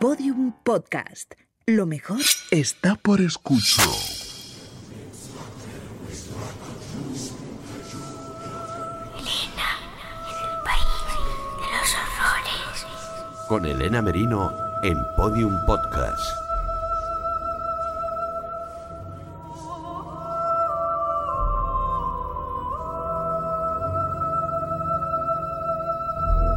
Podium 0.00 0.54
Podcast. 0.64 1.34
Lo 1.66 1.84
mejor 1.84 2.22
está 2.50 2.94
por 2.94 3.20
escucho. 3.20 3.82
Elena, 9.18 9.68
el 10.24 10.64
país 10.64 11.04
de 11.58 11.66
los 11.76 11.94
horrores. 12.00 12.86
Con 13.46 13.66
Elena 13.66 14.00
Merino 14.00 14.50
en 14.82 14.96
Podium 15.18 15.54
Podcast. 15.66 16.18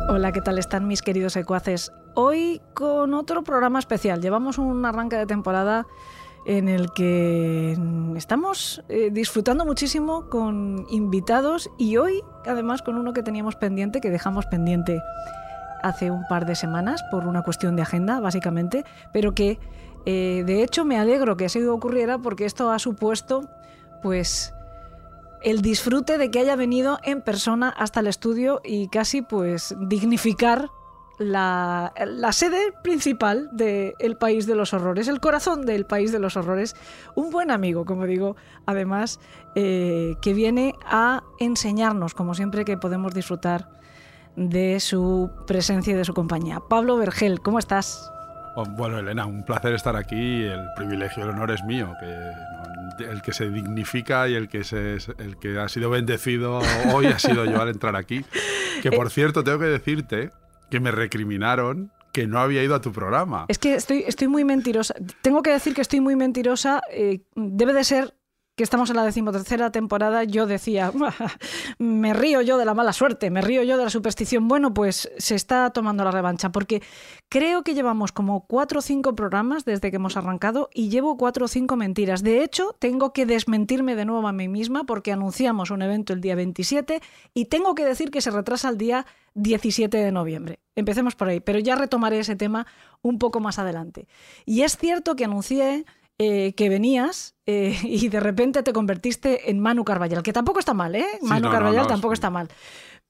Hola, 0.07 0.31
¿qué 0.31 0.39
tal 0.39 0.59
están 0.59 0.87
mis 0.87 1.01
queridos 1.01 1.33
secuaces? 1.33 1.91
Hoy 2.15 2.61
con 2.75 3.15
otro 3.15 3.43
programa 3.43 3.79
especial. 3.79 4.21
Llevamos 4.21 4.59
un 4.59 4.85
arranque 4.85 5.15
de 5.15 5.25
temporada 5.25 5.87
en 6.45 6.69
el 6.69 6.91
que 6.91 7.75
estamos 8.15 8.83
eh, 8.87 9.09
disfrutando 9.11 9.65
muchísimo 9.65 10.29
con 10.29 10.85
invitados 10.89 11.71
y 11.79 11.97
hoy 11.97 12.21
además 12.45 12.83
con 12.83 12.97
uno 12.97 13.13
que 13.13 13.23
teníamos 13.23 13.55
pendiente, 13.55 13.99
que 13.99 14.11
dejamos 14.11 14.45
pendiente 14.45 15.01
hace 15.81 16.11
un 16.11 16.23
par 16.27 16.45
de 16.45 16.55
semanas 16.55 17.03
por 17.09 17.25
una 17.25 17.41
cuestión 17.41 17.75
de 17.75 17.81
agenda, 17.81 18.19
básicamente, 18.19 18.83
pero 19.11 19.33
que 19.33 19.57
eh, 20.05 20.43
de 20.45 20.61
hecho 20.61 20.85
me 20.85 20.99
alegro 20.99 21.35
que 21.35 21.45
así 21.45 21.63
ocurriera 21.65 22.19
porque 22.19 22.45
esto 22.45 22.69
ha 22.69 22.77
supuesto 22.77 23.49
pues 24.03 24.53
el 25.41 25.61
disfrute 25.61 26.19
de 26.19 26.29
que 26.29 26.39
haya 26.39 26.55
venido 26.55 26.99
en 27.03 27.21
persona 27.21 27.69
hasta 27.69 28.01
el 28.01 28.07
estudio 28.07 28.61
y 28.63 28.87
casi 28.89 29.23
pues 29.23 29.75
dignificar 29.79 30.69
la, 31.19 31.93
la 32.05 32.31
sede 32.31 32.73
principal 32.83 33.49
del 33.51 34.17
País 34.17 34.47
de 34.47 34.55
los 34.55 34.73
Horrores, 34.73 35.07
el 35.07 35.19
corazón 35.19 35.65
del 35.65 35.85
País 35.85 36.11
de 36.11 36.19
los 36.19 36.37
Horrores. 36.37 36.75
Un 37.15 37.29
buen 37.29 37.51
amigo, 37.51 37.85
como 37.85 38.05
digo, 38.05 38.35
además, 38.65 39.19
eh, 39.55 40.15
que 40.21 40.33
viene 40.33 40.75
a 40.85 41.23
enseñarnos, 41.39 42.13
como 42.13 42.33
siempre, 42.33 42.65
que 42.65 42.77
podemos 42.77 43.13
disfrutar 43.13 43.69
de 44.35 44.79
su 44.79 45.29
presencia 45.45 45.93
y 45.93 45.95
de 45.95 46.05
su 46.05 46.13
compañía. 46.13 46.59
Pablo 46.67 46.97
Vergel, 46.97 47.39
¿cómo 47.39 47.59
estás? 47.59 48.11
Oh, 48.55 48.65
Bueno, 48.65 48.99
Elena, 48.99 49.25
un 49.25 49.43
placer 49.43 49.73
estar 49.73 49.95
aquí. 49.95 50.43
El 50.43 50.65
privilegio, 50.75 51.23
el 51.23 51.29
honor 51.29 51.51
es 51.51 51.63
mío. 51.63 51.93
Que 51.99 52.31
el 53.05 53.21
que 53.21 53.33
se 53.33 53.49
dignifica 53.49 54.27
y 54.27 54.35
el 54.35 54.47
que, 54.47 54.63
se, 54.63 54.97
el 55.17 55.37
que 55.39 55.59
ha 55.59 55.67
sido 55.67 55.89
bendecido 55.89 56.59
hoy 56.93 57.07
ha 57.07 57.17
sido 57.17 57.45
yo 57.45 57.61
al 57.61 57.69
entrar 57.69 57.95
aquí. 57.95 58.25
Que 58.81 58.91
por 58.95 59.09
cierto, 59.09 59.43
tengo 59.43 59.59
que 59.59 59.65
decirte 59.65 60.31
que 60.69 60.79
me 60.79 60.91
recriminaron 60.91 61.91
que 62.13 62.27
no 62.27 62.39
había 62.39 62.63
ido 62.63 62.75
a 62.75 62.81
tu 62.81 62.91
programa. 62.91 63.45
Es 63.47 63.57
que 63.57 63.73
estoy, 63.73 64.03
estoy 64.07 64.27
muy 64.27 64.45
mentirosa. 64.45 64.93
Tengo 65.21 65.41
que 65.41 65.49
decir 65.49 65.73
que 65.73 65.81
estoy 65.81 65.99
muy 65.99 66.15
mentirosa. 66.15 66.81
Eh, 66.91 67.21
debe 67.35 67.73
de 67.73 67.83
ser 67.83 68.15
que 68.55 68.63
estamos 68.63 68.89
en 68.91 68.97
la 68.97 69.03
decimotercera 69.03 69.71
temporada. 69.71 70.23
Yo 70.23 70.45
decía, 70.45 70.91
me 71.79 72.13
río 72.13 72.41
yo 72.41 72.57
de 72.57 72.65
la 72.65 72.73
mala 72.73 72.93
suerte, 72.93 73.31
me 73.31 73.41
río 73.41 73.63
yo 73.63 73.77
de 73.77 73.83
la 73.83 73.89
superstición. 73.89 74.47
Bueno, 74.47 74.73
pues 74.73 75.11
se 75.17 75.35
está 75.35 75.71
tomando 75.71 76.03
la 76.03 76.11
revancha, 76.11 76.51
porque 76.51 76.83
creo 77.29 77.63
que 77.63 77.73
llevamos 77.73 78.11
como 78.11 78.45
cuatro 78.45 78.79
o 78.79 78.81
cinco 78.81 79.15
programas 79.15 79.65
desde 79.65 79.89
que 79.89 79.95
hemos 79.95 80.17
arrancado 80.17 80.69
y 80.73 80.89
llevo 80.89 81.17
cuatro 81.17 81.45
o 81.45 81.47
cinco 81.47 81.75
mentiras. 81.75 82.21
De 82.21 82.43
hecho, 82.43 82.75
tengo 82.79 83.11
que 83.11 83.25
desmentirme 83.25 83.95
de 83.95 84.05
nuevo 84.05 84.27
a 84.27 84.33
mí 84.33 84.47
misma 84.47 84.83
porque 84.83 85.11
anunciamos 85.11 85.71
un 85.71 85.81
evento 85.81 86.13
el 86.13 86.21
día 86.21 86.35
27 86.35 87.01
y 87.33 87.45
tengo 87.45 87.73
que 87.73 87.85
decir 87.85 88.11
que 88.11 88.21
se 88.21 88.29
retrasa 88.29 88.69
el 88.69 88.77
día 88.77 89.05
17 89.33 89.97
de 89.97 90.11
noviembre. 90.11 90.59
Empecemos 90.75 91.15
por 91.15 91.27
ahí, 91.27 91.39
pero 91.39 91.57
ya 91.59 91.75
retomaré 91.75 92.19
ese 92.19 92.35
tema 92.35 92.67
un 93.01 93.17
poco 93.17 93.39
más 93.39 93.57
adelante. 93.57 94.07
Y 94.45 94.61
es 94.61 94.77
cierto 94.77 95.15
que 95.15 95.25
anuncié 95.25 95.85
eh, 96.19 96.53
que 96.55 96.69
venías 96.69 97.35
eh, 97.45 97.77
y 97.83 98.09
de 98.09 98.19
repente 98.19 98.63
te 98.63 98.73
convertiste 98.73 99.49
en 99.49 99.59
Manu 99.59 99.83
Carballal, 99.83 100.23
que 100.23 100.33
tampoco 100.33 100.59
está 100.59 100.73
mal, 100.73 100.95
¿eh? 100.95 101.05
Manu 101.21 101.47
no, 101.47 101.51
Carballal 101.51 101.83
no, 101.83 101.87
tampoco 101.87 102.13
está 102.13 102.29
mal. 102.29 102.49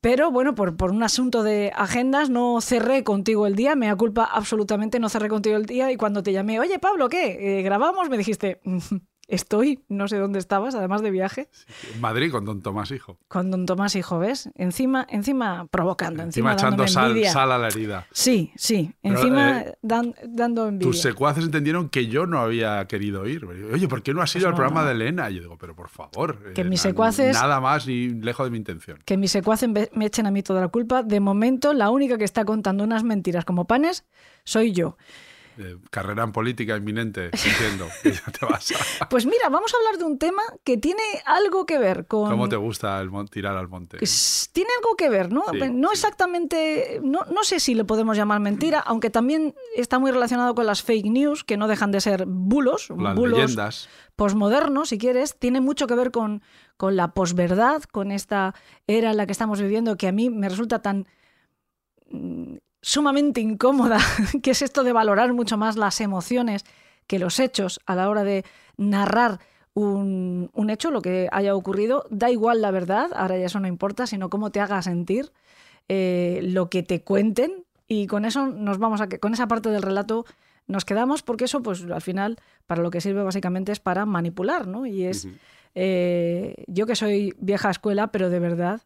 Pero 0.02 0.32
bueno, 0.32 0.54
por, 0.54 0.76
por 0.76 0.92
un 0.92 1.02
asunto 1.02 1.44
de 1.44 1.72
agendas 1.76 2.30
no 2.30 2.60
cerré 2.60 3.06
contigo 3.06 3.48
el 3.48 3.56
día, 3.56 3.76
me 3.76 3.88
da 3.88 3.96
culpa 3.96 4.26
absolutamente, 4.26 5.00
no 5.00 5.08
cerré 5.08 5.30
contigo 5.30 5.56
el 5.56 5.66
día 5.66 5.94
y 5.94 5.96
cuando 5.96 6.22
te 6.22 6.34
llamé, 6.34 6.60
oye 6.60 6.78
Pablo, 6.78 7.08
¿qué? 7.08 7.60
Eh, 7.60 7.62
¿Grabamos? 7.62 8.10
Me 8.10 8.18
dijiste, 8.18 8.60
estoy, 9.34 9.84
no 9.90 10.08
sé 10.08 10.18
dónde 10.18 10.40
estabas, 10.40 10.76
además 10.76 11.02
de 11.02 11.12
viaje, 11.12 11.50
En 11.94 12.02
Madrid 12.02 12.32
con 12.32 12.46
don 12.46 12.62
Tomás 12.62 12.92
Hijo. 12.92 13.18
con 13.28 13.52
don 13.52 13.66
Tomás 13.66 13.96
Hijo, 13.96 14.20
¿ves? 14.20 14.50
Encima, 14.56 15.06
encima 15.10 15.68
provocando, 15.68 16.24
encima, 16.24 16.54
Encima 16.54 16.70
echando 16.70 16.88
sal, 16.88 17.52
a 17.52 17.58
la 17.58 17.68
herida. 17.68 18.08
Sí, 18.12 18.52
sí, 18.56 18.94
Pero, 19.02 19.16
encima 19.18 19.62
eh, 19.62 19.78
dan- 19.82 20.16
dando 20.28 20.68
envidia. 20.68 20.92
Tus 20.92 21.02
secuaces 21.02 21.44
entendieron 21.46 21.90
que 21.90 22.08
yo 22.08 22.26
no 22.26 22.40
había 22.40 22.86
querido 22.88 23.28
ir. 23.28 23.46
Oye, 23.46 23.88
¿por 23.88 24.02
qué 24.04 24.14
no 24.14 24.22
has 24.22 24.36
ido 24.36 24.42
Pues 24.42 24.46
al 24.46 24.52
no, 24.52 24.56
programa 24.58 24.82
no. 24.82 24.88
de 24.88 24.94
Elena? 24.94 25.30
Y 25.30 25.36
yo 25.36 25.42
digo, 25.42 25.58
pero 25.58 25.76
por 25.76 25.90
favor. 25.90 26.54
Que 26.54 26.62
eh, 26.62 26.66
mis 26.66 26.82
secuaces- 26.82 27.34
Nada 27.34 27.60
más 27.60 27.88
ni 27.88 28.10
lejos 28.10 28.46
de 28.46 28.52
mi 28.52 28.58
intención. 28.58 29.00
que 29.06 29.18
mis 29.18 29.32
secuaces 29.32 29.70
me 29.70 30.06
echen 30.06 30.26
a 30.28 30.32
mí 30.32 30.44
toda 30.44 30.62
la 30.62 30.68
culpa. 30.70 31.04
De 31.04 31.20
momento, 31.20 31.74
la 31.74 31.90
única 31.90 32.18
que 32.18 32.24
está 32.26 32.46
contando 32.46 32.84
unas 32.84 33.04
mentiras 33.04 33.46
como 33.46 33.66
panes 33.66 34.06
soy 34.44 34.72
yo. 34.74 34.98
Eh, 35.58 35.78
carrera 35.92 36.24
en 36.24 36.32
política 36.32 36.76
inminente, 36.76 37.26
entiendo. 37.26 37.88
que 38.02 38.12
ya 38.12 38.24
te 38.32 38.46
vas 38.46 38.72
a- 39.00 39.08
Pues 39.10 39.26
mira, 39.26 39.50
vamos 39.50 39.74
a 39.74 39.78
hablar 39.78 39.98
de 40.00 40.06
un 40.06 40.18
tema 40.18 40.42
que 40.64 40.78
tiene 40.78 41.02
algo 41.26 41.66
que 41.66 41.78
ver 41.78 42.08
con... 42.08 42.30
¿Cómo 42.30 42.50
te 42.50 42.56
gusta 42.56 43.00
el 43.02 43.10
tirar 43.30 43.56
al 43.56 43.68
monte? 43.68 43.98
Tiene 44.52 44.70
algo 44.80 44.96
que 44.96 45.10
ver, 45.10 45.32
¿no? 45.32 45.44
Sí, 45.52 45.60
no 45.72 45.90
sí. 45.90 45.94
exactamente, 45.94 47.00
no, 47.04 47.22
no 47.32 47.44
sé 47.44 47.60
si 47.60 47.76
le 47.76 47.84
podemos 47.86 48.18
llamar 48.18 48.40
mentira, 48.40 48.80
aunque 48.80 49.10
también 49.10 49.54
está 49.76 50.00
muy 50.00 50.12
relacionado 50.12 50.56
con 50.56 50.66
las 50.66 50.82
fake 50.82 51.06
news, 51.06 51.44
que 51.44 51.58
no 51.58 51.68
dejan 51.68 51.92
de 51.92 52.02
ser 52.02 52.26
bulos, 52.28 52.90
Las 52.98 53.16
bulos 53.16 53.40
leyendas. 53.40 53.90
posmodernos, 54.16 54.90
si 54.90 54.98
quieres, 54.98 55.38
tiene 55.38 55.62
mucho 55.62 55.86
que 55.88 55.96
ver 55.96 56.12
con, 56.12 56.42
con 56.78 56.96
la 56.96 57.14
posverdad, 57.14 57.84
con 57.84 58.12
esta 58.12 58.56
era 58.88 59.12
en 59.12 59.18
la 59.18 59.26
que 59.26 59.32
estamos 59.32 59.62
viviendo, 59.62 59.98
que 59.98 60.08
a 60.08 60.12
mí 60.12 60.30
me 60.30 60.50
resulta 60.50 60.82
tan 60.82 61.08
sumamente 62.84 63.42
incómoda, 63.42 63.98
que 64.44 64.52
es 64.52 64.62
esto 64.62 64.84
de 64.84 64.94
valorar 64.94 65.34
mucho 65.34 65.58
más 65.58 65.78
las 65.78 66.00
emociones 66.02 66.66
que 67.08 67.18
los 67.18 67.40
hechos 67.40 67.80
a 67.86 67.96
la 67.96 68.10
hora 68.10 68.24
de 68.24 68.46
narrar 68.78 69.40
un, 69.74 70.52
un 70.54 70.70
hecho, 70.70 70.92
lo 70.92 71.02
que 71.02 71.30
haya 71.32 71.56
ocurrido. 71.56 72.06
Da 72.10 72.30
igual 72.30 72.62
la 72.62 72.72
verdad, 72.72 73.10
ahora 73.16 73.38
ya 73.38 73.48
eso 73.48 73.60
no 73.60 73.68
importa, 73.68 74.06
sino 74.06 74.30
cómo 74.30 74.52
te 74.52 74.60
haga 74.60 74.82
sentir 74.82 75.32
eh, 75.90 76.42
lo 76.44 76.70
que 76.70 76.84
te 76.84 77.02
cuenten. 77.02 77.66
Y 77.88 78.08
con 78.08 78.26
eso 78.26 78.48
nos 78.48 78.78
vamos 78.78 79.02
a 79.02 79.08
que 79.08 79.20
con 79.20 79.34
esa 79.34 79.48
parte 79.48 79.70
del 79.70 79.82
relato 79.82 80.26
nos 80.68 80.86
quedamos 80.86 81.24
porque 81.24 81.46
eso, 81.46 81.62
pues 81.62 81.84
al 81.84 82.02
final, 82.02 82.38
para 82.68 82.82
lo 82.82 82.92
que 82.92 83.02
sirve 83.02 83.24
básicamente 83.24 83.72
es 83.72 83.80
para 83.80 84.06
manipular, 84.06 84.68
¿no? 84.68 84.86
Y 84.86 85.04
es 85.06 85.28
eh, 85.76 86.64
yo 86.68 86.86
que 86.86 86.96
soy 86.96 87.34
vieja 87.40 87.70
escuela, 87.70 88.12
pero 88.12 88.30
de 88.30 88.40
verdad, 88.40 88.82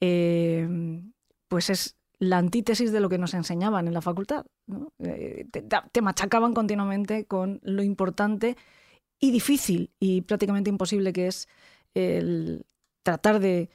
eh, 0.00 1.02
pues 1.48 1.70
es 1.70 1.96
la 2.20 2.36
antítesis 2.36 2.92
de 2.92 3.00
lo 3.00 3.08
que 3.08 3.18
nos 3.18 3.32
enseñaban 3.32 3.88
en 3.88 3.94
la 3.94 4.02
facultad. 4.02 4.44
Eh, 4.98 5.46
te, 5.50 6.02
machacaban 6.02 6.52
continuamente 6.52 7.24
con 7.24 7.60
lo 7.62 7.82
importante 7.82 8.56
y 9.18 9.32
difícil 9.32 9.90
y 9.98 10.20
prácticamente 10.20 10.68
imposible 10.68 11.14
que 11.14 11.26
es 11.26 11.48
el 11.94 12.66
tratar 13.02 13.40
de 13.40 13.70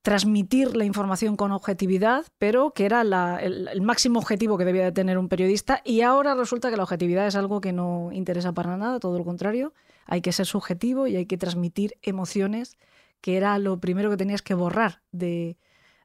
transmitir 0.00 0.74
la 0.74 0.86
información 0.86 1.36
con 1.36 1.52
objetividad, 1.52 2.24
pero 2.38 2.72
que 2.72 2.86
era 2.86 3.02
el, 3.02 3.68
el 3.68 3.82
máximo 3.82 4.18
objetivo 4.18 4.56
que 4.56 4.64
debía 4.64 4.84
de 4.84 4.92
tener 4.92 5.18
un 5.18 5.28
periodista 5.28 5.82
y 5.84 6.00
ahora 6.00 6.34
resulta 6.34 6.70
que 6.70 6.78
la 6.78 6.84
objetividad 6.84 7.26
es 7.26 7.36
algo 7.36 7.60
que 7.60 7.72
no 7.72 8.10
interesa 8.10 8.52
para 8.52 8.76
nada, 8.78 9.00
todo 9.00 9.18
lo 9.18 9.24
contrario, 9.24 9.74
hay 10.06 10.22
que 10.22 10.32
ser 10.32 10.46
subjetivo 10.46 11.06
y 11.06 11.16
hay 11.16 11.26
que 11.26 11.36
transmitir 11.36 11.94
emociones, 12.00 12.78
que 13.20 13.36
era 13.36 13.58
lo 13.58 13.78
primero 13.80 14.10
que 14.10 14.16
tenías 14.16 14.42
que 14.42 14.54
borrar 14.54 15.02
de, 15.12 15.56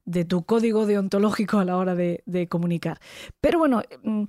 de 0.07 0.23
tu 0.25 0.43
código 0.43 0.85
deontológico 0.85 1.59
a 1.59 1.65
la 1.65 1.77
hora 1.77 1.93
de, 1.93 2.47
comunicar. 2.49 2.99
Pero 3.41 3.59
bueno, 3.59 3.83
mm, 4.03 4.23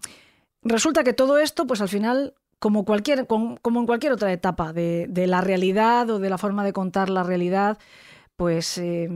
resulta 0.63 1.05
que 1.05 1.13
todo 1.15 1.39
esto, 1.39 1.67
pues 1.67 1.81
al 1.81 1.89
final, 1.89 2.35
como, 2.59 2.85
cualquier, 2.85 3.27
com- 3.27 3.57
como 3.63 3.81
en 3.81 3.87
cualquier 3.87 4.13
otra 4.13 4.33
etapa 4.33 4.73
de, 4.73 5.07
de 5.09 5.27
la 5.29 5.41
realidad 5.41 6.11
o 6.11 6.19
de 6.19 6.31
la 6.31 6.37
forma 6.37 6.65
de 6.65 6.73
contar 6.73 7.09
la 7.09 7.23
realidad, 7.23 7.79
pues 8.37 8.77
eh, 8.79 9.09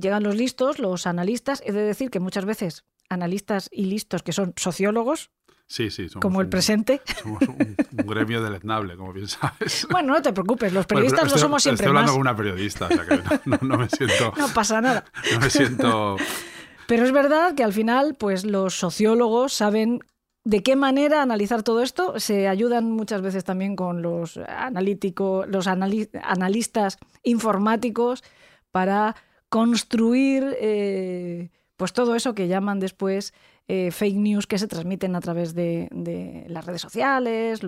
llegan 0.00 0.22
los 0.22 0.36
listos, 0.36 0.78
los 0.78 1.06
analistas. 1.06 1.60
He 1.66 1.72
de 1.72 1.82
decir 1.82 2.10
que 2.10 2.20
muchas 2.20 2.44
veces 2.44 2.84
analistas 3.08 3.68
y 3.72 3.86
listos 3.86 4.22
que 4.22 4.32
son 4.32 4.54
sociólogos, 4.56 5.30
Sí, 5.68 5.90
sí. 5.90 6.08
somos 6.08 6.22
como 6.22 6.40
el 6.40 6.46
un- 6.46 6.50
presente. 6.50 7.00
Somos 7.22 7.42
un, 7.42 7.76
un 7.98 8.06
gremio 8.06 8.42
deleznable, 8.42 8.96
como 8.96 9.12
bien 9.12 9.26
sabes. 9.28 9.86
Bueno, 9.90 10.14
no 10.14 10.22
te 10.22 10.32
preocupes, 10.32 10.72
los 10.72 10.86
Bueno, 10.86 10.88
periodistas 10.88 11.20
pero 11.20 11.30
no 11.30 11.34
estoy- 11.36 11.40
somos 11.42 11.62
siempre 11.62 11.84
Estoy 11.86 11.88
hablando 11.88 12.12
más. 12.12 12.12
con 12.12 12.20
una 12.20 12.36
periodista, 12.36 12.86
o 12.86 12.88
sea 12.88 13.04
que 13.04 13.16
no, 13.16 13.58
no- 13.60 13.68
no 13.68 13.78
me 13.78 13.88
siento... 13.88 14.32
No 14.38 14.48
pasa 14.48 14.80
nada. 14.80 15.04
No 15.32 15.40
me 15.40 15.50
siento... 15.50 16.16
Pero 16.86 17.04
es 17.04 17.10
verdad 17.10 17.54
que 17.56 17.64
al 17.64 17.72
final, 17.72 18.14
pues 18.16 18.44
los 18.44 18.78
sociólogos 18.78 19.52
saben 19.52 19.98
de 20.44 20.62
qué 20.62 20.76
manera 20.76 21.20
analizar 21.20 21.64
todo 21.64 21.82
esto. 21.82 22.20
Se 22.20 22.46
ayudan 22.46 22.92
muchas 22.92 23.22
veces 23.22 23.42
también 23.42 23.74
con 23.74 24.02
los 24.02 24.36
analíticos, 24.36 25.48
los 25.48 25.66
anali- 25.66 26.08
analistas 26.22 26.98
informáticos 27.24 28.22
para 28.70 29.16
construir 29.48 30.44
eh, 30.60 31.50
pues 31.76 31.92
todo 31.92 32.14
eso 32.14 32.34
que 32.36 32.46
llaman 32.46 32.78
después 32.78 33.34
eh, 33.68 33.90
fake 33.90 34.16
news 34.16 34.46
que 34.46 34.58
se 34.58 34.68
transmiten 34.68 35.16
a 35.16 35.20
través 35.20 35.52
de, 35.54 35.88
las 36.48 36.64
redes 36.64 36.80
sociales, 36.80 37.60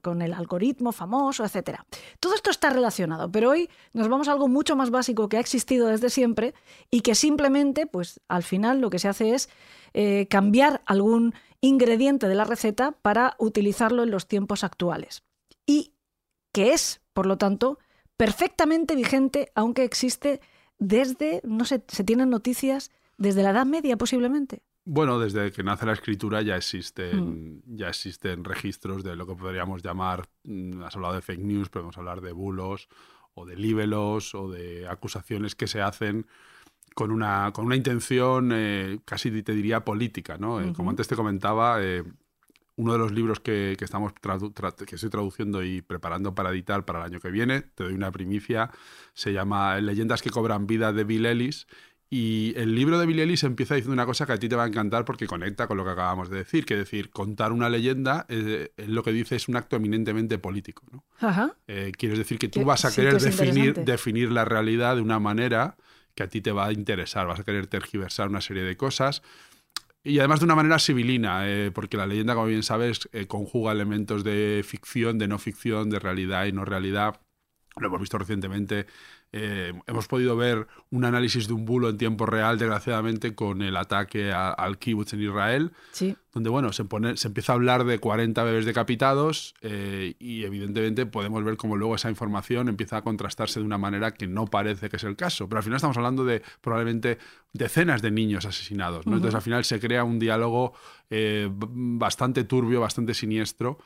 con 0.00 0.22
el 0.22 0.32
algoritmo 0.32 0.92
famoso, 0.92 1.44
etc. 1.44 1.80
Todo 2.20 2.34
esto 2.34 2.50
está 2.50 2.70
relacionado, 2.70 3.30
pero 3.30 3.50
hoy 3.50 3.68
nos 3.92 4.08
vamos 4.08 4.28
a 4.28 4.32
algo 4.32 4.46
mucho 4.46 4.76
más 4.76 4.90
básico 4.90 5.28
que 5.28 5.38
ha 5.38 5.40
existido 5.40 5.88
desde 5.88 6.10
siempre 6.10 6.54
y 6.90 7.00
que 7.00 7.16
simplemente, 7.16 7.86
pues 7.86 8.20
al 8.28 8.44
final 8.44 8.80
lo 8.80 8.88
que 8.90 9.00
se 9.00 9.08
hace 9.08 9.34
es 9.34 9.48
eh, 9.94 10.26
cambiar 10.30 10.80
algún 10.86 11.34
ingrediente 11.60 12.28
de 12.28 12.34
la 12.36 12.44
receta 12.44 12.92
para 13.02 13.34
utilizarlo 13.38 14.04
en 14.04 14.10
los 14.10 14.28
tiempos 14.28 14.62
actuales. 14.62 15.24
Y 15.66 15.92
que 16.52 16.72
es, 16.72 17.00
por 17.12 17.26
lo 17.26 17.36
tanto, 17.36 17.78
perfectamente 18.16 18.94
vigente, 18.94 19.50
aunque 19.54 19.82
existe 19.82 20.40
desde, 20.78 21.40
no 21.44 21.64
sé, 21.64 21.82
se 21.88 22.04
tienen 22.04 22.30
noticias 22.30 22.92
desde 23.16 23.42
la 23.42 23.50
Edad 23.50 23.66
Media 23.66 23.96
posiblemente. 23.96 24.62
Bueno, 24.84 25.20
desde 25.20 25.52
que 25.52 25.62
nace 25.62 25.86
la 25.86 25.92
escritura 25.92 26.42
ya 26.42 26.56
existen, 26.56 27.62
ya 27.66 27.88
existen 27.88 28.44
registros 28.44 29.04
de 29.04 29.14
lo 29.14 29.26
que 29.26 29.36
podríamos 29.36 29.82
llamar, 29.82 30.28
mm, 30.42 30.82
has 30.82 30.96
hablado 30.96 31.14
de 31.14 31.22
fake 31.22 31.40
news, 31.40 31.68
podemos 31.68 31.96
hablar 31.98 32.20
de 32.20 32.32
bulos 32.32 32.88
o 33.34 33.46
de 33.46 33.56
líbelos 33.56 34.34
o 34.34 34.50
de 34.50 34.88
acusaciones 34.88 35.54
que 35.54 35.68
se 35.68 35.80
hacen 35.80 36.26
con 36.94 37.10
una, 37.10 37.52
con 37.52 37.64
una 37.64 37.76
intención 37.76 38.50
eh, 38.52 38.98
casi 39.04 39.42
te 39.42 39.52
diría 39.52 39.84
política. 39.84 40.36
¿no? 40.36 40.60
Eh, 40.60 40.72
Como 40.72 40.90
antes 40.90 41.06
te 41.08 41.16
comentaba, 41.16 41.82
eh, 41.82 42.02
uno 42.76 42.92
de 42.92 42.98
los 42.98 43.12
libros 43.12 43.40
que, 43.40 43.76
que 43.78 43.84
estamos 43.84 44.12
que 44.12 44.94
estoy 44.94 45.10
traduciendo 45.10 45.62
y 45.62 45.82
preparando 45.82 46.34
para 46.34 46.50
editar 46.50 46.84
para 46.84 47.00
el 47.00 47.04
año 47.06 47.20
que 47.20 47.30
viene, 47.30 47.62
te 47.62 47.84
doy 47.84 47.94
una 47.94 48.10
primicia, 48.10 48.70
se 49.12 49.32
llama 49.32 49.78
Leyendas 49.80 50.22
que 50.22 50.30
cobran 50.30 50.66
vida 50.66 50.92
de 50.92 51.04
Bill 51.04 51.26
Ellis. 51.26 51.66
Y 52.14 52.52
el 52.58 52.74
libro 52.74 52.98
de 52.98 53.06
Bill 53.06 53.20
Ellis 53.20 53.42
empieza 53.42 53.74
diciendo 53.74 53.94
una 53.94 54.04
cosa 54.04 54.26
que 54.26 54.34
a 54.34 54.36
ti 54.36 54.46
te 54.46 54.54
va 54.54 54.64
a 54.64 54.66
encantar 54.66 55.06
porque 55.06 55.26
conecta 55.26 55.66
con 55.66 55.78
lo 55.78 55.84
que 55.86 55.92
acabamos 55.92 56.28
de 56.28 56.36
decir, 56.36 56.66
que 56.66 56.74
es 56.74 56.80
decir, 56.80 57.08
contar 57.08 57.52
una 57.52 57.70
leyenda, 57.70 58.26
eh, 58.28 58.70
él 58.76 58.94
lo 58.94 59.02
que 59.02 59.12
dice 59.12 59.36
es 59.36 59.48
un 59.48 59.56
acto 59.56 59.76
eminentemente 59.76 60.36
político. 60.36 60.82
¿no? 60.92 61.06
Ajá. 61.20 61.56
Eh, 61.66 61.90
quieres 61.96 62.18
decir 62.18 62.38
que 62.38 62.48
tú 62.48 62.60
Que 62.60 62.66
vas 62.66 62.84
a 62.84 62.94
querer 62.94 63.12
que 63.12 63.16
es 63.16 63.22
definir, 63.24 63.76
definir 63.86 64.30
la 64.30 64.44
realidad 64.44 64.96
de 64.96 65.00
una 65.00 65.20
manera 65.20 65.78
que 66.14 66.22
a 66.22 66.28
ti 66.28 66.42
te 66.42 66.52
va 66.52 66.66
a 66.66 66.72
interesar, 66.72 67.26
vas 67.26 67.40
a 67.40 67.44
querer 67.44 67.66
tergiversar 67.66 68.28
una 68.28 68.42
serie 68.42 68.62
de 68.62 68.76
cosas. 68.76 69.22
Y 70.04 70.18
además 70.18 70.40
de 70.40 70.44
una 70.44 70.54
manera 70.54 70.78
civilina, 70.78 71.48
eh, 71.48 71.70
porque 71.72 71.96
la 71.96 72.06
leyenda, 72.06 72.34
como 72.34 72.48
bien 72.48 72.62
sabes, 72.62 73.08
eh, 73.12 73.26
conjuga 73.26 73.72
elementos 73.72 74.22
de 74.22 74.62
ficción, 74.68 75.16
de 75.16 75.28
no 75.28 75.38
ficción, 75.38 75.88
de 75.88 75.98
realidad 75.98 76.44
y 76.44 76.52
no 76.52 76.66
realidad. 76.66 77.20
Lo 77.80 77.86
hemos 77.88 78.00
visto 78.00 78.18
recientemente. 78.18 78.86
eh, 79.34 79.72
hemos 79.86 80.08
podido 80.08 80.36
ver 80.36 80.66
un 80.90 81.06
análisis 81.06 81.48
de 81.48 81.54
un 81.54 81.64
bulo 81.64 81.88
en 81.88 81.96
tiempo 81.96 82.26
real, 82.26 82.58
desgraciadamente, 82.58 83.34
con 83.34 83.62
el 83.62 83.78
ataque 83.78 84.30
a- 84.30 84.50
al 84.50 84.76
kibbutz 84.78 85.14
en 85.14 85.22
Israel 85.22 85.72
Sí. 85.92 86.14
donde 86.34 86.50
bueno, 86.50 86.70
se, 86.74 86.84
pone, 86.84 87.16
se 87.16 87.28
empieza 87.28 87.52
a 87.52 87.54
hablar 87.54 87.84
de 87.84 87.98
40 87.98 88.42
bebés 88.44 88.66
decapitados 88.66 89.54
eh, 89.62 90.16
y 90.18 90.44
evidentemente 90.44 91.06
podemos 91.06 91.42
ver 91.44 91.56
cómo 91.56 91.76
luego 91.78 91.94
esa 91.94 92.10
información 92.10 92.68
empieza 92.68 92.98
a 92.98 93.02
contrastarse 93.02 93.58
de 93.60 93.64
una 93.64 93.78
manera 93.78 94.12
que 94.12 94.26
no 94.26 94.44
parece 94.48 94.90
que 94.90 94.96
es 94.96 95.04
el 95.04 95.16
caso. 95.16 95.48
Pero 95.48 95.60
al 95.60 95.64
final 95.64 95.76
estamos 95.76 95.96
hablando 95.96 96.26
de 96.26 96.42
probablemente 96.60 97.16
decenas 97.54 98.02
de 98.02 98.10
niños 98.10 98.44
asesinados. 98.44 99.06
¿no? 99.06 99.14
Entonces 99.16 99.34
al 99.34 99.40
final 99.42 99.64
se 99.64 99.80
crea 99.80 100.04
un 100.04 100.18
diálogo 100.18 100.74
eh, 101.08 101.48
bastante 101.50 102.44
turbio, 102.44 102.80
bastante 102.82 103.14
siniestro, 103.14 103.78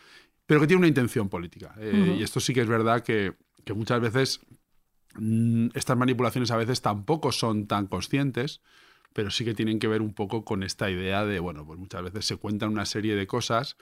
pero 0.44 0.60
que 0.60 0.66
tiene 0.66 0.78
una 0.78 0.88
intención 0.88 1.28
política. 1.28 1.74
Y 1.80 2.22
esto 2.22 2.40
sí 2.40 2.52
que 2.52 2.60
es 2.62 2.68
verdad 2.68 3.02
que, 3.02 3.34
que 3.66 3.74
muchas 3.74 4.00
veces 4.00 4.40
mm, 5.16 5.68
estas 5.74 5.98
manipulaciones 5.98 6.50
a 6.52 6.56
veces 6.56 6.80
tampoco 6.80 7.32
son 7.32 7.66
tan 7.66 7.88
conscientes, 7.88 8.62
pero 9.12 9.30
sí 9.30 9.44
que 9.44 9.54
tienen 9.54 9.78
que 9.78 9.88
ver 9.88 10.00
un 10.00 10.14
poco 10.14 10.44
con 10.44 10.62
esta 10.62 10.88
idea 10.88 11.26
de, 11.26 11.40
bueno, 11.40 11.66
pues 11.66 11.78
muchas 11.78 12.02
veces 12.02 12.24
se 12.24 12.36
cuentan 12.36 12.70
una 12.70 12.86
serie 12.86 13.16
de 13.16 13.26
cosas 13.26 13.76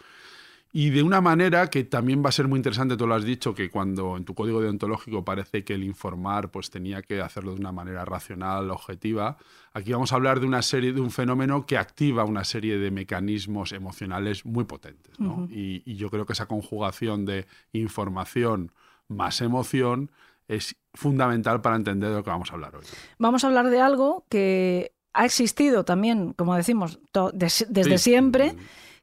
y 0.73 0.91
de 0.91 1.03
una 1.03 1.21
manera 1.21 1.69
que 1.69 1.85
también 1.85 2.25
va 2.25 2.31
a 2.31 2.33
ser 2.33 2.49
muy 2.49 2.57
interesante, 2.57 2.97
tú 2.97 3.07
lo 3.07 3.15
has 3.15 3.25
dicho, 3.25 3.55
que 3.55 3.71
cuando 3.71 4.17
en 4.17 4.25
tu 4.25 4.35
código 4.35 4.61
deontológico 4.61 5.25
parece 5.25 5.65
que 5.65 5.75
el 5.75 5.85
informar 5.85 6.51
pues 6.51 6.71
tenía 6.71 7.03
que 7.03 7.21
hacerlo 7.21 7.55
de 7.55 7.61
una 7.61 7.71
manera 7.71 8.05
racional, 8.07 8.71
objetiva, 8.71 9.37
aquí 9.75 9.93
vamos 9.93 10.13
a 10.13 10.17
hablar 10.17 10.41
de 10.41 10.47
una 10.47 10.63
serie, 10.63 10.93
de 10.93 11.01
un 11.01 11.11
fenómeno 11.11 11.67
que 11.67 11.77
activa 11.77 12.25
una 12.25 12.43
serie 12.43 12.79
de 12.79 12.91
mecanismos 12.91 13.73
emocionales 13.73 14.47
muy 14.47 14.65
potentes. 14.65 15.21
¿no? 15.21 15.47
y, 15.51 15.83
y 15.85 15.97
yo 15.97 16.11
creo 16.11 16.25
que 16.27 16.33
esa 16.33 16.47
conjugación 16.47 17.25
de 17.27 17.47
información 17.73 18.73
más 19.09 19.41
emoción 19.41 20.11
es 20.49 20.77
fundamental 20.93 21.61
para 21.61 21.77
entender 21.77 22.11
de 22.11 22.17
lo 22.17 22.25
que 22.25 22.31
vamos 22.31 22.51
a 22.51 22.55
hablar 22.55 22.77
hoy. 22.77 22.85
Vamos 23.19 23.45
a 23.45 23.47
hablar 23.49 23.71
de 23.71 23.81
algo 23.81 24.25
que 24.29 24.93
ha 25.13 25.25
existido 25.25 25.85
también, 25.85 26.33
como 26.33 26.55
decimos, 26.57 26.99
des- 27.33 27.67
desde 27.69 27.99
Sí. 27.99 28.05
siempre, 28.11 28.55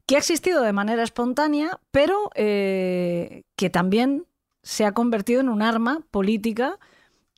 que 0.05 0.15
ha 0.15 0.19
existido 0.19 0.61
de 0.61 0.73
manera 0.73 1.03
espontánea, 1.03 1.79
pero 1.91 2.29
eh, 2.35 3.43
que 3.55 3.69
también 3.69 4.25
se 4.63 4.85
ha 4.85 4.91
convertido 4.93 5.41
en 5.41 5.49
un 5.49 5.61
arma 5.61 6.01
política 6.11 6.77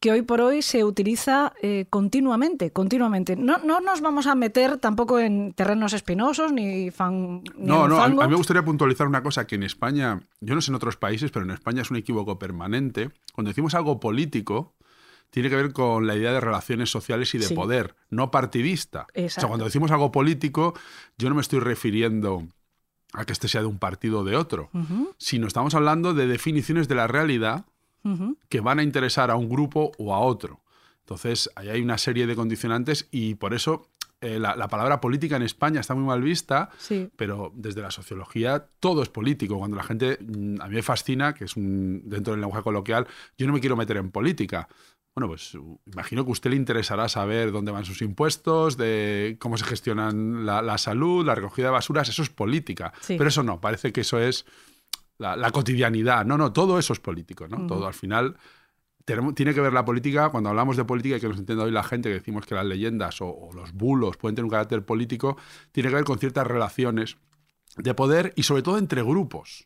que 0.03 0.11
hoy 0.11 0.21
por 0.21 0.41
hoy 0.41 0.61
se 0.61 0.83
utiliza 0.83 1.53
eh, 1.61 1.85
continuamente, 1.89 2.71
continuamente. 2.73 3.37
No, 3.37 3.59
no 3.59 3.79
nos 3.79 4.01
vamos 4.01 4.27
a 4.27 4.35
meter 4.35 4.77
tampoco 4.77 5.17
en 5.17 5.53
terrenos 5.53 5.93
espinosos 5.93 6.51
ni, 6.51 6.91
fan, 6.91 7.41
ni 7.55 7.65
No, 7.67 7.87
no, 7.87 7.95
a, 7.95 8.01
fango. 8.07 8.21
a 8.21 8.25
mí 8.25 8.31
me 8.31 8.35
gustaría 8.35 8.65
puntualizar 8.65 9.07
una 9.07 9.23
cosa 9.23 9.47
que 9.47 9.55
en 9.55 9.63
España, 9.63 10.19
yo 10.41 10.55
no 10.55 10.59
sé 10.61 10.71
en 10.71 10.75
otros 10.75 10.97
países, 10.97 11.31
pero 11.31 11.45
en 11.45 11.51
España 11.51 11.83
es 11.83 11.89
un 11.89 11.95
equívoco 11.95 12.37
permanente. 12.37 13.11
Cuando 13.33 13.47
decimos 13.51 13.75
algo 13.75 14.01
político, 14.01 14.75
tiene 15.29 15.49
que 15.49 15.55
ver 15.55 15.71
con 15.71 16.05
la 16.05 16.17
idea 16.17 16.33
de 16.33 16.41
relaciones 16.41 16.91
sociales 16.91 17.33
y 17.33 17.37
de 17.37 17.45
Sí. 17.45 17.55
poder, 17.55 17.95
no 18.09 18.29
partidista. 18.29 19.03
O 19.03 19.13
sea, 19.15 19.23
Exacto. 19.23 19.47
cuando 19.47 19.63
decimos 19.63 19.89
algo 19.91 20.11
político, 20.11 20.73
yo 21.17 21.29
no 21.29 21.35
me 21.35 21.41
estoy 21.41 21.61
refiriendo 21.61 22.45
a 23.13 23.23
que 23.23 23.31
este 23.31 23.47
sea 23.47 23.61
de 23.61 23.67
un 23.67 23.79
partido 23.79 24.19
o 24.19 24.23
de 24.25 24.35
otro, 24.35 24.69
Ujú, 24.73 25.13
sino 25.17 25.47
estamos 25.47 25.75
hablando 25.75 26.13
de 26.13 26.27
definiciones 26.27 26.89
de 26.89 26.95
la 26.95 27.07
realidad 27.07 27.67
que 28.49 28.59
van 28.59 28.79
a 28.79 28.83
interesar 28.83 29.31
a 29.31 29.35
un 29.35 29.49
grupo 29.49 29.91
o 29.97 30.13
a 30.13 30.19
otro. 30.19 30.61
Entonces, 30.99 31.49
ahí 31.55 31.69
hay 31.69 31.81
una 31.81 31.97
serie 31.97 32.27
de 32.27 32.35
condicionantes 32.35 33.07
y 33.11 33.35
por 33.35 33.53
eso 33.53 33.89
eh, 34.21 34.39
la, 34.39 34.55
la 34.55 34.69
palabra 34.69 35.01
política 35.01 35.35
en 35.35 35.41
España 35.43 35.81
está 35.81 35.95
muy 35.95 36.05
mal 36.05 36.21
vista, 36.21 36.69
Sí. 36.77 37.09
pero 37.17 37.51
desde 37.55 37.81
la 37.81 37.91
sociología 37.91 38.67
todo 38.79 39.03
es 39.03 39.09
político. 39.09 39.57
Cuando 39.57 39.75
la 39.75 39.83
gente, 39.83 40.17
mm, 40.21 40.61
a 40.61 40.67
mí 40.69 40.75
me 40.75 40.81
fascina, 40.81 41.33
que 41.33 41.43
es 41.45 41.57
un, 41.57 42.03
dentro 42.05 42.31
del 42.31 42.39
lenguaje 42.41 42.63
coloquial, 42.63 43.05
yo 43.37 43.47
no 43.47 43.53
me 43.53 43.59
quiero 43.59 43.75
meter 43.75 43.97
en 43.97 44.11
política. 44.11 44.69
Bueno, 45.15 45.27
pues 45.27 45.55
imagino 45.85 46.23
que 46.23 46.29
a 46.29 46.31
usted 46.31 46.49
le 46.51 46.55
interesará 46.55 47.07
saber 47.09 47.51
dónde 47.51 47.71
van 47.71 47.85
sus 47.85 48.01
impuestos, 48.01 48.77
de 48.77 49.35
cómo 49.39 49.57
se 49.57 49.65
gestionan 49.65 50.45
la, 50.45 50.61
la 50.61 50.77
salud, 50.77 51.25
la 51.25 51.35
recogida 51.35 51.67
de 51.67 51.73
basuras, 51.73 52.07
eso 52.09 52.23
es 52.23 52.29
política. 52.29 52.93
Sí. 53.01 53.15
Pero 53.17 53.27
eso 53.27 53.43
no, 53.43 53.59
parece 53.61 53.91
que 53.91 54.01
eso 54.01 54.19
es 54.19 54.45
la, 55.23 55.35
la 55.37 55.51
cotidianidad. 55.51 56.25
No, 56.25 56.37
no, 56.37 56.51
todo 56.51 56.77
eso 56.77 56.93
es 56.93 56.99
político, 56.99 57.47
¿no? 57.47 57.65
Todo 57.65 57.87
al 57.87 57.93
final 57.93 58.35
tenemos- 59.05 59.33
tiene 59.35 59.53
que 59.53 59.61
ver 59.61 59.73
la 59.73 59.83
política, 59.85 60.29
cuando 60.29 60.49
hablamos 60.49 60.75
de 60.77 60.85
política 60.85 61.15
y 61.17 61.19
que 61.21 61.29
nos 61.29 61.39
entienda 61.39 61.63
hoy 61.63 61.71
la 61.71 61.83
gente, 61.83 62.09
que 62.09 62.15
decimos 62.15 62.45
que 62.45 62.55
las 62.55 62.65
leyendas 62.65 63.21
o, 63.21 63.27
o 63.27 63.53
los 63.53 63.71
bulos 63.73 64.17
pueden 64.17 64.35
tener 64.35 64.45
un 64.45 64.51
carácter 64.51 64.85
político, 64.85 65.37
tiene 65.71 65.89
que 65.89 65.95
ver 65.95 66.03
con 66.03 66.19
ciertas 66.19 66.45
relaciones 66.45 67.17
de 67.77 67.93
poder 67.93 68.33
y 68.35 68.43
sobre 68.43 68.61
todo 68.61 68.77
entre 68.77 69.01
grupos, 69.01 69.65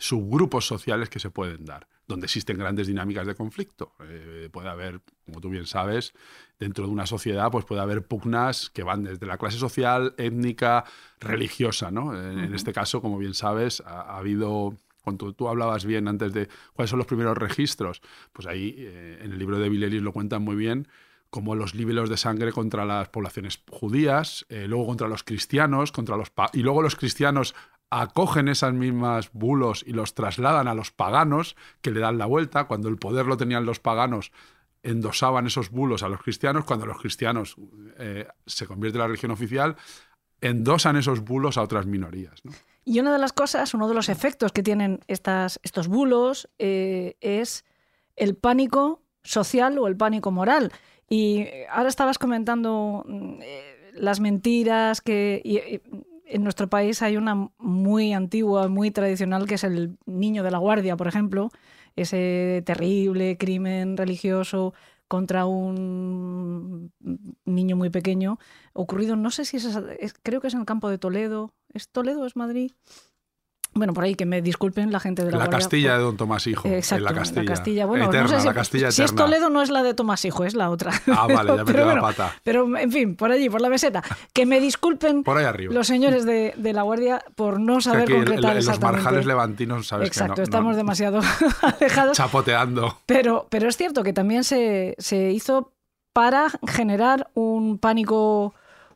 subgrupos 0.00 0.66
sociales 0.66 1.10
que 1.10 1.20
se 1.20 1.30
pueden 1.30 1.64
dar, 1.64 1.86
donde 2.08 2.24
existen 2.24 2.58
grandes 2.58 2.86
dinámicas 2.86 3.26
de 3.26 3.34
conflicto. 3.34 3.92
Eh, 4.02 4.48
puede 4.50 4.68
haber, 4.68 5.02
como 5.26 5.40
tú 5.40 5.50
bien 5.50 5.66
sabes, 5.66 6.14
dentro 6.58 6.86
de 6.86 6.90
una 6.90 7.06
sociedad, 7.06 7.50
pues 7.52 7.64
puede 7.64 7.82
haber 7.82 8.04
pugnas 8.04 8.70
que 8.70 8.82
van 8.82 9.04
desde 9.04 9.26
la 9.26 9.38
clase 9.38 9.58
social, 9.58 10.14
étnica, 10.16 10.84
religiosa, 11.20 11.90
¿no? 11.90 12.18
En, 12.18 12.38
en 12.40 12.54
este 12.54 12.72
caso, 12.72 13.00
como 13.00 13.18
bien 13.18 13.34
sabes, 13.34 13.82
ha, 13.86 14.00
ha 14.00 14.18
habido 14.18 14.74
cuando 15.02 15.32
tú 15.32 15.48
hablabas 15.48 15.84
bien 15.84 16.08
antes 16.08 16.32
de 16.32 16.48
cuáles 16.74 16.90
son 16.90 16.98
los 16.98 17.06
primeros 17.06 17.36
registros, 17.36 18.02
pues 18.32 18.46
ahí 18.46 18.74
eh, 18.78 19.20
en 19.22 19.32
el 19.32 19.38
libro 19.38 19.58
de 19.58 19.68
Vilelis 19.68 20.02
lo 20.02 20.12
cuentan 20.12 20.42
muy 20.42 20.56
bien, 20.56 20.88
como 21.30 21.54
los 21.54 21.74
líbelos 21.74 22.10
de 22.10 22.16
sangre 22.16 22.52
contra 22.52 22.84
las 22.84 23.08
poblaciones 23.08 23.62
judías, 23.70 24.46
eh, 24.48 24.66
luego 24.66 24.86
contra 24.86 25.08
los 25.08 25.22
cristianos, 25.22 25.92
contra 25.92 26.16
los 26.16 26.32
y 26.52 26.62
luego 26.62 26.82
los 26.82 26.96
cristianos 26.96 27.54
acogen 27.90 28.48
esas 28.48 28.72
mismas 28.72 29.30
bulos 29.32 29.84
y 29.86 29.92
los 29.92 30.14
trasladan 30.14 30.68
a 30.68 30.74
los 30.74 30.92
paganos, 30.92 31.56
que 31.82 31.90
le 31.90 32.00
dan 32.00 32.18
la 32.18 32.26
vuelta. 32.26 32.64
Cuando 32.64 32.88
el 32.88 32.96
poder 32.96 33.26
lo 33.26 33.36
tenían 33.36 33.66
los 33.66 33.80
paganos, 33.80 34.32
endosaban 34.82 35.46
esos 35.46 35.70
bulos 35.70 36.02
a 36.02 36.08
los 36.08 36.22
cristianos. 36.22 36.64
Cuando 36.64 36.86
los 36.86 36.98
cristianos 36.98 37.56
eh, 37.98 38.26
se 38.46 38.66
convierte 38.66 38.96
en 38.96 39.00
la 39.00 39.06
religión 39.08 39.32
oficial, 39.32 39.76
endosan 40.40 40.96
esos 40.96 41.20
bulos 41.20 41.58
a 41.58 41.62
otras 41.62 41.86
minorías. 41.86 42.44
¿no? 42.44 42.52
Y 42.84 43.00
una 43.00 43.12
de 43.12 43.18
las 43.18 43.32
cosas, 43.32 43.74
uno 43.74 43.88
de 43.88 43.94
los 43.94 44.08
efectos 44.08 44.52
que 44.52 44.62
tienen 44.62 45.00
estas, 45.08 45.58
estos 45.62 45.88
bulos 45.88 46.48
eh, 46.58 47.16
es 47.20 47.64
el 48.16 48.36
pánico 48.36 49.02
social 49.22 49.78
o 49.78 49.88
el 49.88 49.96
pánico 49.96 50.30
moral. 50.30 50.72
Y 51.08 51.46
ahora 51.70 51.88
estabas 51.88 52.18
comentando 52.18 53.04
mm, 53.06 53.42
eh, 53.42 53.90
las 53.94 54.20
mentiras 54.20 55.00
que 55.00 55.42
en 56.30 56.42
nuestro 56.42 56.68
país 56.68 57.02
hay 57.02 57.16
una 57.16 57.50
muy 57.58 58.12
antigua, 58.12 58.68
muy 58.68 58.90
tradicional, 58.90 59.46
que 59.46 59.54
es 59.56 59.64
el 59.64 59.98
niño 60.06 60.42
de 60.42 60.50
la 60.50 60.58
guardia, 60.58 60.96
por 60.96 61.08
ejemplo, 61.08 61.50
ese 61.96 62.62
terrible 62.64 63.36
crimen 63.36 63.96
religioso 63.96 64.72
contra 65.08 65.44
un 65.44 66.92
niño 67.44 67.76
muy 67.76 67.90
pequeño, 67.90 68.38
ocurrido, 68.72 69.16
no 69.16 69.32
sé 69.32 69.44
si 69.44 69.56
es, 69.56 69.66
creo 70.22 70.40
que 70.40 70.46
es 70.46 70.54
en 70.54 70.60
el 70.60 70.66
campo 70.66 70.88
de 70.88 70.98
Toledo. 70.98 71.52
¿Es 71.74 71.88
Toledo 71.88 72.22
o 72.22 72.26
es 72.26 72.36
Madrid? 72.36 72.72
Bueno, 73.72 73.94
por 73.94 74.02
ahí 74.04 74.16
que 74.16 74.26
me 74.26 74.42
disculpen 74.42 74.90
la 74.90 74.98
gente 74.98 75.22
de 75.24 75.30
la, 75.30 75.38
La 75.38 75.44
Guardia 75.44 75.58
Castilla 75.60 75.90
por- 75.90 75.98
de 75.98 76.04
Don 76.04 76.16
Tomás 76.16 76.46
Hijo. 76.48 76.66
en 76.66 76.74
Exacto, 76.74 77.04
la 77.04 77.14
Castilla. 77.44 77.86
Bueno, 77.86 78.06
eterna, 78.06 78.22
no 78.22 78.28
sé 78.28 78.40
si, 78.40 78.46
la 78.48 78.54
Castilla 78.54 78.90
si 78.90 79.02
es. 79.02 79.14
Toledo 79.14 79.48
no 79.48 79.62
es 79.62 79.70
la 79.70 79.82
de 79.84 79.94
Tomás 79.94 80.24
Hijo, 80.24 80.44
es 80.44 80.54
la 80.54 80.70
otra. 80.70 80.92
Ah, 81.06 81.26
vale, 81.32 81.50
ya 81.56 81.64
me 81.64 81.64
pero, 81.72 81.78
la 81.78 81.84
bueno, 81.84 82.02
pata. 82.02 82.34
pero, 82.42 82.76
en 82.76 82.90
fin, 82.90 83.14
por 83.14 83.30
allí, 83.30 83.48
por 83.48 83.60
la 83.60 83.68
meseta. 83.68 84.02
Que 84.32 84.44
me 84.44 84.60
disculpen 84.60 85.22
Por 85.22 85.38
ahí 85.38 85.44
arriba. 85.44 85.72
los 85.72 85.86
señores 85.86 86.24
de, 86.26 86.52
de 86.56 86.72
la 86.72 86.82
Guardia 86.82 87.22
por 87.36 87.60
no 87.60 87.76
Que 87.76 87.82
saber 87.82 88.02
aquí 88.02 88.12
en- 88.12 88.18
en, 88.18 88.24
concretar 88.26 88.54
los 88.56 88.64
exactamente. 88.66 89.02
marjales 89.04 89.26
levantinos, 89.26 89.86
sabes 89.86 90.08
Exacto, 90.08 90.34
que 90.34 90.40
no, 90.40 90.44
estamos 90.44 90.70
no- 90.72 90.76
demasiado 90.76 91.20
alejados. 91.62 92.16
chapoteando. 92.16 92.98
Pero, 93.06 93.46
pero 93.50 93.68
es 93.68 93.76
cierto 93.76 94.02
que 94.02 94.12
también 94.12 94.42
se, 94.44 94.96
se 94.98 95.30
hizo 95.30 95.72
para 96.12 96.48
generar 96.66 97.28
un 97.34 97.78
pánico 97.78 98.52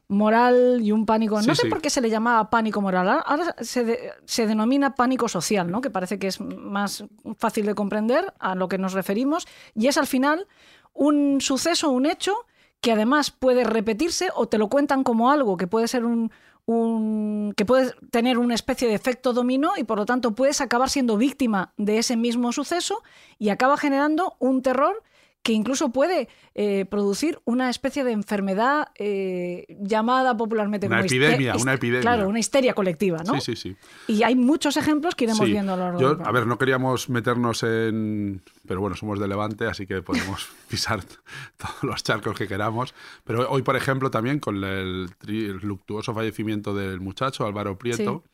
moral 0.09 0.81
y 0.83 0.93
un 0.93 1.07
pánico. 1.07 1.41
Sí, 1.41 1.47
no 1.47 1.55
sé 1.55 1.63
sí. 1.63 1.69
por 1.69 1.81
qué 1.81 1.91
se 1.91 2.01
le 2.01 2.11
llamaba 2.11 2.51
pánico 2.51 2.81
moral. 2.81 3.09
Ahora- 3.09 3.23
Ahora 3.27 3.57
se, 3.61 3.85
de- 3.85 4.11
se 4.27 4.47
denomina 4.47 4.95
pánico 4.95 5.29
social, 5.29 5.71
¿no? 5.71 5.81
que 5.81 5.91
parece 5.91 6.19
que 6.19 6.27
es 6.29 6.41
más 6.41 7.05
fácil 7.39 7.67
de 7.67 7.75
comprender 7.75 8.33
a 8.39 8.55
lo 8.55 8.69
que 8.69 8.79
nos 8.79 8.93
referimos. 8.93 9.47
Y 9.75 9.87
es 9.89 9.97
al 9.99 10.07
final 10.07 10.47
un 10.93 11.41
suceso, 11.41 11.91
un 11.91 12.07
hecho 12.07 12.35
que 12.81 12.93
además 12.93 13.31
puede 13.31 13.65
repetirse 13.65 14.29
o 14.35 14.47
te 14.47 14.59
lo 14.59 14.69
cuentan 14.69 15.05
como 15.05 15.31
algo 15.31 15.57
que 15.57 15.67
puede 15.67 15.89
ser 15.89 16.05
un, 16.05 16.31
un- 16.67 17.55
que 17.57 17.65
puede 17.65 17.93
tener 18.11 18.39
una 18.39 18.55
especie 18.55 18.87
de 18.89 18.95
efecto 18.95 19.33
dominó 19.33 19.73
y 19.77 19.85
por 19.85 19.99
lo 19.99 20.05
tanto 20.07 20.35
puedes 20.35 20.61
acabar 20.61 20.91
siendo 20.91 21.17
víctima 21.17 21.73
de 21.79 21.99
ese 21.99 22.17
mismo 22.17 22.53
suceso 22.53 23.03
y 23.39 23.49
acaba 23.49 23.77
generando 23.79 24.37
un 24.39 24.61
terror 24.63 25.03
que 25.45 25.53
incluso 25.53 25.91
puede 25.91 26.27
eh, 26.55 26.87
producir 26.87 27.39
una 27.45 27.69
especie 27.69 28.03
de 28.03 28.13
enfermedad 28.13 28.89
eh, 28.97 29.67
llamada 29.79 30.35
popularmente 30.37 30.87
Una 30.87 30.97
como 30.97 31.07
epidemia, 31.07 31.55
una 31.57 31.75
epidemia. 31.75 32.01
Claro, 32.01 32.29
una 32.29 32.39
histeria 32.39 32.73
colectiva, 32.73 33.19
¿no? 33.25 33.35
Sí, 33.35 33.55
sí, 33.55 33.57
sí. 33.57 33.77
Y 34.13 34.23
hay 34.23 34.37
muchos 34.37 34.77
ejemplos 34.79 35.15
que 35.15 35.25
iremos 35.25 35.45
Sí, 35.45 35.53
viendo 35.53 35.75
a 35.75 35.77
lo 35.77 35.83
largo 35.85 36.01
yo- 36.01 36.15
del 36.15 36.27
a 36.27 36.33
ver, 36.33 36.47
no 36.47 36.57
queríamos 36.59 37.11
meternos 37.11 37.63
en. 37.63 38.41
Pero 38.67 38.81
bueno, 38.81 38.97
somos 38.97 39.21
de 39.21 39.29
Levante, 39.29 39.67
así 39.67 39.87
que 39.87 40.01
podemos 40.01 40.49
pisar 40.69 41.05
todos 41.59 41.83
los 41.83 42.03
charcos 42.03 42.35
que 42.39 42.49
queramos. 42.49 42.95
Pero 43.25 43.47
hoy, 43.51 43.61
por 43.61 43.77
ejemplo, 43.77 44.11
también 44.11 44.39
con 44.41 44.65
el, 44.65 45.11
el 45.29 45.57
luctuoso 45.59 46.15
fallecimiento 46.15 46.75
del 46.75 47.01
muchacho 47.01 47.45
Álvaro 47.45 47.77
Prieto, 47.77 48.25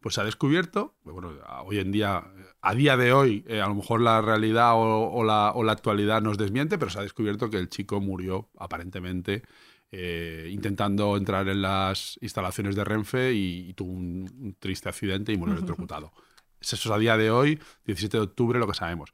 pues 0.00 0.14
se 0.16 0.20
ha 0.20 0.24
descubierto, 0.24 0.94
bueno, 1.04 1.30
hoy 1.64 1.78
en 1.78 1.90
día, 1.92 2.22
a 2.70 2.74
día 2.74 2.96
de 2.96 3.12
hoy, 3.12 3.44
eh, 3.48 3.60
a 3.60 3.68
lo 3.68 3.74
mejor 3.74 4.00
la 4.00 4.20
realidad 4.20 4.74
o, 4.74 5.10
o 5.10 5.24
la, 5.24 5.52
o 5.54 5.62
la 5.64 5.72
actualidad 5.72 6.20
nos 6.22 6.36
desmiente, 6.38 6.78
pero 6.78 6.90
se 6.90 6.98
ha 6.98 7.02
descubierto 7.02 7.50
que 7.50 7.58
el 7.58 7.68
chico 7.68 8.00
murió 8.00 8.48
aparentemente. 8.58 9.42
eh, 9.90 10.50
intentando 10.52 11.16
entrar 11.16 11.48
en 11.48 11.62
las 11.62 12.18
instalaciones 12.20 12.76
de 12.76 12.84
Renfe 12.84 13.32
y, 13.32 13.70
y 13.70 13.72
tuvo 13.72 13.92
un, 13.92 14.28
un 14.38 14.54
triste 14.58 14.88
accidente 14.90 15.32
y 15.32 15.38
murió 15.38 15.54
electrocutado. 15.54 16.12
Eso 16.60 16.76
es 16.76 16.86
a 16.86 16.98
día 16.98 17.16
de 17.16 17.30
hoy, 17.30 17.58
17 17.86 18.18
de 18.18 18.22
octubre, 18.24 18.58
lo 18.58 18.66
que 18.66 18.74
sabemos. 18.74 19.12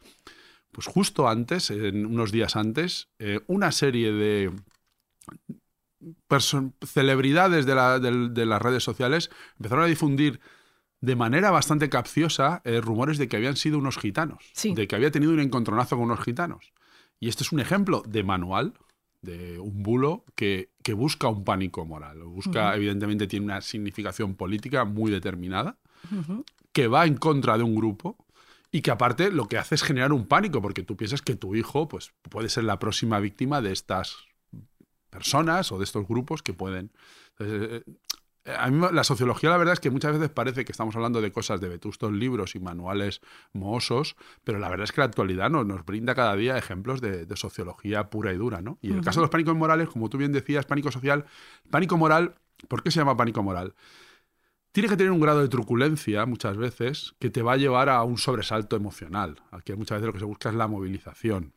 Pues 0.72 0.88
justo 0.88 1.28
antes, 1.28 1.70
en 1.70 2.04
unos 2.06 2.32
días 2.32 2.56
antes, 2.56 3.06
eh, 3.20 3.38
una 3.46 3.70
serie 3.70 4.10
de 4.12 4.50
celebridades 6.84 7.66
de, 7.66 7.74
la- 7.74 7.98
del- 8.00 8.34
de 8.34 8.46
las 8.46 8.60
redes 8.60 8.82
sociales 8.82 9.30
empezaron 9.56 9.84
a 9.84 9.88
difundir 9.88 10.40
de 11.04 11.16
manera 11.16 11.50
bastante 11.50 11.88
capciosa 11.90 12.62
eh, 12.64 12.80
rumores 12.80 13.18
de 13.18 13.28
que 13.28 13.36
habían 13.36 13.56
sido 13.56 13.78
unos 13.78 13.98
gitanos, 13.98 14.42
Sí. 14.52 14.74
de 14.74 14.86
que 14.88 14.96
había 14.96 15.10
tenido 15.10 15.32
un 15.32 15.40
encontronazo 15.40 15.96
con 15.96 16.06
unos 16.06 16.20
gitanos. 16.20 16.72
Y 17.20 17.28
este 17.28 17.42
es 17.42 17.52
un 17.52 17.60
ejemplo 17.60 18.02
de 18.06 18.22
manual, 18.22 18.72
de 19.22 19.58
un 19.58 19.82
bulo 19.82 20.24
que, 20.34 20.70
que 20.82 20.92
busca 20.94 21.28
un 21.28 21.44
pánico 21.44 21.84
moral. 21.86 22.22
Busca, 22.24 22.74
evidentemente, 22.76 23.26
tiene 23.26 23.46
una 23.46 23.60
significación 23.60 24.34
política 24.34 24.84
muy 24.84 25.10
determinada, 25.10 25.78
que 26.72 26.88
va 26.88 27.06
en 27.06 27.16
contra 27.16 27.56
de 27.56 27.62
un 27.64 27.74
grupo 27.74 28.16
y 28.70 28.82
que 28.82 28.90
aparte 28.90 29.30
lo 29.30 29.46
que 29.46 29.56
hace 29.56 29.74
es 29.76 29.82
generar 29.82 30.12
un 30.12 30.26
pánico, 30.26 30.60
porque 30.60 30.82
tú 30.82 30.96
piensas 30.96 31.22
que 31.22 31.36
tu 31.36 31.54
hijo 31.54 31.86
pues, 31.88 32.12
puede 32.28 32.48
ser 32.48 32.64
la 32.64 32.78
próxima 32.78 33.20
víctima 33.20 33.62
de 33.62 33.72
estas 33.72 34.16
personas 35.10 35.70
o 35.72 35.78
de 35.78 35.84
estos 35.84 36.06
grupos 36.06 36.42
que 36.42 36.52
pueden. 36.52 36.90
Entonces, 37.38 37.62
eh, 37.70 37.84
eh, 37.86 37.92
a 38.46 38.70
mí 38.70 38.86
la 38.92 39.04
sociología 39.04 39.50
la 39.50 39.56
verdad 39.56 39.72
es 39.72 39.80
que 39.80 39.90
muchas 39.90 40.12
veces 40.12 40.28
parece 40.28 40.64
que 40.64 40.72
estamos 40.72 40.94
hablando 40.96 41.20
de 41.20 41.32
cosas 41.32 41.60
de 41.60 41.68
vetustos 41.68 42.12
libros 42.12 42.54
y 42.54 42.60
manuales 42.60 43.20
mohosos, 43.52 44.16
pero 44.44 44.58
la 44.58 44.68
verdad 44.68 44.84
es 44.84 44.92
que 44.92 45.00
la 45.00 45.06
actualidad 45.06 45.50
nos, 45.50 45.64
nos 45.66 45.84
brinda 45.84 46.14
cada 46.14 46.36
día 46.36 46.58
ejemplos 46.58 47.00
de, 47.00 47.24
de 47.24 47.36
sociología 47.36 48.10
pura 48.10 48.32
y 48.32 48.36
dura. 48.36 48.60
¿no? 48.60 48.78
Y 48.82 48.90
en 48.90 48.98
el 48.98 49.04
caso 49.04 49.20
de 49.20 49.24
los 49.24 49.30
pánicos 49.30 49.56
morales, 49.56 49.88
como 49.88 50.10
tú 50.10 50.18
bien 50.18 50.32
decías, 50.32 50.66
pánico 50.66 50.90
social, 50.90 51.24
pánico 51.70 51.96
moral, 51.96 52.34
¿por 52.68 52.82
qué 52.82 52.90
se 52.90 53.00
llama 53.00 53.16
pánico 53.16 53.42
moral? 53.42 53.74
Tiene 54.72 54.88
que 54.88 54.96
tener 54.96 55.12
un 55.12 55.20
grado 55.20 55.40
de 55.40 55.48
truculencia 55.48 56.26
muchas 56.26 56.56
veces 56.56 57.14
que 57.20 57.30
te 57.30 57.42
va 57.42 57.52
a 57.52 57.56
llevar 57.56 57.88
a 57.88 58.02
un 58.02 58.18
sobresalto 58.18 58.76
emocional. 58.76 59.40
Aquí 59.52 59.72
muchas 59.74 59.98
veces 59.98 60.06
lo 60.08 60.12
que 60.12 60.18
se 60.18 60.24
busca 60.24 60.48
es 60.48 60.54
la 60.56 60.66
movilización. 60.66 61.52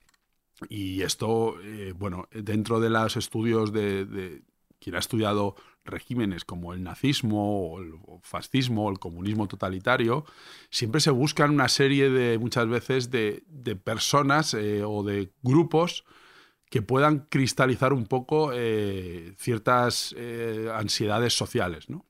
Y 0.70 1.02
esto, 1.02 1.60
eh, 1.62 1.94
bueno, 1.98 2.28
dentro 2.32 2.80
de 2.80 2.90
los 2.90 3.18
estudios 3.18 3.74
de, 3.74 4.06
de 4.06 4.44
quien 4.80 4.96
ha 4.96 5.00
estudiado 5.00 5.56
regímenes 5.88 6.46
como 6.46 6.74
el 6.74 6.84
nazismo 6.84 7.78
el 7.80 7.94
fascismo 8.22 8.90
el 8.90 9.00
comunismo 9.00 9.48
totalitario, 9.48 10.26
siempre 10.70 11.02
se 11.02 11.12
buscan 11.12 11.52
una 11.52 11.68
serie 11.70 12.10
de, 12.10 12.38
muchas 12.38 12.68
veces, 12.68 13.10
de, 13.12 13.44
personas 13.84 14.54
eh, 14.54 14.84
o 14.86 15.04
de 15.04 15.32
grupos 15.42 16.04
que 16.70 16.82
puedan 16.82 17.28
cristalizar 17.30 17.94
un 17.94 18.06
poco 18.06 18.52
eh, 18.54 19.34
ciertas 19.38 20.14
eh, 20.18 20.70
ansiedades 20.74 21.34
sociales, 21.38 21.90
¿no? 21.90 22.06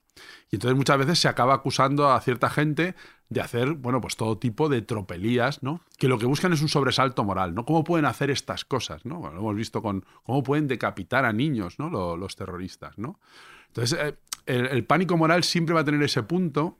Y 0.50 0.56
entonces 0.56 0.76
muchas 0.76 0.98
veces 0.98 1.20
se 1.20 1.28
acaba 1.28 1.54
acusando 1.54 2.10
a 2.10 2.20
cierta 2.20 2.50
gente 2.50 2.96
de 3.28 3.40
hacer, 3.40 3.74
bueno, 3.74 4.00
pues 4.00 4.16
todo 4.16 4.36
tipo 4.38 4.68
de 4.68 4.82
tropelías, 4.82 5.62
¿no? 5.62 5.80
Que 5.96 6.08
lo 6.08 6.18
que 6.18 6.26
buscan 6.26 6.52
es 6.52 6.60
un 6.62 6.68
sobresalto 6.68 7.22
moral, 7.22 7.54
¿no? 7.54 7.64
¿Cómo 7.64 7.84
pueden 7.84 8.04
hacer 8.06 8.30
estas 8.30 8.64
cosas, 8.64 9.04
¿no? 9.04 9.20
Lo 9.30 9.38
hemos 9.38 9.54
visto 9.54 9.80
con 9.80 10.04
cómo 10.24 10.42
pueden 10.42 10.66
decapitar 10.66 11.24
a 11.24 11.32
niños, 11.32 11.78
¿no? 11.78 11.88
Lo- 11.88 12.16
los 12.16 12.34
terroristas, 12.34 12.98
¿no? 12.98 13.20
Entonces, 13.68 13.98
eh, 14.00 14.16
el, 14.46 14.84
pánico 14.84 15.16
moral 15.16 15.44
siempre 15.44 15.74
va 15.74 15.80
a 15.80 15.84
tener 15.84 16.02
ese 16.02 16.22
punto. 16.22 16.78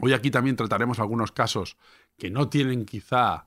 Hoy 0.00 0.12
aquí 0.12 0.30
también 0.30 0.56
trataremos 0.56 0.98
algunos 0.98 1.32
casos 1.32 1.76
que 2.16 2.30
no 2.30 2.48
tienen 2.48 2.84
quizá 2.84 3.46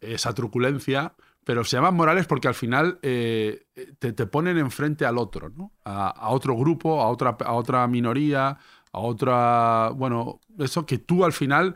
esa 0.00 0.34
truculencia, 0.34 1.14
pero 1.44 1.64
se 1.64 1.76
llaman 1.76 1.94
morales 1.94 2.26
porque 2.26 2.48
al 2.48 2.54
final 2.54 2.98
eh, 3.02 3.66
te, 3.98 4.12
te 4.12 4.26
ponen 4.26 4.58
enfrente 4.58 5.06
al 5.06 5.18
otro, 5.18 5.50
¿no? 5.50 5.72
A, 5.84 6.08
a 6.08 6.28
otro 6.28 6.56
grupo, 6.56 7.00
a 7.00 7.08
otra, 7.08 7.36
a 7.44 7.52
otra 7.54 7.86
minoría, 7.86 8.58
a 8.92 8.98
otra. 8.98 9.90
Bueno, 9.94 10.40
eso 10.58 10.86
que 10.86 10.98
tú 10.98 11.24
al 11.24 11.32
final 11.32 11.74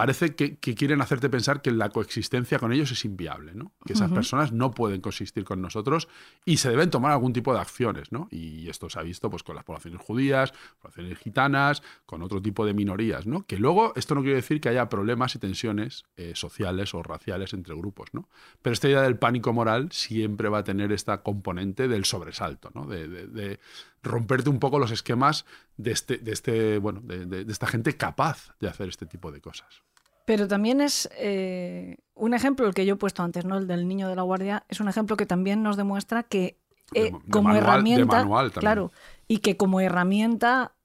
parece 0.00 0.34
que, 0.34 0.56
que 0.56 0.74
quieren 0.74 1.00
hacerte 1.00 1.28
pensar 1.28 1.62
que 1.62 1.70
la 1.70 1.90
coexistencia 1.90 2.58
con 2.58 2.72
ellos 2.72 2.90
es 2.90 3.04
inviable, 3.04 3.52
¿no? 3.54 3.72
Que 3.84 3.92
esas 3.92 4.10
personas 4.14 4.52
no 4.52 4.70
pueden 4.70 5.00
coexistir 5.00 5.44
con 5.44 5.60
nosotros 5.60 6.08
y 6.44 6.56
se 6.56 6.70
deben 6.70 6.90
tomar 6.90 7.12
algún 7.12 7.32
tipo 7.32 7.52
de 7.52 7.60
acciones, 7.60 8.10
¿no? 8.12 8.26
Y 8.30 8.68
esto 8.68 8.88
se 8.88 8.98
ha 8.98 9.02
visto 9.02 9.28
pues, 9.30 9.42
con 9.42 9.54
las 9.56 9.64
poblaciones 9.64 10.00
judías, 10.00 10.52
poblaciones 10.80 11.18
gitanas, 11.18 11.82
con 12.06 12.22
otro 12.22 12.40
tipo 12.40 12.64
de 12.66 12.74
minorías, 12.74 13.26
¿no? 13.26 13.46
Que 13.46 13.58
luego 13.58 13.92
esto 13.96 14.14
no 14.14 14.22
quiere 14.22 14.36
decir 14.36 14.60
que 14.60 14.68
haya 14.70 14.88
problemas 14.88 15.34
y 15.34 15.38
tensiones 15.38 16.04
eh, 16.16 16.32
sociales 16.34 16.94
o 16.94 17.02
raciales 17.02 17.52
entre 17.52 17.74
grupos, 17.74 18.08
¿no? 18.12 18.28
Pero 18.62 18.72
esta 18.74 18.88
idea 18.88 19.02
del 19.02 19.18
pánico 19.18 19.52
moral 19.52 19.88
siempre 19.92 20.48
va 20.48 20.58
a 20.58 20.64
tener 20.64 20.92
esta 20.92 21.22
componente 21.22 21.88
del 21.88 22.04
sobresalto, 22.04 22.70
¿no? 22.74 22.86
De, 22.86 23.06
de- 23.08 23.26
de 23.26 23.60
romperte 24.02 24.48
un 24.48 24.58
poco 24.58 24.78
los 24.78 24.90
esquemas 24.92 25.44
de 25.76 25.90
este, 25.92 26.16
de 26.16 26.32
este 26.32 26.78
bueno, 26.78 27.00
de- 27.02 27.26
de- 27.26 27.44
de 27.44 27.52
esta 27.52 27.66
gente 27.66 27.96
capaz 27.98 28.54
de 28.58 28.68
hacer 28.68 28.88
este 28.88 29.04
tipo 29.04 29.30
de 29.30 29.40
cosas. 29.42 29.82
Pero 30.30 30.46
también 30.46 30.80
es 30.80 31.08
eh, 31.18 31.96
un 32.14 32.34
ejemplo, 32.34 32.64
el 32.68 32.72
que 32.72 32.86
yo 32.86 32.94
he 32.94 32.96
puesto 32.96 33.24
antes, 33.24 33.44
¿no? 33.44 33.58
El 33.58 33.66
del 33.66 33.88
niño 33.88 34.08
de 34.08 34.14
la 34.14 34.22
guardia, 34.22 34.62
es 34.68 34.78
un 34.78 34.88
ejemplo 34.88 35.16
que 35.16 35.26
también 35.26 35.64
nos 35.64 35.76
demuestra 35.76 36.22
que 36.22 36.56
eh, 36.94 37.02
de 37.04 37.10
como 37.32 37.48
manual- 37.48 37.54
de 37.54 37.58
herramienta. 37.58 38.16
manual 38.18 38.52
también. 38.52 38.60
claro. 38.60 38.92
Y 39.26 39.38
que 39.38 39.56
como 39.56 39.80
herramienta 39.80 40.76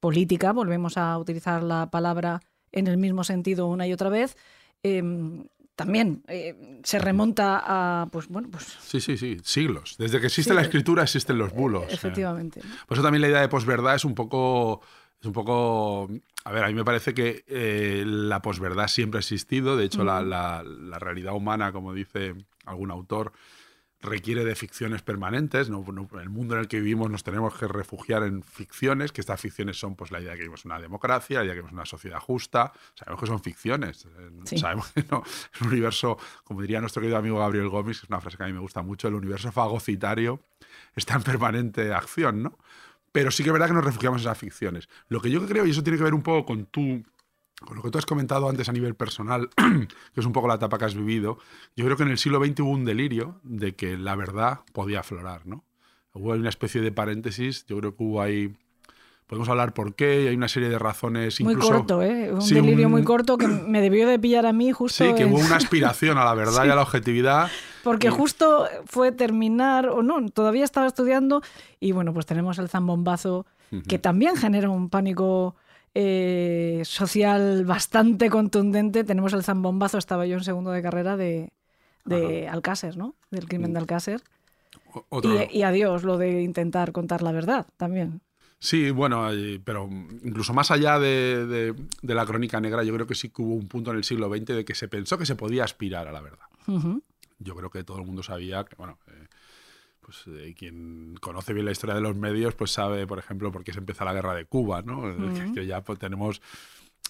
política, 0.00 0.52
volvemos 0.52 0.96
a 0.98 1.16
utilizar 1.16 1.62
la 1.62 1.90
palabra 1.92 2.40
en 2.72 2.88
el 2.88 2.96
mismo 2.96 3.22
sentido 3.22 3.68
una 3.68 3.86
y 3.86 3.92
otra 3.92 4.08
vez, 4.08 4.36
em, 4.82 5.46
también 5.76 6.24
eh, 6.26 6.80
se 6.82 6.98
remonta 6.98 7.62
a. 7.64 8.06
Pues 8.10 8.26
bueno, 8.26 8.48
pues. 8.50 8.64
Sí, 8.80 9.00
sí, 9.00 9.16
sí, 9.16 9.36
siglos. 9.44 9.94
Desde 9.96 10.18
que 10.18 10.26
existe 10.26 10.50
Sí. 10.50 10.56
la 10.56 10.62
escritura 10.62 11.04
existen 11.04 11.38
los 11.38 11.52
bulos. 11.52 11.84
eh. 11.84 11.94
Efectivamente. 11.94 12.62
¿no? 12.64 12.74
Por 12.88 12.96
eso 12.96 13.02
también 13.04 13.22
la 13.22 13.28
idea 13.28 13.40
de 13.42 13.48
posverdad 13.48 13.94
es 13.94 14.04
un 14.04 14.16
poco. 14.16 14.80
Es 15.20 15.26
un 15.26 15.32
poco. 15.32 16.08
A 16.46 16.52
ver, 16.52 16.62
a 16.62 16.68
mí 16.68 16.74
me 16.74 16.84
parece 16.84 17.12
que 17.12 17.44
eh, 17.48 18.04
la 18.06 18.40
posverdad 18.40 18.86
siempre 18.86 19.18
ha 19.18 19.20
existido. 19.20 19.76
De 19.76 19.84
hecho, 19.84 20.04
la, 20.04 20.22
la- 20.22 20.62
la 20.62 20.98
realidad 21.00 21.34
humana, 21.34 21.72
como 21.72 21.92
dice 21.92 22.34
algún 22.64 22.92
autor, 22.92 23.32
requiere 24.00 24.44
de 24.44 24.54
ficciones 24.54 25.02
permanentes. 25.02 25.70
No, 25.70 25.84
no- 25.92 26.08
en 26.12 26.20
el 26.20 26.28
mundo 26.28 26.54
en 26.54 26.60
el 26.60 26.68
que 26.68 26.78
vivimos 26.78 27.10
nos 27.10 27.24
tenemos 27.24 27.52
que 27.58 27.66
refugiar 27.66 28.22
en 28.22 28.44
ficciones, 28.44 29.10
que 29.10 29.20
estas 29.22 29.40
ficciones 29.40 29.76
son 29.76 29.96
pues 29.96 30.12
la 30.12 30.20
idea 30.20 30.30
de 30.32 30.36
que 30.36 30.42
vivimos 30.42 30.64
una 30.64 30.78
democracia, 30.78 31.38
la 31.40 31.44
idea 31.46 31.54
de 31.54 31.58
que 31.58 31.62
vivimos 31.62 31.72
una 31.72 31.86
sociedad 31.86 32.20
justa. 32.20 32.72
Sabemos 32.94 33.20
que 33.20 33.26
son 33.26 33.40
ficciones. 33.42 34.06
Sí. 34.44 34.58
Sabemos 34.58 34.92
que 34.92 35.04
no. 35.10 35.24
Es 35.52 35.60
un 35.60 35.66
universo, 35.68 36.16
como 36.44 36.60
diría 36.60 36.80
nuestro 36.80 37.00
querido 37.02 37.18
amigo 37.18 37.40
Gabriel 37.40 37.68
Gómez, 37.68 37.98
que 37.98 38.04
es 38.06 38.10
una 38.10 38.20
frase 38.20 38.36
que 38.36 38.44
a 38.44 38.46
mí 38.46 38.52
me 38.52 38.60
gusta 38.60 38.82
mucho, 38.82 39.08
el 39.08 39.14
universo 39.14 39.50
fagocitario 39.50 40.44
está 40.94 41.14
en 41.16 41.22
permanente 41.24 41.92
acción, 41.92 42.44
¿no? 42.44 42.58
Pero 43.16 43.30
sí 43.30 43.42
que 43.42 43.48
es 43.48 43.52
verdad 43.54 43.68
que 43.68 43.72
nos 43.72 43.82
refugiamos 43.82 44.20
en 44.20 44.26
esas 44.26 44.36
ficciones. 44.36 44.90
Lo 45.08 45.22
que 45.22 45.30
yo 45.30 45.46
creo, 45.46 45.64
y 45.64 45.70
eso 45.70 45.82
tiene 45.82 45.96
que 45.96 46.04
ver 46.04 46.12
un 46.12 46.20
poco 46.20 46.44
con 46.44 46.66
tu 46.66 47.02
con 47.58 47.74
lo 47.74 47.82
que 47.82 47.90
tú 47.90 47.96
has 47.96 48.04
comentado 48.04 48.46
antes 48.46 48.68
a 48.68 48.72
nivel 48.74 48.94
personal, 48.94 49.48
que 49.56 50.20
es 50.20 50.26
un 50.26 50.34
poco 50.34 50.48
la 50.48 50.56
etapa 50.56 50.76
que 50.76 50.84
has 50.84 50.94
vivido, 50.94 51.38
yo 51.74 51.86
creo 51.86 51.96
que 51.96 52.02
en 52.02 52.10
el 52.10 52.18
siglo 52.18 52.44
XX 52.44 52.60
hubo 52.60 52.72
un 52.72 52.84
delirio 52.84 53.40
de 53.42 53.74
que 53.74 53.96
la 53.96 54.16
verdad 54.16 54.60
podía 54.74 55.00
aflorar, 55.00 55.46
¿no? 55.46 55.64
Hubo 56.12 56.32
una 56.32 56.50
especie 56.50 56.82
de 56.82 56.92
paréntesis, 56.92 57.64
yo 57.64 57.78
creo 57.78 57.96
que 57.96 58.02
hubo 58.02 58.20
ahí, 58.20 58.54
podemos 59.26 59.48
hablar 59.48 59.74
por 59.74 59.94
qué, 59.94 60.22
y 60.22 60.26
hay 60.28 60.36
una 60.36 60.48
serie 60.48 60.68
de 60.68 60.78
razones 60.78 61.40
Muy 61.40 61.54
incluso... 61.54 61.72
corto, 61.72 62.02
¿eh? 62.02 62.32
Un 62.32 62.42
Sí, 62.42 62.54
delirio 62.54 62.86
un- 62.86 62.92
muy 62.92 63.02
corto 63.04 63.36
que 63.38 63.46
me 63.48 63.80
debió 63.80 64.06
de 64.08 64.18
pillar 64.18 64.46
a 64.46 64.52
mí 64.52 64.70
justo. 64.72 65.04
Sí, 65.04 65.14
que 65.14 65.22
en- 65.24 65.32
hubo 65.32 65.38
una 65.40 65.56
aspiración 65.56 66.16
a 66.18 66.24
la 66.24 66.34
verdad 66.34 66.64
y 66.64 66.70
a 66.70 66.74
la 66.74 66.82
objetividad. 66.82 67.48
Porque 67.82 68.06
y- 68.08 68.10
justo 68.10 68.66
fue 68.86 69.12
terminar, 69.12 69.88
o 69.88 70.02
no, 70.02 70.24
todavía 70.28 70.64
estaba 70.64 70.86
estudiando, 70.86 71.42
y 71.80 71.92
bueno, 71.92 72.12
pues 72.14 72.26
tenemos 72.26 72.58
el 72.58 72.68
zambombazo, 72.68 73.46
que 73.88 73.98
también 73.98 74.36
genera 74.36 74.70
un 74.70 74.88
pánico 74.90 75.56
eh, 75.94 76.82
social 76.84 77.64
bastante 77.64 78.30
contundente. 78.30 79.02
Tenemos 79.02 79.32
el 79.32 79.42
zambombazo, 79.42 79.98
estaba 79.98 80.24
yo 80.26 80.36
en 80.36 80.44
segundo 80.44 80.70
de 80.70 80.82
carrera 80.82 81.16
de, 81.16 81.50
de 82.04 82.48
Alcácer, 82.48 82.96
¿no? 82.96 83.16
Del 83.32 83.48
crimen 83.48 83.72
de 83.72 83.80
Alcácer. 83.80 84.22
otro- 85.08 85.34
Y, 85.50 85.58
y 85.58 85.62
adiós, 85.64 86.04
lo 86.04 86.16
de 86.16 86.42
intentar 86.42 86.92
contar 86.92 87.22
la 87.22 87.32
verdad 87.32 87.66
también. 87.76 88.20
Sí, 88.58 88.90
bueno, 88.90 89.30
eh, 89.32 89.60
pero 89.62 89.88
incluso 90.24 90.54
más 90.54 90.70
allá 90.70 90.98
de, 90.98 91.46
de- 91.46 91.74
de 92.02 92.14
la 92.14 92.24
crónica 92.26 92.60
negra, 92.60 92.82
yo 92.84 92.94
creo 92.94 93.06
que 93.06 93.14
sí 93.14 93.28
que 93.28 93.42
hubo 93.42 93.54
un 93.54 93.68
punto 93.68 93.90
en 93.90 93.98
el 93.98 94.04
siglo 94.04 94.28
XX 94.28 94.46
de 94.56 94.64
que 94.64 94.74
se 94.74 94.88
pensó 94.88 95.18
que 95.18 95.26
se 95.26 95.36
podía 95.36 95.64
aspirar 95.64 96.08
a 96.08 96.12
la 96.12 96.20
verdad. 96.22 96.46
Yo 97.38 97.54
creo 97.54 97.70
que 97.70 97.84
todo 97.84 97.98
el 97.98 98.06
mundo 98.06 98.22
sabía 98.22 98.64
que, 98.64 98.74
bueno, 98.76 98.98
eh, 99.08 99.26
pues 100.00 100.22
eh, 100.28 100.54
quien 100.58 101.16
conoce 101.20 101.52
bien 101.52 101.66
la 101.66 101.72
historia 101.72 101.94
de 101.94 102.00
los 102.00 102.16
medios, 102.16 102.54
pues 102.54 102.70
sabe, 102.70 103.06
por 103.06 103.18
ejemplo, 103.18 103.52
por 103.52 103.62
qué 103.62 103.72
se 103.72 103.78
empieza 103.80 104.04
la 104.06 104.14
guerra 104.14 104.34
de 104.34 104.46
Cuba, 104.46 104.80
¿no? 104.82 105.02
Que- 105.02 105.52
Que, 105.54 105.66
ya 105.66 105.82
pues, 105.82 105.98
tenemos, 105.98 106.40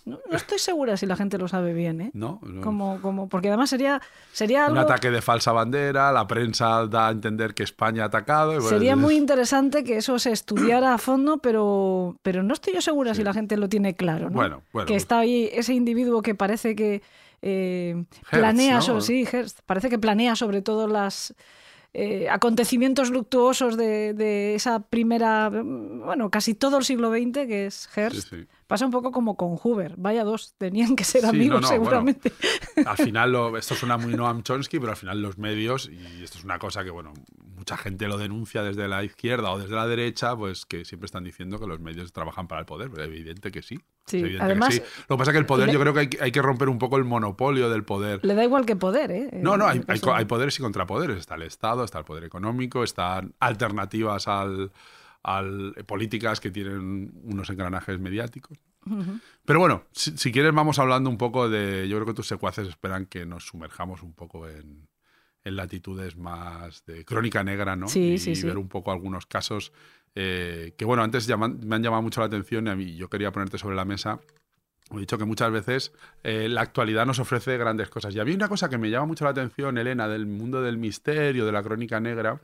No, 0.06 0.20
no 0.30 0.36
estoy 0.36 0.58
segura 0.60 0.96
si 0.96 1.04
la 1.04 1.16
gente 1.16 1.36
lo 1.36 1.48
sabe 1.48 1.74
bien, 1.74 2.00
¿eh? 2.00 2.10
¿no? 2.14 2.38
No- 2.42 2.60
Como, 2.62 3.02
como, 3.02 3.28
porque 3.28 3.48
además 3.48 3.68
sería, 3.70 4.00
sería 4.32 4.66
Un 4.68 4.78
algo... 4.78 4.80
ataque 4.90 5.10
de 5.10 5.20
falsa 5.20 5.50
bandera, 5.52 6.12
la 6.12 6.26
prensa 6.28 6.86
da 6.86 7.08
a 7.08 7.10
entender 7.10 7.54
que 7.54 7.64
España 7.64 8.04
ha 8.04 8.06
atacado. 8.06 8.52
y 8.52 8.56
bueno, 8.56 8.68
Sería 8.70 8.92
es- 8.92 8.98
muy 8.98 9.16
interesante 9.16 9.82
que 9.82 9.96
eso 9.96 10.18
se 10.20 10.30
estudiara 10.30 10.94
a 10.94 10.98
fondo, 10.98 11.38
pero, 11.38 12.16
pero 12.22 12.42
no 12.44 12.54
estoy 12.54 12.74
yo 12.74 12.80
segura 12.80 13.14
si 13.14 13.24
la 13.24 13.34
gente 13.34 13.56
lo 13.56 13.68
tiene 13.68 13.94
claro. 13.96 14.30
¿no? 14.30 14.36
Bueno, 14.36 14.62
bueno, 14.72 14.86
que 14.86 14.92
pues- 14.94 15.02
está 15.02 15.18
ahí 15.18 15.50
ese 15.52 15.74
individuo 15.74 16.22
que 16.22 16.34
parece 16.36 16.76
que 16.76 17.02
eh, 17.42 17.90
Hertz, 17.96 18.30
planea, 18.30 18.76
¿no? 18.76 18.82
so- 18.82 19.00
sí, 19.00 19.26
Hertz, 19.30 19.60
parece 19.66 19.90
que 19.90 19.98
planea 19.98 20.36
sobre 20.36 20.62
todos 20.62 20.88
los 20.90 21.34
acontecimientos 22.30 23.10
luctuosos 23.10 23.76
de, 23.76 24.12
de 24.14 24.54
esa 24.54 24.80
primera, 24.80 25.50
mm, 25.50 26.02
bueno, 26.04 26.30
casi 26.30 26.54
todo 26.54 26.78
el 26.78 26.84
siglo 26.84 27.10
XX, 27.10 27.46
que 27.46 27.66
es 27.66 27.88
Hearst. 27.96 28.28
Sí, 28.28 28.36
sí. 28.42 28.46
Pasa 28.66 28.84
un 28.84 28.90
poco 28.90 29.12
como 29.12 29.36
con 29.36 29.56
Hoover. 29.56 29.94
Vaya 29.96 30.24
dos, 30.24 30.54
tenían 30.58 30.96
que 30.96 31.04
ser 31.04 31.20
Sí, 31.22 31.28
amigos 31.28 31.62
no, 31.62 31.68
seguramente. 31.68 32.32
Al 32.84 32.96
final, 32.96 33.30
lo- 33.32 33.56
esto 33.56 33.74
suena 33.74 33.96
muy 33.96 34.14
Noam 34.14 34.42
Chomsky, 34.42 34.78
pero 34.80 34.90
al 34.90 34.96
final 34.96 35.22
los 35.22 35.38
medios, 35.38 35.88
y 35.88 36.24
esto 36.24 36.38
es 36.38 36.44
una 36.44 36.58
cosa 36.58 36.82
que, 36.82 36.90
bueno, 36.90 37.12
mucha 37.54 37.76
gente 37.76 38.08
lo 38.08 38.18
denuncia 38.18 38.62
desde 38.64 38.88
la 38.88 39.04
izquierda 39.04 39.50
o 39.52 39.58
desde 39.58 39.74
la 39.74 39.86
derecha, 39.86 40.36
pues 40.36 40.66
que 40.66 40.84
siempre 40.84 41.06
están 41.06 41.22
diciendo 41.24 41.58
que 41.60 41.66
los 41.66 41.78
medios 41.80 42.12
trabajan 42.12 42.48
para 42.48 42.60
el 42.60 42.66
poder. 42.66 42.90
Pero 42.90 43.04
evidente 43.04 43.50
que 43.52 43.62
sí. 43.62 43.78
Sí, 44.06 44.18
Es 44.18 44.30
que 44.36 44.38
además- 44.40 44.74
sí. 44.74 44.82
Lo 45.08 45.16
que 45.16 45.18
pasa 45.18 45.30
es 45.30 45.34
que 45.34 45.38
el 45.38 45.46
poder, 45.46 45.66
le- 45.68 45.72
yo 45.72 45.80
creo 45.80 45.94
que 45.94 46.00
hay, 46.00 46.08
que- 46.08 46.22
hay 46.22 46.32
que 46.32 46.42
romper 46.42 46.68
un 46.68 46.78
poco 46.78 46.96
el 46.96 47.04
monopolio 47.04 47.70
del 47.70 47.84
poder. 47.84 48.18
Le 48.24 48.34
da 48.34 48.42
igual 48.44 48.66
que 48.66 48.74
poder, 48.76 49.10
¿eh? 49.12 49.30
No, 49.32 49.56
no, 49.56 49.66
hay, 49.66 49.78
el 49.78 49.84
hay, 49.88 50.00
hay 50.12 50.24
poderes 50.24 50.58
y 50.58 50.62
contrapoderes. 50.62 51.18
Está 51.18 51.36
el 51.36 51.42
Estado, 51.42 51.84
está 51.84 52.00
el 52.00 52.04
poder 52.04 52.24
económico, 52.24 52.82
están 52.84 53.34
alternativas 53.40 54.28
al, 54.28 54.72
al- 55.26 55.74
políticas 55.86 56.38
que 56.40 56.50
tienen 56.52 57.12
unos 57.24 57.50
engranajes 57.50 57.98
mediáticos. 57.98 58.56
Pero 59.44 59.58
bueno, 59.58 59.82
si, 59.90 60.16
si 60.16 60.30
quieres 60.30 60.52
vamos 60.54 60.78
hablando 60.78 61.10
un 61.10 61.18
poco 61.18 61.48
de... 61.48 61.88
Yo 61.88 61.96
creo 61.96 62.06
que 62.06 62.14
tus 62.14 62.28
secuaces 62.28 62.68
esperan 62.68 63.06
que 63.06 63.26
nos 63.26 63.44
sumerjamos 63.48 64.04
un 64.04 64.12
poco 64.14 64.48
en, 64.48 64.86
en 65.42 65.56
latitudes 65.56 66.16
más 66.16 66.84
de 66.86 67.04
crónica 67.04 67.42
negra, 67.42 67.74
¿no? 67.74 67.88
Sí, 67.88 68.12
y 68.12 68.18
sí, 68.18 68.36
sí. 68.36 68.46
ver 68.46 68.56
un 68.58 68.68
poco 68.68 68.92
algunos 68.92 69.26
casos 69.26 69.72
eh, 70.14 70.74
que, 70.78 70.84
bueno, 70.84 71.02
antes 71.02 71.26
llaman- 71.26 71.58
me 71.64 71.74
han 71.74 71.82
llamado 71.82 72.02
mucho 72.02 72.20
la 72.20 72.26
atención 72.26 72.68
y 72.68 72.70
a 72.70 72.76
mí 72.76 72.94
yo 72.96 73.08
quería 73.10 73.32
ponerte 73.32 73.58
sobre 73.58 73.74
la 73.74 73.84
mesa. 73.84 74.20
He 74.92 74.98
dicho 75.00 75.18
que 75.18 75.24
muchas 75.24 75.50
veces 75.50 75.92
eh, 76.22 76.48
la 76.48 76.60
actualidad 76.60 77.04
nos 77.06 77.18
ofrece 77.18 77.58
grandes 77.58 77.88
cosas. 77.88 78.14
Y 78.14 78.20
había 78.20 78.36
una 78.36 78.48
cosa 78.48 78.68
que 78.68 78.78
me 78.78 78.88
llama 78.88 79.06
mucho 79.06 79.24
la 79.24 79.32
atención, 79.32 79.78
Elena, 79.78 80.06
del 80.06 80.26
mundo 80.26 80.62
del 80.62 80.78
misterio, 80.78 81.44
de 81.44 81.50
la 81.50 81.60
crónica 81.64 81.98
negra, 81.98 82.40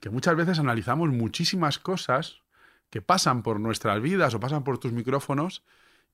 que 0.00 0.10
muchas 0.10 0.36
veces 0.36 0.58
analizamos 0.58 1.08
muchísimas 1.10 1.78
cosas 1.78 2.42
que 2.90 3.02
pasan 3.02 3.42
por 3.42 3.58
nuestras 3.60 4.00
vidas 4.00 4.34
o 4.34 4.40
pasan 4.40 4.62
por 4.64 4.78
tus 4.78 4.92
micrófonos 4.92 5.62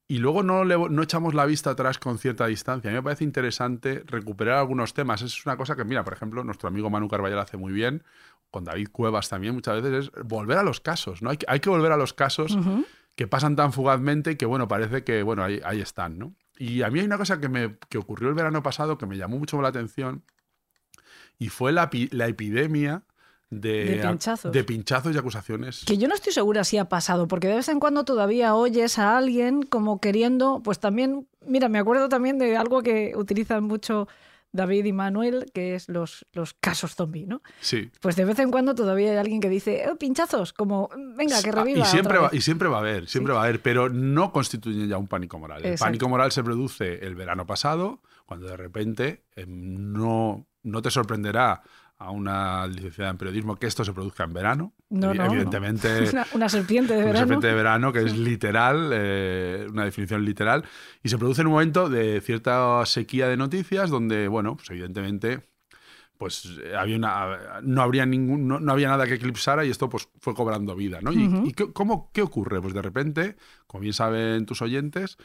y 0.08 0.18
luego 0.18 0.42
no, 0.42 0.64
le- 0.64 0.88
no 0.90 1.02
echamos 1.02 1.34
la 1.34 1.46
vista 1.46 1.70
atrás 1.70 1.98
con 1.98 2.18
cierta 2.18 2.46
distancia. 2.46 2.90
A 2.90 2.92
mí 2.92 2.98
me 2.98 3.02
parece 3.02 3.24
interesante 3.24 4.02
recuperar 4.06 4.58
algunos 4.58 4.94
temas. 4.94 5.22
Es 5.22 5.44
una 5.46 5.56
cosa 5.56 5.76
que, 5.76 5.84
mira, 5.84 6.04
por 6.04 6.12
ejemplo, 6.12 6.42
nuestro 6.44 6.68
amigo 6.68 6.90
Manu 6.90 7.08
Carballal 7.08 7.38
hace 7.38 7.56
muy 7.56 7.72
bien, 7.72 8.02
con 8.50 8.64
David 8.64 8.88
Cuevas 8.92 9.28
también 9.28 9.54
muchas 9.54 9.80
veces, 9.82 10.10
es 10.14 10.24
volver 10.24 10.58
a 10.58 10.62
los 10.62 10.80
casos. 10.80 11.22
¿no? 11.22 11.30
Hay, 11.30 11.36
que, 11.38 11.46
hay 11.48 11.60
que 11.60 11.70
volver 11.70 11.92
a 11.92 11.96
los 11.96 12.12
casos 12.12 12.56
que 13.14 13.26
pasan 13.26 13.56
tan 13.56 13.72
fugazmente 13.72 14.36
que, 14.36 14.46
bueno, 14.46 14.68
parece 14.68 15.04
que, 15.04 15.22
bueno, 15.22 15.44
ahí, 15.44 15.60
ahí 15.64 15.80
están, 15.80 16.18
¿no? 16.18 16.34
Y 16.58 16.82
a 16.82 16.90
mí 16.90 17.00
hay 17.00 17.06
una 17.06 17.18
cosa 17.18 17.40
que, 17.40 17.48
me, 17.48 17.76
que 17.88 17.98
ocurrió 17.98 18.28
el 18.28 18.34
verano 18.34 18.62
pasado 18.62 18.96
que 18.98 19.06
me 19.06 19.16
llamó 19.16 19.38
mucho 19.38 19.60
la 19.62 19.68
atención 19.68 20.22
y 21.38 21.48
fue 21.48 21.72
la, 21.72 21.90
la 22.10 22.26
epidemia 22.28 23.02
de, 23.60 23.84
De 23.84 24.08
pinchazos. 24.08 24.50
de 24.52 24.64
pinchazos 24.64 25.14
y 25.14 25.18
acusaciones. 25.18 25.84
Que 25.86 25.98
yo 25.98 26.08
no 26.08 26.14
estoy 26.14 26.32
segura 26.32 26.64
si 26.64 26.78
ha 26.78 26.86
pasado, 26.88 27.28
porque 27.28 27.48
de 27.48 27.56
vez 27.56 27.68
en 27.68 27.80
cuando 27.80 28.04
todavía 28.04 28.54
oyes 28.54 28.98
a 28.98 29.18
alguien 29.18 29.62
como 29.62 30.00
queriendo, 30.00 30.62
pues 30.64 30.78
también, 30.80 31.28
mira, 31.46 31.68
me 31.68 31.78
acuerdo 31.78 32.08
también 32.08 32.38
de 32.38 32.56
algo 32.56 32.82
que 32.82 33.12
utilizan 33.14 33.64
mucho 33.64 34.08
David 34.54 34.84
y 34.86 34.92
Manuel, 34.92 35.50
que 35.54 35.74
es 35.74 35.88
los, 35.88 36.26
los 36.32 36.54
casos 36.54 36.94
zombie, 36.94 37.26
¿no? 37.26 37.42
Sí. 37.60 37.90
Pues 38.00 38.16
de 38.16 38.24
vez 38.24 38.38
en 38.38 38.50
cuando 38.50 38.74
todavía 38.74 39.10
hay 39.12 39.16
alguien 39.18 39.40
que 39.40 39.48
dice, 39.48 39.82
"Eh, 39.84 39.94
pinchazos, 39.98 40.52
como, 40.52 40.88
venga, 41.16 41.42
que 41.42 41.50
Ah, 41.50 41.52
reviva. 41.52 41.80
y, 41.80 41.84
siempre 41.84 42.18
otra 42.18 42.20
va, 42.22 42.28
vez". 42.30 42.38
y 42.38 42.42
siempre 42.42 42.68
va 42.68 42.76
a 42.76 42.80
haber, 42.80 43.08
siempre 43.08 43.32
va 43.34 43.40
a 43.40 43.44
haber, 43.44 43.60
pero 43.62 43.88
no 43.90 44.32
constituyen 44.32 44.88
ya 44.88 44.96
un 44.98 45.08
pánico 45.08 45.38
moral. 45.38 45.64
El 45.64 45.78
pánico 45.78 46.08
moral 46.08 46.32
se 46.32 46.42
produce 46.42 47.04
el 47.06 47.14
verano 47.14 47.46
pasado, 47.46 48.00
cuando 48.26 48.46
de 48.46 48.56
repente 48.56 49.24
eh, 49.36 49.44
no, 49.46 50.46
no 50.62 50.82
te 50.82 50.90
sorprenderá 50.90 51.62
a 52.02 52.10
una 52.10 52.66
licenciada 52.66 53.10
en 53.10 53.18
periodismo 53.18 53.56
que 53.56 53.66
esto 53.66 53.84
se 53.84 53.92
produzca 53.92 54.24
en 54.24 54.32
verano. 54.32 54.72
No, 54.90 55.14
no, 55.14 55.24
no. 55.26 55.32
Evidentemente. 55.32 56.08
Una, 56.12 56.26
una 56.32 56.48
serpiente 56.48 56.94
de 56.94 56.98
una 56.98 57.06
verano. 57.06 57.18
serpiente 57.26 57.46
de 57.46 57.54
verano, 57.54 57.92
que 57.92 58.00
es 58.00 58.16
literal, 58.16 58.90
eh, 58.92 59.66
una 59.70 59.84
definición 59.84 60.24
literal, 60.24 60.64
y 61.02 61.08
se 61.08 61.18
produce 61.18 61.42
en 61.42 61.46
un 61.46 61.54
momento 61.54 61.88
de 61.88 62.20
cierta 62.20 62.84
sequía 62.86 63.28
de 63.28 63.36
noticias 63.36 63.90
donde, 63.90 64.28
bueno, 64.28 64.56
pues 64.56 64.70
evidentemente 64.70 65.48
pues 66.18 66.56
eh, 66.62 66.76
había 66.76 66.96
una, 66.96 67.60
no, 67.62 67.82
habría 67.82 68.06
ningún, 68.06 68.46
no, 68.46 68.60
no 68.60 68.70
había 68.70 68.88
nada 68.88 69.06
que 69.06 69.14
eclipsara 69.14 69.64
y 69.64 69.70
esto 69.70 69.88
pues 69.88 70.08
fue 70.20 70.34
cobrando 70.34 70.76
vida. 70.76 71.00
¿no? 71.00 71.12
¿Y, 71.12 71.26
Ujú. 71.26 71.46
y 71.46 71.52
qué, 71.52 71.72
cómo, 71.72 72.12
qué 72.12 72.22
ocurre? 72.22 72.60
Pues 72.60 72.74
de 72.74 72.82
repente, 72.82 73.36
como 73.66 73.80
bien 73.82 73.92
saben 73.92 74.46
tus 74.46 74.62
oyentes, 74.62 75.16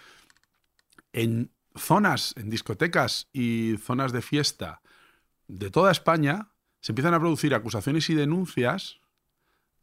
en 1.13 1.51
zonas, 1.75 2.33
en 2.37 2.49
discotecas 2.49 3.29
y 3.31 3.75
zonas 3.77 4.11
de 4.11 4.23
fiesta 4.23 4.81
de 5.47 5.69
toda 5.69 5.91
España, 5.91 6.49
se 6.87 6.93
empiezan 6.93 7.13
a 7.13 7.19
producir 7.19 7.53
acusaciones 7.53 8.09
y 8.09 8.15
denuncias 8.15 9.01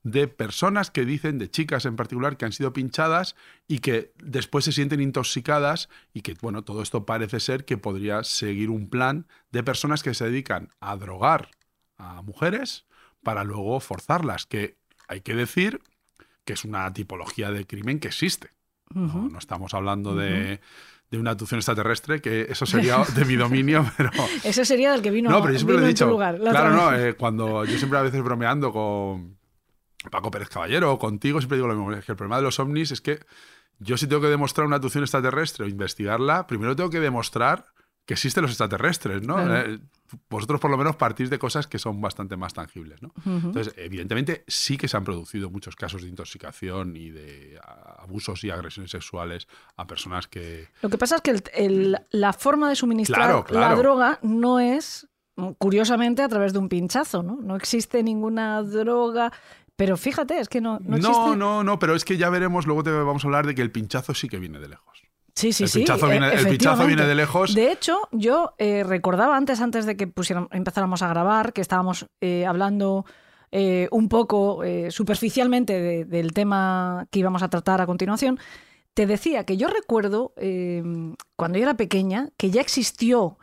de 0.04 0.26
personas 0.26 0.90
que 0.90 1.04
dicen, 1.04 1.38
de 1.38 1.50
chicas 1.50 1.84
en 1.84 1.96
particular, 1.96 2.38
que 2.38 2.46
han 2.46 2.52
sido 2.52 2.72
pinchadas 2.72 3.36
y 3.68 3.80
que 3.80 4.14
después 4.22 4.64
se 4.64 4.72
sienten 4.72 5.02
intoxicadas 5.02 5.90
y 6.14 6.22
que, 6.22 6.34
bueno, 6.40 6.64
todo 6.64 6.80
esto 6.80 7.04
parece 7.04 7.40
ser 7.40 7.66
que 7.66 7.76
podría 7.76 8.24
seguir 8.24 8.70
un 8.70 8.88
plan 8.88 9.26
de 9.52 9.62
personas 9.62 10.02
que 10.02 10.14
se 10.14 10.24
dedican 10.24 10.70
a 10.80 10.96
drogar 10.96 11.50
a 11.98 12.22
mujeres 12.22 12.86
para 13.22 13.44
luego 13.44 13.80
forzarlas, 13.80 14.46
que 14.46 14.78
hay 15.06 15.20
que 15.20 15.34
decir 15.34 15.82
que 16.46 16.54
es 16.54 16.64
una 16.64 16.90
tipología 16.94 17.50
de 17.50 17.66
crimen 17.66 18.00
que 18.00 18.08
existe. 18.08 18.48
No, 18.94 19.36
estamos 19.36 19.74
hablando 19.74 20.16
de, 20.16 20.62
de 21.10 21.18
una 21.18 21.32
abducción 21.32 21.58
extraterrestre, 21.58 22.20
que 22.20 22.46
eso 22.50 22.66
sería 22.66 22.98
de 23.14 23.24
mi 23.24 23.36
dominio, 23.36 23.88
pero... 23.96 24.10
Ese 24.42 24.64
sería 24.64 24.92
del 24.92 25.02
que 25.02 25.10
vino, 25.10 25.30
No, 25.30 25.40
pero 25.40 25.52
yo 25.52 25.58
siempre 25.58 25.76
lo 25.78 25.84
he 25.84 25.88
dicho. 25.88 26.06
lugar. 26.06 26.38
la 26.40 26.50
Claro, 26.50 26.70
no, 26.70 26.94
eh, 26.94 27.14
cuando 27.14 27.64
yo 27.64 27.78
siempre 27.78 27.98
a 27.98 28.02
veces 28.02 28.22
bromeando 28.22 28.72
con 28.72 29.36
Paco 30.10 30.30
Pérez 30.30 30.48
Caballero 30.48 30.92
o 30.92 30.98
contigo, 30.98 31.40
siempre 31.40 31.56
digo 31.56 31.68
lo 31.68 31.74
mismo, 31.74 31.92
es 31.92 32.04
que 32.04 32.12
el 32.12 32.16
problema 32.16 32.36
de 32.36 32.42
los 32.42 32.58
ovnis 32.58 32.90
es 32.90 33.00
que 33.00 33.20
yo 33.78 33.96
si 33.96 34.06
tengo 34.06 34.22
que 34.22 34.28
demostrar 34.28 34.66
una 34.66 34.76
abducción 34.76 35.04
extraterrestre 35.04 35.64
o 35.64 35.68
investigarla, 35.68 36.46
primero 36.46 36.76
tengo 36.76 36.90
que 36.90 37.00
demostrar 37.00 37.66
que 38.06 38.14
existen 38.14 38.42
los 38.42 38.50
extraterrestres, 38.50 39.22
¿no? 39.22 39.36
Claro. 39.36 39.72
Eh, 39.72 39.78
vosotros 40.28 40.60
por 40.60 40.70
lo 40.70 40.76
menos 40.76 40.94
partís 40.96 41.30
de 41.30 41.38
cosas 41.38 41.66
que 41.66 41.78
son 41.78 42.00
bastante 42.00 42.36
más 42.36 42.52
tangibles, 42.54 43.02
¿no? 43.02 43.12
Entonces, 43.26 43.74
evidentemente 43.78 44.44
sí 44.46 44.76
que 44.76 44.86
se 44.88 44.96
han 44.96 45.04
producido 45.04 45.50
muchos 45.50 45.74
casos 45.74 46.02
de 46.02 46.08
intoxicación 46.08 46.96
y 46.96 47.10
de 47.10 47.58
abusos 47.98 48.44
y 48.44 48.50
agresiones 48.50 48.90
sexuales 48.90 49.48
a 49.76 49.86
personas 49.86 50.28
que... 50.28 50.68
Lo 50.82 50.90
que 50.90 50.98
pasa 50.98 51.16
es 51.16 51.22
que 51.22 51.30
el- 51.30 51.42
el- 51.54 51.98
la 52.10 52.32
forma 52.32 52.68
de 52.68 52.76
suministrar 52.76 53.44
Claro, 53.44 53.46
la 53.50 53.74
droga 53.74 54.18
no 54.22 54.60
es, 54.60 55.08
curiosamente, 55.58 56.22
a 56.22 56.28
través 56.28 56.52
de 56.52 56.58
un 56.58 56.68
pinchazo, 56.68 57.22
¿no? 57.22 57.38
No 57.42 57.56
existe 57.56 58.02
ninguna 58.02 58.62
droga. 58.62 59.32
Pero 59.76 59.96
fíjate, 59.96 60.38
es 60.38 60.48
que 60.48 60.60
no, 60.60 60.78
no 60.80 60.98
No, 60.98 61.34
no, 61.34 61.64
no, 61.64 61.78
pero 61.80 61.96
es 61.96 62.04
que 62.04 62.16
ya 62.16 62.30
veremos, 62.30 62.66
luego 62.66 62.84
te 62.84 62.92
vamos 62.92 63.24
a 63.24 63.26
hablar 63.26 63.46
de 63.46 63.56
que 63.56 63.62
el 63.62 63.72
pinchazo 63.72 64.14
sí 64.14 64.28
que 64.28 64.38
viene 64.38 64.60
de 64.60 64.68
lejos. 64.68 65.02
Sí, 65.36 65.52
sí, 65.52 65.64
el 65.64 65.68
sí. 65.68 65.84
viene- 66.10 66.28
el 66.28 66.34
efectivamente. 66.46 66.86
viene 66.86 67.06
de 67.08 67.14
lejos. 67.14 67.54
De 67.54 67.72
hecho, 67.72 68.08
yo 68.12 68.54
eh, 68.58 68.84
recordaba 68.84 69.36
antes, 69.36 69.60
antes 69.60 69.84
de 69.86 69.96
que 69.96 70.04
empezáramos 70.52 71.02
a 71.02 71.08
grabar, 71.08 71.52
que 71.52 71.60
estábamos 71.60 72.06
eh, 72.20 72.46
hablando 72.46 73.04
eh, 73.52 73.88
un 73.92 74.08
poco 74.08 74.62
superficialmente 74.90 75.80
de- 75.80 76.04
del 76.04 76.32
tema 76.32 77.06
que 77.10 77.20
íbamos 77.20 77.42
a 77.42 77.48
tratar 77.50 77.80
a 77.80 77.86
continuación. 77.86 78.38
Te 78.94 79.06
decía 79.06 79.44
que 79.44 79.56
yo 79.56 79.68
recuerdo, 79.68 80.34
cuando 81.36 81.58
yo 81.58 81.62
era 81.64 81.74
pequeña, 81.74 82.30
que 82.36 82.50
ya 82.50 82.60
existió 82.60 83.38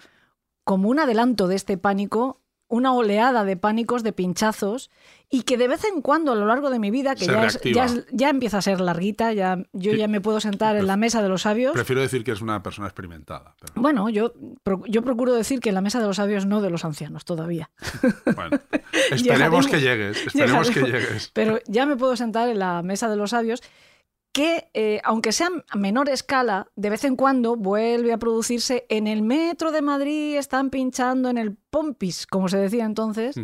como 0.66 0.90
un 0.90 1.00
adelanto 1.00 1.48
de 1.48 1.56
este 1.56 1.78
pánico, 1.78 2.41
una 2.72 2.94
oleada 2.94 3.44
de 3.44 3.56
pánicos, 3.58 4.02
de 4.02 4.14
pinchazos, 4.14 4.90
y 5.30 5.44
que 5.44 5.58
de 5.58 5.68
vez 5.68 5.86
en 5.86 6.02
cuando 6.02 6.32
a 6.32 6.36
lo 6.36 6.46
largo 6.46 6.70
de 6.70 6.80
mi 6.80 6.90
vida, 6.92 7.16
que 7.16 7.26
ya, 7.26 7.46
es- 7.46 7.60
ya, 7.64 7.86
es- 7.86 8.06
ya 8.12 8.30
empieza 8.30 8.58
a 8.58 8.62
ser 8.62 8.82
larguita, 8.82 9.32
ya, 9.34 9.58
yo 9.72 9.92
Sí. 9.92 9.98
ya 9.98 10.08
me 10.08 10.20
puedo 10.20 10.40
sentar 10.42 10.76
en 10.76 10.88
la 10.88 10.98
mesa 10.98 11.22
de 11.22 11.30
los 11.30 11.44
sabios. 11.44 11.74
Prefiero 11.74 12.02
decir 12.02 12.24
que 12.24 12.32
es 12.32 12.42
una 12.42 12.64
persona 12.64 12.88
experimentada. 12.88 13.56
pero 13.60 13.74
Bueno, 13.82 14.10
yo, 14.10 14.34
yo 14.88 15.02
procuro 15.04 15.34
decir 15.34 15.60
que 15.60 15.70
en 15.70 15.76
la 15.76 15.82
mesa 15.82 16.00
de 16.00 16.08
los 16.08 16.16
sabios 16.18 16.46
no 16.46 16.60
de 16.62 16.70
los 16.70 16.84
ancianos 16.84 17.24
todavía. 17.26 17.70
bueno, 18.36 18.60
esperemos 19.12 19.22
Llegaremos. 19.24 19.68
que 19.68 19.80
llegues. 19.82 20.28
Esperemos 20.28 20.70
que 20.72 20.82
llegues. 20.82 21.32
Pero 21.34 21.60
ya 21.68 21.86
me 21.86 21.96
puedo 21.96 22.16
sentar 22.16 22.50
en 22.50 22.60
la 22.60 22.82
mesa 22.84 23.10
de 23.10 23.16
los 23.16 23.30
sabios 23.30 23.62
que, 24.32 24.70
eh, 24.74 25.02
aunque 25.04 25.32
sea 25.32 25.50
a 25.70 25.78
menor 25.78 26.10
escala, 26.10 26.68
de 26.76 26.90
vez 26.90 27.04
en 27.04 27.16
cuando 27.16 27.56
vuelve 27.56 28.14
a 28.14 28.18
producirse 28.18 28.86
en 28.90 29.08
el 29.08 29.22
metro 29.22 29.72
de 29.72 29.82
Madrid, 29.82 30.38
están 30.38 30.70
pinchando 30.70 31.30
en 31.30 31.38
el 31.38 31.56
Pompis, 31.70 32.28
como 32.28 32.48
se 32.48 32.58
decía 32.58 32.86
entonces, 32.86 33.36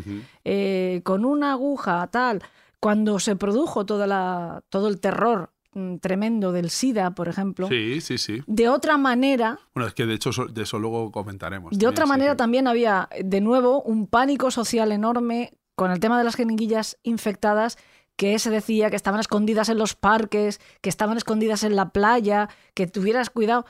eh, 0.45 1.01
con 1.03 1.25
una 1.25 1.51
aguja 1.53 2.07
tal. 2.07 2.41
Cuando 2.79 3.19
se 3.19 3.35
produjo 3.35 3.85
toda 3.85 4.07
la, 4.07 4.63
todo 4.69 4.87
el 4.87 4.99
terror 4.99 5.51
mm, 5.73 5.95
tremendo 5.97 6.51
del 6.51 6.69
SIDA, 6.69 7.11
por 7.11 7.27
ejemplo, 7.27 7.67
Sí, 7.67 7.99
sí, 8.01 8.17
sí. 8.17 8.41
de 8.45 8.69
otra 8.69 8.97
manera, 8.97 9.59
Bueno, 9.73 9.87
es 9.87 9.93
que 9.93 10.05
de 10.05 10.13
hecho 10.13 10.31
de 10.49 10.61
eso 10.61 10.79
luego 10.79 11.11
comentaremos. 11.11 11.71
De 11.71 11.75
también, 11.77 11.89
otra 11.89 12.05
manera 12.05 12.35
también 12.37 12.67
había, 12.67 13.09
de 13.19 13.41
nuevo, 13.41 13.81
un 13.81 14.07
pánico 14.07 14.51
social 14.51 14.91
enorme 14.91 15.53
con 15.75 15.91
el 15.91 15.99
tema 15.99 16.17
de 16.17 16.23
las 16.23 16.35
jeringuillas 16.35 16.97
infectadas 17.03 17.77
que 18.17 18.37
se 18.39 18.49
decía 18.49 18.89
que 18.89 18.95
estaban 18.97 19.19
escondidas 19.21 19.69
en 19.69 19.77
los 19.77 19.95
parques, 19.95 20.59
que 20.81 20.89
estaban 20.89 21.15
escondidas 21.17 21.63
en 21.63 21.75
la 21.75 21.89
playa, 21.91 22.49
que 22.73 22.87
tuvieras 22.87 23.29
cuidado. 23.29 23.65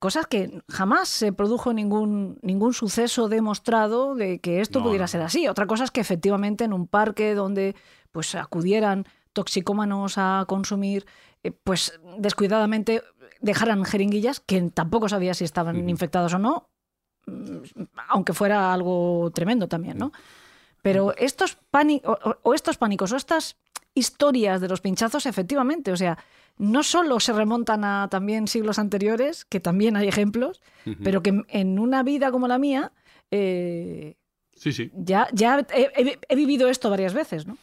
Cosas 0.00 0.26
que 0.26 0.62
jamás 0.68 1.08
se 1.08 1.32
produjo 1.32 1.72
ningún, 1.72 2.38
ningún 2.42 2.74
suceso 2.74 3.28
demostrado 3.28 4.14
de 4.14 4.38
que 4.40 4.60
esto 4.60 4.80
No, 4.80 4.86
pudiera 4.86 5.06
ser 5.06 5.22
así. 5.22 5.48
Otra 5.48 5.66
cosa 5.66 5.84
es 5.84 5.90
que 5.90 6.00
efectivamente 6.00 6.64
en 6.64 6.72
un 6.72 6.86
parque 6.88 7.34
donde 7.34 7.76
pues 8.10 8.34
acudieran 8.34 9.04
toxicómanos 9.32 10.14
a 10.18 10.44
consumir, 10.48 11.06
eh, 11.42 11.52
pues 11.52 11.98
descuidadamente 12.18 13.02
dejaran 13.40 13.84
jeringuillas 13.84 14.40
que 14.40 14.60
tampoco 14.72 15.08
sabía 15.08 15.34
si 15.34 15.44
estaban 15.44 15.78
Ujú. 15.80 15.88
infectados 15.90 16.32
o 16.34 16.38
no, 16.38 16.68
mm, 17.26 17.58
aunque 18.08 18.32
fuera 18.32 18.72
algo 18.72 19.30
tremendo 19.34 19.68
también, 19.68 19.98
¿no? 19.98 20.12
Pero 20.82 21.14
estos, 21.16 21.56
o- 22.04 22.36
o 22.42 22.54
estos 22.54 22.76
pánicos 22.76 23.10
o 23.12 23.16
estas 23.16 23.56
historias 23.94 24.60
de 24.60 24.68
los 24.68 24.80
pinchazos, 24.80 25.26
efectivamente, 25.26 25.92
o 25.92 25.96
sea, 25.96 26.18
no 26.58 26.82
solo 26.82 27.20
se 27.20 27.32
remontan 27.32 27.84
a 27.84 28.08
también 28.10 28.46
siglos 28.48 28.78
anteriores, 28.78 29.44
que 29.44 29.60
también 29.60 29.96
hay 29.96 30.08
ejemplos, 30.08 30.60
pero 31.02 31.22
que 31.22 31.42
en- 31.48 31.78
una 31.78 32.02
vida 32.02 32.30
como 32.30 32.46
la 32.48 32.58
mía, 32.58 32.92
eh, 33.30 34.16
Sí, 34.56 34.72
sí. 34.72 34.90
ya, 34.94 35.26
ya 35.32 35.66
he, 35.74 35.90
he- 35.96 36.18
he 36.28 36.36
vivido 36.36 36.68
esto 36.68 36.90
varias 36.90 37.12
veces, 37.14 37.46
¿no? 37.46 37.56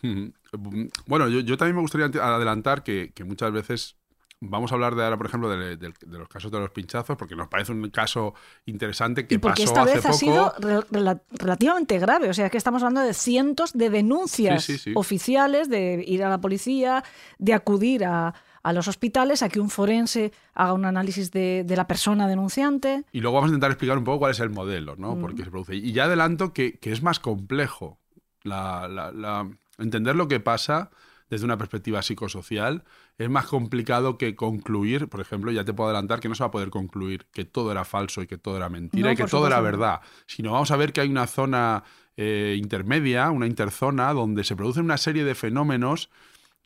Bueno, 1.08 1.30
yo, 1.30 1.40
yo 1.40 1.58
también 1.58 1.76
me 1.76 1.82
gustaría 1.82 2.08
adelantar 2.08 2.84
que, 2.84 3.12
que 3.14 3.24
muchas 3.24 3.52
veces 3.52 3.96
vamos 4.44 4.72
a 4.72 4.76
hablar 4.76 4.96
de 4.96 5.04
ahora, 5.04 5.18
por 5.18 5.28
ejemplo, 5.28 5.50
de, 5.50 5.78
de- 5.78 5.94
de 6.06 6.18
los 6.18 6.28
casos 6.28 6.52
de 6.52 6.60
los 6.60 6.72
pinchazos, 6.72 7.16
porque 7.16 7.36
nos 7.36 7.48
parece 7.48 7.72
un 7.72 7.90
caso 7.92 8.34
interesante 8.66 9.28
que 9.28 9.36
Y 9.36 9.38
porque 9.38 9.64
pasó 9.64 9.72
esta 9.72 9.82
hace 9.84 9.94
vez 9.94 10.02
poco. 10.02 10.14
ha 10.16 10.18
sido 10.18 10.54
re- 10.60 10.88
rela- 10.90 11.22
relativamente 11.32 12.00
grave. 12.00 12.30
O 12.30 12.34
sea, 12.34 12.50
que 12.50 12.58
estamos 12.58 12.82
hablando 12.82 13.02
de 13.02 13.14
cientos 13.14 13.74
de 13.74 13.90
denuncias 13.92 14.64
Sí, 14.64 14.74
sí, 14.78 14.80
sí. 14.86 14.92
oficiales, 14.96 15.70
de 15.70 16.04
ir 16.08 16.24
a 16.24 16.30
la 16.30 16.42
policía, 16.42 17.04
de 17.38 17.54
acudir 17.54 18.04
a, 18.04 18.34
a 18.64 18.74
los 18.74 18.88
hospitales, 18.88 19.44
a 19.44 19.50
que 19.50 19.60
un 19.60 19.70
forense 19.70 20.32
haga 20.56 20.74
un 20.74 20.86
análisis 20.86 21.32
de, 21.32 21.64
de 21.66 21.76
la 21.76 21.86
persona 21.88 22.28
denunciante. 22.28 23.04
Y 23.12 23.20
luego 23.22 23.36
vamos 23.36 23.50
a 23.50 23.52
intentar 23.52 23.72
explicar 23.72 23.98
un 23.98 24.04
poco 24.04 24.20
cuál 24.20 24.32
es 24.32 24.40
el 24.40 24.50
modelo, 24.50 24.96
¿no? 24.96 25.16
Mm. 25.16 25.22
Por 25.22 25.36
qué 25.36 25.44
se 25.44 25.52
produce. 25.52 25.76
Y 25.76 25.92
ya 25.94 26.06
adelanto 26.06 26.52
que, 26.52 26.80
que 26.80 26.92
es 26.92 27.04
más 27.04 27.20
complejo 27.20 28.00
la- 28.44 28.88
la- 28.88 29.12
la- 29.12 29.48
entender 29.78 30.16
lo 30.16 30.28
que 30.28 30.40
pasa 30.40 30.90
desde 31.32 31.46
una 31.46 31.58
perspectiva 31.58 32.02
psicosocial. 32.02 32.84
Es 33.18 33.30
más 33.30 33.48
complicado 33.48 34.18
que 34.18 34.36
concluir, 34.36 35.08
por 35.08 35.22
ejemplo, 35.22 35.50
ya 35.50 35.64
te 35.64 35.74
puedo 35.74 35.90
adelantar 35.90 36.20
que 36.20 36.28
no 36.28 36.36
se 36.36 36.44
va 36.44 36.48
a 36.48 36.52
poder 36.52 36.70
concluir 36.70 37.26
que 37.32 37.46
todo 37.46 37.72
era 37.72 37.86
falso 37.86 38.22
y 38.22 38.28
que 38.28 38.38
todo 38.38 38.58
era 38.58 38.68
mentira 38.68 39.08
No, 39.08 39.14
y 39.14 39.16
que 39.16 39.24
todo 39.24 39.48
era 39.48 39.62
verdad, 39.62 40.02
sino 40.28 40.52
vamos 40.52 40.72
a 40.72 40.76
ver 40.76 40.92
que 40.92 41.00
hay 41.00 41.10
una 41.10 41.28
zona 41.28 41.86
eh, 42.18 42.58
intermedia, 42.60 43.32
una 43.32 43.48
interzona, 43.48 44.12
donde 44.12 44.44
se 44.44 44.58
producen 44.58 44.84
una 44.84 44.98
serie 44.98 45.24
de 45.24 45.34
fenómenos 45.34 46.10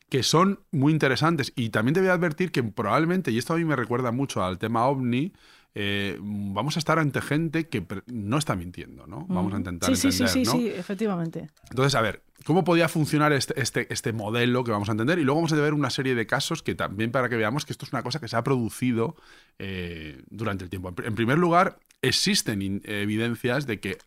que 0.08 0.24
son 0.24 0.58
muy 0.72 0.92
interesantes. 0.92 1.52
Y 1.54 1.70
también 1.70 1.94
te 1.94 2.00
voy 2.00 2.10
a 2.10 2.14
advertir 2.14 2.50
que 2.50 2.64
probablemente, 2.64 3.30
y 3.30 3.38
esto 3.38 3.54
a 3.54 3.56
mí 3.56 3.64
me 3.64 3.76
recuerda 3.76 4.10
mucho 4.10 4.42
al 4.42 4.58
tema 4.58 4.86
ovni, 4.86 5.32
eh, 5.76 6.18
vamos 6.20 6.74
a 6.74 6.80
estar 6.80 6.98
ante 6.98 7.20
gente 7.20 7.68
que 7.68 7.86
no 8.06 8.38
está 8.38 8.56
mintiendo, 8.56 9.06
¿no? 9.06 9.26
Vamos 9.28 9.54
a 9.54 9.58
intentar 9.58 9.94
sí, 9.94 9.96
sí, 9.96 10.08
entender, 10.08 10.28
sí, 10.28 10.44
sí, 10.44 10.50
¿no? 10.50 10.58
sí, 10.58 10.68
efectivamente. 10.70 11.50
Entonces, 11.70 11.94
a 11.94 12.00
ver, 12.00 12.22
¿cómo 12.46 12.64
podía 12.64 12.88
funcionar 12.88 13.32
este, 13.32 13.60
este, 13.60 13.92
este 13.92 14.12
modelo 14.12 14.62
que 14.64 14.70
vamos 14.70 14.88
a 14.88 14.92
entender? 14.92 15.18
Y 15.18 15.24
luego 15.24 15.40
vamos 15.40 15.52
a 15.52 15.56
ver 15.56 15.74
una 15.74 15.90
serie 15.90 16.14
de 16.14 16.26
casos 16.26 16.62
que 16.62 16.74
también 16.74 17.10
para 17.10 17.28
que 17.28 17.36
veamos 17.36 17.66
que 17.66 17.72
esto 17.72 17.84
es 17.84 17.92
una 17.92 18.02
cosa 18.02 18.20
que 18.20 18.28
se 18.28 18.36
ha 18.36 18.44
producido 18.44 19.16
eh, 19.58 20.22
durante 20.30 20.64
el 20.64 20.70
tiempo. 20.70 20.88
En, 20.88 20.94
pr- 20.94 21.06
en 21.06 21.14
primer 21.16 21.38
lugar, 21.38 21.78
existen 22.02 22.82
evidencias 22.84 23.66
de 23.66 23.80
que 23.80 23.98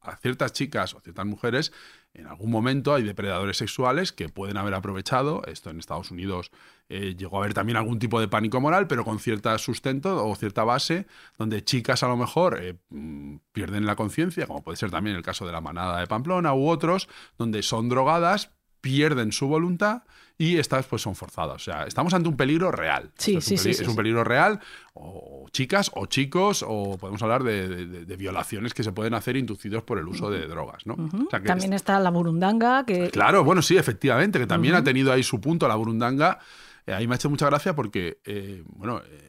a 0.00 0.16
ciertas 0.16 0.52
chicas 0.52 0.94
o 0.94 1.00
ciertas 1.00 1.26
mujeres 1.26 1.72
en 2.14 2.26
algún 2.26 2.50
momento 2.50 2.94
hay 2.94 3.02
depredadores 3.02 3.56
sexuales 3.56 4.12
que 4.12 4.28
pueden 4.28 4.56
haber 4.56 4.74
aprovechado. 4.74 5.42
Esto 5.46 5.70
en 5.70 5.78
Estados 5.78 6.10
Unidos 6.10 6.50
eh, 6.88 7.14
llegó 7.16 7.36
a 7.36 7.40
haber 7.40 7.54
también 7.54 7.76
algún 7.76 7.98
tipo 7.98 8.20
de 8.20 8.28
pánico 8.28 8.60
moral, 8.60 8.86
pero 8.86 9.04
con 9.04 9.18
cierto 9.18 9.56
sustento 9.58 10.26
o 10.26 10.34
cierta 10.34 10.64
base, 10.64 11.06
donde 11.38 11.62
chicas 11.62 12.02
a 12.02 12.08
lo 12.08 12.16
mejor 12.16 12.58
eh, 12.60 12.78
mm, 12.90 13.36
pierden 13.52 13.86
la 13.86 13.94
conciencia, 13.94 14.46
como 14.46 14.62
puede 14.62 14.76
ser 14.76 14.90
también 14.90 15.16
el 15.16 15.22
caso 15.22 15.46
de 15.46 15.52
la 15.52 15.60
manada 15.60 16.00
de 16.00 16.06
Pamplona 16.06 16.54
u 16.54 16.68
otros, 16.68 17.08
donde 17.36 17.62
son 17.62 17.88
drogadas, 17.88 18.50
pierden 18.80 19.32
su 19.32 19.48
voluntad 19.48 20.02
y 20.40 20.56
estas 20.56 20.86
pues 20.86 21.02
son 21.02 21.16
forzadas. 21.16 21.56
O 21.56 21.58
sea, 21.58 21.84
estamos 21.84 22.14
ante 22.14 22.28
un 22.28 22.36
peligro 22.36 22.70
real. 22.70 23.10
Sí, 23.18 23.32
Esto 23.32 23.38
es 23.40 23.44
sí, 23.44 23.54
un 23.54 23.58
sí, 23.58 23.74
sí, 23.74 23.82
Es 23.82 23.88
un 23.88 23.94
sí. 23.94 23.96
peligro 23.96 24.22
real, 24.22 24.60
o 24.94 25.46
chicas, 25.50 25.90
o 25.94 26.06
chicos, 26.06 26.64
o 26.66 26.96
podemos 26.96 27.20
hablar 27.22 27.42
de, 27.42 27.68
de- 27.68 28.04
de 28.04 28.16
violaciones 28.16 28.72
que 28.72 28.82
se 28.84 28.92
pueden 28.92 29.14
hacer 29.14 29.36
inducidos 29.36 29.82
por 29.82 29.98
el 29.98 30.06
uso 30.08 30.30
de 30.30 30.46
drogas, 30.46 30.86
¿no? 30.86 30.94
Ujú. 30.94 31.26
O 31.26 31.30
sea, 31.30 31.40
que 31.40 31.46
También 31.48 31.72
está 31.72 31.98
la 32.00 32.10
burundanga, 32.10 32.84
que 32.86 33.10
Claro, 33.10 33.42
bueno, 33.44 33.62
sí, 33.62 33.76
efectivamente, 33.76 34.38
que 34.38 34.46
también 34.46 34.74
ha 34.74 34.84
tenido 34.84 35.12
ahí 35.12 35.22
su 35.22 35.40
punto 35.40 35.66
la 35.68 35.74
burundanga. 35.74 36.38
Eh, 36.86 36.94
ahí 36.94 37.06
me 37.06 37.14
ha 37.14 37.16
hecho 37.16 37.28
mucha 37.28 37.46
gracia 37.46 37.74
porque, 37.74 38.20
eh, 38.24 38.62
bueno, 38.68 39.02
eh, 39.04 39.27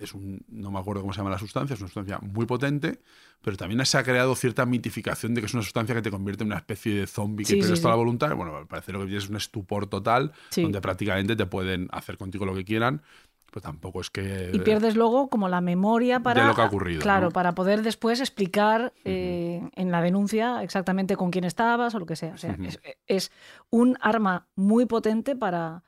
es 0.00 0.14
un, 0.14 0.42
no 0.48 0.70
me 0.70 0.78
acuerdo 0.78 1.02
cómo 1.02 1.12
se 1.12 1.18
llama 1.18 1.30
la 1.30 1.38
sustancia, 1.38 1.74
es 1.74 1.80
una 1.80 1.88
sustancia 1.88 2.18
muy 2.22 2.46
potente, 2.46 3.00
pero 3.42 3.56
también 3.56 3.84
se 3.84 3.98
ha 3.98 4.02
creado 4.02 4.34
cierta 4.34 4.66
mitificación 4.66 5.34
de 5.34 5.40
que 5.40 5.46
es 5.46 5.54
una 5.54 5.62
sustancia 5.62 5.94
que 5.94 6.02
te 6.02 6.10
convierte 6.10 6.42
en 6.42 6.48
una 6.48 6.56
especie 6.56 6.94
de 6.94 7.06
zombie 7.06 7.44
que 7.44 7.52
Sí, 7.52 7.58
pierdes 7.58 7.78
sí, 7.78 7.82
toda 7.82 7.92
sí. 7.92 7.96
la 7.96 8.02
voluntad. 8.02 8.34
Bueno, 8.34 8.56
al 8.56 8.66
parecer 8.66 8.94
lo 8.94 9.00
que 9.00 9.06
tienes 9.06 9.24
es 9.24 9.30
un 9.30 9.36
estupor 9.36 9.86
total, 9.86 10.32
donde 10.56 10.80
prácticamente 10.80 11.36
te 11.36 11.46
pueden 11.46 11.88
hacer 11.92 12.16
contigo 12.16 12.44
lo 12.46 12.54
que 12.54 12.64
quieran, 12.64 13.02
pues 13.50 13.64
tampoco 13.64 14.00
es 14.00 14.10
que... 14.10 14.50
y 14.52 14.60
pierdes 14.60 14.94
luego 14.94 15.28
como 15.28 15.48
la 15.48 15.60
memoria 15.60 16.20
para 16.20 16.46
lo 16.46 16.54
que 16.54 16.60
ha 16.62 16.66
ocurrido, 16.66 17.00
claro 17.02 17.26
¿no? 17.26 17.32
para 17.32 17.52
poder 17.54 17.82
después 17.82 18.20
explicar 18.20 18.92
eh, 19.04 19.60
en 19.74 19.90
la 19.90 20.00
denuncia 20.00 20.62
exactamente 20.62 21.16
con 21.16 21.32
quién 21.32 21.42
estabas 21.44 21.94
o 21.96 21.98
lo 21.98 22.06
que 22.06 22.14
sea 22.14 22.34
o 22.34 22.38
sea 22.38 22.52
Ujú. 22.52 22.64
es, 22.66 22.80
es 23.08 23.32
un 23.70 23.98
arma 24.00 24.46
muy 24.54 24.86
potente 24.86 25.34
para 25.34 25.82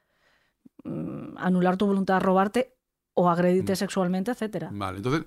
mm, 0.83 1.37
anular 1.39 1.77
tu 1.77 1.87
voluntad 1.87 2.21
robarte 2.21 2.72
o 3.15 3.29
agredirte 3.31 3.73
Mm. 3.73 3.77
sexualmente 3.77 4.31
etcétera 4.31 4.71
Vale, 4.73 4.99
entonces, 4.99 5.25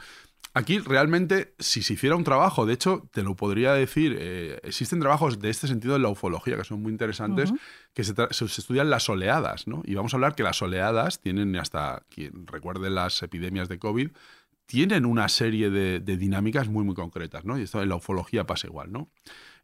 aquí 0.54 0.80
realmente, 0.80 1.54
si 1.60 1.84
se 1.84 1.94
hiciera 1.94 2.16
un 2.16 2.24
trabajo, 2.24 2.66
de 2.66 2.74
hecho, 2.74 3.08
te 3.12 3.24
lo 3.24 3.36
podría 3.36 3.74
decir, 3.74 4.16
eh, 4.18 4.60
existen 4.64 5.00
trabajos 5.00 5.40
de 5.40 5.50
este 5.50 5.68
sentido 5.68 5.96
en 5.96 6.02
la 6.02 6.10
ufología 6.10 6.56
que 6.58 6.64
son 6.64 6.82
muy 6.82 6.92
interesantes, 6.92 7.54
que 7.94 8.04
se, 8.04 8.14
estudian 8.46 8.90
las 8.90 9.08
oleadas, 9.10 9.68
¿no? 9.68 9.82
Y 9.86 9.96
vamos 9.96 10.14
a 10.14 10.18
hablar 10.18 10.34
que 10.36 10.44
las 10.44 10.62
oleadas 10.62 11.20
tienen, 11.20 11.56
hasta 11.58 12.04
quien 12.10 12.48
recuerde 12.48 12.90
las 12.90 13.22
epidemias 13.22 13.68
de 13.70 13.80
COVID, 13.80 14.10
tienen 14.66 15.06
una 15.06 15.30
serie 15.30 15.70
de, 15.70 16.00
de 16.00 16.18
dinámicas 16.18 16.70
muy, 16.70 16.84
muy 16.84 16.96
concretas, 16.96 17.46
¿no? 17.46 17.60
Y 17.60 17.64
esto 17.64 17.84
en 17.84 17.90
la 17.90 17.96
ufología 17.98 18.46
pasa 18.46 18.66
igual, 18.68 18.92
¿no? 18.92 19.12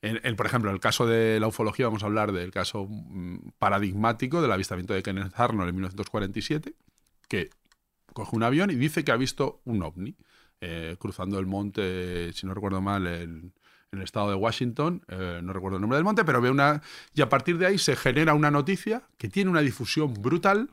En, 0.04 0.20
en, 0.24 0.36
por 0.36 0.46
ejemplo, 0.46 0.70
en 0.70 0.76
el 0.76 0.80
caso 0.82 1.08
de 1.08 1.40
la 1.40 1.48
ufología 1.48 1.86
vamos 1.88 2.04
a 2.04 2.08
hablar 2.08 2.32
del 2.34 2.52
caso 2.52 2.88
mm, 2.90 3.52
paradigmático 3.58 4.42
del 4.42 4.52
avistamiento 4.52 4.94
de 4.94 5.02
Kenneth 5.04 5.40
Arnold 5.40 5.70
en 5.70 5.76
1947, 5.76 6.76
que 7.28 7.50
coge 8.14 8.36
un 8.36 8.44
avión 8.44 8.70
y 8.70 8.76
dice 8.76 9.04
que 9.04 9.12
ha 9.12 9.18
visto 9.18 9.62
un 9.66 9.84
ovni 9.84 10.16
eh, 10.60 10.96
cruzando 11.00 11.40
el 11.40 11.48
monte, 11.48 12.32
si 12.34 12.46
no 12.46 12.54
recuerdo 12.54 12.82
mal, 12.82 13.08
en, 13.08 13.54
el 13.92 14.02
estado 14.04 14.30
de 14.30 14.36
Washington, 14.36 15.04
eh, 15.10 15.42
no 15.44 15.52
recuerdo 15.52 15.76
el 15.76 15.82
nombre 15.82 15.98
del 15.98 16.06
monte, 16.06 16.24
pero 16.24 16.40
ve 16.40 16.50
una... 16.50 16.82
Y 17.14 17.22
a 17.22 17.28
partir 17.28 17.58
de 17.58 17.66
ahí 17.66 17.78
se 17.78 17.98
genera 17.98 18.34
una 18.34 18.50
noticia 18.50 19.04
que 19.18 19.28
tiene 19.28 19.50
una 19.50 19.60
difusión 19.60 20.14
brutal 20.14 20.70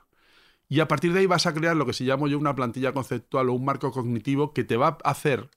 y 0.69 0.79
a 0.81 0.87
partir 0.87 1.13
de 1.13 1.21
ahí 1.21 1.27
vas 1.27 1.47
a 1.47 1.55
crear 1.55 1.75
lo 1.75 1.85
que 1.85 1.95
se 1.95 2.05
llama 2.05 2.29
yo 2.29 2.39
una 2.39 2.55
plantilla 2.55 2.93
conceptual 2.93 3.49
o 3.49 3.55
un 3.55 3.65
marco 3.65 3.91
cognitivo 3.91 4.53
que 4.53 4.63
te 4.63 4.77
va 4.77 4.99
a 5.03 5.11
hacer 5.11 5.51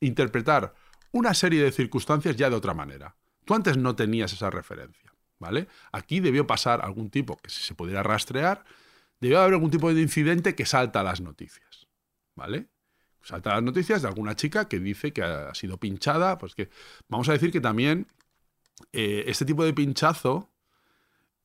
interpretar 0.00 0.74
una 1.12 1.34
serie 1.34 1.62
de 1.62 1.70
circunstancias 1.70 2.34
ya 2.36 2.50
de 2.50 2.56
otra 2.56 2.74
manera. 2.74 3.14
Tú 3.44 3.54
antes 3.54 3.76
no 3.76 3.94
tenías 3.94 4.32
esa 4.32 4.50
referencia, 4.50 5.12
¿vale? 5.38 5.68
Aquí 5.92 6.20
debió 6.20 6.46
pasar 6.46 6.84
algún 6.84 7.10
tipo 7.10 7.36
que 7.36 7.50
si 7.50 7.62
se 7.62 7.74
pudiera 7.74 8.02
rastrear, 8.02 8.64
debió 9.20 9.40
haber 9.40 9.54
algún 9.54 9.70
tipo 9.70 9.92
de 9.92 10.00
incidente 10.00 10.54
que 10.54 10.66
salta 10.66 11.00
a 11.00 11.04
las 11.04 11.20
noticias, 11.20 11.86
¿vale? 12.34 12.68
Salta 13.22 13.50
a 13.50 13.54
las 13.54 13.64
noticias 13.64 14.02
de 14.02 14.08
alguna 14.08 14.36
chica 14.36 14.68
que 14.68 14.78
dice 14.78 15.12
que 15.12 15.22
ha 15.22 15.54
sido 15.54 15.78
pinchada, 15.78 16.38
pues 16.38 16.54
que 16.54 16.68
vamos 17.08 17.28
a 17.28 17.32
decir 17.32 17.50
que 17.50 17.60
también 17.60 18.06
eh, 18.92 19.24
este 19.26 19.44
tipo 19.44 19.64
de 19.64 19.72
pinchazo 19.72 20.50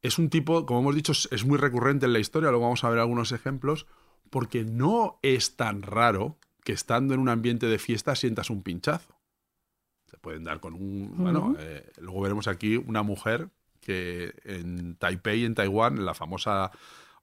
es 0.01 0.17
un 0.17 0.29
tipo, 0.29 0.65
como 0.65 0.81
hemos 0.81 0.95
dicho, 0.95 1.11
es 1.11 1.45
muy 1.45 1.57
recurrente 1.57 2.05
en 2.05 2.13
la 2.13 2.19
historia, 2.19 2.49
luego 2.49 2.65
vamos 2.65 2.83
a 2.83 2.89
ver 2.89 2.99
algunos 2.99 3.31
ejemplos, 3.31 3.85
porque 4.29 4.63
no 4.63 5.19
es 5.21 5.55
tan 5.55 5.81
raro 5.81 6.37
que 6.63 6.73
estando 6.73 7.13
en 7.13 7.19
un 7.19 7.29
ambiente 7.29 7.67
de 7.67 7.79
fiesta 7.79 8.15
sientas 8.15 8.49
un 8.49 8.63
pinchazo. 8.63 9.15
Se 10.09 10.17
pueden 10.17 10.43
dar 10.43 10.59
con 10.59 10.73
un... 10.73 11.13
Bueno, 11.17 11.55
eh, 11.59 11.91
luego 11.99 12.21
veremos 12.21 12.47
aquí 12.47 12.77
una 12.77 13.03
mujer 13.03 13.49
que 13.79 14.33
en 14.43 14.95
Taipei, 14.95 15.45
en 15.45 15.55
Taiwán, 15.55 15.97
en 15.97 16.05
la 16.05 16.13
famosa 16.13 16.71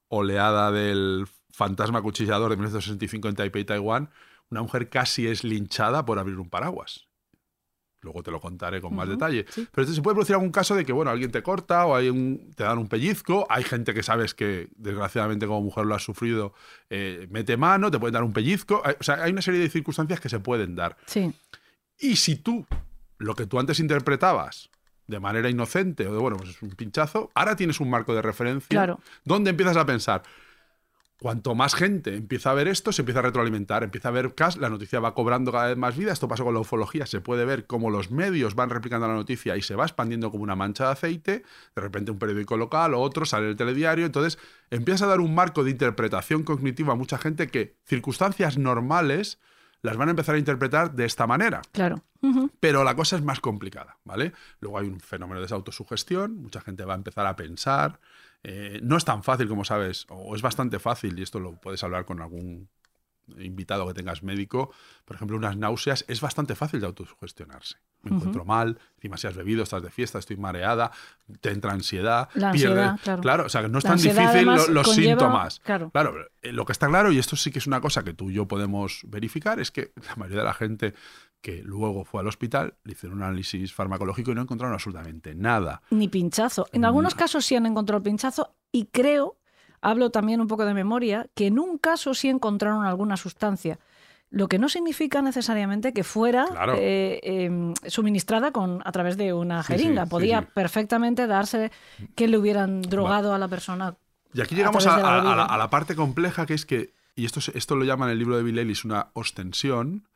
oleada 0.08 0.70
del 0.72 1.26
fantasma 1.50 2.02
cuchillador 2.02 2.50
de 2.50 2.56
1965 2.56 3.28
en 3.28 3.34
Taipei, 3.34 3.64
Taiwán, 3.64 4.10
una 4.50 4.62
mujer 4.62 4.88
casi 4.88 5.26
es 5.26 5.44
linchada 5.44 6.04
por 6.04 6.18
abrir 6.18 6.38
un 6.38 6.48
paraguas. 6.48 7.04
Luego 8.00 8.22
te 8.22 8.30
lo 8.30 8.40
contaré 8.40 8.80
con 8.80 8.94
más 8.94 9.08
detalle. 9.08 9.44
sí. 9.50 9.66
Pero 9.72 9.82
esto 9.82 9.92
se 9.94 10.02
puede 10.02 10.14
producir 10.14 10.34
algún 10.36 10.52
caso 10.52 10.76
de 10.76 10.84
que, 10.84 10.92
bueno, 10.92 11.10
alguien 11.10 11.32
te 11.32 11.42
corta 11.42 11.84
o 11.84 11.96
hay 11.96 12.08
un, 12.08 12.52
te 12.54 12.62
dan 12.62 12.78
un 12.78 12.86
pellizco. 12.88 13.44
Hay 13.50 13.64
gente 13.64 13.92
que 13.92 14.04
sabes 14.04 14.34
que, 14.34 14.68
desgraciadamente, 14.76 15.48
como 15.48 15.62
mujer 15.62 15.84
lo 15.84 15.96
has 15.96 16.04
sufrido, 16.04 16.54
eh, 16.90 17.26
mete 17.30 17.56
mano, 17.56 17.90
te 17.90 17.98
pueden 17.98 18.12
dar 18.14 18.22
un 18.22 18.32
pellizco. 18.32 18.80
Hay- 18.84 18.94
O 19.00 19.02
sea, 19.02 19.16
hay 19.24 19.32
una 19.32 19.42
serie 19.42 19.58
de 19.60 19.68
circunstancias 19.68 20.20
que 20.20 20.28
se 20.28 20.38
pueden 20.38 20.76
dar. 20.76 20.96
Sí, 21.06 21.32
Y 21.98 22.14
si 22.16 22.36
tú, 22.36 22.64
lo 23.18 23.34
que 23.34 23.46
tú 23.46 23.58
antes 23.58 23.80
interpretabas 23.80 24.70
de 25.08 25.18
manera 25.18 25.48
inocente 25.50 26.06
o 26.06 26.12
de, 26.12 26.18
bueno, 26.18 26.36
pues 26.36 26.50
es 26.50 26.62
un 26.62 26.70
pinchazo, 26.70 27.30
ahora 27.34 27.56
tienes 27.56 27.80
un 27.80 27.90
marco 27.90 28.14
de 28.14 28.22
referencia 28.22 28.68
Claro. 28.68 29.00
donde 29.24 29.50
empiezas 29.50 29.76
a 29.76 29.84
pensar, 29.86 30.22
cuanto 31.18 31.54
más 31.54 31.74
gente 31.74 32.14
empieza 32.14 32.50
a 32.50 32.54
ver 32.54 32.68
esto, 32.68 32.92
se 32.92 33.02
empieza 33.02 33.18
a 33.18 33.22
retroalimentar, 33.22 33.82
empieza 33.82 34.08
a 34.08 34.12
ver 34.12 34.34
cas, 34.34 34.56
la 34.58 34.68
noticia 34.68 35.00
va 35.00 35.14
cobrando 35.14 35.50
cada 35.50 35.68
vez 35.68 35.76
más 35.76 35.96
vida, 35.96 36.12
esto 36.12 36.28
pasa 36.28 36.44
con 36.44 36.54
la 36.54 36.60
ufología, 36.60 37.06
se 37.06 37.20
puede 37.20 37.44
ver 37.44 37.66
cómo 37.66 37.90
los 37.90 38.10
medios 38.10 38.54
van 38.54 38.70
replicando 38.70 39.08
la 39.08 39.14
noticia 39.14 39.56
y 39.56 39.62
se 39.62 39.74
va 39.74 39.84
expandiendo 39.84 40.30
como 40.30 40.44
una 40.44 40.54
mancha 40.54 40.84
de 40.84 40.92
aceite, 40.92 41.42
de 41.74 41.82
repente 41.82 42.10
un 42.10 42.18
periódico 42.18 42.56
local 42.56 42.94
o 42.94 43.00
otro 43.00 43.24
sale 43.24 43.48
el 43.48 43.56
telediario, 43.56 44.06
entonces 44.06 44.38
empieza 44.70 45.06
a 45.06 45.08
dar 45.08 45.20
un 45.20 45.34
marco 45.34 45.64
de 45.64 45.70
interpretación 45.70 46.44
cognitiva 46.44 46.92
a 46.92 46.96
mucha 46.96 47.18
gente 47.18 47.48
que 47.48 47.76
circunstancias 47.84 48.58
normales 48.58 49.40
las 49.82 49.96
van 49.96 50.08
a 50.08 50.10
empezar 50.10 50.34
a 50.34 50.38
interpretar 50.38 50.92
de 50.94 51.04
esta 51.04 51.26
manera. 51.26 51.62
claro. 51.72 52.02
Pero 52.58 52.82
la 52.82 52.96
cosa 52.96 53.14
es 53.14 53.22
más 53.22 53.38
complicada, 53.38 53.98
¿vale? 54.04 54.32
Luego 54.58 54.78
hay 54.78 54.88
un 54.88 54.98
fenómeno 54.98 55.38
de 55.38 55.46
esa 55.46 55.54
autosugestión, 55.54 56.36
mucha 56.36 56.60
gente 56.60 56.84
va 56.84 56.94
a 56.94 56.96
empezar 56.96 57.26
a 57.26 57.36
pensar. 57.36 58.00
eh, 58.42 58.80
no 58.82 58.96
es 58.96 59.04
tan 59.04 59.22
fácil 59.22 59.48
como 59.48 59.64
sabes, 59.64 60.04
o 60.08 60.34
es 60.34 60.42
bastante 60.42 60.78
fácil, 60.80 61.18
y 61.18 61.22
esto 61.22 61.38
lo 61.38 61.60
puedes 61.60 61.82
hablar 61.84 62.04
con 62.04 62.20
algún 62.20 62.68
invitado 63.38 63.86
que 63.86 63.94
tengas 63.94 64.22
médico, 64.22 64.72
por 65.04 65.16
ejemplo, 65.16 65.36
unas 65.36 65.56
náuseas, 65.56 66.04
es 66.08 66.20
bastante 66.20 66.54
fácil 66.54 66.80
de 66.80 66.86
autosugestionarse. 66.86 67.76
Me 68.02 68.14
encuentro 68.14 68.44
mal, 68.44 68.78
encima 68.96 69.16
si 69.16 69.26
has 69.26 69.34
bebido, 69.36 69.62
estás 69.64 69.82
de 69.82 69.90
fiesta, 69.90 70.18
estoy 70.20 70.36
mareada, 70.36 70.92
te 71.40 71.50
entra 71.50 71.72
ansiedad, 71.72 72.28
La 72.34 72.52
pierdes- 72.52 72.78
ansiedad, 72.90 73.20
claro. 73.20 73.46
o 73.46 73.48
sea, 73.48 73.62
que 73.62 73.68
no 73.68 73.78
es 73.78 73.84
La 73.84 73.90
tan 73.90 73.98
difícil 74.00 74.44
lo- 74.46 74.68
los 74.68 74.86
conlleva- 74.86 74.94
síntomas. 75.18 75.60
claro. 75.60 75.90
Claro, 75.90 76.14
eh, 76.42 76.52
lo 76.52 76.64
que 76.64 76.72
está 76.72 76.86
claro, 76.86 77.10
y 77.10 77.18
esto 77.18 77.34
sí 77.34 77.50
que 77.50 77.58
es 77.58 77.66
una 77.66 77.80
cosa 77.80 78.04
que 78.04 78.14
tú 78.14 78.30
y 78.30 78.34
yo 78.34 78.46
podemos 78.46 79.00
verificar, 79.08 79.58
es 79.58 79.70
que 79.72 79.92
la 80.06 80.14
mayoría 80.16 80.38
de 80.40 80.44
la 80.46 80.54
gente 80.54 80.94
que 81.40 81.62
luego 81.62 82.04
fue 82.04 82.20
al 82.20 82.26
hospital 82.28 82.74
le 82.84 82.92
hicieron 82.92 83.18
un 83.18 83.24
análisis 83.24 83.72
farmacológico 83.72 84.30
y 84.30 84.34
no 84.34 84.42
encontraron 84.42 84.74
absolutamente 84.74 85.34
nada. 85.34 85.82
Ni 85.90 86.08
pinchazo. 86.08 86.66
En 86.72 86.84
algunos 86.84 87.14
casos 87.14 87.44
sí 87.46 87.54
han 87.56 87.66
encontrado 87.66 88.02
pinchazo 88.02 88.54
y 88.72 88.86
creo, 88.86 89.37
hablo 89.82 90.10
también 90.10 90.40
un 90.40 90.46
poco 90.48 90.64
de 90.64 90.74
memoria, 90.74 91.26
que 91.34 91.46
en 91.46 91.58
un 91.58 91.78
caso 91.78 92.14
sí 92.14 92.28
encontraron 92.28 92.84
alguna 92.84 93.16
sustancia. 93.16 93.78
Lo 94.30 94.46
que 94.48 94.58
no 94.58 94.68
significa 94.68 95.22
necesariamente 95.22 95.92
que 95.94 96.04
fuera 96.04 96.46
Claro. 96.50 96.74
eh, 96.76 97.18
eh, 97.22 97.72
suministrada 97.86 98.50
con, 98.52 98.82
a 98.84 98.92
través 98.92 99.16
de 99.16 99.32
una 99.32 99.62
Sí, 99.62 99.72
jeringa. 99.72 100.04
sí, 100.04 100.10
Podía 100.10 100.40
sí. 100.42 100.48
perfectamente 100.54 101.26
darse 101.26 101.72
que 102.14 102.28
le 102.28 102.36
hubieran 102.36 102.82
drogado 102.82 103.32
a 103.32 103.38
la 103.38 103.48
persona. 103.48 103.96
Y 104.34 104.42
aquí 104.42 104.54
llegamos 104.54 104.86
a, 104.86 104.98
la 104.98 105.06
a- 105.08 105.08
a 105.08 105.16
la, 105.16 105.22
bebida. 105.22 105.44
a 105.46 105.56
la 105.56 105.70
parte 105.70 105.96
compleja 105.96 106.44
que 106.44 106.52
es 106.52 106.66
que, 106.66 106.92
y 107.16 107.24
esto, 107.24 107.40
esto 107.54 107.74
lo 107.74 107.84
llaman 107.86 108.08
en 108.10 108.12
el 108.12 108.18
libro 108.18 108.36
de 108.36 108.42
Bill 108.42 108.58
Ellis 108.58 108.84
una 108.84 109.08
ostensión, 109.14 110.06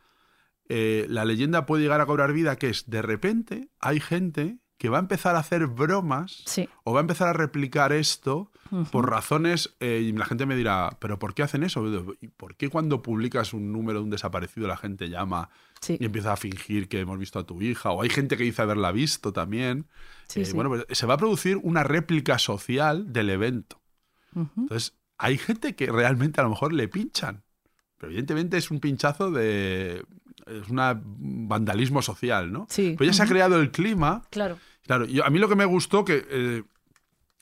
eh, 0.68 1.06
la 1.08 1.24
leyenda 1.24 1.64
puede 1.66 1.82
llegar 1.82 2.00
a 2.02 2.06
cobrar 2.06 2.32
vida, 2.34 2.56
que 2.56 2.68
es 2.68 2.88
de 2.90 3.00
repente 3.02 3.68
hay 3.80 3.98
gente 4.00 4.58
que 4.82 4.88
va 4.88 4.96
a 4.96 5.00
empezar 5.00 5.36
a 5.36 5.38
hacer 5.38 5.68
bromas 5.68 6.42
Sí. 6.44 6.68
o 6.82 6.92
va 6.92 6.98
a 6.98 7.02
empezar 7.02 7.28
a 7.28 7.32
replicar 7.32 7.92
esto 7.92 8.50
por 8.90 9.08
razones, 9.08 9.76
eh, 9.78 10.00
y 10.02 10.10
la 10.10 10.24
gente 10.24 10.44
me 10.44 10.56
dirá, 10.56 10.96
pero 10.98 11.20
¿por 11.20 11.34
qué 11.34 11.44
hacen 11.44 11.62
eso? 11.62 11.86
¿Y 12.20 12.26
por 12.28 12.56
qué 12.56 12.68
cuando 12.68 13.00
publicas 13.00 13.52
un 13.52 13.70
número 13.70 14.00
de 14.00 14.04
un 14.06 14.10
desaparecido 14.10 14.66
la 14.66 14.76
gente 14.76 15.08
llama 15.08 15.50
Sí. 15.80 15.98
y 16.00 16.04
empieza 16.04 16.32
a 16.32 16.36
fingir 16.36 16.88
que 16.88 16.98
hemos 16.98 17.16
visto 17.16 17.38
a 17.38 17.46
tu 17.46 17.62
hija? 17.62 17.90
O 17.92 18.02
hay 18.02 18.08
gente 18.10 18.36
que 18.36 18.42
dice 18.42 18.60
haberla 18.62 18.90
visto 18.90 19.32
también. 19.32 19.86
Sí, 20.26 20.40
Eh. 20.40 20.50
Bueno, 20.52 20.68
pues 20.70 20.84
se 20.90 21.06
va 21.06 21.14
a 21.14 21.18
producir 21.18 21.58
una 21.62 21.84
réplica 21.84 22.40
social 22.40 23.12
del 23.12 23.30
evento. 23.30 23.80
Entonces, 24.34 24.94
hay 25.16 25.38
gente 25.38 25.76
que 25.76 25.86
realmente 25.92 26.40
a 26.40 26.44
lo 26.44 26.50
mejor 26.50 26.72
le 26.72 26.88
pinchan. 26.88 27.44
Pero 27.98 28.10
evidentemente 28.10 28.56
es 28.56 28.72
un 28.72 28.80
pinchazo 28.80 29.30
de... 29.30 30.02
Es 30.46 30.68
un 30.70 31.46
vandalismo 31.48 32.02
social, 32.02 32.50
¿no? 32.52 32.66
Pero 32.74 33.04
ya 33.04 33.12
se 33.12 33.22
ha 33.22 33.26
creado 33.26 33.60
el 33.60 33.70
clima 33.70 34.22
Claro. 34.30 34.58
Claro, 34.86 35.04
yo- 35.06 35.24
a 35.24 35.30
mí 35.30 35.38
lo 35.38 35.48
que 35.48 35.56
me 35.56 35.64
gustó 35.64 36.04
que... 36.04 36.26
eh, 36.28 36.62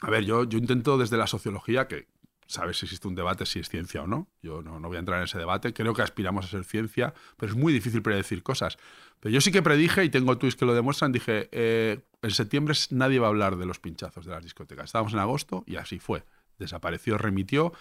a 0.03 0.11
ver, 0.11 0.25
yo, 0.25 0.45
yo 0.45 0.59
intento 0.59 0.97
desde 0.97 1.17
la 1.19 1.27
sociología 1.27 1.87
que 1.87 2.09
sabes 2.47 2.79
si 2.79 2.87
existe 2.87 3.07
un 3.07 3.15
debate 3.15 3.45
si 3.47 3.59
es 3.61 3.69
ciencia 3.69 4.03
o 4.03 4.07
no. 4.07 4.29
Yo 4.43 4.63
no, 4.63 4.81
no 4.81 4.89
voy 4.89 4.97
a 4.97 5.01
entrar 5.01 5.19
en 5.19 5.25
ese 5.25 5.39
debate. 5.39 5.73
Creo 5.75 5.93
que 5.95 6.03
aspiramos 6.03 6.47
a 6.47 6.49
ser 6.49 6.65
ciencia, 6.65 7.13
pero 7.37 7.53
es 7.53 7.57
muy 7.59 7.73
difícil 7.73 8.03
predecir 8.03 8.43
cosas. 8.43 8.79
Pero 9.21 9.33
yo 9.33 9.41
sí 9.41 9.53
que 9.53 9.63
predije, 9.63 10.03
y 10.05 10.09
tengo 10.11 10.37
tweets 10.39 10.57
que 10.57 10.65
lo 10.65 10.75
demuestran, 10.75 11.13
dije, 11.13 11.49
eh, 11.53 12.01
en 12.23 12.31
septiembre 12.31 12.75
nadie 12.91 13.19
va 13.19 13.27
a 13.27 13.31
hablar 13.31 13.57
de 13.57 13.67
los 13.67 13.79
pinchazos 13.79 14.25
de 14.25 14.33
las 14.33 14.43
discotecas. 14.43 14.87
Estábamos 14.87 15.13
en 15.13 15.19
agosto 15.21 15.65
y 15.67 15.77
así 15.77 15.99
fue. 15.99 16.25
Desapareció, 16.59 17.19
remitió. 17.19 17.73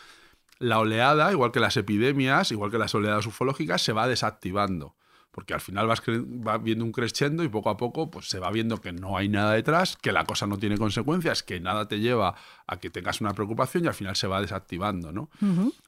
La 0.60 0.80
oleada, 0.80 1.32
igual 1.32 1.52
que 1.54 1.62
las 1.62 1.78
epidemias, 1.78 2.52
igual 2.52 2.70
que 2.70 2.78
las 2.78 2.94
oleadas 2.94 3.26
ufológicas, 3.26 3.82
se 3.82 3.94
va 3.94 4.08
desactivando 4.10 4.96
porque 5.40 5.54
al 5.54 5.62
final 5.62 5.88
vas, 5.88 6.02
va 6.02 6.58
viendo 6.58 6.84
un 6.84 6.92
crescendo 6.92 7.46
y 7.46 7.48
poco 7.48 7.70
a 7.70 7.78
poco 7.78 8.12
pues, 8.12 8.28
se 8.28 8.40
va 8.40 8.52
viendo 8.52 8.82
que 8.82 8.92
no 8.92 9.16
hay 9.16 9.30
nada 9.30 9.54
detrás, 9.54 9.96
que 9.96 10.12
la 10.12 10.26
cosa 10.26 10.48
no 10.48 10.58
tiene 10.58 10.78
consecuencias, 10.78 11.44
que 11.44 11.62
nada 11.62 11.88
te 11.88 12.02
lleva 12.02 12.36
a 12.68 12.78
que 12.78 12.90
tengas 12.90 13.22
una 13.22 13.34
preocupación 13.34 13.86
y 13.86 13.88
al 13.88 13.94
final 13.94 14.18
se 14.18 14.28
va 14.28 14.42
desactivando. 14.42 15.14
¿no? 15.14 15.30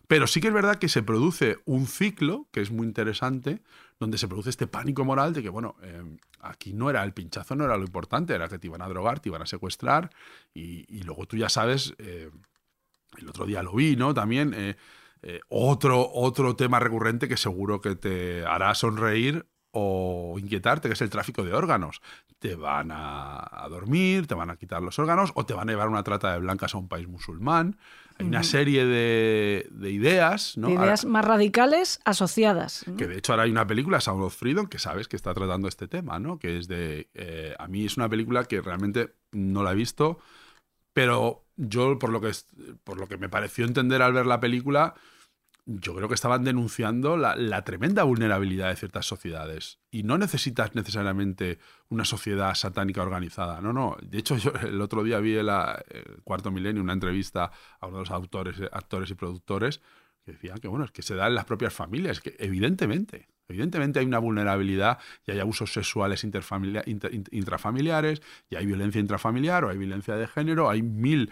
Pero 0.08 0.26
sí 0.26 0.40
que 0.40 0.48
es 0.48 0.54
verdad 0.54 0.78
que 0.78 0.88
se 0.88 1.04
produce 1.04 1.58
un 1.66 1.86
ciclo, 1.86 2.48
que 2.54 2.62
es 2.62 2.72
muy 2.72 2.88
interesante, 2.88 3.62
donde 4.00 4.18
se 4.18 4.30
produce 4.30 4.52
este 4.52 4.68
pánico 4.68 5.04
moral 5.04 5.34
de 5.34 5.44
que, 5.44 5.50
bueno, 5.50 5.76
eh, 5.82 6.02
aquí 6.40 6.72
no 6.72 6.90
era 6.90 7.04
el 7.04 7.12
pinchazo, 7.12 7.54
no 7.58 7.66
era 7.66 7.76
lo 7.76 7.84
importante, 7.84 8.34
era 8.34 8.48
que 8.48 8.58
te 8.58 8.68
iban 8.68 8.82
a 8.82 8.88
drogar, 8.88 9.20
te 9.20 9.28
iban 9.28 9.42
a 9.42 9.46
secuestrar 9.46 10.12
y, 10.54 10.86
y 10.88 11.04
luego 11.04 11.26
tú 11.26 11.36
ya 11.36 11.50
sabes, 11.50 11.94
eh, 11.98 12.30
el 13.18 13.28
otro 13.28 13.46
día 13.46 13.62
lo 13.64 13.74
vi, 13.74 13.98
¿no? 13.98 14.14
También 14.14 14.54
eh, 14.56 14.78
eh, 15.24 15.40
otro, 15.50 16.10
otro 16.14 16.56
tema 16.56 16.80
recurrente 16.80 17.28
que 17.28 17.38
seguro 17.38 17.82
que 17.82 17.96
te 17.96 18.46
hará 18.46 18.74
sonreír 18.76 19.46
o 19.74 20.36
inquietarte, 20.38 20.90
que 20.90 20.94
es 20.96 21.02
el 21.02 21.10
tráfico 21.10 21.44
de 21.46 21.54
órganos. 21.54 22.02
Te 22.40 22.56
van 22.56 22.92
a, 22.92 23.38
a 23.64 23.70
dormir, 23.70 24.28
te 24.28 24.36
van 24.36 24.50
a 24.50 24.58
quitar 24.58 24.82
los 24.82 25.00
órganos 25.00 25.32
o 25.36 25.46
te 25.46 25.54
van 25.54 25.70
a 25.70 25.72
llevar 25.72 25.88
una 25.88 26.04
trata 26.04 26.34
de 26.34 26.40
blancas 26.40 26.76
a 26.76 26.78
un 26.78 26.90
país 26.90 27.08
musulmán. 27.08 27.78
Hay 28.20 28.26
una 28.28 28.44
serie 28.44 28.86
de, 28.86 29.68
de 29.72 29.92
ideas, 29.92 30.58
¿no? 30.58 30.68
De 30.68 30.74
Ahora- 30.74 30.86
ideas 30.88 31.06
más 31.06 31.24
radicales 31.24 32.02
asociadas. 32.04 32.84
¿no? 32.86 32.98
que 32.98 33.08
de 33.08 33.18
hecho 33.18 33.32
ahora 33.32 33.44
hay 33.44 33.52
una 33.52 33.66
película, 33.66 34.02
Sound 34.02 34.24
of 34.24 34.36
Freedom, 34.36 34.68
que 34.68 34.78
sabes 34.78 35.08
que 35.08 35.16
está 35.16 35.34
tratando 35.34 35.68
este 35.70 35.88
tema, 35.88 36.20
¿no? 36.20 36.38
Que 36.38 36.58
es 36.58 36.68
de... 36.68 37.10
eh, 37.14 37.56
a 37.58 37.68
mí 37.68 37.86
es 37.86 37.96
una 37.96 38.10
película 38.10 38.44
que 38.44 38.62
realmente 38.62 39.16
no 39.32 39.64
la 39.64 39.72
he 39.72 39.76
visto, 39.76 40.20
pero 40.94 41.46
yo 41.56 41.98
por 42.00 42.10
lo 42.10 42.22
que, 42.22 42.32
por 42.84 43.00
lo 43.00 43.08
que 43.08 43.18
me 43.18 43.30
pareció 43.30 43.66
entender 43.66 44.02
al 44.02 44.14
ver 44.14 44.26
la 44.26 44.40
película, 44.40 44.96
yo 45.66 45.96
creo 45.96 46.08
que 46.08 46.16
estaban 46.16 46.44
denunciando 46.44 47.18
la, 47.18 47.36
la 47.36 47.64
tremenda 47.64 48.04
vulnerabilidad 48.04 48.70
de 48.70 48.76
ciertas 48.76 49.06
sociedades. 49.06 49.80
Y 49.92 50.04
no 50.04 50.18
necesitas 50.18 50.74
necesariamente 50.76 51.60
una 51.90 52.04
sociedad 52.04 52.56
satánica 52.56 53.02
organizada. 53.02 53.62
No, 53.62 53.72
no. 53.72 53.98
De 54.02 54.18
hecho, 54.18 54.38
yo 54.38 54.52
el 54.64 54.82
otro 54.82 55.04
día 55.04 55.20
vi 55.20 55.34
la, 55.44 55.84
el 55.90 56.22
Cuarto 56.24 56.52
Milenio 56.52 56.82
una 56.82 56.94
entrevista 56.94 57.52
a 57.80 57.88
uno 57.88 57.98
de 57.98 58.02
los 58.04 58.12
autores, 58.12 58.62
actores 58.72 59.12
y 59.12 59.16
productores 59.16 59.82
que 60.26 60.34
decían 60.34 60.58
que, 60.60 60.68
bueno, 60.68 60.86
es 60.86 60.92
que 60.92 61.02
se 61.02 61.16
da 61.16 61.28
en 61.28 61.36
las 61.36 61.46
propias 61.46 61.74
familias, 61.74 62.22
que 62.22 62.36
evidentemente, 62.40 63.28
evidentemente 63.52 64.00
hay 64.00 64.06
una 64.06 64.20
vulnerabilidad 64.20 64.98
y 65.28 65.32
hay 65.32 65.40
abusos 65.40 65.72
sexuales 65.72 66.24
interfamilia- 66.24 66.84
inter- 66.88 67.12
int- 67.14 67.30
intrafamiliares, 67.32 68.22
y 68.50 68.56
hay 68.56 68.66
violencia 68.66 69.00
intrafamiliar 69.00 69.64
o 69.66 69.70
hay 69.70 69.78
violencia 69.78 70.16
de 70.16 70.28
género, 70.28 70.70
hay 70.70 70.82
mil... 70.82 71.32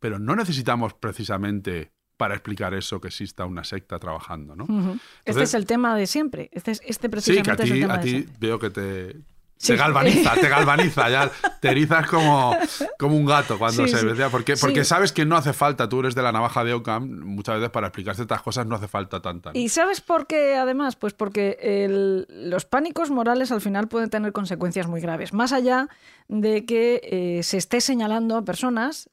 Pero 0.00 0.18
no 0.18 0.36
necesitamos 0.36 0.92
precisamente 0.94 1.90
para 2.18 2.34
explicar 2.34 2.74
eso 2.74 3.00
que 3.00 3.08
exista 3.08 3.44
una 3.46 3.64
secta 3.64 3.98
trabajando, 3.98 4.54
¿no? 4.54 4.64
Este 4.64 5.00
Entonces- 5.24 5.48
es 5.50 5.54
el 5.54 5.66
tema 5.66 5.96
de 5.96 6.06
siempre. 6.06 6.48
Este, 6.52 6.70
es- 6.72 6.82
este 6.84 7.06
Sí, 7.06 7.08
precisamente 7.08 7.44
que 7.44 7.50
a 7.50 7.54
es 7.54 7.60
el 7.70 7.74
ti, 7.76 7.80
tema 7.80 7.94
a 7.94 7.96
de 7.98 8.02
ti 8.04 8.10
siempre. 8.10 8.34
veo 8.38 8.58
que 8.58 8.70
te, 8.70 9.16
Sí. 9.64 9.72
te 9.72 9.78
galvaniza, 9.78 10.34
te 10.34 10.48
galvaniza, 10.48 11.08
ya 11.10 11.30
te 11.60 11.70
erizas 11.70 12.06
como, 12.06 12.56
como 12.98 13.16
un 13.16 13.24
gato 13.24 13.58
cuando 13.58 13.86
Sí, 13.86 13.92
se 13.94 14.04
ve. 14.04 14.28
Porque, 14.30 14.56
Sí. 14.56 14.60
porque 14.60 14.84
sabes 14.84 15.12
que 15.12 15.24
no 15.24 15.36
hace 15.36 15.52
falta, 15.52 15.88
tú 15.88 16.00
eres 16.00 16.14
de 16.14 16.22
la 16.22 16.32
navaja 16.32 16.62
de 16.64 16.74
Ockham, 16.74 17.08
muchas 17.24 17.56
veces 17.56 17.70
para 17.70 17.86
explicar 17.88 18.14
ciertas 18.14 18.42
cosas 18.42 18.66
no 18.66 18.76
hace 18.76 18.88
falta 18.88 19.20
tanta. 19.22 19.52
¿no? 19.52 19.58
¿Y 19.58 19.68
sabes 19.70 20.00
por 20.00 20.26
qué, 20.26 20.56
además? 20.56 20.96
Pues 20.96 21.14
porque 21.14 21.56
el- 21.60 22.26
los 22.50 22.64
pánicos 22.66 23.10
morales 23.10 23.50
al 23.52 23.60
final 23.60 23.88
pueden 23.88 24.10
tener 24.10 24.32
consecuencias 24.32 24.86
muy 24.86 25.00
graves. 25.00 25.32
Más 25.32 25.52
allá 25.52 25.88
de 26.28 26.64
que 26.66 27.00
eh, 27.02 27.42
se 27.42 27.56
esté 27.56 27.80
señalando 27.80 28.36
a 28.36 28.44
personas 28.44 29.08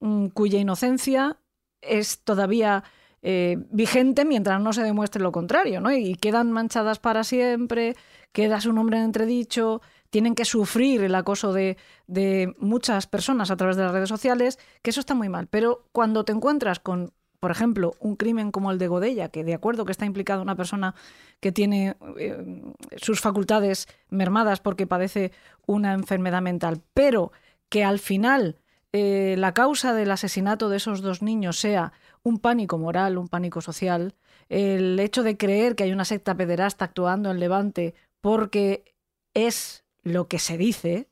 mm, 0.00 0.26
cuya 0.28 0.58
inocencia 0.60 1.36
es 1.82 2.20
todavía 2.24 2.84
eh, 3.22 3.58
vigente 3.72 4.24
mientras 4.24 4.60
no 4.60 4.72
se 4.72 4.82
demuestre 4.84 5.20
lo 5.20 5.32
contrario, 5.32 5.80
¿no? 5.80 5.90
Y 5.92 6.14
quedan 6.14 6.52
manchadas 6.52 7.00
para 7.00 7.24
siempre, 7.24 7.96
queda 8.32 8.60
su 8.60 8.72
nombre 8.72 8.98
en 8.98 9.04
entredicho, 9.04 9.80
tienen 10.10 10.34
que 10.34 10.44
sufrir 10.44 11.02
el 11.02 11.14
acoso 11.14 11.52
de, 11.52 11.76
de 12.06 12.54
muchas 12.58 13.06
personas 13.06 13.50
a 13.50 13.56
través 13.56 13.76
de 13.76 13.82
las 13.82 13.92
redes 13.92 14.08
sociales, 14.08 14.58
que 14.82 14.90
eso 14.90 15.00
está 15.00 15.14
muy 15.14 15.28
mal. 15.28 15.46
Pero 15.48 15.86
cuando 15.92 16.24
te 16.24 16.32
encuentras 16.32 16.80
con, 16.80 17.12
por 17.40 17.50
ejemplo, 17.50 17.94
un 18.00 18.16
crimen 18.16 18.50
como 18.50 18.70
el 18.72 18.78
de 18.78 18.88
Godella, 18.88 19.28
que 19.28 19.44
de 19.44 19.54
acuerdo 19.54 19.84
que 19.84 19.92
está 19.92 20.06
implicada 20.06 20.42
una 20.42 20.56
persona 20.56 20.94
que 21.40 21.52
tiene 21.52 21.96
eh, 22.18 22.62
sus 22.96 23.20
facultades 23.20 23.86
mermadas 24.08 24.60
porque 24.60 24.86
padece 24.86 25.32
una 25.66 25.92
enfermedad 25.92 26.42
mental, 26.42 26.82
pero 26.94 27.32
que 27.68 27.84
al 27.84 27.98
final 27.98 28.56
eh, 28.92 29.36
la 29.38 29.52
causa 29.52 29.92
del 29.92 30.10
asesinato 30.10 30.68
de 30.68 30.78
esos 30.78 31.02
dos 31.02 31.22
niños 31.22 31.58
sea 31.58 31.92
un 32.22 32.38
pánico 32.38 32.78
moral, 32.78 33.18
un 33.18 33.28
pánico 33.28 33.60
social, 33.60 34.14
el 34.48 34.98
hecho 34.98 35.22
de 35.22 35.36
creer 35.36 35.76
que 35.76 35.84
hay 35.84 35.92
una 35.92 36.06
secta 36.06 36.34
pederasta 36.34 36.86
actuando 36.86 37.30
en 37.30 37.38
Levante 37.38 37.94
porque 38.20 38.96
es 39.34 39.84
lo 40.02 40.28
que 40.28 40.38
se 40.38 40.56
dice, 40.56 41.08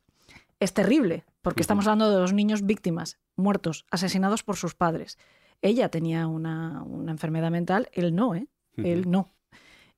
es 0.61 0.73
terrible, 0.73 1.25
porque 1.43 1.61
estamos 1.61 1.87
hablando 1.87 2.11
de 2.11 2.17
dos 2.17 2.33
niños 2.33 2.65
víctimas, 2.65 3.19
muertos, 3.37 3.87
asesinados 3.91 4.43
por 4.43 4.57
sus 4.57 4.75
padres. 4.75 5.19
Ella 5.63 5.89
tenía 5.91 6.27
una, 6.27 6.83
una 6.83 7.13
enfermedad 7.13 7.51
mental, 7.51 7.89
él 7.93 8.15
no, 8.15 8.35
¿eh? 8.35 8.49
Él 8.77 9.11
no. 9.11 9.33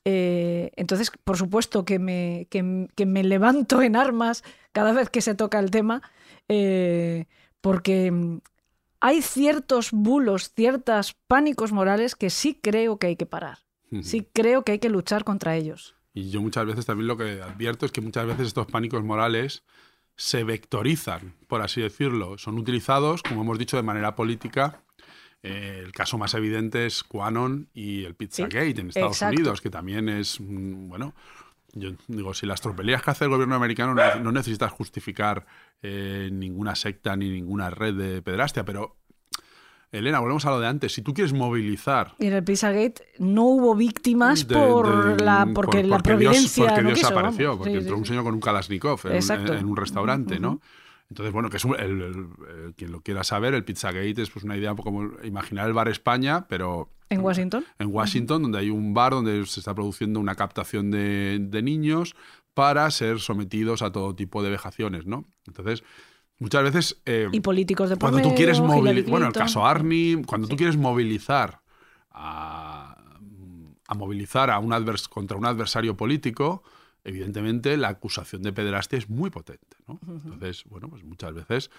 Eh, 0.04 0.70
entonces, 0.76 1.10
por 1.24 1.36
supuesto 1.36 1.84
que 1.84 1.98
me, 1.98 2.46
que, 2.50 2.88
que 2.94 3.06
me 3.06 3.24
levanto 3.24 3.82
en 3.82 3.96
armas 3.96 4.44
cada 4.72 4.92
vez 4.92 5.10
que 5.10 5.20
se 5.20 5.34
toca 5.34 5.58
el 5.58 5.70
tema, 5.70 6.02
eh, 6.48 7.26
porque 7.60 8.10
mm, 8.10 8.38
hay 9.00 9.22
ciertos 9.22 9.90
bulos, 9.92 10.52
ciertos 10.54 11.16
pánicos 11.26 11.72
morales 11.72 12.14
que 12.14 12.30
sí 12.30 12.58
creo 12.60 12.98
que 12.98 13.08
hay 13.08 13.16
que 13.16 13.26
parar. 13.26 13.58
Sí 14.02 14.28
creo 14.34 14.64
que 14.64 14.72
hay 14.72 14.78
que 14.80 14.90
luchar 14.90 15.24
contra 15.24 15.56
ellos. 15.56 15.96
Y 16.14 16.30
yo 16.30 16.40
muchas 16.40 16.66
veces 16.66 16.86
también 16.86 17.06
lo 17.06 17.16
que 17.16 17.42
advierto 17.42 17.86
es 17.86 17.92
que 17.92 18.00
muchas 18.00 18.26
veces 18.26 18.48
estos 18.48 18.66
pánicos 18.66 19.04
morales 19.04 19.64
se 20.16 20.42
vectorizan, 20.42 21.34
por 21.46 21.62
así 21.62 21.80
decirlo. 21.80 22.38
Son 22.38 22.58
utilizados, 22.58 23.22
como 23.22 23.42
hemos 23.42 23.58
dicho, 23.58 23.76
de 23.76 23.84
manera 23.84 24.16
política. 24.16 24.82
Eh, 25.42 25.80
el 25.84 25.92
caso 25.92 26.18
más 26.18 26.34
evidente 26.34 26.86
es 26.86 27.04
QAnon 27.04 27.68
y 27.72 28.04
el 28.04 28.16
Pizzagate 28.16 28.80
en 28.80 28.88
Estados 28.88 29.16
exacto. 29.16 29.36
Unidos, 29.36 29.60
que 29.60 29.70
también 29.70 30.08
es, 30.08 30.40
mm, 30.40 30.88
bueno, 30.88 31.14
yo 31.72 31.92
digo, 32.08 32.34
si 32.34 32.46
las 32.46 32.60
tropelías 32.60 33.02
que 33.02 33.10
hace 33.10 33.24
el 33.24 33.30
gobierno 33.30 33.54
americano 33.54 33.94
no, 33.94 34.14
no 34.16 34.32
necesitas 34.32 34.72
justificar 34.72 35.46
eh, 35.82 36.28
ninguna 36.32 36.74
secta 36.74 37.14
ni 37.14 37.30
ninguna 37.30 37.70
red 37.70 37.94
de 37.94 38.22
pedrastia, 38.22 38.64
pero 38.64 38.96
Elena, 39.90 40.20
volvemos 40.20 40.44
a 40.46 40.50
lo 40.50 40.60
de 40.60 40.66
antes. 40.66 40.92
Si 40.92 41.02
tú 41.02 41.14
quieres 41.14 41.32
movilizar 41.32 42.14
Y 42.18 42.26
en 42.26 42.34
el 42.34 42.44
Pizzagate 42.44 42.94
no 43.18 43.44
hubo 43.44 43.74
víctimas 43.74 44.46
de- 44.46 44.54
por 44.54 45.16
de- 45.16 45.24
la, 45.24 45.48
porque 45.54 45.78
por- 45.78 45.86
la 45.86 45.96
porque 45.98 46.16
Dios- 46.16 46.20
providencia 46.32 46.64
porque 46.66 46.82
no 46.82 46.88
Dios 46.88 46.98
quiso, 46.98 47.12
apareció, 47.18 47.56
porque 47.56 47.70
Sí, 47.72 47.76
entró 47.78 47.94
sí, 47.94 48.00
un 48.00 48.06
señor 48.06 48.24
con 48.24 48.34
un 48.34 48.40
Kalashnikov 48.40 49.00
en, 49.04 49.10
un- 49.12 49.16
Exacto. 49.16 49.54
en 49.54 49.64
un 49.66 49.76
restaurante, 49.76 50.38
¿no? 50.38 50.60
Entonces, 51.10 51.32
bueno, 51.32 51.48
que 51.48 51.56
es 51.56 51.64
un- 51.64 51.74
el- 51.80 52.02
el- 52.02 52.26
el- 52.66 52.74
quien 52.76 52.92
lo 52.92 53.00
quiera 53.00 53.24
saber, 53.24 53.54
el 53.54 53.64
Pizzagate 53.64 54.20
es 54.20 54.28
pues 54.30 54.44
una 54.44 54.56
idea 54.58 54.74
como 54.74 55.10
imaginar 55.24 55.66
el 55.66 55.72
bar 55.72 55.88
España, 55.88 56.46
pero 56.48 56.90
En 57.08 57.20
Washington. 57.22 57.64
en 57.78 57.86
Washington, 57.88 58.42
donde 58.42 58.58
hay 58.58 58.68
un 58.68 58.92
bar 58.92 59.12
donde 59.12 59.46
se 59.46 59.60
está 59.60 59.74
produciendo 59.74 60.20
una 60.20 60.34
captación 60.34 60.90
de, 60.90 61.38
de 61.40 61.62
niños 61.62 62.14
para 62.52 62.90
ser 62.90 63.20
sometidos 63.20 63.80
a 63.80 63.90
todo 63.90 64.14
tipo 64.14 64.42
de 64.42 64.50
vejaciones, 64.50 65.06
¿no? 65.06 65.24
Entonces, 65.46 65.82
muchas 66.38 66.62
veces... 66.62 67.00
eh, 67.06 67.28
Y 67.32 67.40
políticos 67.40 67.90
de 67.90 67.96
por 67.96 68.10
cuando 68.10 68.28
tú 68.28 68.34
quieres 68.34 68.60
movilizar, 68.60 69.10
bueno, 69.10 69.26
el 69.26 69.32
caso 69.32 69.66
Arnie, 69.66 70.22
cuando 70.24 70.48
tú 70.48 70.56
quieres 70.56 70.76
movilizar 70.76 71.60
a, 72.10 72.96
a 73.86 73.94
movilizar 73.94 74.50
a 74.50 74.58
un 74.58 74.72
advers 74.72 75.08
contra 75.08 75.36
un 75.36 75.46
adversario 75.46 75.96
político, 75.96 76.62
evidentemente 77.04 77.76
la 77.76 77.88
acusación 77.88 78.42
de 78.42 78.52
pederastia 78.52 78.98
es 78.98 79.08
muy 79.08 79.30
potente, 79.30 79.76
¿no? 79.86 79.98
Entonces, 80.06 80.64
bueno, 80.64 80.88
pues 80.88 81.04
muchas 81.04 81.32
veces 81.34 81.70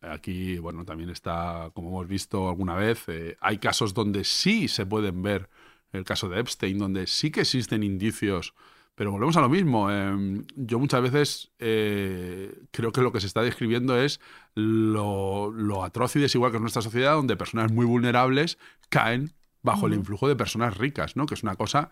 aquí, 0.00 0.58
bueno, 0.58 0.84
también 0.84 1.10
está, 1.10 1.70
como 1.74 1.88
hemos 1.88 2.08
visto 2.08 2.48
alguna 2.48 2.74
vez, 2.74 3.04
eh, 3.08 3.36
hay 3.40 3.58
casos 3.58 3.92
donde 3.92 4.24
sí 4.24 4.68
se 4.68 4.86
pueden 4.86 5.22
ver, 5.22 5.50
el 5.92 6.04
caso 6.04 6.28
de 6.28 6.40
Epstein, 6.40 6.78
donde 6.78 7.06
sí 7.06 7.30
que 7.30 7.40
existen 7.40 7.82
indicios 7.82 8.54
pero 9.00 9.12
volvemos 9.12 9.34
a 9.38 9.40
lo 9.40 9.48
mismo. 9.48 9.90
eh, 9.90 10.42
yo 10.56 10.78
muchas 10.78 11.00
veces 11.00 11.50
eh, 11.58 12.54
creo 12.70 12.92
que 12.92 13.00
lo 13.00 13.12
que 13.12 13.20
se 13.22 13.28
está 13.28 13.40
describiendo 13.40 13.96
es 13.96 14.20
lo, 14.54 15.50
lo 15.50 15.84
atroz 15.84 16.16
y 16.16 16.20
desigual 16.20 16.50
que 16.50 16.58
es 16.58 16.60
nuestra 16.60 16.82
sociedad, 16.82 17.14
donde 17.14 17.34
personas 17.34 17.72
muy 17.72 17.86
vulnerables 17.86 18.58
caen 18.90 19.32
bajo 19.62 19.86
el 19.86 19.94
influjo 19.94 20.28
de 20.28 20.36
personas 20.36 20.76
ricas, 20.76 21.16
¿no? 21.16 21.24
Que 21.24 21.32
es 21.32 21.42
una 21.42 21.56
cosa 21.56 21.90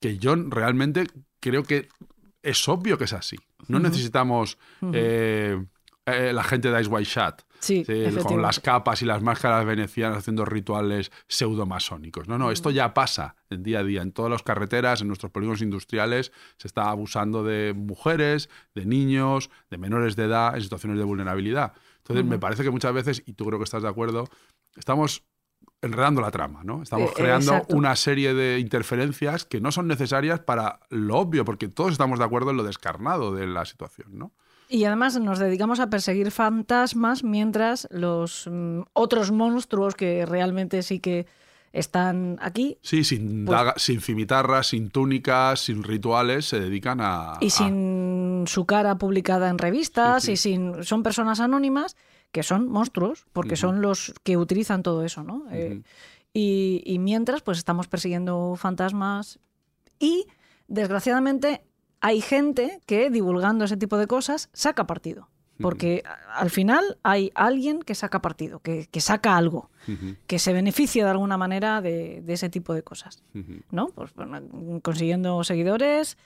que 0.00 0.18
yo 0.18 0.34
realmente 0.34 1.06
creo 1.38 1.62
que 1.62 1.88
es 2.42 2.68
obvio 2.68 2.98
que 2.98 3.04
es 3.04 3.12
así. 3.12 3.36
No 3.68 3.78
necesitamos 3.78 4.58
eh, 4.92 5.64
eh, 6.04 6.32
la 6.32 6.42
gente 6.42 6.72
de 6.72 6.80
Ice 6.80 6.90
White 6.90 7.08
Shot. 7.08 7.46
Sí, 7.60 7.84
Sí, 7.84 7.94
con 8.26 8.40
las 8.42 8.58
capas 8.58 9.02
y 9.02 9.04
las 9.04 9.22
máscaras 9.22 9.64
venecianas 9.66 10.18
haciendo 10.18 10.44
rituales 10.44 11.12
pseudomasónicos. 11.28 12.26
No, 12.26 12.38
no, 12.38 12.50
esto 12.50 12.70
ya 12.70 12.94
pasa 12.94 13.36
en 13.50 13.62
día 13.62 13.80
a 13.80 13.84
día. 13.84 14.02
En 14.02 14.12
todas 14.12 14.30
las 14.30 14.42
carreteras, 14.42 15.00
en 15.02 15.08
nuestros 15.08 15.30
polígonos 15.30 15.60
industriales, 15.62 16.32
se 16.56 16.66
está 16.66 16.90
abusando 16.90 17.44
de 17.44 17.74
mujeres, 17.76 18.48
de 18.74 18.86
niños, 18.86 19.50
de 19.70 19.78
menores 19.78 20.16
de 20.16 20.24
edad 20.24 20.54
en 20.56 20.62
situaciones 20.62 20.98
de 20.98 21.04
vulnerabilidad. 21.04 21.74
Entonces, 21.98 22.24
me 22.24 22.38
parece 22.38 22.62
que 22.62 22.70
muchas 22.70 22.92
veces, 22.92 23.22
y 23.26 23.34
tú 23.34 23.44
creo 23.46 23.58
que 23.58 23.64
estás 23.64 23.82
de 23.82 23.88
acuerdo, 23.88 24.28
estamos 24.76 25.22
enredando 25.82 26.20
la 26.20 26.30
trama, 26.30 26.62
¿no? 26.64 26.82
Estamos 26.82 27.10
Eh, 27.10 27.14
creando 27.16 27.52
exacto. 27.52 27.76
una 27.76 27.94
serie 27.96 28.34
de 28.34 28.58
interferencias 28.58 29.44
que 29.44 29.60
no 29.60 29.70
son 29.72 29.86
necesarias 29.86 30.40
para 30.40 30.80
lo 30.90 31.18
obvio, 31.18 31.44
porque 31.44 31.68
todos 31.68 31.92
estamos 31.92 32.18
de 32.18 32.24
acuerdo 32.24 32.50
en 32.50 32.56
lo 32.56 32.64
descarnado 32.64 33.34
de 33.34 33.46
la 33.46 33.64
situación, 33.64 34.18
¿no? 34.18 34.32
Y 34.72 34.84
además 34.84 35.18
nos 35.20 35.40
dedicamos 35.40 35.80
a 35.80 35.90
perseguir 35.90 36.30
fantasmas 36.30 37.24
mientras 37.24 37.88
los 37.90 38.48
mm, 38.50 38.82
otros 38.92 39.32
monstruos 39.32 39.96
que 39.96 40.24
realmente 40.24 40.82
sí 40.84 41.00
que 41.00 41.26
están 41.72 42.38
aquí 42.40 42.78
Sí, 42.82 43.02
sin, 43.04 43.44
Pues- 43.46 43.58
daga- 43.58 43.74
sin 43.76 44.00
cimitarras, 44.00 44.68
sin 44.68 44.90
túnicas, 44.90 45.60
sin 45.60 45.82
rituales, 45.82 46.46
se 46.46 46.60
dedican 46.60 47.00
a... 47.00 47.34
y 47.40 47.48
a- 47.48 47.50
sin 47.50 48.44
su 48.46 48.64
cara 48.64 48.96
publicada 48.96 49.48
en 49.50 49.58
revistas 49.58 50.22
Sí, 50.24 50.32
y 50.32 50.36
sin 50.36 50.84
son 50.84 51.02
personas 51.02 51.40
anónimas 51.40 51.96
que 52.32 52.42
son 52.44 52.68
monstruos 52.68 53.26
porque 53.32 53.56
son 53.56 53.82
los 53.82 54.14
que 54.22 54.36
utilizan 54.36 54.84
todo 54.84 55.04
eso, 55.04 55.24
¿no? 55.24 55.44
Eh, 55.50 55.82
y, 56.32 56.80
y 56.86 57.00
mientras 57.00 57.42
pues 57.42 57.58
estamos 57.58 57.88
persiguiendo 57.88 58.54
fantasmas 58.56 59.40
y 59.98 60.26
desgraciadamente 60.68 61.62
hay 62.00 62.20
gente 62.20 62.80
que 62.86 63.10
divulgando 63.10 63.64
ese 63.64 63.76
tipo 63.76 63.96
de 63.98 64.06
cosas 64.06 64.48
saca 64.52 64.86
partido. 64.86 65.28
Porque 65.62 66.02
al 66.34 66.48
final 66.48 66.96
hay 67.02 67.30
alguien 67.34 67.82
que 67.82 67.94
saca 67.94 68.22
partido, 68.22 68.60
que, 68.60 68.86
que 68.90 69.02
saca 69.02 69.36
algo, 69.36 69.68
que 70.26 70.38
se 70.38 70.54
beneficia 70.54 71.04
de 71.04 71.10
alguna 71.10 71.36
manera 71.36 71.82
de, 71.82 72.22
de 72.22 72.32
ese 72.32 72.48
tipo 72.48 72.72
de 72.72 72.82
cosas. 72.82 73.22
¿no? 73.70 73.88
Pues 73.88 74.14
bueno, 74.14 74.40
consiguiendo 74.80 75.44
seguidores, 75.44 76.16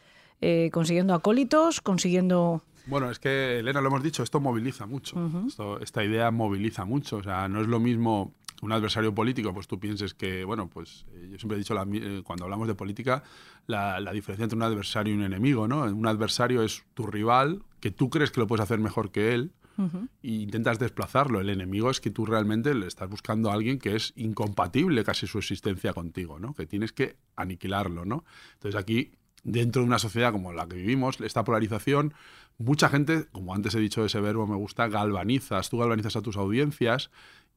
eh, 0.40 0.70
consiguiendo 0.72 1.14
acólitos, 1.14 1.80
consiguiendo... 1.80 2.62
Bueno, 2.86 3.10
es 3.10 3.18
que, 3.18 3.58
Elena, 3.58 3.80
lo 3.80 3.88
hemos 3.88 4.04
dicho, 4.04 4.22
esto 4.22 4.38
moviliza 4.38 4.86
mucho. 4.86 5.16
Esto- 5.48 5.80
esta 5.80 6.04
idea 6.04 6.30
moviliza 6.30 6.84
mucho. 6.84 7.16
O 7.16 7.22
sea, 7.24 7.48
no 7.48 7.60
es 7.60 7.66
lo 7.66 7.80
mismo 7.80 8.32
un 8.64 8.72
adversario 8.72 9.14
político, 9.14 9.52
pues 9.52 9.66
tú 9.68 9.78
pienses 9.78 10.14
que, 10.14 10.44
bueno, 10.44 10.68
pues 10.68 11.06
eh, 11.12 11.28
yo 11.32 11.38
siempre 11.38 11.56
he 11.56 11.58
dicho, 11.58 11.74
la 11.74 11.86
eh, 11.92 12.22
cuando 12.24 12.44
hablamos 12.44 12.66
de 12.66 12.74
política, 12.74 13.22
la, 13.66 14.00
la 14.00 14.12
diferencia 14.12 14.44
entre 14.44 14.56
un 14.56 14.62
adversario 14.62 15.12
y 15.14 15.16
un 15.16 15.22
enemigo, 15.24 15.68
¿no? 15.68 15.82
Un 15.84 16.06
adversario 16.06 16.62
es 16.62 16.84
tu 16.94 17.06
rival, 17.06 17.62
que 17.80 17.90
tú 17.90 18.10
crees 18.10 18.30
que 18.30 18.40
lo 18.40 18.46
puedes 18.46 18.62
hacer 18.62 18.78
mejor 18.78 19.10
que 19.10 19.34
él, 19.34 19.52
Ujú. 19.76 20.06
e 20.22 20.28
intentas 20.28 20.78
desplazarlo. 20.78 21.40
El 21.40 21.50
enemigo 21.50 21.90
es 21.90 22.00
que 22.00 22.10
tú 22.10 22.24
realmente 22.26 22.74
le 22.74 22.86
estás 22.86 23.10
buscando 23.10 23.50
a 23.50 23.54
alguien 23.54 23.78
que 23.80 23.96
es 23.96 24.12
incompatible 24.14 25.02
casi 25.02 25.26
su 25.26 25.38
existencia 25.38 25.92
contigo, 25.92 26.38
¿no? 26.38 26.54
Que 26.54 26.64
tienes 26.64 26.92
que 26.92 27.16
aniquilarlo, 27.34 28.04
¿no? 28.04 28.24
Entonces 28.54 28.80
aquí, 28.80 29.10
dentro 29.42 29.82
de 29.82 29.88
una 29.88 29.98
sociedad 29.98 30.30
como 30.32 30.52
la 30.52 30.68
que 30.68 30.76
vivimos, 30.76 31.20
esta 31.20 31.42
polarización, 31.42 32.14
mucha 32.56 32.88
gente, 32.88 33.26
como 33.32 33.52
antes 33.52 33.74
he 33.74 33.80
dicho 33.80 34.04
ese 34.04 34.20
verbo, 34.20 34.46
me 34.46 34.54
gusta, 34.54 34.86
galvanizas, 34.86 35.70
tú 35.70 35.78
galvanizas 35.78 36.14
a 36.14 36.22
tus 36.22 36.36
audiencias 36.36 37.10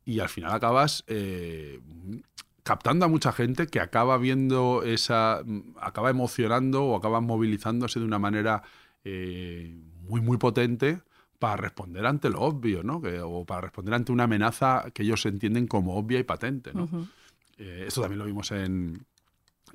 y 0.08 0.20
al 0.22 0.30
final 0.30 0.52
acabas 0.54 1.04
eh, 1.08 1.82
captando 2.64 3.06
a 3.06 3.08
mucha 3.10 3.32
gente 3.32 3.68
que 3.68 3.80
acaba 3.80 4.18
viendo 4.18 4.82
esa, 4.84 5.44
acaba 5.80 6.10
emocionando 6.10 6.84
o 6.86 6.96
acaba 6.96 7.22
movilizándose 7.22 8.00
de 8.00 8.06
una 8.06 8.18
manera 8.20 8.64
eh, 9.04 9.78
muy, 10.08 10.22
muy 10.22 10.38
potente 10.38 11.02
para 11.40 11.58
responder 11.58 12.06
ante 12.06 12.30
lo 12.30 12.42
obvio, 12.42 12.84
¿no? 12.84 13.02
Que- 13.02 13.20
o 13.22 13.46
para 13.46 13.62
responder 13.62 13.94
ante 13.94 14.12
una 14.12 14.24
amenaza 14.24 14.86
que 14.94 15.04
ellos 15.04 15.26
entienden 15.26 15.68
como 15.68 15.96
obvia 15.98 16.20
y 16.20 16.24
patente, 16.24 16.74
¿no? 16.74 16.88
Eh, 17.58 17.86
esto 17.88 18.02
también 18.02 18.20
lo 18.20 18.26
vimos 18.26 18.52
en... 18.52 19.06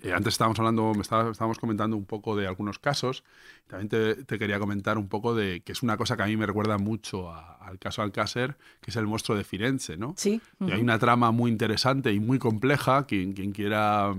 eh, 0.03 0.13
antes 0.13 0.35
estábamos 0.35 0.59
hablando, 0.59 0.93
me 0.95 1.03
estaba- 1.03 1.31
estábamos 1.31 1.59
comentando 1.59 1.97
un 1.97 2.05
poco 2.07 2.37
de 2.37 2.47
algunos 2.47 2.79
casos. 2.79 3.25
También 3.67 3.89
te, 3.89 4.25
te 4.25 4.39
quería 4.39 4.59
comentar 4.59 4.99
un 4.99 5.09
poco 5.09 5.35
de 5.35 5.61
que 5.63 5.73
es 5.73 5.83
una 5.83 5.97
cosa 5.97 6.17
que 6.17 6.23
a 6.23 6.27
mí 6.27 6.37
me 6.37 6.47
recuerda 6.47 6.79
mucho 6.79 7.31
a- 7.31 7.55
al 7.57 7.79
caso 7.79 8.03
Alcácer, 8.03 8.57
que 8.81 8.91
es 8.91 8.97
el 8.97 9.07
monstruo 9.07 9.37
de 9.37 9.45
Firenze, 9.45 9.97
¿no? 9.97 10.15
Sí. 10.17 10.41
Y 10.61 10.65
ujú. 10.65 10.73
hay 10.75 10.81
una 10.81 10.99
trama 10.99 11.31
muy 11.31 11.51
interesante 11.51 12.13
y 12.13 12.21
muy 12.21 12.39
compleja. 12.39 13.07
Quien, 13.07 13.33
quien 13.33 13.53
quiera, 13.53 14.15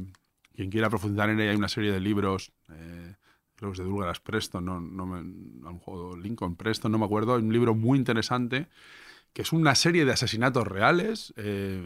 quien 0.56 0.70
quiera 0.70 0.90
profundizar 0.90 1.30
en 1.30 1.40
ella, 1.40 1.52
hay 1.52 1.58
una 1.58 1.70
serie 1.70 1.92
de 1.92 2.00
libros, 2.00 2.52
eh, 2.70 3.16
creo 3.56 3.72
que 3.72 3.74
es 3.74 3.80
de 3.80 3.86
Douglas 3.86 4.20
Preston, 4.20 4.66
no, 4.66 4.80
no 4.80 5.06
me, 5.06 5.20
a 5.20 5.70
lo 5.70 5.74
mejor 5.74 6.18
Lincoln 6.20 6.56
Preston, 6.56 6.92
no 6.92 6.98
me 7.00 7.06
acuerdo. 7.06 7.36
Hay 7.36 7.42
un 7.44 7.54
libro 7.54 7.76
muy 7.76 7.98
interesante 7.98 8.68
que 9.34 9.42
es 9.42 9.52
una 9.52 9.74
serie 9.74 10.06
de 10.06 10.12
asesinatos 10.12 10.68
reales, 10.68 11.34
eh, 11.38 11.82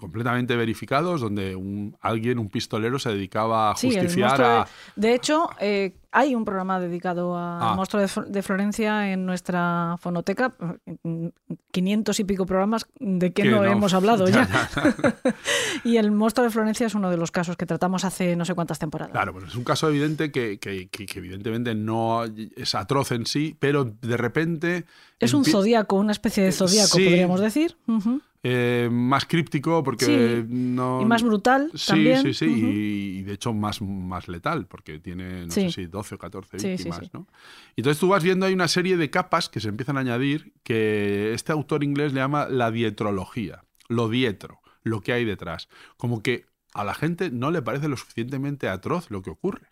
completamente 0.00 0.56
verificados, 0.56 1.20
donde 1.20 1.54
un, 1.54 1.96
alguien, 2.00 2.38
un 2.38 2.48
pistolero, 2.48 2.98
se 2.98 3.10
dedicaba 3.10 3.70
a 3.70 3.76
Sí, 3.76 3.88
justiciar 3.88 4.30
monstruo 4.30 4.46
a... 4.46 4.68
de, 4.96 5.08
de 5.08 5.14
hecho, 5.14 5.50
eh, 5.60 5.94
hay 6.18 6.34
un 6.34 6.46
programa 6.46 6.80
dedicado 6.80 7.36
al 7.36 7.58
Ah. 7.62 7.74
monstruo 7.76 8.00
de, 8.02 8.08
de 8.28 8.42
Florencia 8.42 9.12
en 9.12 9.26
nuestra 9.26 9.96
fonoteca. 10.00 10.54
mm, 11.02 11.26
500 11.70 12.20
y 12.20 12.24
pico 12.24 12.46
programas 12.46 12.86
de 12.98 13.32
que, 13.34 13.44
no, 13.44 13.58
no. 13.58 13.64
hemos 13.66 13.92
hablado 13.92 14.26
ya. 14.28 14.48
Ya, 14.48 15.04
y 15.84 15.98
el 15.98 16.10
monstruo 16.10 16.44
de 16.44 16.50
Florencia 16.50 16.86
es 16.86 16.94
uno 16.94 17.10
de 17.10 17.18
los 17.18 17.30
casos 17.30 17.56
que 17.58 17.66
tratamos 17.66 18.04
hace 18.04 18.34
no 18.34 18.44
sé 18.46 18.54
cuántas 18.54 18.78
temporadas. 18.78 19.12
Claro, 19.12 19.34
pues 19.34 19.44
es 19.48 19.54
un 19.56 19.64
caso 19.64 19.88
evidente 19.88 20.32
que, 20.32 20.58
que- 20.58 20.88
que- 20.88 21.04
que 21.06 21.18
evidentemente 21.18 21.74
no 21.74 22.24
es 22.24 22.74
atroz 22.74 23.12
en 23.12 23.26
sí, 23.26 23.54
pero 23.58 23.84
de 23.84 24.16
repente... 24.16 24.86
es 25.20 25.34
un 25.34 25.44
zodíaco, 25.44 25.96
una 25.96 26.12
especie 26.12 26.42
de 26.44 26.52
zodíaco, 26.52 26.96
sí. 26.96 27.04
podríamos 27.04 27.40
decir. 27.40 27.76
Ujú. 27.86 28.22
Eh, 28.48 28.88
más 28.92 29.24
críptico 29.26 29.82
porque 29.82 30.44
Sí, 30.46 30.54
no... 30.54 31.00
Y 31.02 31.04
más 31.04 31.22
brutal 31.24 31.70
Sí, 31.74 31.86
también. 31.88 32.22
sí, 32.22 32.32
sí, 32.32 32.46
Ujú. 32.46 32.56
y, 32.56 33.18
y 33.18 33.22
de 33.22 33.32
hecho 33.32 33.52
más, 33.52 33.82
más 33.82 34.28
letal, 34.28 34.66
porque 34.66 35.00
tiene, 35.00 35.46
no 35.46 35.50
Sí. 35.52 35.62
sé 35.62 35.72
si 35.72 35.86
12 35.86 36.14
o 36.14 36.18
14 36.18 36.56
Sí, 36.58 36.62
sí, 36.62 36.84
víctimas, 36.84 37.00
sí. 37.00 37.10
¿no? 37.12 37.26
Y 37.74 37.80
entonces 37.80 37.98
tú 37.98 38.08
vas 38.08 38.22
viendo, 38.22 38.46
hay 38.46 38.54
una 38.54 38.68
serie 38.68 38.96
de 38.96 39.10
capas 39.10 39.48
que 39.48 39.58
se 39.58 39.68
empiezan 39.68 39.96
a 39.96 40.00
añadir 40.00 40.52
que 40.62 41.32
este 41.34 41.50
autor 41.50 41.82
inglés 41.82 42.12
le 42.12 42.20
llama 42.20 42.46
la 42.48 42.70
dietrología, 42.70 43.64
lo 43.88 44.08
dietro, 44.08 44.60
lo 44.84 45.00
que 45.00 45.12
hay 45.12 45.24
detrás. 45.24 45.68
Como 45.96 46.22
que 46.22 46.46
a 46.72 46.84
la 46.84 46.94
gente 46.94 47.30
no 47.30 47.50
le 47.50 47.62
parece 47.62 47.88
lo 47.88 47.96
suficientemente 47.96 48.68
atroz 48.68 49.10
lo 49.10 49.22
que 49.22 49.30
ocurre. 49.30 49.68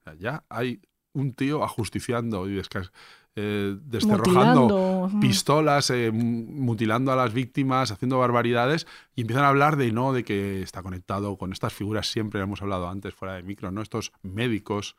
O 0.00 0.02
sea, 0.04 0.14
ya 0.14 0.44
hay 0.48 0.80
un 1.12 1.34
tío 1.34 1.62
ajusticiando 1.62 2.48
y 2.48 2.58
eh, 3.34 3.76
desterrojando 3.84 4.68
Mutilando, 4.68 5.20
pistolas, 5.20 5.90
eh, 5.90 6.10
mutilando 6.12 7.12
a 7.12 7.16
las 7.16 7.32
víctimas, 7.32 7.90
haciendo 7.90 8.18
barbaridades, 8.18 8.86
y 9.14 9.22
empiezan 9.22 9.44
a 9.44 9.48
hablar 9.48 9.76
de 9.76 9.90
no, 9.90 10.12
de 10.12 10.24
que 10.24 10.62
está 10.62 10.82
conectado 10.82 11.36
con 11.36 11.52
estas 11.52 11.72
figuras, 11.72 12.10
siempre 12.10 12.40
hemos 12.40 12.60
hablado 12.62 12.88
antes 12.88 13.14
fuera 13.14 13.34
de 13.34 13.42
micro, 13.42 13.70
¿no? 13.70 13.80
Estos 13.80 14.12
médicos 14.22 14.96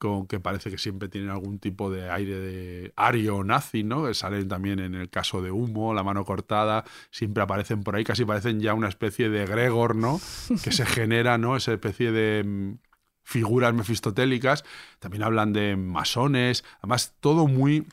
con 0.00 0.26
que 0.26 0.40
parece 0.40 0.70
que 0.70 0.78
siempre 0.78 1.10
tienen 1.10 1.28
algún 1.28 1.58
tipo 1.58 1.90
de 1.90 2.10
aire 2.10 2.38
de 2.38 2.92
ario 2.96 3.44
nazi, 3.44 3.84
¿no? 3.84 4.06
Que 4.06 4.14
salen 4.14 4.48
también 4.48 4.78
en 4.78 4.94
el 4.94 5.10
caso 5.10 5.42
de 5.42 5.50
Humo, 5.50 5.92
la 5.92 6.02
mano 6.02 6.24
cortada, 6.24 6.84
siempre 7.10 7.42
aparecen 7.42 7.82
por 7.82 7.94
ahí, 7.94 8.02
casi 8.02 8.24
parecen 8.24 8.60
ya 8.60 8.72
una 8.72 8.88
especie 8.88 9.28
de 9.28 9.44
Gregor, 9.44 9.94
¿no? 9.94 10.18
Que 10.64 10.72
se 10.72 10.86
genera, 10.86 11.36
¿no? 11.36 11.54
Esa 11.54 11.74
especie 11.74 12.12
de 12.12 12.42
mm, 12.44 12.89
figuras 13.30 13.72
mefistotélicas. 13.72 14.64
También 14.98 15.22
hablan 15.22 15.52
de 15.52 15.76
masones, 15.76 16.64
además 16.80 17.14
todo 17.20 17.46
muy 17.46 17.86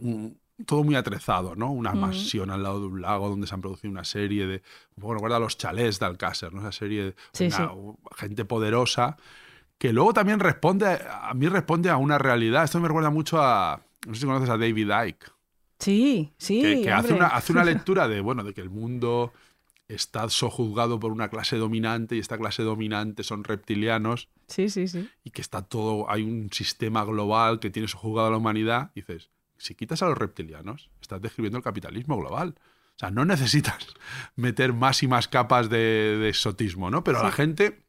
un- 0.00 0.38
todo 0.64 0.82
muy 0.84 0.94
atrezado, 0.94 1.54
¿no? 1.56 1.70
Una 1.72 1.90
Ujú. 1.90 1.98
mansión 2.00 2.50
al 2.50 2.62
lado 2.62 2.80
de 2.80 2.86
un 2.86 3.02
lago 3.02 3.28
donde 3.28 3.46
se 3.46 3.54
han 3.54 3.60
producido 3.60 3.90
una 3.90 4.04
serie 4.04 4.46
de. 4.46 4.62
Poco 4.98 5.14
recuerda 5.14 5.38
los 5.38 5.58
chalés 5.58 5.98
de 5.98 6.06
Alcácer, 6.06 6.54
¿no? 6.54 6.60
Esa 6.60 6.72
serie 6.72 7.04
de 7.04 7.14
Sí, 7.32 7.46
una- 7.46 7.68
sí. 7.68 8.16
gente 8.16 8.44
poderosa 8.44 9.16
que 9.78 9.92
luego 9.92 10.14
también 10.14 10.38
responde, 10.40 10.86
a 11.10 11.34
mí 11.34 11.48
responde 11.48 11.90
a 11.90 11.96
una 11.98 12.16
realidad. 12.16 12.64
Esto 12.64 12.80
me 12.80 12.88
recuerda 12.88 13.10
mucho 13.10 13.42
a. 13.42 13.82
No 14.06 14.14
sé 14.14 14.20
si 14.20 14.26
conoces 14.26 14.48
a 14.48 14.56
David 14.56 14.90
Icke, 15.08 15.26
Sí, 15.78 16.32
sí. 16.38 16.60
que, 16.62 16.80
que 16.82 16.92
hace, 16.92 17.12
una, 17.12 17.26
hace 17.26 17.52
una 17.52 17.64
lectura 17.92 18.08
de, 18.08 18.20
bueno, 18.20 18.42
de 18.44 18.54
que 18.54 18.60
el 18.62 18.70
mundo 18.70 19.32
está 19.94 20.28
sojuzgado 20.28 20.98
por 21.00 21.12
una 21.12 21.28
clase 21.28 21.56
dominante 21.56 22.16
y 22.16 22.18
esta 22.18 22.38
clase 22.38 22.62
dominante 22.62 23.22
son 23.22 23.44
reptilianos 23.44 24.28
Sí, 24.48 24.68
sí, 24.68 24.88
sí. 24.88 25.08
y 25.24 25.30
que 25.30 25.40
está 25.40 25.62
todo, 25.62 26.10
hay 26.10 26.22
un 26.22 26.50
sistema 26.52 27.04
global 27.04 27.60
que 27.60 27.70
tiene 27.70 27.88
sojuzgado 27.88 28.28
a 28.28 28.30
la 28.30 28.36
humanidad, 28.36 28.90
dices, 28.94 29.30
si 29.56 29.74
quitas 29.74 30.02
a 30.02 30.06
los 30.06 30.18
reptilianos, 30.18 30.90
estás 31.00 31.20
describiendo 31.22 31.58
el 31.58 31.64
capitalismo 31.64 32.16
global. 32.16 32.56
O 32.96 32.98
sea, 32.98 33.10
no 33.10 33.24
necesitas 33.24 33.86
meter 34.36 34.72
más 34.72 35.02
y 35.02 35.08
más 35.08 35.28
capas 35.28 35.70
de, 35.70 36.18
de 36.18 36.28
exotismo, 36.28 36.90
¿no? 36.90 37.04
Pero 37.04 37.20
a 37.20 37.22
la 37.22 37.32
gente, 37.32 37.84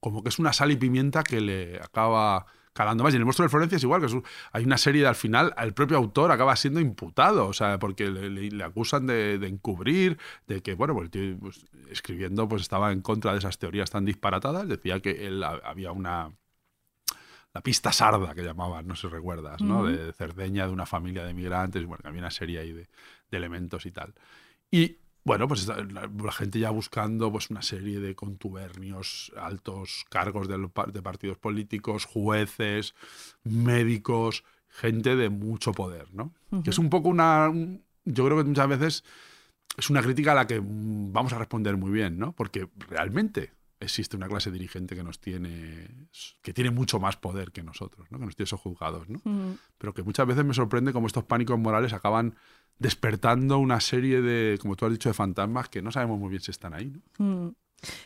como 0.00 0.22
que 0.22 0.28
es 0.28 0.38
una 0.38 0.52
sal 0.52 0.72
y 0.72 0.76
pimienta 0.76 1.22
que 1.22 1.40
le 1.40 1.76
acaba 1.78 2.46
calando 2.72 3.04
más. 3.04 3.12
Y 3.12 3.16
en 3.16 3.22
el 3.22 3.24
monstruo 3.26 3.44
de 3.46 3.50
Florencia 3.50 3.76
es 3.76 3.82
igual, 3.82 4.00
que 4.00 4.06
es 4.06 4.12
un- 4.12 4.24
hay 4.52 4.64
una 4.64 4.78
serie 4.78 5.02
de 5.02 5.08
al 5.08 5.14
final, 5.16 5.54
el 5.58 5.74
propio 5.74 5.96
autor 5.96 6.30
acaba 6.32 6.56
siendo 6.56 6.80
imputado, 6.80 7.46
o 7.46 7.52
sea, 7.52 7.78
porque 7.78 8.08
le, 8.10 8.30
le- 8.30 8.50
le 8.50 8.64
acusan 8.64 9.06
de, 9.06 9.38
de 9.38 9.46
encubrir, 9.48 10.18
de 10.46 10.62
que, 10.62 10.74
bueno, 10.74 10.94
pues 10.94 11.04
el 11.06 11.10
tío 11.10 11.38
pues, 11.40 11.66
escribiendo 11.90 12.48
pues 12.48 12.62
estaba 12.62 12.92
en 12.92 13.00
contra 13.02 13.32
de 13.32 13.38
esas 13.38 13.58
teorías 13.58 13.90
tan 13.90 14.04
disparatadas, 14.04 14.68
decía 14.68 15.00
que 15.00 15.26
él 15.26 15.42
ha- 15.42 15.60
había 15.64 15.92
una 15.92 16.32
la 17.54 17.60
pista 17.62 17.92
sarda 17.92 18.34
que 18.34 18.42
llamaban, 18.42 18.86
no 18.86 18.94
sé 18.96 19.02
si 19.08 19.08
recuerdas, 19.14 19.60
¿no? 19.62 19.84
De 19.84 20.12
Cerdeña, 20.14 20.66
de 20.66 20.72
una 20.72 20.86
familia 20.86 21.24
de 21.24 21.34
migrantes, 21.34 21.84
bueno, 21.84 22.02
había 22.06 22.20
una 22.20 22.30
serie 22.30 22.60
ahí 22.60 22.72
de, 22.72 22.88
de 23.30 23.36
elementos 23.36 23.84
y 23.84 23.90
tal. 23.90 24.14
Y 24.70 24.96
bueno, 25.24 25.46
pues 25.48 25.66
la, 25.68 25.76
la 26.08 26.32
gente 26.32 26.58
ya 26.58 26.70
buscando 26.70 27.30
pues 27.30 27.50
una 27.50 27.62
serie 27.62 28.00
de 28.00 28.14
contubernios, 28.14 29.32
altos 29.36 30.04
cargos 30.10 30.48
par- 30.72 30.92
de, 30.92 31.02
partidos 31.02 31.38
políticos, 31.38 32.04
jueces, 32.06 32.94
médicos, 33.44 34.44
gente 34.68 35.14
de 35.16 35.28
mucho 35.30 35.72
poder, 35.72 36.12
¿no? 36.12 36.32
Que 36.64 36.70
es 36.70 36.78
un 36.78 36.90
poco 36.90 37.08
una... 37.08 37.48
un- 37.48 37.84
yo 38.04 38.24
creo 38.24 38.36
que 38.38 38.44
muchas 38.44 38.68
veces 38.68 39.04
es 39.76 39.90
una 39.90 40.02
crítica 40.02 40.32
a 40.32 40.34
la 40.34 40.46
que 40.46 40.60
mm, 40.60 41.12
vamos 41.12 41.32
a 41.32 41.38
responder 41.38 41.76
muy 41.76 41.90
bien, 41.92 42.18
¿no? 42.18 42.32
Porque 42.32 42.68
realmente 42.88 43.52
existe 43.82 44.16
una 44.16 44.28
clase 44.28 44.50
dirigente 44.50 44.94
que 44.94 45.02
nos 45.02 45.20
tiene, 45.20 45.88
que 46.40 46.52
tiene 46.52 46.70
mucho 46.70 47.00
más 47.00 47.16
poder 47.16 47.52
que 47.52 47.62
nosotros, 47.62 48.10
¿no? 48.10 48.18
Que 48.18 48.26
nos 48.26 48.36
tiene 48.36 48.48
sojuzgados, 48.48 49.08
¿no? 49.08 49.20
Pero 49.78 49.92
que 49.92 50.02
muchas 50.02 50.26
veces 50.26 50.44
me 50.44 50.54
sorprende 50.54 50.92
cómo 50.92 51.06
estos 51.06 51.24
pánicos 51.24 51.58
morales 51.58 51.92
acaban 51.92 52.34
despertando 52.78 53.58
una 53.58 53.80
serie 53.80 54.22
de, 54.22 54.58
como 54.60 54.76
tú 54.76 54.86
has 54.86 54.92
dicho, 54.92 55.08
de 55.08 55.14
fantasmas 55.14 55.68
que 55.68 55.82
no 55.82 55.92
sabemos 55.92 56.18
muy 56.18 56.30
bien 56.30 56.42
si 56.42 56.50
están 56.50 56.74
ahí, 56.74 56.90
¿no? 56.90 57.00
Mm. 57.24 57.54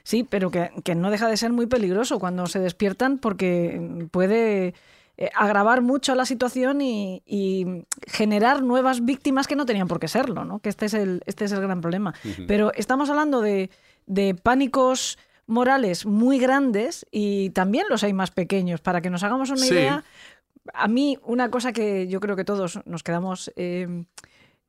Sí, 0.02 0.26
pero 0.28 0.50
que, 0.50 0.70
que 0.84 0.94
no 0.94 1.10
deja 1.10 1.28
de 1.28 1.36
ser 1.36 1.52
muy 1.52 1.66
peligroso 1.66 2.18
cuando 2.18 2.46
se 2.46 2.58
despiertan 2.60 3.18
porque 3.18 4.08
puede 4.10 4.72
eh, 5.18 5.30
agravar 5.34 5.82
mucho 5.82 6.14
la 6.14 6.24
situación 6.24 6.80
y, 6.80 7.22
y 7.26 7.84
generar 8.06 8.62
nuevas 8.62 9.04
víctimas 9.04 9.46
que 9.46 9.56
no 9.56 9.66
tenían 9.66 9.88
por 9.88 10.00
qué 10.00 10.08
serlo, 10.08 10.44
¿no? 10.46 10.60
Que 10.60 10.70
este 10.70 10.86
es 10.86 10.94
el, 10.94 11.22
este 11.26 11.44
es 11.44 11.52
el 11.52 11.60
gran 11.60 11.82
problema. 11.82 12.14
Pero 12.46 12.72
estamos 12.72 13.10
hablando 13.10 13.42
de, 13.42 13.70
de 14.06 14.34
pánicos 14.34 15.18
morales 15.46 16.06
muy 16.06 16.38
grandes 16.38 17.06
y 17.10 17.50
también 17.50 17.86
los 17.88 18.02
hay 18.04 18.12
más 18.12 18.30
pequeños. 18.30 18.80
Para 18.80 19.00
que 19.00 19.10
nos 19.10 19.22
hagamos 19.22 19.50
una 19.50 19.60
Sí. 19.60 19.74
idea, 19.74 20.04
a 20.74 20.88
mí 20.88 21.18
una 21.24 21.50
cosa 21.50 21.72
que 21.72 22.08
yo 22.08 22.20
creo 22.20 22.36
que 22.36 22.44
todos 22.44 22.80
nos 22.86 23.02
quedamos 23.02 23.52
eh, 23.56 24.04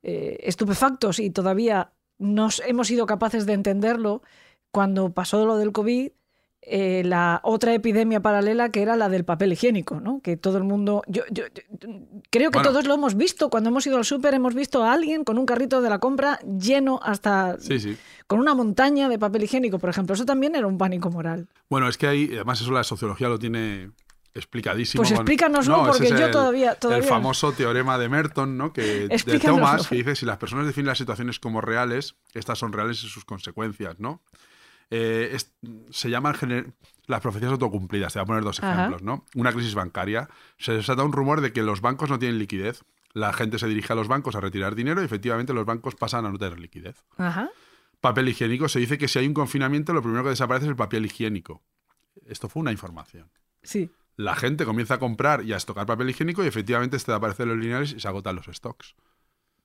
eh, 0.02 0.38
estupefactos 0.42 1.18
y 1.18 1.30
todavía 1.30 1.90
no 2.18 2.48
hemos 2.66 2.88
sido 2.88 3.06
capaces 3.06 3.46
de 3.46 3.52
entenderlo 3.54 4.22
cuando 4.70 5.10
pasó 5.12 5.46
lo 5.46 5.56
del 5.56 5.72
COVID 5.72 6.10
eh, 6.70 7.02
la 7.04 7.40
otra 7.44 7.72
epidemia 7.74 8.20
paralela 8.20 8.70
que 8.70 8.82
era 8.82 8.96
la 8.96 9.08
del 9.08 9.24
papel 9.24 9.52
higiénico, 9.52 10.00
¿no? 10.00 10.20
Que 10.22 10.36
todo 10.36 10.58
el 10.58 10.64
mundo. 10.64 11.02
Yo, 11.06 11.22
yo- 11.30 11.44
yo- 11.46 11.88
creo 12.30 12.50
que 12.50 12.58
Bueno. 12.58 12.70
todos 12.70 12.86
lo 12.86 12.94
hemos 12.94 13.16
visto. 13.16 13.50
Cuando 13.50 13.70
hemos 13.70 13.86
ido 13.86 13.96
al 13.96 14.04
súper, 14.04 14.34
hemos 14.34 14.54
visto 14.54 14.82
a 14.84 14.92
alguien 14.92 15.24
con 15.24 15.38
un 15.38 15.46
carrito 15.46 15.80
de 15.80 15.90
la 15.90 15.98
compra 15.98 16.38
lleno 16.40 17.00
hasta. 17.02 17.58
Sí, 17.60 17.80
sí. 17.80 17.96
con 18.26 18.40
una 18.40 18.54
montaña 18.54 19.08
de 19.08 19.18
papel 19.18 19.44
higiénico, 19.44 19.78
por 19.78 19.88
ejemplo. 19.88 20.14
Eso 20.14 20.26
también 20.26 20.54
era 20.54 20.66
un 20.66 20.76
pánico 20.76 21.10
moral. 21.10 21.48
Bueno, 21.70 21.88
es 21.88 21.96
que 21.96 22.06
ahí, 22.06 22.28
además 22.34 22.60
eso 22.60 22.70
la 22.72 22.84
sociología 22.84 23.28
lo 23.28 23.38
tiene 23.38 23.90
explicadísimo. 24.34 25.00
Pues 25.00 25.10
con- 25.10 25.20
explícanoslo, 25.22 25.80
ese 25.82 25.86
porque 25.90 26.04
es 26.14 26.20
yo 26.20 26.26
el- 26.26 26.30
todavía- 26.32 26.74
todavía- 26.74 27.02
El 27.04 27.08
famoso 27.08 27.52
teorema 27.52 27.98
de 27.98 28.08
Merton, 28.08 28.56
¿no? 28.58 28.72
Que, 28.72 29.08
de. 29.08 29.38
Thomas, 29.40 29.88
que 29.88 29.96
dice 29.96 30.14
si 30.14 30.26
las 30.26 30.36
personas 30.36 30.66
definen 30.66 30.86
las 30.88 30.98
situaciones 30.98 31.40
como 31.40 31.60
reales, 31.60 32.16
estas 32.34 32.58
son 32.58 32.72
reales 32.72 33.02
en 33.02 33.08
sus 33.08 33.24
consecuencias, 33.24 33.98
¿no? 33.98 34.20
Eh, 34.90 35.30
es- 35.34 35.52
se 35.90 36.08
llaman 36.10 36.34
las 37.06 37.20
profecías 37.20 37.52
autocumplidas. 37.52 38.12
Te 38.12 38.18
voy 38.18 38.24
a 38.24 38.26
poner 38.26 38.44
dos 38.44 38.58
Ajá. 38.62 38.72
ejemplos, 38.72 39.02
¿no? 39.02 39.24
Una 39.34 39.52
crisis 39.52 39.74
bancaria. 39.74 40.28
Se 40.58 40.72
desata 40.72 41.02
un 41.02 41.12
rumor 41.12 41.40
de 41.40 41.52
que 41.52 41.62
los 41.62 41.80
bancos 41.80 42.08
no 42.10 42.18
tienen 42.18 42.38
liquidez. 42.38 42.84
La 43.12 43.32
gente 43.32 43.58
se 43.58 43.66
dirige 43.66 43.92
a 43.92 43.96
los 43.96 44.08
bancos 44.08 44.34
a 44.36 44.40
retirar 44.40 44.74
dinero 44.74 45.00
y 45.02 45.04
efectivamente 45.04 45.52
los 45.52 45.64
bancos 45.66 45.94
pasan 45.94 46.26
a 46.26 46.30
no 46.30 46.38
tener 46.38 46.58
liquidez. 46.58 47.04
Ajá. 47.16 47.50
Papel 48.00 48.28
higiénico. 48.28 48.68
Se 48.68 48.78
dice 48.78 48.96
que 48.98 49.08
si 49.08 49.18
hay 49.18 49.26
un 49.26 49.34
confinamiento, 49.34 49.92
lo 49.92 50.02
primero 50.02 50.22
que 50.24 50.30
desaparece 50.30 50.66
es 50.66 50.70
el 50.70 50.76
papel 50.76 51.06
higiénico. 51.06 51.62
Esto 52.26 52.48
fue 52.48 52.60
una 52.60 52.72
información. 52.72 53.30
Sí. 53.62 53.90
La 54.16 54.34
gente 54.36 54.64
comienza 54.64 54.94
a 54.94 54.98
comprar 54.98 55.44
y 55.44 55.52
a 55.52 55.56
estocar 55.56 55.86
papel 55.86 56.10
higiénico 56.10 56.44
y 56.44 56.46
efectivamente 56.46 56.96
este 56.96 57.12
aparece 57.12 57.44
en 57.44 57.48
los 57.50 57.58
lineales 57.58 57.92
y 57.92 58.00
se 58.00 58.08
agotan 58.08 58.36
los 58.36 58.46
stocks. 58.46 58.94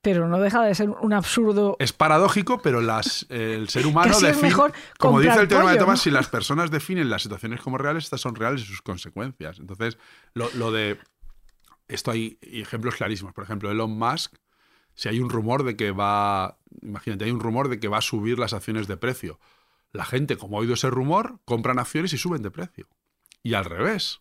Pero 0.04 0.28
no 0.28 0.38
deja 0.38 0.62
de 0.62 0.76
ser 0.76 0.90
un 0.90 1.14
absurdo. 1.14 1.78
Es 1.80 1.94
paradójico, 1.94 2.62
pero 2.62 2.82
las, 2.82 3.26
eh, 3.30 3.56
el 3.56 3.70
ser 3.70 3.88
humano 3.88 4.20
define. 4.20 4.50
mejor 4.50 4.74
Como 5.00 5.22
dice 5.22 5.40
el 5.40 5.48
teorema 5.48 5.72
de 5.72 5.80
¿no? 5.80 5.96
si 5.96 6.12
las 6.12 6.28
personas 6.28 6.72
definen 6.72 7.10
las 7.10 7.24
situaciones 7.24 7.62
como 7.62 7.78
reales, 7.78 8.04
estas 8.04 8.20
son 8.20 8.36
reales 8.36 8.64
y 8.64 8.66
sus 8.66 8.82
consecuencias. 8.82 9.60
Entonces, 9.60 9.98
lo, 10.34 10.50
lo 10.56 10.74
de. 10.74 11.00
Esto 11.88 12.12
hay 12.12 12.38
ejemplos 12.42 12.96
clarísimos. 12.96 13.34
Por 13.34 13.46
ejemplo, 13.46 13.72
Elon 13.72 13.98
Musk, 13.98 14.36
si 14.94 15.08
hay 15.08 15.22
un 15.22 15.30
rumor 15.30 15.64
de 15.64 15.78
que 15.78 15.92
va. 15.92 16.58
Imagínate, 16.82 17.24
hay 17.24 17.32
un 17.32 17.40
rumor 17.40 17.70
de 17.70 17.80
que 17.80 17.88
va 17.88 18.00
a 18.00 18.02
subir 18.02 18.38
las 18.38 18.52
acciones 18.52 18.88
de 18.90 18.98
precio. 18.98 19.40
La 19.94 20.04
gente, 20.04 20.36
como 20.36 20.58
ha 20.58 20.60
oído 20.60 20.74
ese 20.74 20.90
rumor, 20.90 21.40
compran 21.46 21.80
acciones 21.80 22.12
y 22.12 22.18
suben 22.18 22.42
de 22.42 22.52
precio. 22.52 22.90
Y 23.42 23.54
al 23.54 23.64
revés. 23.64 24.20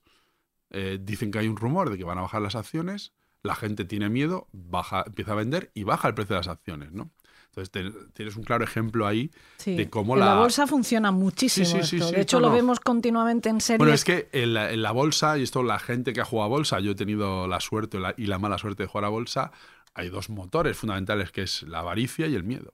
Eh, 0.75 0.99
dicen 0.99 1.31
que 1.31 1.39
hay 1.39 1.49
un 1.49 1.57
rumor 1.57 1.91
de 1.91 1.99
que 1.99 2.05
van 2.05 2.17
a 2.17 2.23
bajar 2.23 2.41
las 2.41 2.55
acciones, 2.55 3.13
la 3.43 3.55
gente 3.55 3.85
tiene 3.85 4.09
miedo, 4.09 4.49
baja, 4.53 5.05
empieza 5.07 5.33
a 5.33 5.37
vender 5.37 5.71
y 5.75 5.83
baja 5.85 6.09
el 6.09 6.15
precio 6.15 6.35
de 6.35 6.41
las 6.41 6.49
acciones, 6.49 6.93
¿no? 6.93 7.11
Entonces 7.55 7.71
te- 7.71 7.91
tienes 8.15 8.37
un 8.37 8.45
claro 8.45 8.65
ejemplo 8.65 9.07
ahí 9.07 9.31
Sí. 9.59 9.77
de 9.77 9.91
cómo 9.91 10.15
en 10.15 10.21
la... 10.21 10.27
la... 10.27 10.35
bolsa 10.37 10.67
funciona 10.67 11.11
muchísimo. 11.11 11.67
Sí, 11.67 11.83
sí, 11.83 11.97
esto. 11.97 12.11
de 12.13 12.21
hecho, 12.23 12.37
no, 12.39 12.43
lo 12.47 12.49
no. 12.49 12.55
vemos 12.55 12.81
continuamente 12.81 13.51
en 13.51 13.61
series. 13.61 13.79
Bueno, 13.79 13.93
es 13.93 14.05
que 14.05 14.31
en 14.33 14.55
la, 14.55 14.73
en 14.73 14.81
la 14.81 14.91
bolsa, 14.93 15.37
y 15.37 15.43
esto 15.43 15.63
la 15.63 15.79
gente 15.79 16.15
que 16.15 16.23
ha 16.23 16.25
jugado 16.25 16.47
a 16.47 16.49
bolsa, 16.49 16.81
yo 16.81 16.93
he 16.93 16.95
tenido 16.95 17.47
la 17.49 17.61
suerte 17.61 17.99
la- 18.01 18.15
y 18.17 18.25
la 18.27 18.39
mala 18.39 18.57
suerte 18.57 18.85
de 18.85 18.87
jugar 18.89 19.05
a 19.05 19.09
bolsa, 19.11 19.53
hay 19.93 20.09
dos 20.09 20.31
motores 20.31 20.79
fundamentales, 20.79 21.31
que 21.31 21.43
es 21.43 21.63
la 21.65 21.81
avaricia 21.81 22.27
y 22.27 22.35
el 22.37 22.45
miedo. 22.45 22.73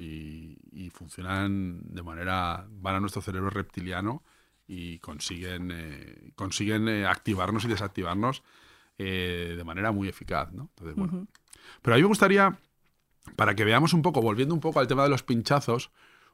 Y 0.00 0.90
funcionan 0.90 1.80
de 1.84 2.02
manera, 2.02 2.66
van 2.70 2.96
a 2.96 3.00
nuestro 3.00 3.22
cerebro 3.22 3.50
reptiliano 3.50 4.22
y 4.66 4.98
consiguen, 4.98 5.70
eh, 5.72 6.32
consiguen 6.34 6.88
eh, 6.88 7.06
activarnos 7.06 7.64
y 7.64 7.68
desactivarnos 7.68 8.42
eh, 9.02 9.54
de 9.56 9.64
manera 9.64 9.92
muy 9.92 10.08
eficaz. 10.08 10.52
¿no? 10.52 10.68
Entonces, 10.76 10.94
bueno. 10.96 11.26
Pero 11.82 11.94
a 11.94 11.96
mí 11.96 12.02
me 12.02 12.08
gustaría, 12.08 12.58
para 13.36 13.54
que 13.54 13.64
veamos 13.64 13.94
un 13.94 14.02
poco, 14.02 14.20
volviendo 14.20 14.54
un 14.54 14.60
poco 14.60 14.80
al 14.80 14.86
tema 14.86 15.02
de 15.04 15.08
los 15.08 15.22
pinchazos, 15.22 15.90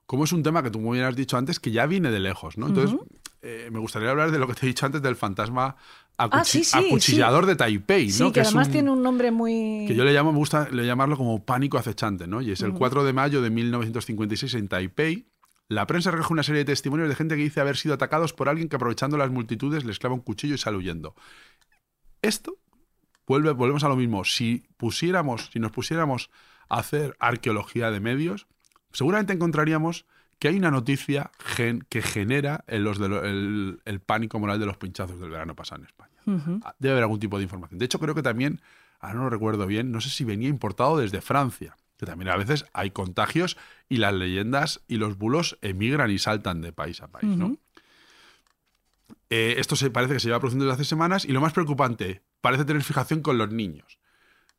cómo 0.07 0.25
es 0.25 0.33
un 0.33 0.43
tema 0.43 0.63
que 0.63 0.71
tú 0.71 0.81
muy 0.81 0.99
bien 0.99 1.07
has 1.07 1.15
dicho 1.17 1.37
antes, 1.37 1.61
que 1.61 1.71
ya 1.71 1.87
viene 1.87 2.11
de 2.11 2.19
lejos. 2.21 2.59
¿no? 2.59 2.67
Entonces, 2.67 2.99
eh, 3.43 3.69
me 3.73 3.79
gustaría 3.79 4.11
hablar 4.11 4.31
de 4.33 4.39
lo 4.39 4.47
que 4.49 4.55
te 4.55 4.67
he 4.67 4.69
dicho 4.69 4.85
antes 4.87 5.01
del 5.03 5.15
fantasma 5.15 5.77
acuchi- 6.19 6.31
Ah, 6.33 6.45
sí, 6.45 6.65
sí, 6.65 6.77
acuchillador 6.79 7.47
de 7.47 7.55
Taipei. 7.57 8.11
Sí, 8.11 8.23
¿no? 8.23 8.33
que, 8.33 8.41
es 8.41 8.49
además 8.49 8.67
un- 8.69 8.73
tiene 8.73 8.91
un 8.91 9.03
nombre 9.03 9.31
muy. 9.31 9.85
que 9.87 9.95
yo 9.95 10.05
le 10.05 10.13
llamo, 10.13 10.33
me 10.33 10.39
gusta 10.39 10.69
le 10.71 10.85
llamarlo 10.87 11.17
como 11.17 11.45
pánico 11.45 11.79
acechante, 11.79 12.27
¿no? 12.27 12.41
Y 12.41 12.51
es 12.53 12.63
el 12.63 12.73
4 12.73 13.05
de 13.05 13.13
mayo 13.13 13.43
de 13.43 13.51
1956 13.51 14.55
en 14.55 14.69
Taipei. 14.69 15.27
La 15.69 15.85
prensa 15.89 16.13
recoge 16.13 16.33
una 16.33 16.45
serie 16.45 16.61
de 16.61 16.65
testimonios 16.67 17.09
de 17.09 17.17
gente 17.17 17.37
que 17.37 17.43
dice 17.43 17.61
haber 17.61 17.77
sido 17.77 17.95
atacados 17.95 18.33
por 18.33 18.49
alguien 18.49 18.69
que 18.69 18.77
aprovechando 18.77 19.17
las 19.17 19.31
multitudes 19.33 19.85
les 19.85 19.99
clava 19.99 20.15
un 20.15 20.21
cuchillo 20.21 20.55
y 20.55 20.59
sale 20.59 20.77
huyendo. 20.77 21.17
Esto, 22.27 22.57
vuelve, 23.27 23.53
volvemos 23.53 23.85
a 23.85 23.89
lo 23.89 23.97
mismo. 23.97 24.25
Si 24.25 24.65
pusiéramos, 24.77 25.51
si 25.53 25.59
nos 25.61 25.71
pusiéramos 25.73 26.31
a 26.69 26.79
hacer 26.79 27.17
arqueología 27.21 27.91
de 27.91 28.01
medios, 28.01 28.47
seguramente 28.93 29.33
encontraríamos 29.33 30.07
que 30.39 30.49
hay 30.49 30.57
una 30.59 30.71
noticia 30.71 31.31
gen- 31.39 31.87
que 31.89 32.03
genera 32.03 32.65
el, 32.67 32.85
los 32.85 32.99
de 32.99 33.09
lo- 33.09 33.25
el- 33.25 33.81
el 33.85 34.01
pánico 34.01 34.39
moral 34.39 34.59
de 34.61 34.67
los 34.67 34.77
pinchazos 34.77 35.19
del 35.19 35.31
verano 35.31 35.55
pasado 35.55 35.81
en 35.81 35.87
España. 35.87 36.13
Ah, 36.65 36.75
Debe 36.79 36.93
haber 36.93 37.05
algún 37.05 37.21
tipo 37.21 37.37
de 37.39 37.45
información. 37.45 37.79
De 37.79 37.85
hecho, 37.87 37.99
creo 37.99 38.15
que 38.15 38.23
también, 38.23 38.61
ahora 39.01 39.15
no 39.15 39.23
lo 39.25 39.31
recuerdo 39.31 39.67
bien, 39.67 39.93
no 39.93 40.01
sé 40.01 40.11
si 40.11 40.25
venía 40.25 40.49
importado 40.49 40.99
desde 40.99 41.21
Francia, 41.21 41.77
que 41.97 42.05
también 42.05 42.29
a 42.31 42.37
veces 42.37 42.67
hay 42.75 42.91
contagios 42.91 43.57
y 43.89 43.97
las 43.99 44.13
leyendas 44.13 44.83
y 44.89 44.97
los 44.97 45.17
bulos 45.17 45.57
emigran 45.63 46.11
y 46.11 46.19
saltan 46.19 46.61
de 46.61 46.73
país 46.73 47.01
a 47.01 47.09
país, 47.09 47.31
¿no? 47.39 47.57
Eh, 49.31 49.57
esto 49.59 49.75
se, 49.77 49.91
parece 49.91 50.15
que 50.15 50.21
se 50.21 50.29
lleva 50.29 50.39
produciendo 50.39 50.65
desde 50.67 50.75
hace 50.75 50.85
semanas 50.85 51.25
y 51.25 51.33
lo 51.33 51.41
más 51.41 51.53
preocupante, 51.53 52.23
parece 52.41 52.65
tener 52.65 52.83
fijación 52.83 53.23
con 53.23 53.39
los 53.39 53.51
niños. 53.51 53.99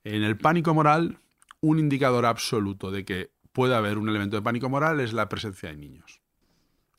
En 0.03 0.24
el 0.24 0.38
pánico 0.38 0.74
moral, 0.74 1.20
un 1.61 1.80
indicador 1.80 2.26
absoluto 2.26 2.91
de 2.91 3.05
que 3.05 3.32
puede 3.53 3.76
haber 3.76 3.97
un 3.97 4.09
elemento 4.09 4.36
de 4.36 4.41
pánico 4.41 4.70
moral 4.70 4.99
es 4.99 5.13
la 5.13 5.30
presencia 5.30 5.70
de 5.70 5.78
niños. 5.78 6.22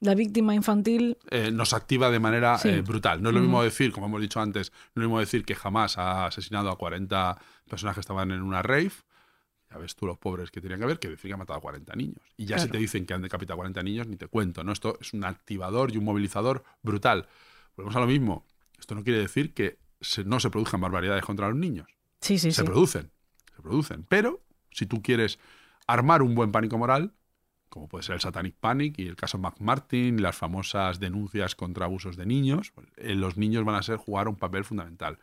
La 0.00 0.14
víctima 0.14 0.54
infantil. 0.54 1.16
eh, 1.30 1.50
nos 1.50 1.72
activa 1.72 2.10
de 2.10 2.20
manera 2.20 2.56
Sí. 2.58 2.68
eh, 2.68 2.82
brutal. 2.82 3.20
No 3.22 3.30
es 3.30 3.34
lo 3.34 3.40
mismo 3.40 3.62
decir, 3.62 3.92
como 3.92 4.06
hemos 4.06 4.20
dicho 4.20 4.40
antes, 4.40 4.70
no 4.94 5.02
es 5.02 5.04
lo 5.04 5.08
mismo 5.08 5.20
decir 5.20 5.44
que 5.44 5.54
jamás 5.56 5.98
ha 5.98 6.26
asesinado 6.26 6.70
a 6.70 6.78
40 6.78 7.36
personas 7.68 7.94
que 7.94 8.00
estaban 8.00 8.30
en 8.30 8.42
una 8.42 8.62
rave. 8.62 8.92
Ya 9.70 9.76
ves 9.76 9.96
tú 9.96 10.06
los 10.06 10.16
pobres 10.16 10.50
que 10.52 10.60
tenían 10.60 10.78
que 10.80 10.86
ver, 10.86 10.98
que 11.00 11.08
decir 11.08 11.28
que 11.28 11.34
ha 11.34 11.36
matado 11.36 11.58
a 11.58 11.62
40 11.62 11.94
niños. 11.96 12.22
Y 12.36 12.46
ya 12.46 12.58
si 12.58 12.68
te 12.68 12.78
dicen 12.78 13.04
que 13.06 13.12
han 13.14 13.22
decapitado 13.22 13.54
a 13.54 13.56
40 13.58 13.82
niños, 13.82 14.06
ni 14.06 14.16
te 14.16 14.28
cuento. 14.28 14.62
¿no? 14.64 14.72
Esto 14.72 14.96
es 15.00 15.12
un 15.12 15.24
activador 15.24 15.92
y 15.92 15.98
un 15.98 16.04
movilizador 16.04 16.62
brutal. 16.82 17.28
Volvemos 17.79 17.95
a 17.95 18.01
lo 18.01 18.09
mismo. 18.09 18.45
Esto 18.76 18.97
no 18.97 19.05
quiere 19.05 19.20
decir 19.20 19.55
que 19.55 19.79
se- 20.01 20.24
no 20.24 20.41
se 20.41 20.51
produzcan 20.51 20.81
barbaridades 20.81 21.24
contra 21.24 21.49
los 21.49 21.57
niños. 21.57 21.87
Sí, 22.20 22.37
sí, 22.37 22.51
se 22.51 22.62
sí. 22.62 22.66
producen. 22.66 23.12
Se 23.55 23.62
producen. 23.62 24.05
Pero 24.09 24.43
si 24.72 24.87
tú 24.87 25.01
quieres 25.01 25.39
armar 25.87 26.22
un 26.22 26.35
buen 26.35 26.51
pánico 26.51 26.76
moral, 26.76 27.12
como 27.68 27.87
puede 27.87 28.03
ser 28.03 28.16
el 28.16 28.20
Satanic 28.20 28.57
Panic 28.59 28.99
y 28.99 29.07
el 29.07 29.14
caso 29.14 29.39
McMartin 29.39 30.18
y 30.18 30.22
las 30.22 30.37
famosas 30.37 30.99
denuncias 30.99 31.55
contra 31.55 31.85
abusos 31.85 32.16
de 32.16 32.26
niños, 32.26 32.72
pues, 32.74 32.89
eh, 32.97 33.14
los 33.14 33.37
niños 33.37 33.64
van 33.64 33.76
a 33.76 33.83
ser 33.85 33.97
jugar 33.97 34.26
un 34.26 34.35
papel 34.35 34.64
fundamental. 34.64 35.18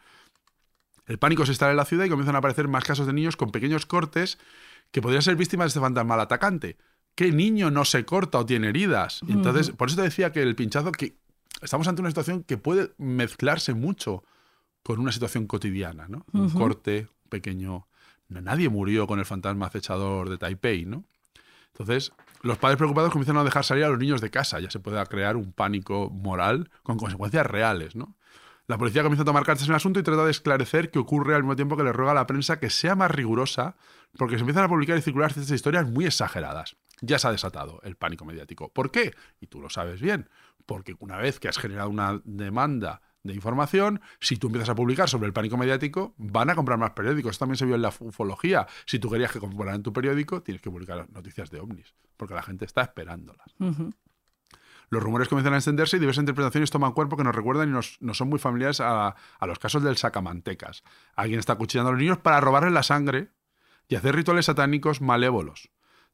El 1.08 1.20
pánico 1.20 1.46
se 1.46 1.52
instala 1.52 1.72
en 1.72 1.78
la 1.78 1.86
ciudad 1.86 2.06
y 2.06 2.10
comienzan 2.10 2.36
a 2.36 2.40
aparecer 2.40 2.70
más 2.70 2.86
casos 2.86 3.06
de 3.06 3.12
niños 3.12 3.36
con 3.36 3.52
pequeños 3.52 3.86
cortes 3.86 4.38
que 4.92 5.02
podrían 5.02 5.24
ser 5.24 5.36
víctimas 5.36 5.66
de 5.66 5.68
este 5.70 5.80
fantasma 5.82 6.22
atacante. 6.22 6.78
¿Qué 7.16 7.32
niño 7.34 7.70
no 7.70 7.84
se 7.84 8.06
corta 8.06 8.40
o 8.40 8.46
tiene 8.46 8.70
heridas? 8.70 9.22
Entonces, 9.28 9.72
por 9.72 9.90
eso 9.90 9.98
te 9.98 10.04
decía 10.04 10.32
que 10.32 10.42
el 10.42 10.56
pinchazo, 10.56 10.92
que 10.94 11.18
estamos 11.62 11.88
ante 11.88 12.02
una 12.02 12.10
situación 12.10 12.44
que 12.44 12.58
puede 12.58 12.94
mezclarse 12.98 13.74
mucho 13.74 14.24
con 14.84 15.00
una 15.00 15.12
situación 15.12 15.48
cotidiana, 15.48 16.08
¿no? 16.08 16.26
Un 16.34 16.50
corte, 16.50 17.08
pequeño... 17.30 17.88
nadie 18.30 18.70
murió 18.70 19.08
con 19.08 19.20
el 19.20 19.26
fantasma 19.26 19.68
acechador 19.68 20.30
de 20.30 20.38
Taipei, 20.38 20.86
¿no? 20.86 21.06
Entonces, 21.74 22.14
los 22.42 22.58
padres 22.58 22.78
preocupados 22.78 23.12
comienzan 23.12 23.38
a 23.38 23.44
dejar 23.44 23.64
salir 23.66 23.84
a 23.84 23.90
los 23.90 24.00
niños 24.00 24.22
de 24.22 24.30
casa. 24.30 24.60
Ya 24.60 24.72
se 24.72 24.80
puede 24.80 25.04
crear 25.08 25.36
un 25.36 25.52
pánico 25.52 26.10
moral 26.10 26.70
con 26.84 26.98
consecuencias 26.98 27.46
reales, 27.46 27.96
¿no? 27.96 28.16
La 28.68 28.78
policía 28.78 29.04
comienza 29.04 29.22
a 29.24 29.26
tomar 29.26 29.44
cartas 29.44 29.66
en 29.66 29.72
el 29.72 29.76
asunto 29.76 30.00
y 30.00 30.04
trata 30.04 30.26
de 30.26 30.32
esclarecer 30.32 30.90
qué 30.90 30.98
ocurre 30.98 31.36
al 31.36 31.44
mismo 31.44 31.56
tiempo 31.56 31.78
que 31.78 31.84
le 31.84 31.92
ruega 31.92 32.14
a 32.14 32.16
la 32.16 32.26
prensa 32.26 32.60
que 32.60 32.70
sea 32.70 32.96
más 32.96 33.12
rigurosa, 33.12 33.76
porque 34.18 34.36
se 34.36 34.40
empiezan 34.40 34.64
a 34.64 34.70
publicar 34.70 34.98
y 34.98 35.02
circular 35.02 35.34
ciertas 35.34 35.54
historias 35.54 35.88
muy 35.88 36.06
exageradas. 36.06 36.76
Ya 37.02 37.20
se 37.20 37.28
ha 37.28 37.32
desatado 37.32 37.80
el 37.84 37.96
pánico 37.96 38.26
mediático. 38.26 38.72
¿Por 38.72 38.90
qué? 38.90 39.14
Y 39.40 39.48
tú 39.48 39.62
lo 39.62 39.70
sabes 39.70 40.02
bien. 40.02 40.30
Porque 40.66 40.96
una 41.00 41.18
vez 41.18 41.40
que 41.40 41.48
has 41.48 41.58
generado 41.58 41.90
una 41.90 42.22
demanda 42.24 43.02
de 43.24 43.34
información, 43.34 44.02
si 44.20 44.38
tú 44.38 44.48
empiezas 44.48 44.70
a 44.70 44.76
publicar 44.76 45.10
sobre 45.10 45.28
el 45.28 45.34
pánico 45.34 45.58
mediático, 45.58 46.14
van 46.18 46.50
a 46.50 46.56
comprar 46.56 46.78
más 46.78 46.92
periódicos. 46.92 47.32
Esto 47.32 47.44
también 47.44 47.58
se 47.58 47.66
vio 47.66 47.76
en 47.76 47.82
la 47.82 47.94
ufología. 48.00 48.68
Si 48.86 49.00
tú 49.00 49.10
querías 49.10 49.32
que 49.32 49.40
compraran 49.40 49.82
tu 49.84 49.92
periódico, 49.92 50.42
tienes 50.44 50.62
que 50.62 50.70
publicar 50.70 51.10
noticias 51.12 51.50
de 51.50 51.60
ovnis, 51.60 51.96
porque 52.18 52.36
la 52.36 52.44
gente 52.44 52.66
está 52.66 52.82
esperándolas. 52.82 53.48
Los 54.90 55.02
rumores 55.02 55.28
comienzan 55.28 55.54
a 55.54 55.58
extenderse 55.58 55.98
y 55.98 56.00
diversas 56.00 56.22
interpretaciones 56.22 56.70
toman 56.70 56.92
cuerpo 56.92 57.18
que 57.18 57.24
nos 57.24 57.36
recuerdan 57.36 57.70
y 57.70 57.72
nos, 57.72 57.98
nos 58.02 58.18
son 58.18 58.30
muy 58.30 58.38
familiares 58.38 58.80
a, 58.80 59.16
a 59.40 59.48
los 59.48 59.58
casos 59.58 59.84
del 59.84 59.98
sacamantecas. 59.98 60.84
Alguien 61.16 61.40
está 61.40 61.54
acuchillando 61.54 61.90
a 61.90 61.92
los 61.94 62.00
niños 62.00 62.20
para 62.20 62.40
robarles 62.40 62.74
la 62.74 62.84
sangre 62.84 63.30
y 63.88 63.96
hacer 63.96 64.16
rituales 64.16 64.46
satánicos 64.46 65.02
malévolos. 65.02 65.70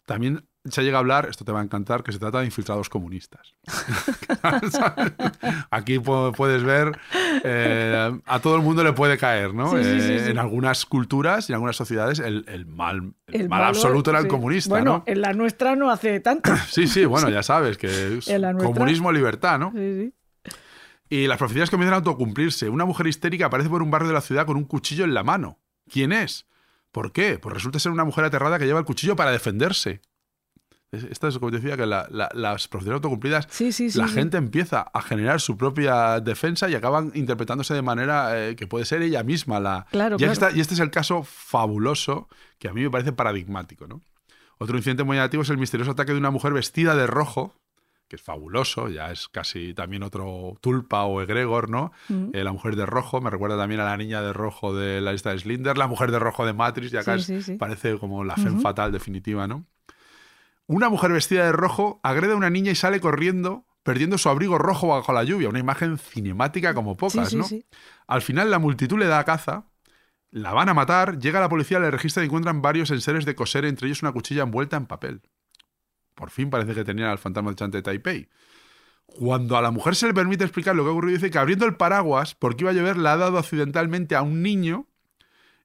También 0.05 0.45
se 0.65 0.83
llega 0.83 0.97
a 0.97 0.99
hablar, 0.99 1.27
esto 1.29 1.43
te 1.45 1.51
va 1.51 1.59
a 1.61 1.63
encantar, 1.63 2.03
que 2.03 2.11
se 2.11 2.19
trata 2.19 2.39
de 2.39 2.45
infiltrados 2.45 2.89
comunistas. 2.89 3.55
Aquí 5.71 5.97
pu- 5.99 6.33
puedes 6.35 6.63
ver, 6.63 6.97
eh, 7.43 8.19
a 8.25 8.39
todo 8.39 8.55
el 8.55 8.61
mundo 8.61 8.83
le 8.83 8.93
puede 8.93 9.17
caer, 9.17 9.53
¿no? 9.53 9.71
Sí, 9.71 9.83
sí, 9.83 10.01
sí, 10.01 10.11
Eh. 10.13 10.29
En 10.31 10.37
algunas 10.39 10.85
culturas 10.85 11.49
y 11.49 11.53
en 11.53 11.55
algunas 11.55 11.75
sociedades 11.75 12.19
el, 12.19 12.45
el 12.47 12.65
mal, 12.65 13.13
el 13.27 13.41
El 13.41 13.49
mal 13.49 13.59
malo, 13.61 13.69
absoluto 13.69 14.11
era 14.11 14.19
el 14.19 14.27
comunista, 14.27 14.69
Bueno, 14.75 14.97
¿no? 14.99 15.03
en 15.07 15.21
la 15.21 15.33
nuestra 15.33 15.75
no 15.75 15.89
hace 15.89 16.19
tanto. 16.19 16.51
Sí, 16.69 16.87
sí, 16.87 17.05
bueno, 17.05 17.29
ya 17.29 17.43
sabes 17.43 17.77
que 17.77 18.17
es 18.17 18.29
comunismo, 18.63 19.11
libertad, 19.11 19.59
¿no? 19.59 19.71
Sí, 19.75 20.11
sí. 20.11 20.13
Y 21.09 21.27
las 21.27 21.37
profecías 21.37 21.69
comienzan 21.69 21.93
a 21.95 21.97
autocumplirse. 21.97 22.69
Una 22.69 22.85
mujer 22.85 23.05
histérica 23.07 23.47
aparece 23.47 23.69
por 23.69 23.81
un 23.81 23.91
barrio 23.91 24.07
de 24.09 24.13
la 24.13 24.21
ciudad 24.21 24.45
con 24.45 24.55
un 24.55 24.63
cuchillo 24.63 25.03
en 25.03 25.13
la 25.13 25.23
mano. 25.23 25.59
¿Quién 25.91 26.13
es? 26.13 26.45
¿Por 26.91 27.11
qué? 27.11 27.39
Pues 27.39 27.53
resulta 27.53 27.79
ser 27.79 27.91
una 27.91 28.03
mujer 28.05 28.25
aterrada 28.25 28.59
que 28.59 28.65
lleva 28.65 28.79
el 28.79 28.85
cuchillo 28.85 29.15
para 29.15 29.31
defenderse. 29.31 30.01
Es- 30.91 31.05
Esta 31.05 31.29
es 31.29 31.37
como 31.39 31.51
decía, 31.51 31.77
que 31.77 31.85
la- 31.85 32.05
la- 32.11 32.29
las 32.33 32.67
profecías 32.67 32.95
autocumplidas, 32.95 33.47
Sí, 33.49 33.71
sí, 33.71 33.89
sí, 33.89 33.97
la 33.97 34.09
gente 34.09 34.35
empieza 34.37 34.81
a 34.93 35.01
generar 35.01 35.39
su 35.39 35.55
propia 35.55 36.19
defensa 36.19 36.69
y 36.69 36.75
acaban 36.75 37.11
interpretándose 37.15 37.73
de 37.73 37.81
manera 37.81 38.37
eh, 38.49 38.57
que 38.57 38.67
puede 38.67 38.83
ser 38.83 39.01
ella 39.01 39.23
misma 39.23 39.61
la... 39.61 39.85
Claro, 39.91 40.15
y, 40.15 40.19
claro. 40.19 40.33
esta- 40.33 40.51
y 40.51 40.59
este 40.59 40.73
es 40.73 40.81
el 40.81 40.91
caso 40.91 41.23
fabuloso 41.23 42.27
que 42.59 42.67
a 42.67 42.73
mí 42.73 42.81
me 42.81 42.89
parece 42.89 43.13
paradigmático. 43.13 43.87
¿no? 43.87 44.01
Otro 44.57 44.75
incidente 44.75 45.03
muy 45.03 45.15
negativo 45.15 45.43
es 45.43 45.49
el 45.49 45.57
misterioso 45.57 45.91
ataque 45.91 46.11
de 46.11 46.17
una 46.17 46.29
mujer 46.29 46.51
vestida 46.51 46.93
de 46.95 47.07
rojo, 47.07 47.55
que 48.11 48.17
es 48.17 48.21
fabuloso, 48.21 48.89
ya 48.89 49.09
es 49.09 49.29
casi 49.29 49.73
también 49.73 50.03
otro 50.03 50.57
Tulpa 50.59 51.03
o 51.05 51.21
Egregor, 51.21 51.69
¿no? 51.69 51.93
Mm. 52.09 52.31
Eh, 52.33 52.43
la 52.43 52.51
mujer 52.51 52.75
de 52.75 52.85
rojo, 52.85 53.21
me 53.21 53.29
recuerda 53.29 53.55
también 53.57 53.79
a 53.79 53.85
la 53.85 53.95
niña 53.95 54.21
de 54.21 54.33
rojo 54.33 54.75
de 54.75 54.99
la 54.99 55.13
lista 55.13 55.31
de 55.31 55.39
Slinder, 55.39 55.77
la 55.77 55.87
mujer 55.87 56.11
de 56.11 56.19
rojo 56.19 56.45
de 56.45 56.51
Matrix, 56.51 56.91
y 56.91 56.97
acá 56.97 57.13
Sí, 57.17 57.19
es- 57.21 57.25
sí, 57.45 57.53
sí. 57.53 57.57
parece 57.57 57.97
como 57.97 58.25
la 58.25 58.33
Ujú. 58.33 58.59
fatal 58.59 58.91
definitiva, 58.91 59.47
¿no? 59.47 59.65
Una 60.67 60.89
mujer 60.89 61.11
vestida 61.13 61.45
de 61.45 61.53
rojo 61.53 62.01
agrede 62.03 62.33
a 62.33 62.35
una 62.35 62.49
niña 62.49 62.71
y 62.71 62.75
sale 62.75 62.99
corriendo, 62.99 63.65
perdiendo 63.83 64.17
su 64.17 64.27
abrigo 64.27 64.57
rojo 64.57 64.89
bajo 64.89 65.13
la 65.13 65.23
lluvia, 65.23 65.47
una 65.47 65.59
imagen 65.59 65.97
cinemática 65.97 66.73
como 66.73 66.97
pocas, 66.97 67.29
sí, 67.29 67.31
sí, 67.31 67.37
¿no? 67.37 67.43
sí. 67.45 67.65
Al 68.07 68.21
final 68.21 68.51
la 68.51 68.59
multitud 68.59 68.99
le 68.99 69.07
da 69.07 69.23
caza, 69.23 69.67
la 70.31 70.51
van 70.53 70.67
a 70.69 70.73
matar, 70.73 71.17
llega 71.17 71.39
la 71.39 71.47
policía, 71.49 71.79
le 71.79 71.91
registra 71.91 72.23
y 72.23 72.25
encuentran 72.25 72.61
varios 72.61 72.91
enseres 72.91 73.23
de 73.25 73.35
coser, 73.35 73.65
entre 73.65 73.87
ellos 73.87 74.01
una 74.01 74.11
cuchilla 74.11 74.43
envuelta 74.43 74.75
en 74.77 74.85
papel. 74.85 75.21
Por 76.21 76.29
fin 76.29 76.51
parece 76.51 76.75
que 76.75 76.83
tenían 76.83 77.09
al 77.09 77.17
fantasma 77.17 77.49
de 77.49 77.55
Chante 77.55 77.77
de 77.77 77.81
Taipei. 77.81 78.29
Cuando 79.07 79.57
a 79.57 79.61
la 79.63 79.71
mujer 79.71 79.95
se 79.95 80.05
le 80.05 80.13
permite 80.13 80.43
explicar 80.43 80.75
lo 80.75 80.83
que 80.83 80.89
ha 80.89 80.91
ocurrido, 80.91 81.15
dice 81.15 81.31
que 81.31 81.39
abriendo 81.39 81.65
el 81.65 81.77
paraguas, 81.77 82.35
porque 82.35 82.63
iba 82.63 82.69
a 82.69 82.75
llover, 82.75 82.95
le 82.95 83.09
ha 83.09 83.17
dado 83.17 83.39
accidentalmente 83.39 84.15
a 84.15 84.21
un 84.21 84.43
niño 84.43 84.85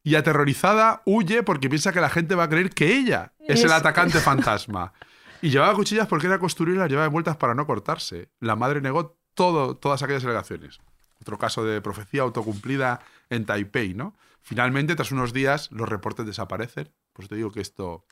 y 0.03 0.15
aterrorizada 0.15 1.03
huye 1.05 1.43
porque 1.43 1.69
piensa 1.69 1.93
que 1.93 2.01
la 2.01 2.09
gente 2.09 2.35
va 2.35 2.45
a 2.45 2.49
creer 2.49 2.71
que 2.71 2.97
ella 2.97 3.35
es, 3.39 3.65
el 3.65 3.71
atacante 3.71 4.19
fantasma. 4.21 4.95
Y 5.43 5.51
llevaba 5.51 5.75
cuchillas 5.75 6.09
porque 6.09 6.27
era 6.27 6.39
costurera 6.39 6.77
y 6.77 6.79
las 6.79 6.89
llevaba 6.89 7.09
envueltas 7.09 7.37
para 7.37 7.55
no 7.55 7.67
cortarse. 7.67 8.31
La 8.41 8.57
madre 8.57 8.81
negó 8.81 9.19
todo, 9.35 9.77
todas 9.77 10.03
aquellas 10.03 10.25
alegaciones. 10.25 10.79
Otro 11.21 11.37
caso 11.37 11.67
de 11.67 11.83
profecía 11.83 12.23
autocumplida 12.23 13.01
en 13.29 13.45
Taipei, 13.45 13.93
¿no? 13.93 14.17
Finalmente, 14.41 14.97
tras 14.97 15.13
unos 15.13 15.35
días, 15.35 15.71
los 15.71 15.87
reportes 15.87 16.25
desaparecen. 16.25 16.89
Pues 17.13 17.29
te 17.29 17.35
digo 17.35 17.53
que 17.53 17.61
esto. 17.61 18.07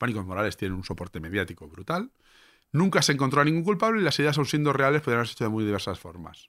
Pánicos 0.00 0.24
morales 0.24 0.56
tienen 0.56 0.78
un 0.78 0.82
soporte 0.82 1.20
mediático 1.20 1.68
brutal. 1.68 2.10
Nunca 2.72 3.02
se 3.02 3.12
encontró 3.12 3.42
a 3.42 3.44
ningún 3.44 3.64
culpable 3.64 4.00
y 4.00 4.02
las 4.02 4.18
ideas, 4.18 4.38
aun 4.38 4.46
siendo 4.46 4.72
reales, 4.72 5.02
podrían 5.02 5.18
haberse 5.18 5.34
hecho 5.34 5.44
de 5.44 5.50
muy 5.50 5.62
diversas 5.62 5.98
formas. 6.00 6.48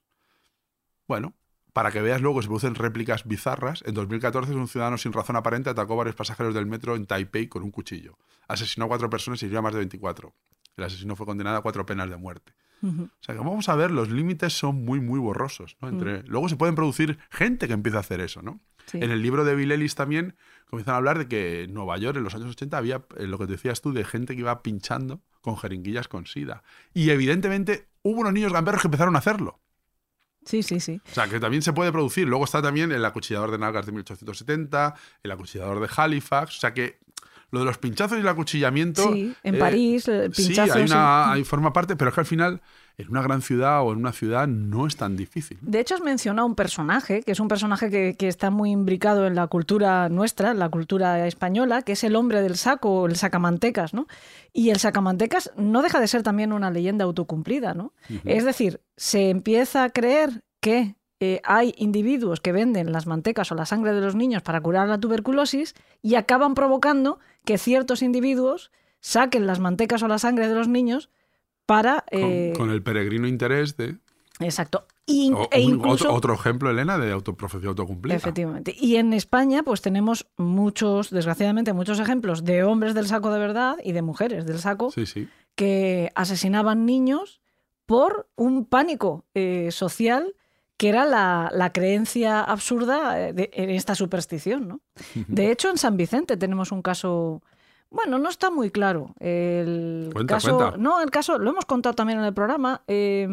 Bueno, 1.06 1.34
para 1.74 1.92
que 1.92 2.02
veas 2.02 2.22
luego 2.22 2.38
que 2.38 2.44
se 2.44 2.48
producen 2.48 2.76
réplicas 2.76 3.26
bizarras, 3.26 3.84
en 3.86 3.94
2014 3.94 4.54
un 4.54 4.70
ciudadano 4.70 4.98
sin 4.98 5.12
razón 5.12 5.36
aparente 5.36 5.70
atacó 5.70 5.94
a 5.94 5.98
varios 5.98 6.16
pasajeros 6.16 6.54
del 6.54 6.66
metro 6.66 6.96
en 6.96 7.06
Taipei 7.06 7.50
con 7.50 7.62
un 7.62 7.72
cuchillo. 7.72 8.18
Asesinó 8.48 8.86
a 8.86 8.88
cuatro 8.88 9.10
personas 9.10 9.44
y 9.44 9.48
hirió 9.48 9.60
a 9.60 9.64
más 9.64 9.74
de 9.74 9.80
24. 9.80 10.34
El 10.78 10.84
asesino 10.86 11.18
fue 11.18 11.26
condenado 11.26 11.58
a 11.58 11.62
cuatro 11.62 11.86
penas 11.86 12.10
de 12.10 12.16
muerte. 12.16 12.54
O 12.84 13.10
sea, 13.20 13.36
que 13.36 13.42
vamos 13.42 13.68
a 13.68 13.76
ver, 13.76 13.92
los 13.92 14.10
límites 14.10 14.54
son 14.54 14.86
muy, 14.86 15.02
muy 15.02 15.20
borrosos. 15.20 15.76
¿no? 15.82 15.90
Entre, 15.90 16.24
Luego 16.24 16.48
se 16.48 16.56
pueden 16.56 16.74
producir 16.74 17.20
gente 17.30 17.68
que 17.68 17.74
empieza 17.74 17.98
a 17.98 18.00
hacer 18.00 18.22
eso, 18.22 18.42
¿no? 18.42 18.62
Sí. 18.86 18.98
En 19.02 19.12
el 19.12 19.22
libro 19.22 19.44
de 19.44 19.56
Bill 19.56 19.74
Ellis 19.74 19.94
también 19.94 20.36
comienzan 20.70 20.94
a 20.94 20.98
hablar 20.98 21.18
de 21.18 21.28
que 21.28 21.64
en 21.64 21.74
Nueva 21.74 21.98
York 21.98 22.18
en 22.18 22.24
los 22.24 22.36
años 22.36 22.50
80 22.52 22.78
había, 22.78 23.02
eh, 23.18 23.28
lo 23.28 23.38
que 23.38 23.46
decías 23.46 23.82
tú, 23.82 23.94
de 23.94 24.04
gente 24.04 24.36
que 24.36 24.42
iba 24.42 24.62
pinchando 24.64 25.22
con 25.42 25.58
jeringuillas 25.58 26.08
con 26.08 26.26
sida. 26.26 26.64
Y 26.94 27.10
evidentemente 27.10 27.88
hubo 28.04 28.22
unos 28.22 28.34
niños 28.34 28.54
gamberros 28.54 28.82
que 28.82 28.88
empezaron 28.88 29.16
a 29.16 29.20
hacerlo. 29.20 29.60
Sí, 30.46 30.64
sí, 30.64 30.80
sí. 30.80 31.00
O 31.12 31.14
sea, 31.14 31.28
que 31.28 31.40
también 31.40 31.62
se 31.62 31.72
puede 31.74 31.92
producir. 31.92 32.28
Luego 32.28 32.46
está 32.46 32.62
también 32.62 32.92
el 32.92 33.06
acuchillador 33.06 33.52
de 33.52 33.60
nalgas 33.60 33.86
de 33.86 33.92
1870, 33.92 34.96
el 35.24 35.32
acuchillador 35.32 35.80
de 35.80 35.90
Halifax. 35.96 36.58
O 36.58 36.60
sea, 36.62 36.74
que 36.74 37.00
lo 37.52 37.60
de 37.60 37.66
los 37.66 37.78
pinchazos 37.78 38.18
y 38.18 38.22
el 38.22 38.28
acuchillamiento... 38.28 39.12
Sí, 39.14 39.36
en 39.44 39.56
eh, 39.56 39.60
París, 39.60 40.08
el 40.08 40.34
Sí, 40.34 40.58
hay 40.58 40.84
una, 40.84 41.32
hay- 41.34 41.44
forma 41.44 41.74
parte, 41.74 41.96
pero 41.96 42.10
es 42.10 42.16
que 42.16 42.22
al 42.22 42.26
final 42.26 42.62
en 42.98 43.10
una 43.10 43.22
gran 43.22 43.42
ciudad 43.42 43.82
o 43.84 43.92
en 43.94 44.00
una 44.00 44.12
ciudad 44.12 44.48
no 44.48 44.88
es 44.88 44.96
tan 44.96 45.16
difícil. 45.16 45.58
De 45.62 45.80
hecho, 45.80 45.96
has 45.96 46.02
mencionado 46.02 46.48
un 46.48 46.56
personaje, 46.56 47.24
que 47.24 47.32
es 47.32 47.40
un 47.40 47.48
personaje 47.48 47.90
que, 47.90 48.16
que 48.18 48.28
está 48.28 48.50
muy 48.50 48.72
imbricado 48.72 49.28
en 49.28 49.36
la 49.36 49.48
cultura 49.48 50.10
nuestra, 50.10 50.52
en 50.52 50.60
la 50.60 50.70
cultura 50.70 51.28
española, 51.28 51.82
que 51.82 51.94
es 51.94 52.04
el 52.04 52.16
hombre 52.16 52.42
del 52.42 52.58
saco, 52.58 53.02
o 53.02 53.06
el 53.08 53.16
sacamantecas, 53.16 53.94
¿no? 53.94 54.08
Y 54.54 54.70
el 54.70 54.78
sacamantecas 54.78 55.52
no 55.56 55.82
deja 55.82 56.00
de 56.00 56.08
ser 56.08 56.24
también 56.24 56.54
una 56.54 56.72
leyenda 56.72 57.06
autocumplida, 57.06 57.74
¿no? 57.74 57.94
Es 58.26 58.46
decir, 58.46 58.82
se 58.98 59.30
empieza 59.30 59.84
a 59.84 59.90
creer 59.90 60.44
que 60.60 60.96
eh, 61.20 61.40
hay 61.44 61.76
individuos 61.78 62.42
que 62.42 62.52
venden 62.52 62.92
las 62.92 63.06
mantecas 63.06 63.52
o 63.52 63.56
la 63.56 63.68
sangre 63.68 63.94
de 63.94 64.02
los 64.02 64.16
niños 64.16 64.42
para 64.42 64.60
curar 64.60 64.88
la 64.88 65.00
tuberculosis 65.00 65.76
y 66.02 66.16
acaban 66.16 66.56
provocando 66.56 67.20
que 67.46 67.60
ciertos 67.60 68.02
individuos 68.02 68.72
saquen 69.02 69.46
las 69.46 69.60
mantecas 69.60 70.02
o 70.02 70.08
la 70.08 70.18
sangre 70.18 70.48
de 70.48 70.56
los 70.56 70.68
niños 70.68 71.10
para... 71.66 72.04
Con, 72.12 72.20
eh, 72.22 72.54
con 72.58 72.70
el 72.72 72.82
peregrino 72.84 73.28
interés 73.28 73.78
de... 73.78 73.98
Exacto. 74.40 74.86
Y- 75.06 75.32
o- 75.34 75.48
e 75.52 75.62
incluso... 75.62 76.06
otro, 76.06 76.14
otro 76.14 76.34
ejemplo, 76.34 76.70
Elena, 76.70 76.98
de 76.98 77.12
autoprofecía 77.12 77.70
autocumplida. 77.70 78.16
Efectivamente. 78.16 78.76
Y 78.80 78.96
en 78.96 79.14
España, 79.14 79.62
pues 79.64 79.82
tenemos 79.82 80.28
muchos, 80.38 81.10
desgraciadamente, 81.12 81.74
muchos 81.74 82.00
ejemplos 82.00 82.44
de 82.44 82.64
hombres 82.64 82.94
del 82.96 83.08
saco 83.08 83.32
de 83.32 83.40
verdad 83.40 83.76
y 83.84 83.92
de 83.92 84.02
mujeres 84.02 84.46
del 84.46 84.60
saco 84.60 84.92
Sí, 84.92 85.06
sí. 85.06 85.28
que 85.56 86.12
asesinaban 86.16 86.86
niños 86.86 87.42
por 87.86 88.30
un 88.36 88.66
pánico 88.66 89.26
eh, 89.34 89.70
social 89.72 90.34
que 90.78 90.90
era 90.90 91.06
la, 91.06 91.52
la 91.54 91.72
creencia 91.72 92.42
absurda 92.42 93.20
eh, 93.22 93.34
de- 93.34 93.52
en 93.54 93.70
esta 93.70 93.94
superstición. 93.94 94.68
¿no? 94.68 94.82
De 95.28 95.52
hecho, 95.52 95.70
en 95.70 95.78
San 95.78 95.98
Vicente 95.98 96.38
tenemos 96.38 96.72
un 96.72 96.82
caso. 96.82 97.44
Bueno, 97.92 98.18
no 98.18 98.30
está 98.30 98.50
muy 98.50 98.72
claro. 98.72 99.14
El 99.20 100.10
Cuenta, 100.14 100.36
caso, 100.36 100.58
cuenta. 100.58 100.78
No, 100.78 101.02
el 101.02 101.12
caso, 101.12 101.38
lo 101.38 101.50
hemos 101.52 101.66
contado 101.66 101.94
también 101.94 102.20
en 102.20 102.26
el 102.26 102.34
programa. 102.34 102.82
eh, 102.88 103.28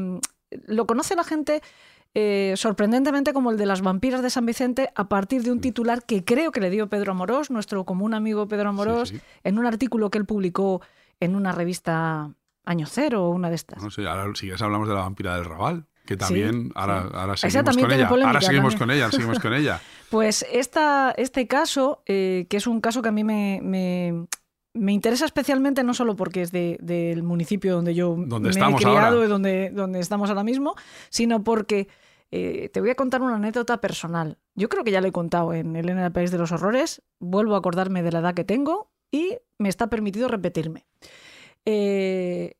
lo 0.66 0.86
conoce 0.86 1.14
la 1.14 1.24
gente 1.24 1.62
eh, 2.14 2.54
sorprendentemente 2.56 3.32
como 3.32 3.50
el 3.50 3.56
de 3.58 3.66
las 3.66 3.82
vampiras 3.82 4.22
de 4.22 4.30
San 4.30 4.46
Vicente 4.46 4.90
a 4.94 5.08
partir 5.08 5.42
de 5.42 5.52
un 5.52 5.60
titular 5.60 6.02
que 6.04 6.24
creo 6.24 6.50
que 6.52 6.60
le 6.60 6.70
dio 6.70 6.88
Pedro 6.88 7.12
Amorós, 7.12 7.50
nuestro 7.50 7.84
común 7.84 8.14
amigo 8.14 8.48
Pedro 8.48 8.70
Amorós, 8.70 9.10
sí. 9.10 9.20
en 9.44 9.58
un 9.58 9.66
artículo 9.66 10.10
que 10.10 10.18
él 10.18 10.24
publicó 10.24 10.80
en 11.20 11.36
una 11.36 11.52
revista 11.52 12.30
Año 12.64 12.86
Cero 12.86 13.26
o 13.26 13.30
una 13.30 13.50
de 13.50 13.56
estas. 13.56 13.82
No 13.82 13.90
sé, 13.90 14.06
ahora 14.08 14.24
si 14.34 14.42
quieres 14.46 14.62
habramos 14.62 14.88
de 14.88 14.94
la 14.94 15.00
vampira 15.02 15.34
del 15.36 15.44
Raval, 15.44 15.84
que 16.06 16.16
también 16.16 16.72
ahora, 16.74 17.02
sí. 17.02 17.08
ahora 17.12 17.34
Esa 17.34 17.50
seguimos 17.50 17.64
también 17.66 17.88
con 17.88 17.96
ella. 17.98 18.08
polémica 18.08 18.28
Ahora 18.30 18.40
seguimos 18.40 18.74
también. 18.74 18.88
con 18.88 18.96
ella, 18.96 19.10
seguimos 19.12 19.38
con 19.38 19.54
ella. 19.54 19.80
Pues 20.10 20.46
esta, 20.50 21.12
este 21.18 21.46
caso, 21.46 22.02
eh, 22.06 22.46
que 22.48 22.56
es 22.56 22.66
un 22.66 22.80
caso 22.80 23.02
que 23.02 23.10
a 23.10 23.12
mí 23.12 23.24
me, 23.24 23.60
me, 23.62 24.26
me 24.78 24.92
interesa 24.92 25.24
especialmente, 25.24 25.82
no 25.84 25.94
solo 25.94 26.16
porque 26.16 26.42
es 26.42 26.52
de- 26.52 26.78
del 26.80 27.22
municipio 27.22 27.74
donde 27.74 27.94
yo 27.94 28.14
Donde 28.18 28.48
me 28.50 28.70
he 28.70 28.74
criado 28.76 28.98
ahora. 29.16 29.24
y 29.24 29.28
donde, 29.28 29.70
donde 29.70 30.00
estamos 30.00 30.30
ahora 30.30 30.44
mismo, 30.44 30.74
sino 31.10 31.42
porque 31.44 31.88
eh, 32.30 32.68
te 32.72 32.80
voy 32.80 32.90
a 32.90 32.94
contar 32.94 33.22
una 33.22 33.36
anécdota 33.36 33.80
personal. 33.80 34.36
Yo 34.54 34.68
creo 34.68 34.84
que 34.84 34.90
ya 34.90 35.00
le 35.00 35.08
he 35.08 35.12
contado 35.12 35.52
en 35.54 35.76
Elena 35.76 36.02
del 36.02 36.12
País 36.12 36.30
de 36.30 36.38
los 36.38 36.52
Horrores, 36.52 37.02
vuelvo 37.20 37.54
a 37.54 37.58
acordarme 37.58 38.02
de 38.02 38.12
la 38.12 38.18
edad 38.18 38.34
que 38.34 38.44
tengo 38.44 38.90
y 39.10 39.38
me 39.58 39.68
está 39.70 39.86
permitido 39.88 40.28
repetirme. 40.28 40.84
Eh, 41.64 42.54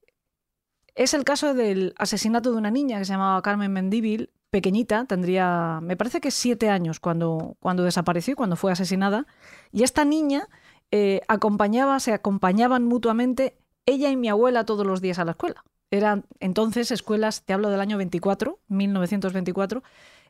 es 0.95 1.14
el 1.14 1.25
caso 1.25 1.55
del 1.55 1.95
asesinato 1.99 2.51
de 2.51 2.57
una 2.59 2.71
niña 2.71 2.99
que 2.99 3.05
se 3.05 3.12
llamaba 3.12 3.41
Carmen 3.43 3.73
Mendívil, 3.73 4.31
pequeñita, 4.51 5.05
tendría, 5.05 5.79
me 5.83 5.97
parece 5.97 6.21
que 6.21 6.31
siete 6.31 6.71
años 6.71 6.99
cuando, 6.99 7.57
cuando 7.61 7.85
desapareció, 7.85 8.33
y 8.33 8.37
cuando 8.37 8.57
fue 8.57 8.73
asesinada. 8.73 9.27
Y 9.71 9.83
esta 9.83 10.05
niña 10.07 10.49
eh, 10.91 11.20
acompañaba, 11.28 12.01
se 12.01 12.12
acompañaban 12.12 12.84
mutuamente 12.84 13.57
ella 13.86 14.11
y 14.11 14.16
mi 14.16 14.28
abuela 14.28 14.64
todos 14.64 14.86
los 14.86 15.01
días 15.01 15.18
a 15.18 15.24
la 15.24 15.32
escuela. 15.32 15.64
Eran 15.91 16.24
entonces 16.41 16.91
escuelas, 16.91 17.43
te 17.45 17.53
hablo 17.55 17.70
del 17.70 17.80
año 17.80 17.97
24, 17.97 18.59
1924, 18.68 19.82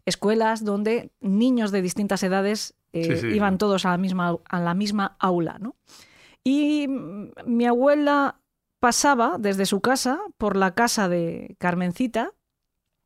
escuelas 0.07 0.65
donde 0.65 1.11
niños 1.21 1.73
de 1.73 1.83
distintas 1.83 2.23
edades 2.23 2.75
eh, 2.93 3.05
Sí, 3.05 3.17
sí. 3.19 3.27
iban 3.37 3.59
todos 3.59 3.85
a 3.85 3.91
la 3.91 3.99
misma, 3.99 4.39
a 4.49 4.61
la 4.61 4.75
misma 4.75 5.17
aula. 5.19 5.59
¿no? 5.59 5.75
Y 6.45 6.87
mi 6.89 7.67
abuela 7.67 8.41
pasaba 8.81 9.37
desde 9.39 9.67
su 9.67 9.81
casa 9.81 10.21
por 10.39 10.57
la 10.57 10.75
casa 10.75 11.09
de 11.09 11.57
Carmencita 11.59 12.33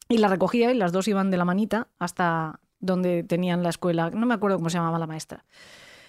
y 0.08 0.18
la 0.18 0.28
recogía 0.28 0.70
y 0.70 0.76
las 0.76 0.92
dos 0.92 1.08
iban 1.08 1.30
de 1.30 1.38
la 1.38 1.44
manita 1.44 1.88
hasta 1.98 2.60
donde 2.78 3.22
tenían 3.22 3.62
la 3.62 3.70
escuela. 3.70 4.10
No 4.10 4.26
me 4.26 4.34
acuerdo 4.34 4.58
cómo 4.58 4.68
se 4.68 4.76
llamaba 4.76 4.98
la 4.98 5.06
maestra. 5.06 5.44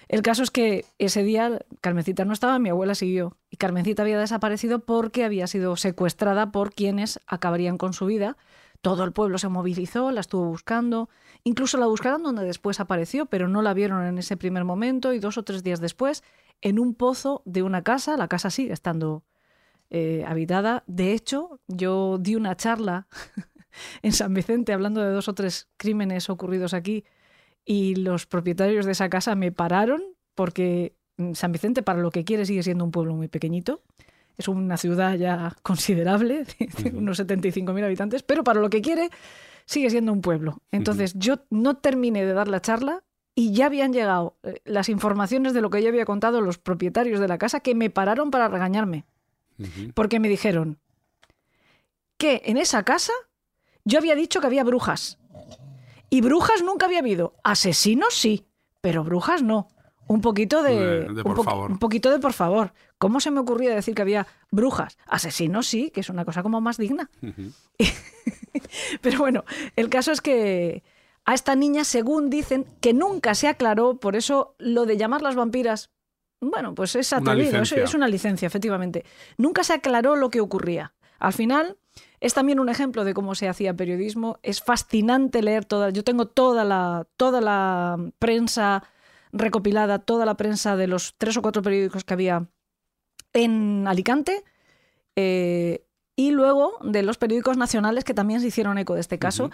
El 0.08 0.22
caso 0.22 0.42
es 0.42 0.50
que 0.50 0.84
ese 0.98 1.22
día 1.22 1.60
Carmencita 1.80 2.24
no 2.24 2.32
estaba, 2.32 2.58
mi 2.58 2.68
abuela 2.68 2.94
siguió. 2.94 3.36
Y 3.50 3.56
Carmencita 3.56 4.02
había 4.02 4.18
desaparecido 4.18 4.80
porque 4.80 5.24
había 5.24 5.46
sido 5.46 5.76
secuestrada 5.76 6.52
por 6.52 6.72
quienes 6.72 7.20
acabarían 7.26 7.78
con 7.78 7.92
su 7.92 8.06
vida. 8.06 8.36
Todo 8.82 9.04
el 9.04 9.12
pueblo 9.12 9.38
se 9.38 9.48
movilizó, 9.48 10.10
la 10.10 10.20
estuvo 10.20 10.44
buscando. 10.44 11.08
Incluso 11.42 11.78
la 11.78 11.86
buscaron 11.86 12.22
donde 12.22 12.44
después 12.44 12.80
apareció, 12.80 13.26
pero 13.26 13.48
no 13.48 13.62
la 13.62 13.72
vieron 13.72 14.04
en 14.04 14.18
ese 14.18 14.36
primer 14.36 14.64
momento. 14.64 15.12
Y 15.12 15.20
dos 15.20 15.38
o 15.38 15.42
tres 15.42 15.62
días 15.62 15.80
después, 15.80 16.22
en 16.60 16.78
un 16.78 16.94
pozo 16.94 17.42
de 17.46 17.62
una 17.62 17.82
casa, 17.82 18.16
la 18.16 18.28
casa 18.28 18.50
sigue 18.50 18.72
estando 18.72 19.24
eh, 19.90 20.24
habitada. 20.26 20.84
De 20.86 21.12
hecho, 21.12 21.60
yo 21.66 22.18
di 22.18 22.34
una 22.34 22.56
charla 22.56 23.06
en 24.02 24.12
San 24.12 24.34
Vicente 24.34 24.72
hablando 24.74 25.00
de 25.00 25.10
dos 25.10 25.28
o 25.28 25.34
tres 25.34 25.68
crímenes 25.78 26.28
ocurridos 26.28 26.74
aquí 26.74 27.04
y 27.64 27.96
los 27.96 28.26
propietarios 28.26 28.86
de 28.86 28.92
esa 28.92 29.08
casa 29.08 29.34
me 29.34 29.52
pararon 29.52 30.02
porque 30.34 30.94
mm, 31.16 31.32
San 31.34 31.52
Vicente 31.52 31.82
para 31.82 32.00
lo 32.00 32.10
que 32.10 32.24
quiere 32.24 32.46
sigue 32.46 32.62
siendo 32.62 32.84
un 32.84 32.90
pueblo 32.90 33.14
muy 33.14 33.28
pequeñito. 33.28 33.82
Es 34.36 34.48
una 34.48 34.76
ciudad 34.76 35.14
ya 35.14 35.56
considerable, 35.62 36.44
de 36.82 36.90
unos 36.90 37.20
75.000 37.20 37.84
habitantes, 37.84 38.22
pero 38.22 38.42
para 38.44 38.60
lo 38.60 38.68
que 38.68 38.82
quiere 38.82 39.10
sigue 39.64 39.90
siendo 39.90 40.12
un 40.12 40.20
pueblo. 40.20 40.60
Entonces 40.72 41.14
yo 41.14 41.40
no 41.50 41.76
terminé 41.76 42.24
de 42.24 42.34
dar 42.34 42.48
la 42.48 42.60
charla 42.60 43.04
y 43.34 43.52
ya 43.52 43.66
habían 43.66 43.92
llegado 43.92 44.36
eh, 44.42 44.60
las 44.64 44.88
informaciones 44.88 45.54
de 45.54 45.60
lo 45.60 45.70
que 45.70 45.82
yo 45.82 45.88
había 45.88 46.04
contado 46.04 46.40
los 46.40 46.58
propietarios 46.58 47.20
de 47.20 47.28
la 47.28 47.38
casa 47.38 47.60
que 47.60 47.74
me 47.74 47.90
pararon 47.90 48.30
para 48.30 48.48
regañarme. 48.48 49.04
Porque 49.94 50.18
me 50.18 50.28
dijeron 50.28 50.78
que 52.16 52.42
en 52.46 52.56
esa 52.56 52.82
casa 52.82 53.12
yo 53.84 53.98
había 53.98 54.16
dicho 54.16 54.40
que 54.40 54.48
había 54.48 54.64
brujas. 54.64 55.18
Y 56.14 56.20
brujas 56.20 56.62
nunca 56.62 56.86
había 56.86 57.00
habido. 57.00 57.34
Asesinos 57.42 58.14
sí, 58.14 58.46
pero 58.80 59.02
brujas 59.02 59.42
no. 59.42 59.66
Un 60.06 60.20
poquito 60.20 60.62
de, 60.62 60.76
De- 60.76 61.00
de 61.14 61.22
un, 61.22 61.22
por 61.22 61.42
favor. 61.44 61.72
un 61.72 61.78
poquito 61.80 62.10
de 62.10 62.18
por 62.20 62.32
favor. 62.32 62.72
¿Cómo 62.98 63.18
se 63.18 63.30
me 63.32 63.40
ocurría 63.40 63.74
decir 63.74 63.94
que 63.96 64.02
había 64.02 64.26
brujas? 64.52 64.96
Asesinos 65.06 65.66
sí, 65.66 65.90
que 65.90 66.00
es 66.00 66.10
una 66.10 66.24
cosa 66.24 66.42
como 66.44 66.60
más 66.60 66.76
digna. 66.76 67.10
Pero 69.00 69.18
bueno, 69.18 69.44
el 69.76 69.88
caso 69.88 70.12
es 70.12 70.20
que 70.20 70.82
a 71.24 71.34
esta 71.34 71.56
niña, 71.56 71.84
según 71.84 72.30
dicen, 72.30 72.66
que 72.80 72.92
nunca 72.92 73.34
se 73.34 73.48
aclaró, 73.48 73.96
por 73.98 74.14
eso 74.14 74.54
lo 74.58 74.86
de 74.86 74.96
llamar 74.96 75.22
las 75.22 75.34
vampiras, 75.34 75.90
bueno, 76.40 76.74
pues 76.74 76.94
es 76.96 77.12
atrevido, 77.12 77.62
es 77.62 77.94
una 77.94 78.06
licencia, 78.08 78.46
efectivamente. 78.46 79.04
Nunca 79.38 79.64
se 79.64 79.72
aclaró 79.72 80.16
lo 80.16 80.30
que 80.30 80.40
ocurría. 80.40 80.94
Al 81.18 81.32
final, 81.32 81.78
es 82.20 82.34
también 82.34 82.60
un 82.60 82.68
ejemplo 82.68 83.04
de 83.04 83.14
cómo 83.14 83.34
se 83.34 83.48
hacía 83.48 83.74
periodismo. 83.74 84.38
Es 84.42 84.62
fascinante 84.62 85.42
leer 85.42 85.64
toda. 85.64 85.90
Yo 85.90 86.04
tengo 86.04 86.26
toda 86.26 86.64
la, 86.64 87.06
toda 87.16 87.40
la 87.40 87.98
prensa 88.18 88.82
recopilada, 89.32 89.98
toda 89.98 90.24
la 90.26 90.36
prensa 90.36 90.76
de 90.76 90.86
los 90.86 91.14
tres 91.18 91.36
o 91.36 91.42
cuatro 91.42 91.62
periódicos 91.62 92.04
que 92.04 92.14
había 92.14 92.46
en 93.32 93.86
Alicante. 93.86 94.44
eh, 95.16 95.84
y 96.16 96.30
luego 96.30 96.74
de 96.82 97.02
los 97.02 97.18
periódicos 97.18 97.56
nacionales 97.56 98.04
que 98.04 98.14
también 98.14 98.40
se 98.40 98.46
hicieron 98.46 98.78
eco 98.78 98.94
de 98.94 99.00
este 99.00 99.18
caso. 99.18 99.50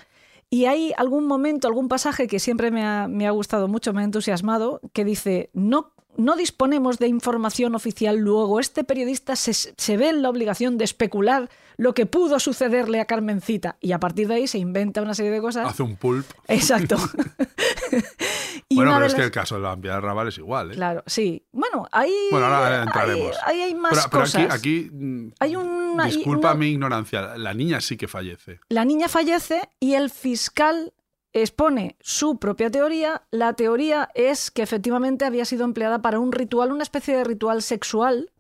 Y 0.50 0.66
hay 0.66 0.92
algún 0.96 1.26
momento, 1.26 1.68
algún 1.68 1.88
pasaje 1.88 2.26
que 2.26 2.38
siempre 2.38 2.70
me 2.70 2.84
ha, 2.84 3.08
me 3.08 3.26
ha 3.26 3.30
gustado 3.30 3.68
mucho, 3.68 3.92
me 3.92 4.02
ha 4.02 4.04
entusiasmado, 4.04 4.80
que 4.92 5.04
dice, 5.04 5.50
no, 5.54 5.94
no 6.16 6.36
disponemos 6.36 6.98
de 6.98 7.08
información 7.08 7.74
oficial, 7.74 8.16
luego 8.18 8.60
este 8.60 8.84
periodista 8.84 9.36
se, 9.36 9.54
se 9.54 9.96
ve 9.96 10.08
en 10.10 10.22
la 10.22 10.28
obligación 10.28 10.76
de 10.78 10.84
especular 10.84 11.48
lo 11.76 11.94
que 11.94 12.04
pudo 12.04 12.38
sucederle 12.40 13.00
a 13.00 13.06
Carmencita. 13.06 13.76
Y 13.80 13.92
a 13.92 14.00
partir 14.00 14.28
de 14.28 14.34
ahí 14.34 14.46
se 14.46 14.58
inventa 14.58 15.00
una 15.00 15.14
serie 15.14 15.30
de 15.30 15.40
cosas. 15.40 15.66
Hace 15.66 15.82
un 15.82 15.96
pulp. 15.96 16.26
Exacto. 16.48 16.96
Y 18.72 18.76
bueno, 18.76 18.92
pero 18.94 19.06
es 19.06 19.14
que 19.14 19.22
el 19.22 19.30
caso 19.32 19.56
de 19.56 19.62
la 19.62 19.68
vampira 19.70 19.94
de 19.96 20.00
Raval 20.00 20.28
es 20.28 20.38
igual, 20.38 20.70
¿eh? 20.70 20.74
Claro, 20.74 21.02
sí. 21.06 21.44
Bueno, 21.50 21.88
ahí, 21.90 22.14
Bueno, 22.30 22.46
ahora 22.46 22.84
entraremos. 22.84 23.36
ahí 23.44 23.60
hay 23.62 23.74
más 23.74 23.90
pero, 23.92 24.10
pero 24.10 24.22
aquí, 24.22 24.32
cosas. 24.32 24.54
aquí, 24.54 24.90
mm, 24.92 25.28
Hay 25.40 25.56
una- 25.56 26.04
hay 26.04 26.12
disculpa 26.16 26.50
una- 26.52 26.54
mi 26.60 26.68
ignorancia, 26.68 27.36
la 27.36 27.52
niña 27.52 27.80
sí 27.80 27.96
que 27.96 28.06
fallece. 28.06 28.60
La 28.68 28.84
niña 28.84 29.08
fallece 29.08 29.68
y 29.80 29.94
el 29.94 30.08
fiscal 30.08 30.92
expone 31.32 31.96
su 32.00 32.38
propia 32.38 32.70
teoría. 32.70 33.22
La 33.30 33.54
teoría 33.54 34.10
es 34.14 34.50
que 34.50 34.62
efectivamente 34.62 35.24
había 35.24 35.44
sido 35.44 35.64
empleada 35.64 36.02
para 36.02 36.18
un 36.18 36.32
ritual, 36.32 36.72
una 36.72 36.82
especie 36.82 37.16
de 37.16 37.24
ritual 37.24 37.62
sexual, 37.62 38.30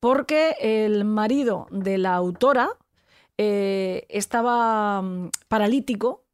porque 0.00 0.56
el 0.60 1.04
marido 1.04 1.66
de 1.70 1.98
la 1.98 2.14
autora 2.14 2.70
eh, 3.38 4.06
estaba 4.08 5.02
mm, 5.02 5.30
paralítico 5.48 6.24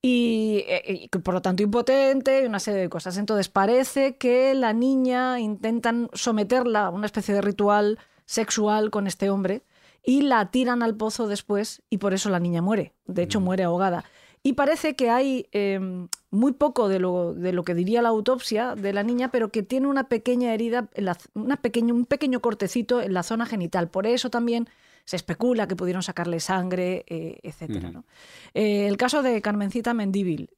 y, 0.00 0.64
eh, 0.66 0.82
y 0.86 1.08
que 1.08 1.18
por 1.18 1.34
lo 1.34 1.42
tanto 1.42 1.62
impotente 1.62 2.42
y 2.42 2.46
una 2.46 2.60
serie 2.60 2.80
de 2.80 2.88
cosas. 2.88 3.16
Entonces 3.16 3.48
parece 3.48 4.16
que 4.16 4.54
la 4.54 4.72
niña 4.72 5.40
intentan 5.40 6.10
someterla 6.12 6.86
a 6.86 6.90
una 6.90 7.06
especie 7.06 7.34
de 7.34 7.40
ritual 7.40 7.98
sexual 8.26 8.90
con 8.90 9.06
este 9.06 9.30
hombre 9.30 9.62
y 10.04 10.22
la 10.22 10.50
tiran 10.50 10.82
al 10.82 10.96
pozo 10.96 11.28
después 11.28 11.82
y 11.88 11.98
por 11.98 12.14
eso 12.14 12.30
la 12.30 12.40
niña 12.40 12.62
muere. 12.62 12.92
De 13.06 13.22
hecho, 13.22 13.40
muere 13.40 13.64
ahogada. 13.64 14.04
Y 14.44 14.54
parece 14.54 14.96
que 14.96 15.08
hay 15.08 15.46
eh, 15.52 15.78
muy 16.30 16.52
poco 16.52 16.88
de 16.88 16.98
lo, 16.98 17.32
de 17.32 17.52
lo 17.52 17.62
que 17.62 17.74
diría 17.74 18.02
la 18.02 18.08
autopsia 18.08 18.74
de 18.74 18.92
la 18.92 19.04
niña, 19.04 19.30
pero 19.30 19.50
que 19.50 19.62
tiene 19.62 19.86
una 19.86 20.08
pequeña 20.08 20.52
herida, 20.52 20.88
en 20.94 21.04
la- 21.04 21.16
una 21.34 21.60
un 21.92 22.04
pequeño 22.06 22.40
cortecito 22.40 23.00
en 23.00 23.14
la 23.14 23.22
zona 23.22 23.46
genital. 23.46 23.88
Por 23.88 24.06
eso 24.06 24.30
también 24.30 24.68
se 25.04 25.16
especula 25.16 25.68
que 25.68 25.76
pudieron 25.76 26.02
sacarle 26.02 26.40
sangre, 26.40 27.04
eh, 27.08 27.38
etcétera, 27.42 27.90
¿no? 27.92 28.04
Eh, 28.54 28.86
el 28.88 28.96
caso 28.96 29.22
de 29.22 29.40
Carmencita 29.42 29.94
Mendíbil. 29.94 30.50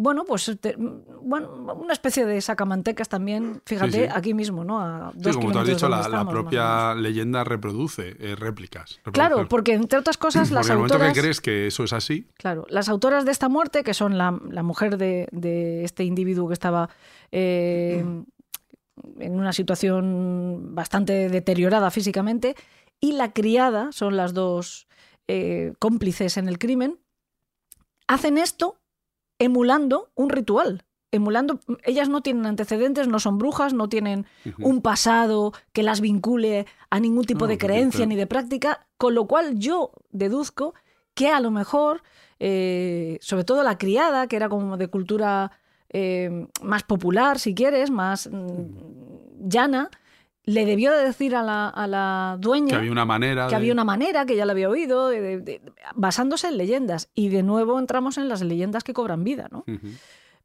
Bueno, 0.00 0.24
pues 0.24 0.56
te- 0.60 0.76
bueno, 0.76 1.74
una 1.74 1.92
especie 1.92 2.24
de 2.24 2.40
sacamantecas 2.40 3.08
también, 3.08 3.60
fíjate, 3.66 4.06
sí. 4.06 4.12
aquí 4.14 4.32
mismo, 4.32 4.62
¿no? 4.62 4.80
A 4.80 5.10
Sí, 5.12 5.18
dos 5.22 5.36
como 5.36 5.50
tú 5.50 5.58
has 5.58 5.66
dicho, 5.66 5.88
la, 5.88 6.24
propia 6.24 6.94
leyenda 6.94 7.42
reproduce 7.42 8.16
eh, 8.20 8.36
réplicas. 8.36 9.00
Claro, 9.12 9.48
porque 9.48 9.74
entre 9.74 9.98
otras 9.98 10.16
cosas 10.16 10.50
las 10.52 10.60
Porque 10.60 10.68
en 10.68 10.72
el 10.72 10.78
momento 10.78 10.94
autoras... 10.94 11.14
que 11.14 11.20
crees 11.20 11.40
que 11.40 11.66
eso 11.66 11.82
es 11.82 11.92
así, 11.92 12.28
Claro, 12.36 12.64
las 12.70 12.88
autoras 12.88 13.24
de 13.24 13.32
esta 13.32 13.48
muerte, 13.48 13.82
que 13.82 13.92
son 13.92 14.16
la, 14.16 14.38
la 14.48 14.62
mujer 14.62 14.96
de, 14.98 15.28
de 15.32 15.82
este 15.82 16.04
individuo 16.04 16.46
que 16.46 16.54
estaba 16.54 16.88
eh, 17.32 18.04
en 19.18 19.34
una 19.34 19.52
situación 19.52 20.76
bastante 20.76 21.28
deteriorada 21.28 21.90
físicamente, 21.90 22.54
y 23.00 23.12
la 23.12 23.32
criada, 23.32 23.90
son 23.90 24.16
las 24.16 24.32
dos 24.32 24.86
eh, 25.26 25.72
cómplices 25.80 26.36
en 26.36 26.48
el 26.48 26.58
crimen, 26.58 26.98
hacen 28.06 28.38
esto 28.38 28.77
emulando 29.38 30.10
un 30.14 30.30
ritual. 30.30 30.84
Emulando, 31.10 31.58
ellas 31.84 32.10
no 32.10 32.20
tienen 32.20 32.44
antecedentes, 32.44 33.08
no 33.08 33.18
son 33.18 33.38
brujas, 33.38 33.72
no 33.72 33.88
tienen 33.88 34.26
un 34.58 34.82
pasado 34.82 35.54
que 35.72 35.82
las 35.82 36.02
vincule 36.02 36.66
a 36.90 37.00
ningún 37.00 37.24
tipo 37.24 37.46
No, 37.46 37.48
de 37.48 37.54
porque- 37.54 37.66
creencia 37.66 38.04
ni 38.04 38.14
de 38.14 38.26
práctica, 38.26 38.86
con 38.98 39.14
lo 39.14 39.26
cual 39.26 39.58
yo 39.58 39.92
deduzco 40.10 40.74
que 41.14 41.28
a 41.28 41.40
lo 41.40 41.50
mejor, 41.50 42.02
eh, 42.40 43.16
sobre 43.22 43.44
todo 43.44 43.62
la 43.62 43.78
criada, 43.78 44.26
que 44.26 44.36
era 44.36 44.48
como 44.50 44.76
de 44.76 44.88
cultura 44.88 45.50
eh, 45.90 46.46
más 46.62 46.82
popular, 46.82 47.38
si 47.38 47.54
quieres, 47.54 47.90
más 47.90 48.28
mm, 48.30 49.48
llana, 49.48 49.90
le 50.48 50.64
debió 50.66 50.92
de 50.92 51.04
decir 51.04 51.34
a 51.36 51.42
la, 51.42 51.68
a 51.68 51.86
la 51.86 52.36
dueña 52.40 52.68
que 52.70 52.74
había 52.76 52.92
una 52.92 53.04
manera. 53.04 53.46
que 53.46 53.50
de- 53.50 53.56
había 53.56 53.72
una 53.72 53.84
manera, 53.84 54.26
que 54.26 54.36
ya 54.36 54.44
la 54.46 54.52
había 54.52 54.68
oído, 54.68 55.08
de- 55.08 55.60
basándose 55.94 56.48
en 56.48 56.56
leyendas. 56.56 57.10
Y 57.14 57.28
de 57.28 57.42
nuevo 57.42 57.78
entramos 57.78 58.18
en 58.18 58.28
las 58.28 58.42
leyendas 58.42 58.84
que 58.84 58.92
cobran 58.92 59.24
vida, 59.24 59.48
¿no? 59.50 59.64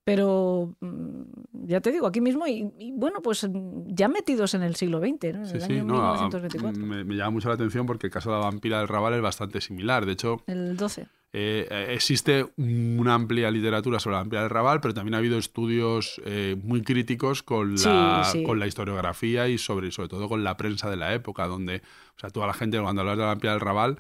Pero 0.06 0.76
mm, 0.82 1.22
ya 1.68 1.80
te 1.80 1.92
digo, 1.92 2.08
aquí 2.08 2.20
mismo, 2.20 2.46
y, 2.46 2.70
y 2.78 2.92
bueno, 2.92 3.22
pues 3.22 3.48
ya 3.88 4.10
metidos 4.10 4.54
en 4.54 4.62
el 4.64 4.76
siglo 4.76 5.00
XX, 5.00 5.34
¿no? 5.34 5.40
en 5.40 5.46
Sí, 5.46 5.56
el 5.56 5.62
sí, 5.62 5.74
año 5.74 5.86
no, 5.86 5.96
a- 6.06 6.14
1924, 6.14 6.86
me, 6.86 7.04
me 7.06 7.16
llama 7.16 7.32
mucho 7.32 7.48
la 7.48 7.56
atención 7.56 7.86
porque 7.86 8.08
el 8.08 8.12
caso 8.12 8.30
de 8.32 8.38
la 8.38 8.44
vampira 8.44 8.80
del 8.80 8.90
Raval 8.90 9.14
es 9.14 9.22
bastante 9.22 9.62
similar. 9.62 10.06
De 10.06 10.12
hecho, 10.12 10.42
el 10.48 10.76
12. 10.76 11.08
Eh, 11.36 11.68
eh, 11.72 11.88
existe 11.90 12.54
una 12.58 13.16
amplia 13.16 13.50
literatura 13.50 14.00
sobre 14.00 14.14
la 14.14 14.20
vampira 14.20 14.42
del 14.42 14.52
Raval, 14.52 14.82
pero 14.82 14.94
también 14.94 15.16
ha 15.16 15.18
habido 15.18 15.40
estudios 15.40 16.22
eh, 16.26 16.56
muy 16.64 16.84
críticos 16.84 17.42
con 17.42 17.74
la, 17.74 18.24
sí. 18.32 18.44
con 18.44 18.60
la 18.60 18.68
historiografía 18.68 19.48
y 19.48 19.58
sobre, 19.58 19.92
sobre 19.92 20.10
todo 20.10 20.30
con 20.30 20.44
la 20.44 20.58
prensa 20.58 20.92
de 20.92 20.98
la 20.98 21.12
época, 21.16 21.48
donde 21.48 21.82
o 22.16 22.20
sea, 22.20 22.30
toda 22.30 22.46
la 22.46 22.54
gente 22.54 22.80
cuando 22.80 23.02
hablas 23.02 23.18
de 23.18 23.24
la 23.24 23.30
vampira 23.30 23.54
del 23.54 23.62
Raval 23.62 23.98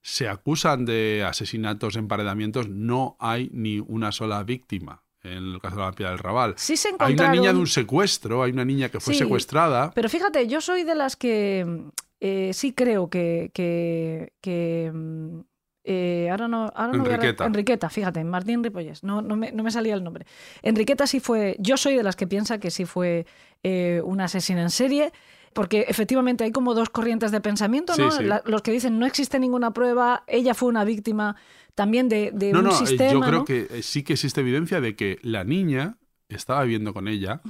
se 0.00 0.28
acusan 0.28 0.84
de 0.84 1.24
asesinatos, 1.24 1.94
emparedamientos, 1.94 2.68
no 2.68 3.16
hay 3.20 3.48
ni 3.52 3.78
una 3.78 4.10
sola 4.10 4.42
víctima 4.42 5.04
en 5.22 5.52
el 5.52 5.60
caso 5.60 5.76
de 5.76 5.80
la 5.82 5.86
vampira 5.86 6.10
del 6.10 6.18
Raval. 6.18 6.54
Sí 6.56 6.76
se 6.76 6.88
Hay 6.98 7.14
una 7.14 7.30
niña 7.30 7.52
de 7.52 7.60
un 7.60 7.68
secuestro, 7.68 8.42
hay 8.42 8.50
una 8.50 8.64
niña 8.64 8.88
que 8.88 8.98
fue 8.98 9.14
Sí, 9.14 9.20
secuestrada. 9.20 9.92
Pero 9.94 10.08
fíjate, 10.08 10.48
yo 10.48 10.60
soy 10.60 10.82
de 10.82 10.96
las 10.96 11.14
que 11.14 11.84
eh, 12.18 12.50
sí 12.52 12.72
creo 12.72 13.08
que... 13.08 13.52
que, 13.54 14.32
que, 14.40 14.90
mm, 14.92 15.51
eh, 15.84 16.28
ahora 16.30 16.48
no, 16.48 16.70
ahora 16.74 16.92
no 16.92 17.04
voy 17.04 17.12
a 17.12 17.16
re- 17.16 17.24
Enriqueta. 17.28 17.46
Enriqueta, 17.46 17.90
fíjate, 17.90 18.22
Martín 18.24 18.62
Ripollés, 18.62 19.02
no, 19.02 19.20
no, 19.22 19.36
me, 19.36 19.52
no 19.52 19.62
me 19.62 19.70
salía 19.70 19.94
el 19.94 20.04
nombre. 20.04 20.26
Enriqueta 20.62 21.06
sí 21.06 21.20
fue, 21.20 21.56
yo 21.58 21.76
soy 21.76 21.94
de 21.96 22.02
las 22.02 22.16
que 22.16 22.26
piensa 22.26 22.58
que 22.58 22.70
sí 22.70 22.84
fue 22.84 23.26
eh, 23.62 24.00
una 24.04 24.24
asesina 24.24 24.62
en 24.62 24.70
serie, 24.70 25.12
porque 25.52 25.86
efectivamente 25.88 26.44
hay 26.44 26.50
como 26.52 26.74
dos 26.74 26.88
corrientes 26.88 27.30
de 27.30 27.40
pensamiento, 27.40 27.96
¿no? 27.96 28.10
Sí, 28.10 28.18
sí. 28.18 28.24
La- 28.24 28.42
los 28.46 28.62
que 28.62 28.70
dicen 28.72 28.98
no 28.98 29.06
existe 29.06 29.38
ninguna 29.38 29.72
prueba, 29.72 30.24
ella 30.26 30.54
fue 30.54 30.68
una 30.68 30.84
víctima 30.84 31.36
también 31.74 32.08
de, 32.08 32.30
de 32.32 32.52
No, 32.52 32.58
un 32.60 32.64
no, 32.66 32.70
eh, 32.70 32.74
sistema. 32.76 33.12
yo 33.12 33.20
creo 33.20 33.44
que 33.44 33.66
eh, 33.78 33.82
sí 33.82 34.02
que 34.02 34.12
existe 34.14 34.40
evidencia 34.40 34.80
de 34.80 34.94
que 34.96 35.18
la 35.22 35.44
niña 35.44 35.96
estaba 36.36 36.62
viviendo 36.62 36.92
con 36.94 37.08
ella. 37.08 37.40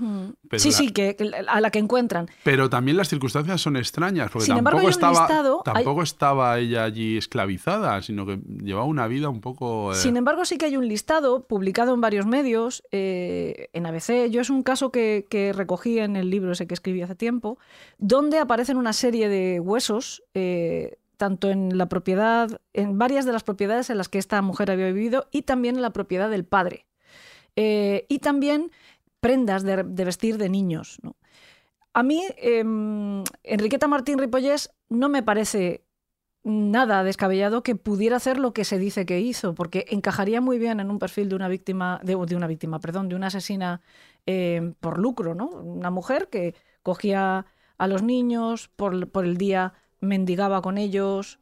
Pero 0.48 0.60
sí, 0.62 0.70
la- 0.70 0.76
sí, 0.76 0.90
que, 0.92 1.16
que 1.16 1.30
a 1.48 1.60
la 1.60 1.70
que 1.70 1.78
encuentran. 1.78 2.28
Pero 2.44 2.68
también 2.70 2.96
las 2.96 3.08
circunstancias 3.08 3.60
son 3.60 3.76
extrañas, 3.76 4.30
porque 4.30 4.46
Sin 4.46 4.56
embargo, 4.58 4.78
tampoco, 4.80 4.86
un 4.86 4.90
estaba, 4.90 5.26
listado, 5.28 5.62
hay- 5.66 5.72
tampoco 5.74 6.02
estaba 6.02 6.58
ella 6.58 6.84
allí 6.84 7.16
esclavizada, 7.16 8.00
sino 8.02 8.26
que 8.26 8.38
llevaba 8.62 8.86
una 8.86 9.06
vida 9.06 9.28
un 9.28 9.40
poco... 9.40 9.92
eh, 9.92 9.96
Sin 9.96 10.16
embargo, 10.16 10.44
sí 10.44 10.58
que 10.58 10.66
hay 10.66 10.76
un 10.76 10.88
listado 10.88 11.46
publicado 11.46 11.94
en 11.94 12.00
varios 12.00 12.26
medios, 12.26 12.82
eh, 12.90 13.68
en 13.72 13.86
ABC. 13.86 14.28
Yo 14.30 14.40
es 14.40 14.50
un 14.50 14.62
caso 14.62 14.90
que, 14.90 15.26
que 15.30 15.52
recogí 15.52 15.98
en 15.98 16.16
el 16.16 16.30
libro 16.30 16.52
ese 16.52 16.66
que 16.66 16.74
escribí 16.74 17.02
hace 17.02 17.14
tiempo, 17.14 17.58
donde 17.98 18.38
aparecen 18.38 18.76
una 18.76 18.92
serie 18.92 19.28
de 19.28 19.60
huesos, 19.60 20.22
eh, 20.34 20.96
tanto 21.16 21.50
en 21.50 21.78
la 21.78 21.86
propiedad, 21.88 22.60
en 22.72 22.98
varias 22.98 23.24
de 23.24 23.32
las 23.32 23.44
propiedades 23.44 23.90
en 23.90 23.98
las 23.98 24.08
que 24.08 24.18
esta 24.18 24.42
mujer 24.42 24.70
había 24.72 24.86
vivido 24.86 25.28
y 25.30 25.42
también 25.42 25.76
en 25.76 25.82
la 25.82 25.90
propiedad 25.92 26.28
del 26.28 26.44
padre. 26.44 26.86
Eh, 27.56 28.06
y 28.08 28.18
también 28.18 28.70
prendas 29.20 29.62
de, 29.62 29.82
vestir 29.82 30.38
de 30.38 30.48
niños. 30.48 30.98
¿no? 31.02 31.16
A 31.92 32.02
mí, 32.02 32.24
em, 32.38 33.22
Enriqueta 33.44 33.86
Martín 33.86 34.18
Ripollés 34.18 34.70
no 34.88 35.08
me 35.08 35.22
parece 35.22 35.84
nada 36.44 37.04
descabellado 37.04 37.62
que 37.62 37.76
pudiera 37.76 38.16
hacer 38.16 38.38
lo 38.38 38.52
que 38.52 38.64
se 38.64 38.78
dice 38.78 39.06
que 39.06 39.20
hizo, 39.20 39.54
porque 39.54 39.86
encajaría 39.90 40.40
muy 40.40 40.58
bien 40.58 40.80
en 40.80 40.90
un 40.90 40.98
perfil 40.98 41.28
de 41.28 41.36
una 41.36 41.48
víctima, 41.48 42.00
de, 42.02 42.16
de 42.16 42.36
una 42.36 42.48
víctima, 42.48 42.80
perdón, 42.80 43.08
de 43.08 43.14
una 43.14 43.28
asesina 43.28 43.80
eh, 44.26 44.74
por 44.80 44.98
lucro, 44.98 45.34
¿no? 45.34 45.46
Una 45.46 45.90
mujer 45.90 46.28
que 46.28 46.54
cogía 46.82 47.46
a 47.78 47.86
los 47.86 48.02
niños, 48.02 48.68
por, 48.74 49.08
por 49.08 49.24
el 49.24 49.36
día 49.36 49.74
mendigaba 50.00 50.62
con 50.62 50.78
ellos, 50.78 51.38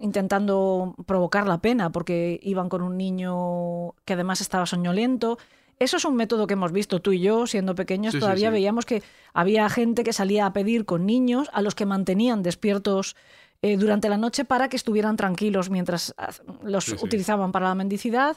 intentando 0.00 0.94
provocar 1.06 1.46
la 1.46 1.58
pena, 1.58 1.90
porque 1.90 2.40
iban 2.42 2.68
con 2.68 2.82
un 2.82 2.96
niño 2.96 3.94
que 4.04 4.14
además 4.14 4.40
estaba 4.40 4.66
soñolento. 4.66 5.38
Eso 5.78 5.96
es 5.96 6.04
un 6.04 6.14
método 6.14 6.46
que 6.46 6.54
hemos 6.54 6.72
visto 6.72 7.00
tú 7.00 7.12
y 7.12 7.20
yo, 7.20 7.46
siendo 7.46 7.74
pequeños, 7.74 8.12
Sí, 8.12 8.20
todavía 8.20 8.48
sí. 8.48 8.52
veíamos 8.52 8.86
que 8.86 9.02
había 9.32 9.68
gente 9.68 10.04
que 10.04 10.12
salía 10.12 10.46
a 10.46 10.52
pedir 10.52 10.84
con 10.84 11.04
niños 11.06 11.50
a 11.52 11.62
los 11.62 11.74
que 11.74 11.86
mantenían 11.86 12.42
despiertos 12.42 13.16
eh, 13.62 13.76
durante 13.76 14.08
la 14.08 14.16
noche 14.18 14.44
para 14.44 14.68
que 14.68 14.76
estuvieran 14.76 15.16
tranquilos 15.16 15.70
mientras 15.70 16.14
los 16.62 16.88
utilizaban 17.02 17.50
para 17.50 17.68
la 17.68 17.74
mendicidad. 17.74 18.36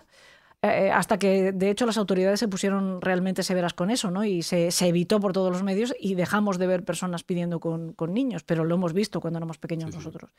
Eh, 0.61 0.91
hasta 0.91 1.19
que, 1.19 1.51
de 1.51 1.69
hecho, 1.69 1.85
las 1.85 1.97
autoridades 1.97 2.39
se 2.39 2.47
pusieron 2.47 3.01
realmente 3.01 3.43
severas 3.43 3.73
con 3.73 3.89
eso, 3.91 4.11
¿no? 4.11 4.23
Y 4.23 4.41
se, 4.41 4.71
se 4.71 4.87
evitó 4.87 5.19
por 5.19 5.33
todos 5.33 5.51
los 5.51 5.63
medios 5.63 5.93
y 5.99 6.15
dejamos 6.15 6.57
de 6.57 6.67
ver 6.67 6.83
personas 6.83 7.23
pidiendo 7.23 7.59
con, 7.59 7.93
con 7.93 8.13
niños, 8.13 8.43
pero 8.43 8.63
lo 8.63 8.75
hemos 8.75 8.93
visto 8.93 9.21
cuando 9.21 9.37
éramos 9.37 9.57
pequeños 9.57 9.93
nosotros. 9.93 10.31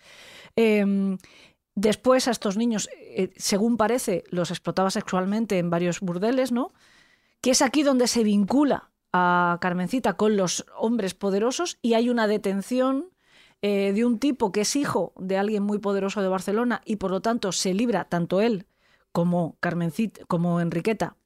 Eh, 0.56 1.16
después 1.80 2.26
a 2.26 2.32
estos 2.32 2.56
niños, 2.56 2.88
eh, 2.92 3.30
según 3.36 3.76
parece, 3.76 4.24
los 4.30 4.50
explotaba 4.50 4.90
sexualmente 4.90 5.58
en 5.58 5.70
varios 5.70 6.00
burdeles, 6.00 6.50
¿no? 6.50 6.72
Que 7.40 7.50
es 7.50 7.62
aquí 7.62 7.84
donde 7.84 8.08
se 8.08 8.24
vincula 8.24 8.90
a 9.12 9.58
Carmencita 9.60 10.14
con 10.14 10.36
los 10.36 10.66
hombres 10.76 11.14
poderosos 11.14 11.78
y 11.80 11.94
hay 11.94 12.10
una 12.10 12.26
detención 12.26 13.10
eh, 13.62 13.92
de 13.92 14.04
un 14.04 14.18
tipo 14.18 14.50
que 14.50 14.62
es 14.62 14.74
hijo 14.76 15.12
de 15.16 15.38
alguien 15.38 15.62
muy 15.62 15.78
poderoso 15.78 16.20
de 16.20 16.28
Barcelona 16.28 16.82
y 16.84 16.96
por 16.96 17.10
lo 17.10 17.20
tanto 17.20 17.52
se 17.52 17.74
libra 17.74 18.04
tanto 18.04 18.40
él 18.40 18.66
como 19.12 19.56
Carmencita, 19.60 20.24
como 20.26 20.60
Enriqueta, 20.60 21.16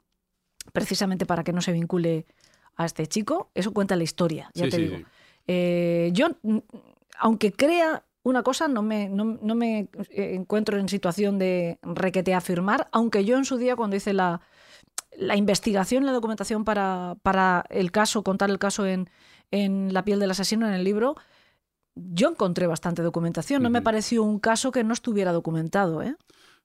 precisamente 0.72 1.26
para 1.26 1.44
que 1.44 1.52
no 1.52 1.60
se 1.60 1.72
vincule 1.72 2.26
a 2.76 2.86
este 2.86 3.06
chico. 3.06 3.50
Eso 3.54 3.72
cuenta 3.72 3.96
la 3.96 4.04
historia, 4.04 4.50
ya 4.54 4.64
Sí, 4.64 4.70
te 4.70 4.76
sí, 4.76 4.82
digo. 4.84 4.96
sí. 4.98 5.04
Eh, 5.48 6.10
yo, 6.12 6.28
mm, 6.42 6.58
aunque 7.18 7.52
crea 7.52 8.04
una 8.22 8.42
cosa, 8.42 8.68
no 8.68 8.82
me, 8.82 9.08
no, 9.08 9.24
no 9.42 9.54
me 9.54 9.88
eh, 10.10 10.34
encuentro 10.34 10.78
en 10.78 10.88
situación 10.88 11.38
de 11.38 11.78
requete 11.82 12.34
afirmar, 12.34 12.88
aunque 12.92 13.24
yo 13.24 13.36
en 13.36 13.44
su 13.44 13.56
día, 13.56 13.74
cuando 13.74 13.96
hice 13.96 14.12
la, 14.12 14.40
la 15.16 15.36
investigación, 15.36 16.06
la 16.06 16.12
documentación 16.12 16.64
para, 16.64 17.16
para 17.22 17.64
el 17.68 17.90
caso, 17.90 18.22
contar 18.22 18.48
el 18.50 18.58
caso 18.60 18.86
en, 18.86 19.10
en 19.50 19.92
La 19.92 20.04
piel 20.04 20.20
del 20.20 20.30
asesino, 20.30 20.66
en 20.68 20.72
el 20.74 20.84
libro, 20.84 21.16
yo 21.94 22.30
encontré 22.30 22.66
bastante 22.66 23.02
documentación. 23.02 23.62
No 23.62 23.68
me 23.68 23.82
pareció 23.82 24.22
un 24.22 24.38
caso 24.38 24.70
que 24.70 24.84
no 24.84 24.94
estuviera 24.94 25.32
documentado. 25.32 26.02
¿eh? 26.02 26.16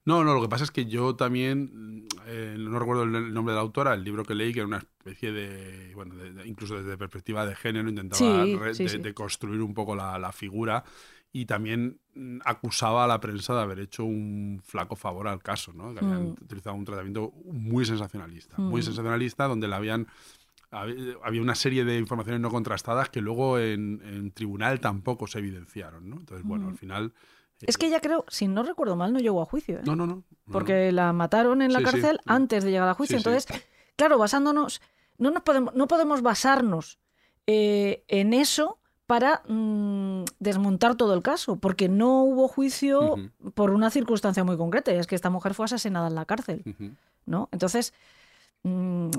No, 0.07 0.23
no, 0.23 0.33
lo 0.33 0.41
que 0.41 0.47
pasa 0.47 0.63
es 0.63 0.71
que 0.71 0.85
yo 0.85 1.15
también, 1.17 1.69
mm, 1.73 2.07
eh, 2.27 2.55
no 2.57 2.79
recuerdo 2.79 3.03
el 3.03 3.33
nombre 3.33 3.51
de 3.51 3.57
la 3.57 3.61
autora, 3.61 3.93
el 3.93 4.05
libro 4.05 4.23
que 4.23 4.35
leí, 4.35 4.53
que 4.53 4.59
era 4.59 4.67
una 4.67 4.77
especie 4.77 5.33
de, 5.33 5.91
bueno, 5.95 6.15
de- 6.15 6.31
de- 6.31 6.47
incluso 6.47 6.75
desde 6.81 6.97
perspectiva 6.97 7.45
de 7.45 7.55
género, 7.55 7.89
intentaba 7.89 8.45
Sí, 8.45 8.55
re- 8.55 8.73
sí, 8.73 8.83
de, 8.85 8.89
sí. 8.89 8.97
de 8.99 9.13
construir 9.13 9.61
un 9.61 9.73
poco 9.73 9.97
la, 9.97 10.17
la 10.17 10.31
figura 10.31 10.83
y 11.33 11.45
también 11.45 11.99
mm, 12.15 12.39
acusaba 12.45 13.03
a 13.03 13.07
la 13.07 13.19
prensa 13.19 13.53
de 13.53 13.61
haber 13.61 13.79
hecho 13.79 14.05
un 14.05 14.61
flaco 14.65 14.95
favor 14.95 15.27
al 15.27 15.43
caso, 15.43 15.73
¿no? 15.73 15.93
que 15.93 15.99
habían 15.99 16.27
Mm. 16.29 16.35
utilizado 16.41 16.75
un 16.77 16.85
tratamiento 16.85 17.33
muy 17.43 17.83
sensacionalista, 17.85 18.57
muy 18.59 18.79
Mm. 18.79 18.85
sensacionalista, 18.85 19.45
donde 19.47 19.67
le 19.67 19.75
habían 19.75 20.07
hab- 20.71 21.19
había 21.21 21.41
una 21.41 21.55
serie 21.55 21.83
de 21.83 21.97
informaciones 21.97 22.39
no 22.39 22.49
contrastadas 22.49 23.09
que 23.09 23.19
luego 23.19 23.59
en, 23.59 24.01
en 24.05 24.31
tribunal 24.31 24.79
tampoco 24.79 25.27
se 25.27 25.39
evidenciaron, 25.39 26.09
¿no? 26.09 26.15
Entonces, 26.17 26.45
bueno, 26.47 26.65
Mm. 26.67 26.69
al 26.69 26.77
final... 26.77 27.13
Es 27.61 27.77
que 27.77 27.87
ella 27.87 27.99
creo, 28.01 28.25
si 28.27 28.47
no 28.47 28.63
recuerdo 28.63 28.95
mal, 28.95 29.13
no 29.13 29.19
llegó 29.19 29.41
a 29.41 29.45
juicio. 29.45 29.77
¿eh? 29.77 29.81
No, 29.83 29.95
no, 29.95 30.05
no. 30.05 30.15
no, 30.17 30.23
porque 30.51 30.91
la 30.91 31.11
mataron 31.13 31.61
en 31.61 31.73
la 31.73 31.79
Sí, 31.79 31.85
cárcel 31.85 32.17
sí. 32.17 32.23
antes 32.27 32.63
de 32.63 32.71
llegar 32.71 32.87
a 32.87 32.93
juicio. 32.93 33.17
Sí. 33.17 33.23
Entonces, 33.27 33.47
claro, 33.95 34.17
basándonos, 34.17 34.81
no, 35.17 35.31
nos 35.31 35.43
podemos, 35.43 35.73
no 35.73 35.87
podemos 35.87 36.21
basarnos 36.21 36.99
eh, 37.47 38.03
en 38.07 38.33
eso 38.33 38.77
para 39.07 39.41
mm, 39.47 40.25
desmontar 40.39 40.95
todo 40.95 41.13
el 41.13 41.23
caso, 41.23 41.55
porque 41.55 41.87
no 41.89 42.23
hubo 42.23 42.47
juicio 42.47 43.15
por 43.55 43.71
una 43.71 43.89
circunstancia 43.89 44.43
muy 44.43 44.57
concreta, 44.57 44.93
y 44.93 44.97
es 44.97 45.07
que 45.07 45.15
esta 45.15 45.29
mujer 45.29 45.53
fue 45.53 45.65
asesinada 45.65 46.07
en 46.07 46.15
la 46.15 46.25
cárcel. 46.25 46.63
¿no? 47.25 47.47
Entonces, 47.53 47.93
mm, 47.93 48.16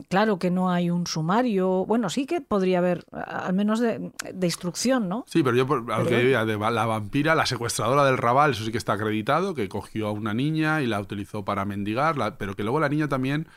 claro 0.08 0.38
que 0.38 0.50
no 0.50 0.70
hay 0.70 0.90
un 0.90 1.06
sumario, 1.06 1.86
bueno, 1.86 2.10
sí 2.10 2.26
que 2.26 2.40
podría 2.40 2.78
haber, 2.78 3.04
al 3.12 3.54
menos 3.54 3.80
de, 3.80 4.12
de 4.34 4.46
instrucción, 4.46 5.08
¿no? 5.08 5.24
Sí, 5.26 5.42
pero 5.42 5.56
yo 5.56 5.66
por, 5.66 5.90
a 5.92 5.98
lo 6.00 6.06
que 6.06 6.16
diría, 6.18 6.44
de 6.44 6.58
la 6.58 6.86
vampira, 6.86 7.34
la 7.34 7.46
secuestradora 7.46 8.04
del 8.04 8.18
Raval, 8.18 8.50
eso 8.52 8.64
sí 8.64 8.72
que 8.72 8.78
está 8.78 8.94
acreditado, 8.94 9.54
que 9.54 9.68
cogió 9.68 10.08
a 10.08 10.12
una 10.12 10.34
niña 10.34 10.82
y 10.82 10.86
la 10.86 11.00
utilizó 11.00 11.44
para 11.44 11.64
mendigar, 11.64 12.18
la- 12.18 12.36
pero 12.36 12.54
que 12.54 12.62
luego 12.62 12.80
la 12.80 12.88
niña 12.88 13.08
también, 13.08 13.48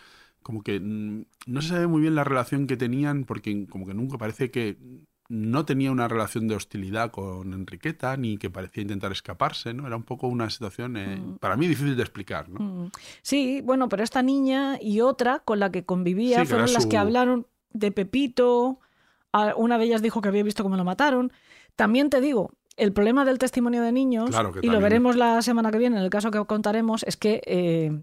como 0.43 0.63
que 0.63 0.79
mm, 0.79 1.23
no 1.47 1.61
se 1.61 1.69
sabe 1.69 1.87
muy 1.87 2.01
bien 2.01 2.15
la 2.15 2.23
relación 2.23 2.67
que 2.67 2.77
tenían, 2.77 3.25
porque 3.25 3.67
como 3.67 3.85
que 3.85 3.93
nunca 3.93 4.17
parece 4.17 4.49
que 4.51 4.77
no 5.33 5.63
tenía 5.63 5.91
una 5.91 6.09
relación 6.09 6.49
de 6.49 6.55
hostilidad 6.55 7.09
con 7.11 7.53
Enriqueta, 7.53 8.17
ni 8.17 8.37
que 8.37 8.49
parecía 8.49 8.81
intentar 8.83 9.13
escaparse, 9.13 9.73
¿no? 9.73 9.87
Era 9.87 9.95
un 9.95 10.03
poco 10.03 10.27
una 10.27 10.49
situación, 10.49 10.97
eh, 10.97 11.21
para 11.39 11.55
mí, 11.55 11.67
difícil 11.67 11.95
de 11.95 12.01
explicar, 12.03 12.49
¿no? 12.49 12.59
Mm. 12.59 12.91
Sí, 13.21 13.61
bueno, 13.63 13.87
pero 13.87 14.03
esta 14.03 14.21
niña 14.21 14.77
y 14.81 14.99
otra 14.99 15.39
con 15.39 15.59
la 15.61 15.71
que 15.71 15.85
convivía 15.85 16.41
Sí, 16.41 16.45
fueron 16.47 16.73
las 16.73 16.83
su- 16.83 16.89
que 16.89 16.97
hablaron 16.97 17.47
de 17.71 17.91
Pepito. 17.93 18.79
Una 19.55 19.77
de 19.77 19.85
ellas 19.85 20.01
dijo 20.01 20.19
que 20.21 20.27
había 20.27 20.43
visto 20.43 20.63
cómo 20.63 20.75
lo 20.75 20.83
mataron. 20.83 21.31
También 21.77 22.09
te 22.09 22.19
digo, 22.19 22.51
el 22.75 22.91
problema 22.91 23.23
del 23.23 23.37
testimonio 23.37 23.81
de 23.83 23.93
niños, 23.93 24.29
Claro 24.31 24.51
y 24.61 24.67
lo 24.67 24.81
veremos 24.81 25.15
la 25.15 25.41
semana 25.41 25.71
que 25.71 25.77
viene 25.77 25.95
en 25.97 26.03
el 26.03 26.09
caso 26.09 26.31
que 26.31 26.43
contaremos, 26.45 27.03
es 27.03 27.15
que 27.15 27.41
eh, 27.45 28.01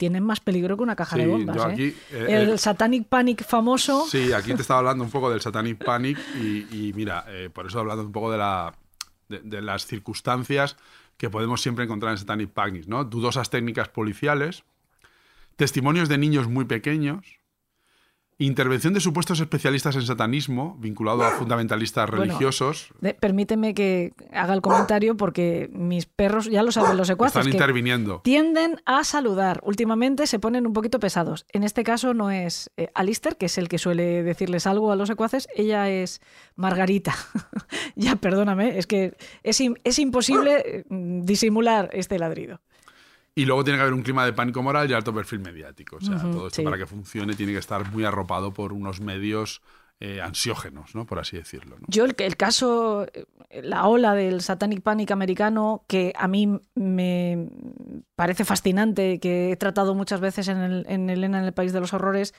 tienen 0.00 0.24
más 0.24 0.40
peligro 0.40 0.78
que 0.78 0.82
una 0.82 0.96
caja 0.96 1.14
de 1.14 1.26
bombas. 1.26 1.54
yo 1.54 1.68
¿eh? 1.68 1.72
aquí, 1.72 1.94
eh, 2.10 2.26
el 2.26 2.48
eh, 2.48 2.58
Satanic 2.58 3.06
Panic 3.06 3.44
famoso. 3.44 4.06
Sí, 4.08 4.32
aquí 4.32 4.54
te 4.54 4.62
estaba 4.62 4.78
hablando 4.78 5.04
un 5.04 5.10
poco 5.10 5.30
del 5.30 5.42
Satanic 5.42 5.84
Panic 5.84 6.18
y, 6.40 6.88
y 6.88 6.92
mira, 6.94 7.26
por 7.52 7.66
eso 7.66 7.80
hablando 7.80 8.02
un 8.02 8.10
poco 8.10 8.32
de, 8.32 8.38
la, 8.38 8.72
de, 9.28 9.40
de 9.40 9.60
las 9.60 9.84
circunstancias 9.84 10.78
que 11.18 11.28
podemos 11.28 11.60
siempre 11.60 11.84
encontrar 11.84 12.12
en 12.12 12.18
Satanic 12.18 12.48
Panic, 12.48 12.86
¿no? 12.86 13.04
Dudosas 13.04 13.50
técnicas 13.50 13.90
policiales, 13.90 14.64
testimonios 15.56 16.08
de 16.08 16.16
niños 16.16 16.48
muy 16.48 16.64
pequeños, 16.64 17.38
intervención 18.46 18.94
de 18.94 19.00
supuestos 19.00 19.38
especialistas 19.40 19.96
en 19.96 20.02
satanismo 20.02 20.76
vinculado 20.80 21.22
a 21.24 21.30
fundamentalistas 21.32 22.08
Bueno, 22.08 22.24
religiosos. 22.24 22.88
Permíteme 23.20 23.74
que 23.74 24.12
haga 24.32 24.54
el 24.54 24.62
comentario 24.62 25.16
porque 25.16 25.68
mis 25.72 26.06
perros, 26.06 26.46
ya 26.46 26.62
lo 26.62 26.72
saben 26.72 26.96
los 26.96 27.06
secuaces, 27.06 27.36
Están 27.36 27.50
que 27.50 27.56
interviniendo. 27.56 28.20
tienden 28.24 28.80
a 28.86 29.04
saludar. 29.04 29.60
Últimamente 29.64 30.26
se 30.26 30.38
ponen 30.38 30.66
un 30.66 30.72
poquito 30.72 30.98
pesados. 30.98 31.44
En 31.52 31.64
este 31.64 31.84
caso 31.84 32.14
no 32.14 32.30
es 32.30 32.70
eh, 32.76 32.88
Alistair, 32.94 33.36
que 33.36 33.46
es 33.46 33.58
el 33.58 33.68
que 33.68 33.78
suele 33.78 34.22
decirles 34.22 34.66
algo 34.66 34.90
a 34.90 34.96
los 34.96 35.08
secuaces, 35.08 35.46
ella 35.54 35.90
es 35.90 36.20
Margarita. 36.56 37.14
ya, 37.94 38.16
perdóname, 38.16 38.78
es 38.78 38.86
que 38.86 39.16
es, 39.42 39.62
es 39.84 39.98
imposible 39.98 40.62
eh, 40.64 40.84
disimular 40.88 41.90
este 41.92 42.18
ladrido. 42.18 42.60
Y 43.34 43.44
luego 43.44 43.62
tiene 43.64 43.78
que 43.78 43.82
haber 43.82 43.94
un 43.94 44.02
clima 44.02 44.24
de 44.24 44.32
pánico 44.32 44.62
moral 44.62 44.90
y 44.90 44.94
alto 44.94 45.14
perfil 45.14 45.38
mediático. 45.40 45.96
O 45.96 46.00
sea, 46.00 46.18
todo 46.18 46.48
esto 46.48 46.56
sí. 46.56 46.62
para 46.62 46.76
que 46.76 46.86
funcione 46.86 47.34
tiene 47.34 47.52
que 47.52 47.58
estar 47.58 47.90
muy 47.92 48.04
arropado 48.04 48.52
por 48.52 48.72
unos 48.72 49.00
medios 49.00 49.62
eh, 50.00 50.20
ansiógenos, 50.20 50.94
¿no? 50.94 51.06
Por 51.06 51.18
así 51.18 51.36
decirlo. 51.36 51.76
¿no? 51.78 51.84
Yo 51.88 52.04
el, 52.06 52.14
el 52.18 52.36
caso, 52.36 53.06
eh, 53.12 53.26
la 53.62 53.86
ola 53.86 54.14
del 54.14 54.40
Satanic 54.40 54.80
Panic 54.82 55.10
americano, 55.10 55.84
que 55.86 56.12
a 56.16 56.26
mí 56.26 56.58
me 56.74 57.48
parece 58.16 58.44
fascinante, 58.44 59.20
que 59.20 59.52
he 59.52 59.56
tratado 59.56 59.94
muchas 59.94 60.20
veces 60.20 60.48
en, 60.48 60.58
el, 60.58 60.86
en 60.88 61.08
Elena 61.10 61.38
en 61.38 61.44
el 61.44 61.52
País 61.52 61.72
de 61.72 61.80
los 61.80 61.92
Horrores, 61.92 62.34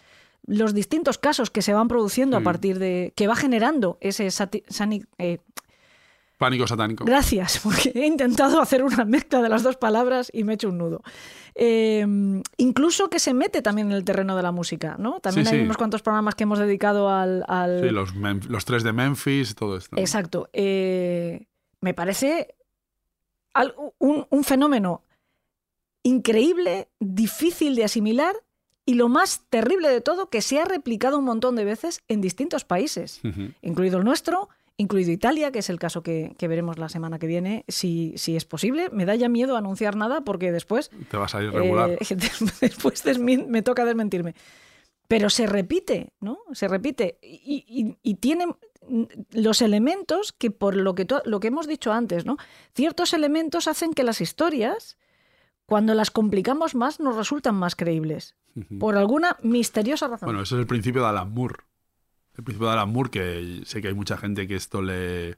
los 0.46 0.74
distintos 0.74 1.18
casos 1.20 1.52
que 1.52 1.62
se 1.62 1.74
van 1.74 1.88
produciendo 1.88 2.36
a 2.36 2.40
Mm. 2.40 2.44
partir 2.44 2.80
de... 2.80 3.14
que 3.16 3.28
va 3.28 3.36
generando 3.36 3.98
ese 4.02 4.26
sati- 4.28 4.64
eh, 5.20 5.38
Pánico 6.42 6.66
satánico. 6.66 7.06
Gracias, 7.06 7.60
porque 7.64 7.92
he 7.94 8.08
intentado 8.08 8.60
hacer 8.60 8.84
una 8.84 9.06
mezcla 9.06 9.42
de 9.44 9.50
las 9.50 9.62
dos 9.62 9.78
palabras 9.78 10.32
y 10.34 10.44
me 10.44 10.54
he 10.54 10.56
hecho 10.56 10.70
un 10.70 10.80
nudo. 10.80 11.04
Eh, 11.54 12.04
incluso 12.58 13.10
que 13.12 13.20
se 13.20 13.34
mete 13.36 13.62
también 13.62 13.88
en 13.92 13.94
el 13.94 14.04
terreno 14.04 14.36
de 14.36 14.42
la 14.42 14.52
música, 14.52 14.96
¿no? 14.98 15.20
También 15.20 15.46
Sí, 15.46 15.54
hay 15.54 15.60
sí. 15.60 15.66
unos 15.66 15.78
cuantos 15.78 16.02
programas 16.02 16.34
que 16.34 16.44
hemos 16.46 16.58
dedicado 16.58 17.10
al... 17.10 17.44
al- 17.48 17.82
Sí, 17.84 17.90
los, 18.50 18.66
tres 18.66 18.82
de 18.84 18.92
Memphis, 18.92 19.54
todo 19.54 19.78
esto. 19.78 19.96
Exacto. 19.98 20.50
Eh, 20.54 21.46
me 21.80 21.94
parece 21.94 22.56
al- 23.54 23.76
un, 24.00 24.26
un 24.30 24.44
fenómeno 24.44 25.04
increíble, 26.04 26.90
difícil 27.00 27.76
de 27.76 27.84
asimilar 27.84 28.36
y 28.86 28.96
lo 28.96 29.10
más 29.10 29.46
terrible 29.50 29.90
de 29.90 30.02
todo, 30.02 30.30
que 30.30 30.42
se 30.42 30.60
ha 30.60 30.66
replicado 30.66 31.20
un 31.20 31.26
montón 31.26 31.56
de 31.56 31.66
veces 31.66 32.02
en 32.08 32.20
distintos 32.22 32.66
países, 32.66 33.22
incluido 33.62 34.00
el 34.00 34.04
nuestro, 34.04 34.50
incluido 34.82 35.12
Italia, 35.12 35.52
que 35.52 35.60
es 35.60 35.70
el 35.70 35.80
caso 35.80 36.04
que, 36.04 36.36
que 36.38 36.48
veremos 36.48 36.78
la 36.78 36.90
semana 36.90 37.18
que 37.20 37.28
viene, 37.28 37.64
si, 37.70 38.14
si 38.18 38.36
es 38.36 38.44
posible. 38.46 38.90
Me 38.92 39.06
da 39.06 39.16
ya 39.16 39.30
miedo 39.30 39.56
anunciar 39.56 39.96
nada 39.96 40.22
porque 40.22 40.52
después 40.52 40.90
Te 41.10 41.18
va 41.18 41.26
a 41.26 41.28
salir 41.30 41.52
regular. 41.52 41.92
eh, 41.92 41.98
después 42.62 43.04
me 43.48 43.62
toca 43.62 43.86
desmentirme. 43.86 44.36
Pero 45.08 45.30
se 45.30 45.46
repite, 45.46 46.12
¿no? 46.20 46.40
Se 46.54 46.68
repite. 46.68 47.18
Y, 47.22 47.64
y- 47.68 47.98
y 48.02 48.16
tiene 48.16 48.46
los 49.32 49.62
elementos 49.62 50.32
que, 50.34 50.52
por 50.52 50.76
lo 50.76 50.96
que, 50.96 51.06
to- 51.06 51.22
lo 51.26 51.40
que 51.40 51.48
hemos 51.50 51.68
dicho 51.68 51.92
antes, 51.94 52.26
¿no? 52.26 52.38
Ciertos 52.74 53.14
elementos 53.14 53.68
hacen 53.68 53.94
que 53.94 54.04
las 54.04 54.22
historias, 54.22 54.98
cuando 55.66 55.94
las 55.94 56.12
complicamos 56.12 56.76
más, 56.76 57.00
nos 57.00 57.16
resultan 57.16 57.56
más 57.56 57.76
creíbles. 57.76 58.36
Por 58.80 58.98
alguna 58.98 59.38
misteriosa 59.44 60.08
razón. 60.10 60.28
Bueno, 60.28 60.42
ese 60.42 60.56
es 60.56 60.60
el 60.60 60.68
principio 60.68 61.02
de 61.04 61.08
Alan 61.08 61.34
Moore. 61.34 61.56
El 62.38 62.44
principio 62.44 62.68
de 62.68 62.74
Alan 62.74 62.90
Moore, 62.92 63.10
que 63.10 63.62
sé 63.66 63.82
que 63.82 63.90
hay 63.90 63.94
mucha 63.94 64.18
gente 64.18 64.48
que 64.48 64.56
esto 64.56 64.82
le, 64.82 65.38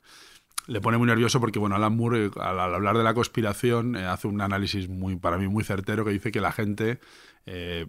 le 0.67 0.81
pone 0.81 0.97
muy 0.97 1.07
nervioso 1.07 1.39
porque, 1.39 1.59
bueno, 1.59 1.75
Alan 1.75 1.95
Moore, 1.95 2.25
eh, 2.27 2.31
al, 2.39 2.59
hablar 2.59 2.97
de 2.97 3.03
la 3.03 3.13
conspiración, 3.13 3.95
eh, 3.95 4.05
hace 4.05 4.27
un 4.27 4.41
análisis 4.41 4.89
muy, 4.89 5.15
para 5.15 5.37
mí, 5.37 5.47
muy 5.47 5.63
certero 5.63 6.05
que 6.05 6.11
dice 6.11 6.31
que 6.31 6.41
la 6.41 6.51
gente... 6.51 6.99
eh, 7.45 7.87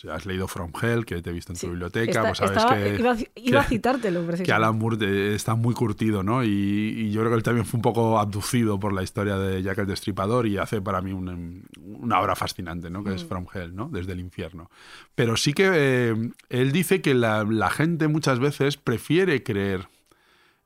si 0.00 0.08
has 0.08 0.26
leído 0.26 0.46
From 0.46 0.70
Hell, 0.80 1.04
que 1.04 1.20
te 1.22 1.30
he 1.30 1.32
visto 1.32 1.52
en 1.52 1.58
tu 1.58 1.66
biblioteca, 1.70 2.10
Esta- 2.10 2.22
pues 2.22 2.38
sabes 2.38 2.56
estaba- 2.56 2.76
que, 2.76 2.94
iba, 3.00 3.10
a- 3.10 3.16
iba 3.34 3.60
a 3.60 3.62
que- 3.64 3.68
citártelo, 3.70 4.24
que. 4.44 4.52
Alan 4.52 4.78
Moore 4.78 4.96
eh, 5.00 5.34
está 5.34 5.56
muy 5.56 5.74
curtido, 5.74 6.22
¿no? 6.22 6.44
Y, 6.44 6.48
y 6.48 7.10
yo 7.10 7.20
creo 7.22 7.30
que 7.32 7.36
él 7.38 7.42
también 7.42 7.66
fue 7.66 7.78
un 7.78 7.82
poco 7.82 8.18
abducido 8.20 8.78
por 8.78 8.92
la 8.92 9.02
historia 9.02 9.36
de 9.38 9.60
Jack 9.60 9.78
el 9.78 9.86
Destripador 9.88 10.46
y 10.46 10.56
hace 10.56 10.80
para 10.80 11.00
mí 11.00 11.10
em, 11.10 11.62
una 11.84 12.20
obra 12.20 12.36
fascinante, 12.36 12.90
¿no? 12.90 13.02
Que 13.02 13.10
Mm. 13.10 13.14
es 13.14 13.24
From 13.24 13.46
Hell, 13.52 13.74
¿no? 13.74 13.88
Desde 13.88 14.12
el 14.12 14.20
infierno. 14.20 14.70
Pero 15.16 15.36
sí 15.36 15.52
que 15.52 15.68
eh, 15.74 16.30
él 16.48 16.70
dice 16.70 17.00
que 17.02 17.14
la, 17.14 17.42
la 17.42 17.68
gente 17.68 18.06
muchas 18.06 18.38
veces 18.38 18.76
prefiere 18.76 19.42
creer 19.42 19.88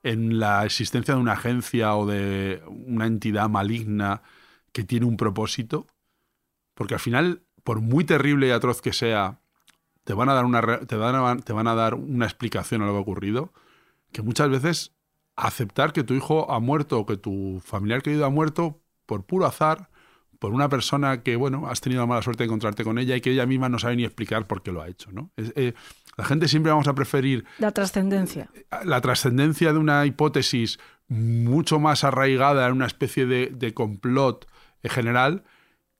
en 0.03 0.41
la 0.41 0.65
existencia 0.67 1.15
de 1.15 1.21
una 1.21 1.33
agencia 1.33 1.95
o 1.95 2.05
de 2.07 2.61
una 2.69 3.07
entidad 3.07 3.49
maligna 3.49 4.21
que 4.73 4.85
tiene 4.85 5.07
un 5.07 5.17
propósito, 5.17 5.87
porque 6.75 6.95
al 6.95 7.01
final, 7.01 7.43
por 7.65 7.81
muy 7.81 8.05
terrible 8.05 8.49
y 8.49 8.51
atroz 8.51 8.81
que 8.83 8.93
sea, 8.93 9.41
te 10.05 10.15
van 10.15 10.29
a 10.29 10.35
dar 10.35 10.45
una, 10.45 10.61
te 10.81 10.97
van 10.97 11.15
a, 11.15 11.37
te 11.37 11.53
van 11.53 11.67
a 11.69 11.75
dar 11.75 11.95
una 11.95 12.25
explicación 12.27 12.83
a 12.83 12.87
lo 12.87 12.93
que 12.93 12.99
ha 12.99 13.03
ocurrido, 13.03 13.53
que 14.13 14.23
muchas 14.23 14.49
veces 14.51 14.93
aceptar 15.37 15.93
que 15.93 16.05
tu 16.05 16.15
hijo 16.15 16.51
ha 16.53 16.61
muerto 16.61 16.99
o 16.99 17.07
que 17.07 17.17
tu 17.17 17.61
familiar 17.65 18.03
querido 18.03 18.27
ha 18.27 18.31
muerto 18.31 18.81
por 19.07 19.25
puro 19.25 19.47
azar, 19.47 19.91
por 20.39 20.53
una 20.53 20.69
persona 20.69 21.23
que, 21.23 21.37
bueno, 21.37 21.69
has 21.69 21.81
tenido 21.81 22.03
la 22.03 22.07
mala 22.07 22.23
suerte 22.23 22.43
de 22.43 22.47
encontrarte 22.47 22.83
con 22.83 22.99
ella 22.99 23.15
y 23.15 23.21
que 23.21 23.31
ella 23.31 23.47
misma 23.47 23.69
no 23.69 23.79
sabe 23.79 23.95
ni 23.95 24.05
explicar 24.05 24.47
por 24.49 24.63
qué 24.63 24.73
lo 24.73 24.83
ha 24.83 24.89
hecho, 24.89 25.13
¿no? 25.13 25.31
Es- 25.37 25.53
eh, 25.55 25.73
la 26.19 26.25
gente 26.25 26.49
siempre 26.49 26.71
vamos 26.73 26.89
a 26.89 26.95
preferir 26.95 27.45
La 27.59 27.71
trascendencia. 27.71 28.51
la 28.85 29.01
trascendencia 29.01 29.73
de 29.73 29.79
una 29.79 30.05
hipótesis 30.05 30.79
mucho 31.09 31.79
más 31.79 32.03
arraigada 32.05 32.67
en 32.67 32.73
una 32.73 32.87
especie 32.87 33.25
de, 33.25 33.47
de 33.55 33.73
complot 33.73 34.47
en 34.83 34.91
general 34.91 35.45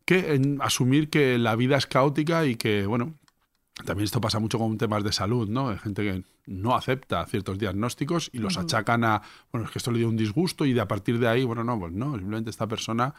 que 0.05 0.35
en 0.35 0.61
asumir 0.63 1.11
que 1.11 1.39
la 1.39 1.57
vida 1.57 1.77
es 1.77 1.87
caótica 1.87 2.47
y 2.47 2.57
que, 2.57 2.87
bueno, 2.87 3.15
también 3.85 4.05
esto 4.05 4.21
pasa 4.21 4.39
mucho 4.39 4.59
con 4.59 4.77
temas 4.79 5.03
de 5.03 5.13
salud, 5.13 5.49
¿no? 5.49 5.71
Hay 5.71 5.79
gente 5.79 6.03
que 6.03 6.23
no 6.47 6.75
acepta 6.75 7.25
ciertos 7.27 7.59
diagnósticos 7.59 8.31
y 8.33 8.39
los 8.39 8.59
achacan 8.59 9.05
a, 9.05 9.23
bueno, 9.51 9.67
es 9.67 9.73
que 9.73 9.79
esto 9.79 9.91
le 9.91 9.99
dio 9.99 10.09
un 10.09 10.17
disgusto 10.17 10.65
y 10.67 10.73
de 10.73 10.81
a 10.81 10.89
partir 10.89 11.19
de 11.19 11.29
ahí, 11.29 11.45
bueno, 11.45 11.65
no, 11.65 11.79
pues 11.79 11.93
no, 11.93 12.15
simplemente 12.17 12.51
esta 12.51 12.67
persona 12.67 13.15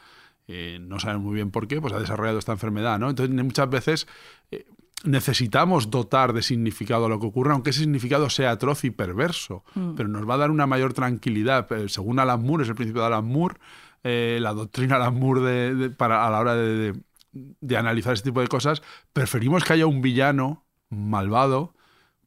eh, 0.47 0.77
no 0.81 0.99
sabe 0.99 1.17
muy 1.17 1.35
bien 1.35 1.51
por 1.51 1.67
qué, 1.67 1.81
pues 1.81 1.93
ha 1.93 1.99
desarrollado 1.99 2.39
esta 2.39 2.51
enfermedad, 2.51 2.99
¿no? 2.99 3.09
Entonces 3.09 3.33
muchas 3.33 3.69
veces 3.69 4.07
eh, 4.51 4.65
necesitamos 5.03 5.89
dotar 5.89 6.33
de 6.33 6.41
significado 6.41 7.05
a 7.05 7.09
lo 7.09 7.19
que 7.19 7.27
ocurre, 7.27 7.53
aunque 7.53 7.71
ese 7.71 7.81
significado 7.81 8.29
sea 8.29 8.51
atroz 8.51 8.83
y 8.83 8.91
perverso, 8.91 9.63
pero 9.95 10.07
nos 10.07 10.27
va 10.29 10.35
a 10.35 10.37
dar 10.37 10.51
una 10.51 10.67
mayor 10.67 10.93
tranquilidad. 10.93 11.67
Según 11.87 12.19
Alan 12.19 12.43
Moore, 12.43 12.63
es 12.63 12.69
el 12.69 12.75
principio 12.75 13.01
de 13.01 13.07
Alan 13.07 13.25
Moore, 13.25 13.55
eh, 14.03 14.37
la 14.41 14.53
doctrina 14.53 14.95
Alan 14.97 15.17
Moore 15.19 15.41
de- 15.41 15.75
de- 15.75 15.89
para, 15.89 16.25
a 16.27 16.29
la 16.29 16.39
hora 16.39 16.55
de, 16.55 16.93
de- 17.31 17.77
analizar 17.77 18.13
este 18.13 18.29
tipo 18.29 18.41
de 18.41 18.47
cosas, 18.47 18.81
preferimos 19.13 19.63
que 19.63 19.73
haya 19.73 19.85
un 19.87 20.01
villano 20.01 20.65
malvado. 20.89 21.73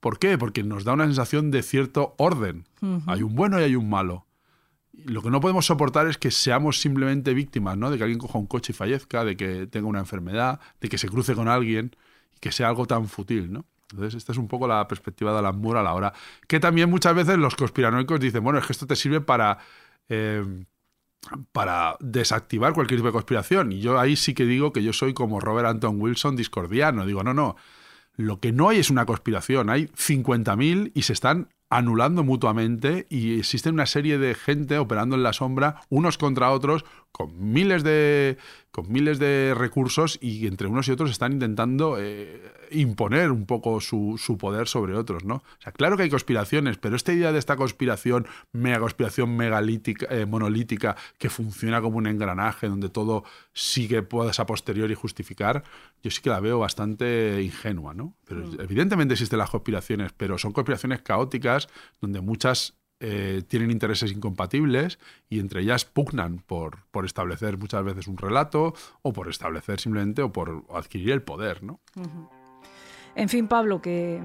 ¿Por 0.01 0.19
qué? 0.19 0.39
Porque 0.39 0.63
nos 0.63 0.85
da 0.85 0.93
una 0.93 1.05
sensación 1.05 1.51
de 1.51 1.63
cierto 1.63 2.15
orden. 2.19 2.67
Hay 3.07 3.23
un 3.23 3.35
bueno 3.35 3.59
y 3.61 3.65
hay 3.65 3.77
un 3.77 3.89
malo. 3.89 4.27
Lo 5.05 5.21
que 5.23 5.31
no 5.31 5.41
podemos 5.41 5.67
soportar 5.67 6.07
es 6.07 6.17
que 6.17 6.31
seamos 6.31 6.81
simplemente 6.81 7.35
víctimas, 7.35 7.77
¿no? 7.77 7.91
De 7.91 7.99
que 7.99 8.05
alguien 8.05 8.19
coja 8.19 8.39
un 8.39 8.47
coche 8.47 8.73
y 8.73 8.75
fallezca, 8.75 9.25
de 9.25 9.37
que 9.37 9.67
tenga 9.67 9.87
una 9.89 9.99
enfermedad, 9.99 10.59
de 10.81 10.89
que 10.89 10.97
se 10.99 11.09
cruce 11.09 11.35
con 11.35 11.49
alguien 11.49 11.95
y 12.35 12.39
que 12.41 12.51
sea 12.53 12.69
algo 12.69 12.87
tan 12.87 13.07
fútil, 13.09 13.53
¿no? 13.53 13.65
Entonces, 13.91 14.15
esta 14.15 14.33
es 14.33 14.39
un 14.39 14.49
poco 14.49 14.67
la 14.67 14.89
perspectiva 14.89 15.33
de 15.33 15.39
Alan 15.39 15.61
Moore 15.61 15.81
a 15.81 15.83
la 15.83 15.95
hora. 15.95 16.13
Que 16.49 16.59
también 16.61 16.89
muchas 16.91 17.15
veces 17.15 17.37
los 17.39 17.55
conspiranoicos 17.57 18.19
dicen, 18.21 18.43
bueno, 18.43 18.59
es 18.59 18.67
que 18.67 18.73
esto 18.73 18.87
te 18.87 18.97
sirve 18.97 19.21
para. 19.21 19.59
eh, 20.09 20.45
para 21.53 21.97
desactivar 22.01 22.73
cualquier 22.73 22.99
tipo 22.99 23.09
de 23.09 23.13
conspiración. 23.13 23.73
Y 23.73 23.81
yo 23.81 23.99
ahí 23.99 24.17
sí 24.17 24.35
que 24.35 24.45
digo 24.45 24.73
que 24.73 24.83
yo 24.83 24.93
soy 24.93 25.15
como 25.15 25.41
Robert 25.41 25.69
Anton 25.69 26.01
Wilson 26.01 26.37
discordiano. 26.37 27.07
Digo, 27.07 27.23
no, 27.23 27.35
no. 27.35 27.57
Lo 28.17 28.41
que 28.41 28.53
no 28.53 28.69
hay 28.69 28.79
es 28.79 28.91
una 28.91 29.07
conspiración. 29.07 29.69
Hay 29.69 29.87
50.000 29.89 30.93
y 30.95 31.03
se 31.03 31.13
están 31.13 31.49
anulando 31.69 32.23
mutuamente 32.23 33.07
y 33.11 33.39
existe 33.39 33.71
una 33.71 33.87
serie 33.87 34.19
de 34.19 34.35
gente 34.35 34.79
operando 34.79 35.17
en 35.17 35.23
la 35.23 35.33
sombra, 35.33 35.83
unos 35.89 36.17
contra 36.17 36.51
otros, 36.51 36.85
con 37.17 37.51
miles 37.51 37.83
de, 37.83 38.37
con 38.71 38.93
miles 38.93 39.19
de 39.19 39.55
recursos 39.57 40.19
y 40.21 40.47
entre 40.47 40.67
unos 40.67 40.87
y 40.87 40.91
otros 40.91 41.11
están 41.11 41.33
intentando 41.33 41.97
eh, 41.99 42.43
imponer 42.71 43.33
un 43.33 43.47
poco 43.47 43.81
su, 43.81 44.21
su 44.23 44.37
poder 44.37 44.69
sobre 44.69 44.95
otros, 44.95 45.25
¿no? 45.25 45.37
O 45.37 45.61
sea, 45.61 45.73
claro 45.73 45.97
que 45.97 46.03
hay 46.03 46.11
conspiraciones, 46.11 46.77
pero 46.77 46.95
esta 46.95 47.15
idea 47.15 47.33
de 47.33 47.39
esta 47.39 47.57
conspiración, 47.57 48.27
mega 48.53 48.81
conspiración 48.81 49.35
megalítica, 49.35 50.07
eh, 50.11 50.27
monolítica, 50.27 50.95
que 51.17 51.31
funciona 51.31 51.81
como 51.81 51.97
un 51.97 52.07
engranaje 52.07 52.69
donde 52.69 52.91
todo 52.91 53.25
sí 53.55 53.89
que 53.89 54.03
puedas 54.03 54.39
a 54.39 54.45
posteriori 54.45 54.93
justificar, 54.93 55.65
yo 56.03 56.11
sí 56.11 56.21
que 56.21 56.29
la 56.29 56.41
veo 56.41 56.59
bastante 56.59 57.41
ingenua, 57.43 57.95
¿no? 57.95 58.15
Pero 58.27 58.45
evidentemente 58.61 59.15
existen 59.15 59.39
las 59.39 59.49
conspiraciones, 59.49 60.13
pero 60.13 60.37
son 60.37 60.53
conspiraciones 60.53 61.01
caóticas 61.01 61.71
donde 61.99 62.21
muchas 62.21 62.75
eh, 63.01 63.43
tienen 63.47 63.71
intereses 63.71 64.11
incompatibles 64.13 64.99
y 65.29 65.39
entre 65.41 65.61
ellas 65.61 65.85
pugnan 65.85 66.39
por, 66.47 66.85
por 66.91 67.05
establecer 67.05 67.59
muchas 67.59 67.85
veces 67.85 68.07
un 68.09 68.17
relato 68.17 68.75
o 69.03 69.13
por 69.13 69.29
establecer 69.29 69.81
simplemente 69.81 70.23
o 70.23 70.33
por 70.33 70.65
adquirir 70.75 71.11
el 71.11 71.23
poder, 71.23 71.63
¿no? 71.63 71.81
En 73.15 73.31
fin, 73.31 73.49
Pablo, 73.49 73.81
que 73.81 74.21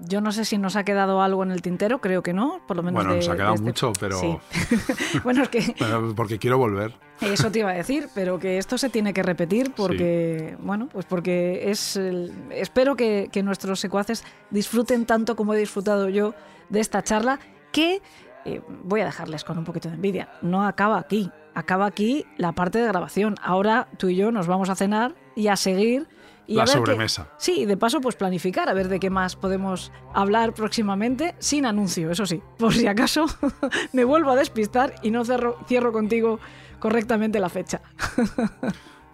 yo 0.00 0.22
no 0.22 0.32
sé 0.32 0.46
si 0.46 0.56
nos 0.56 0.74
ha 0.76 0.84
quedado 0.84 1.20
algo 1.20 1.42
en 1.42 1.50
el 1.50 1.60
tintero, 1.60 2.00
creo 2.00 2.22
que 2.22 2.32
no, 2.32 2.62
por 2.66 2.78
lo 2.78 2.82
menos. 2.82 2.94
Bueno, 3.04 3.10
de- 3.10 3.16
nos 3.18 3.28
ha 3.28 3.36
quedado 3.36 3.54
este- 3.54 3.64
mucho, 3.66 3.92
pero- 4.00 4.18
Sí. 4.18 4.38
bueno, 5.24 5.42
es 5.42 5.48
que 5.50 5.74
Pero 5.78 6.14
porque 6.14 6.38
quiero 6.38 6.56
volver. 6.56 6.94
eso 7.20 7.50
te 7.52 7.58
iba 7.58 7.68
a 7.70 7.74
decir, 7.74 8.08
pero 8.14 8.38
que 8.38 8.56
esto 8.56 8.78
se 8.78 8.88
tiene 8.88 9.12
que 9.12 9.22
repetir 9.22 9.72
porque, 9.76 10.56
bueno, 10.60 10.88
pues 10.90 11.04
porque 11.04 11.70
es. 11.70 11.96
el- 11.96 12.32
espero 12.50 12.96
que, 12.96 13.28
que 13.30 13.42
nuestros 13.42 13.80
secuaces 13.80 14.24
disfruten 14.50 15.04
tanto 15.04 15.36
como 15.36 15.52
he 15.52 15.58
disfrutado 15.58 16.08
yo 16.08 16.34
de 16.70 16.80
esta 16.80 17.02
charla, 17.02 17.38
que 17.72 18.00
eh, 18.44 18.60
voy 18.84 19.00
a 19.00 19.04
dejarles 19.06 19.44
con 19.44 19.58
un 19.58 19.64
poquito 19.64 19.88
de 19.88 19.94
envidia. 19.96 20.28
No 20.42 20.64
acaba 20.64 20.98
aquí, 20.98 21.30
acaba 21.54 21.86
aquí 21.86 22.24
la 22.36 22.52
parte 22.52 22.78
de 22.78 22.86
grabación. 22.88 23.36
Ahora 23.42 23.88
tú 23.98 24.08
y 24.08 24.16
yo 24.16 24.30
nos 24.32 24.46
vamos 24.46 24.68
a 24.70 24.74
cenar 24.74 25.14
y 25.34 25.48
a 25.48 25.56
seguir. 25.56 26.08
Y 26.44 26.56
La 26.56 26.62
a 26.62 26.66
ver 26.66 26.74
sobremesa. 26.74 27.28
Sí, 27.38 27.66
de 27.66 27.76
paso, 27.76 28.00
pues 28.00 28.16
planificar 28.16 28.68
a 28.68 28.74
ver 28.74 28.88
de 28.88 28.98
qué 28.98 29.10
más 29.10 29.36
podemos 29.36 29.92
hablar 30.12 30.52
próximamente, 30.54 31.36
sin 31.38 31.64
anuncio, 31.66 32.10
eso 32.10 32.26
sí, 32.26 32.42
por 32.58 32.74
si 32.74 32.88
acaso 32.88 33.26
me 33.92 34.02
vuelvo 34.02 34.32
a 34.32 34.36
despistar 34.36 34.96
y 35.02 35.12
no 35.12 35.24
cerro- 35.24 35.56
cierro 35.68 35.92
contigo 35.92 36.40
correctamente 36.80 37.38
la 37.38 37.48
fecha. 37.48 37.80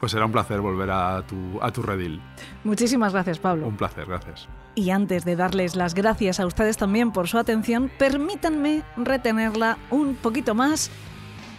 Pues 0.01 0.13
será 0.13 0.27
un 0.27 0.31
placer 0.33 0.61
volver 0.61 0.89
a 0.93 1.27
tu, 1.27 1.59
a 1.61 1.73
tu 1.73 1.83
redil. 1.83 2.23
Muchísimas 2.63 3.13
gracias, 3.13 3.41
Pablo. 3.41 3.67
Un 3.67 3.77
placer, 3.77 4.07
gracias. 4.07 4.49
Y 4.79 4.91
antes 4.91 5.25
de 5.25 5.35
darles 5.35 5.75
las 5.75 5.93
gracias 5.93 6.39
a 6.39 6.47
ustedes 6.47 6.77
también 6.77 7.11
por 7.11 7.27
su 7.27 7.37
atención, 7.37 7.91
permítanme 7.99 8.85
retenerla 8.97 9.77
un 9.91 10.15
poquito 10.15 10.55
más, 10.55 10.93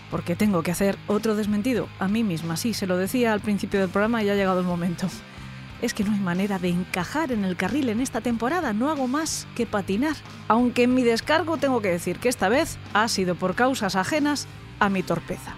porque 0.10 0.38
tengo 0.38 0.64
que 0.64 0.72
hacer 0.72 0.98
otro 1.06 1.36
desmentido 1.36 1.90
a 2.00 2.08
mí 2.08 2.24
misma. 2.24 2.56
Sí, 2.56 2.74
se 2.74 2.88
lo 2.88 2.96
decía 2.96 3.34
al 3.34 3.42
principio 3.42 3.82
del 3.82 3.90
programa 3.90 4.24
y 4.24 4.30
ha 4.30 4.36
llegado 4.36 4.62
el 4.62 4.66
momento. 4.66 5.10
Es 5.82 5.94
que 5.94 6.06
no 6.06 6.14
hay 6.14 6.20
manera 6.22 6.60
de 6.60 6.70
encajar 6.70 7.34
en 7.34 7.44
el 7.44 7.58
carril 7.58 7.90
en 7.90 8.00
esta 8.00 8.22
temporada, 8.22 8.72
no 8.72 8.90
hago 8.90 9.10
más 9.10 9.48
que 9.54 9.66
patinar. 9.66 10.16
Aunque 10.48 10.84
en 10.84 10.94
mi 10.94 11.04
descargo 11.04 11.58
tengo 11.58 11.82
que 11.82 11.90
decir 11.90 12.20
que 12.20 12.30
esta 12.30 12.48
vez 12.48 12.78
ha 12.94 13.10
sido 13.10 13.36
por 13.36 13.54
causas 13.54 13.98
ajenas 13.98 14.48
a 14.80 14.88
mi 14.88 15.04
torpeza. 15.04 15.56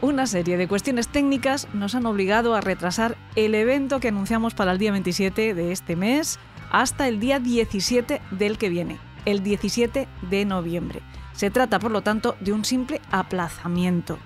Una 0.00 0.26
serie 0.26 0.56
de 0.56 0.66
cuestiones 0.66 1.08
técnicas 1.08 1.68
nos 1.74 1.94
han 1.94 2.06
obligado 2.06 2.54
a 2.54 2.62
retrasar 2.62 3.18
el 3.36 3.54
evento 3.54 4.00
que 4.00 4.08
anunciamos 4.08 4.54
para 4.54 4.72
el 4.72 4.78
día 4.78 4.92
27 4.92 5.52
de 5.52 5.72
este 5.72 5.94
mes 5.94 6.40
hasta 6.72 7.06
el 7.06 7.20
día 7.20 7.38
17 7.38 8.20
del 8.32 8.58
que 8.58 8.70
viene, 8.70 8.98
el 9.26 9.42
17 9.42 10.08
de 10.22 10.44
noviembre. 10.44 11.02
Se 11.34 11.50
trata, 11.50 11.78
por 11.78 11.90
lo 11.90 12.02
tanto, 12.02 12.34
de 12.40 12.52
un 12.52 12.64
simple 12.64 13.00
aplazamiento. 13.10 14.18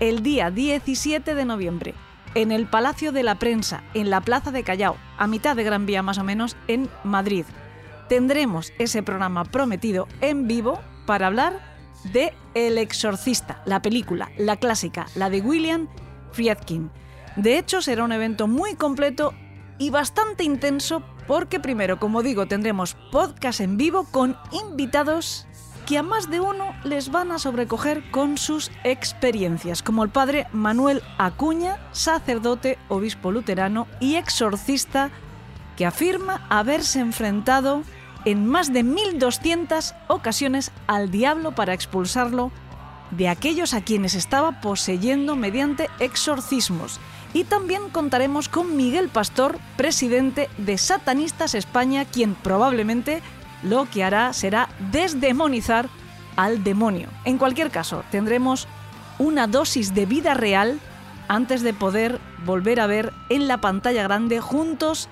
El 0.00 0.22
día 0.22 0.50
17 0.50 1.34
de 1.34 1.44
noviembre, 1.44 1.94
en 2.34 2.52
el 2.52 2.66
Palacio 2.66 3.10
de 3.10 3.24
la 3.24 3.34
Prensa, 3.34 3.82
en 3.94 4.10
la 4.10 4.20
Plaza 4.20 4.52
de 4.52 4.62
Callao, 4.62 4.96
a 5.18 5.26
mitad 5.26 5.56
de 5.56 5.64
Gran 5.64 5.86
Vía 5.86 6.02
más 6.02 6.18
o 6.18 6.24
menos, 6.24 6.56
en 6.68 6.88
Madrid, 7.02 7.44
tendremos 8.08 8.72
ese 8.78 9.02
programa 9.02 9.44
prometido 9.44 10.06
en 10.20 10.46
vivo 10.46 10.80
para 11.04 11.26
hablar 11.26 11.60
de 12.12 12.32
El 12.54 12.78
Exorcista, 12.78 13.60
la 13.66 13.82
película, 13.82 14.30
la 14.38 14.56
clásica, 14.56 15.06
la 15.16 15.30
de 15.30 15.40
William 15.40 15.88
Friedkin. 16.30 16.92
De 17.34 17.58
hecho, 17.58 17.82
será 17.82 18.04
un 18.04 18.12
evento 18.12 18.46
muy 18.46 18.76
completo 18.76 19.34
y 19.78 19.90
bastante 19.90 20.44
intenso 20.44 21.02
porque 21.28 21.60
primero, 21.60 22.00
como 22.00 22.22
digo, 22.22 22.46
tendremos 22.46 22.96
podcast 23.12 23.60
en 23.60 23.76
vivo 23.76 24.08
con 24.10 24.36
invitados 24.50 25.46
que 25.86 25.98
a 25.98 26.02
más 26.02 26.28
de 26.28 26.40
uno 26.40 26.74
les 26.84 27.10
van 27.10 27.30
a 27.32 27.38
sobrecoger 27.38 28.10
con 28.10 28.36
sus 28.36 28.70
experiencias, 28.82 29.82
como 29.82 30.04
el 30.04 30.10
padre 30.10 30.46
Manuel 30.52 31.02
Acuña, 31.18 31.78
sacerdote, 31.92 32.78
obispo 32.88 33.30
luterano 33.30 33.86
y 34.00 34.16
exorcista, 34.16 35.10
que 35.76 35.86
afirma 35.86 36.46
haberse 36.50 37.00
enfrentado 37.00 37.82
en 38.24 38.46
más 38.46 38.72
de 38.72 38.82
1200 38.82 39.94
ocasiones 40.08 40.72
al 40.86 41.10
diablo 41.10 41.54
para 41.54 41.72
expulsarlo 41.74 42.50
de 43.10 43.28
aquellos 43.28 43.74
a 43.74 43.82
quienes 43.82 44.14
estaba 44.14 44.60
poseyendo 44.60 45.36
mediante 45.36 45.88
exorcismos. 46.00 47.00
Y 47.34 47.44
también 47.44 47.90
contaremos 47.90 48.48
con 48.48 48.76
Miguel 48.76 49.08
Pastor, 49.08 49.58
presidente 49.76 50.48
de 50.58 50.78
Satanistas 50.78 51.54
España, 51.54 52.04
quien 52.04 52.34
probablemente 52.34 53.22
lo 53.62 53.88
que 53.90 54.04
hará 54.04 54.32
será 54.32 54.68
desdemonizar 54.90 55.88
al 56.36 56.64
demonio. 56.64 57.08
En 57.24 57.38
cualquier 57.38 57.70
caso, 57.70 58.04
tendremos 58.10 58.66
una 59.18 59.46
dosis 59.46 59.94
de 59.94 60.06
vida 60.06 60.34
real 60.34 60.78
antes 61.28 61.62
de 61.62 61.74
poder 61.74 62.20
volver 62.44 62.80
a 62.80 62.86
ver 62.86 63.12
en 63.28 63.48
la 63.48 63.60
pantalla 63.60 64.02
grande 64.02 64.40
juntos 64.40 65.08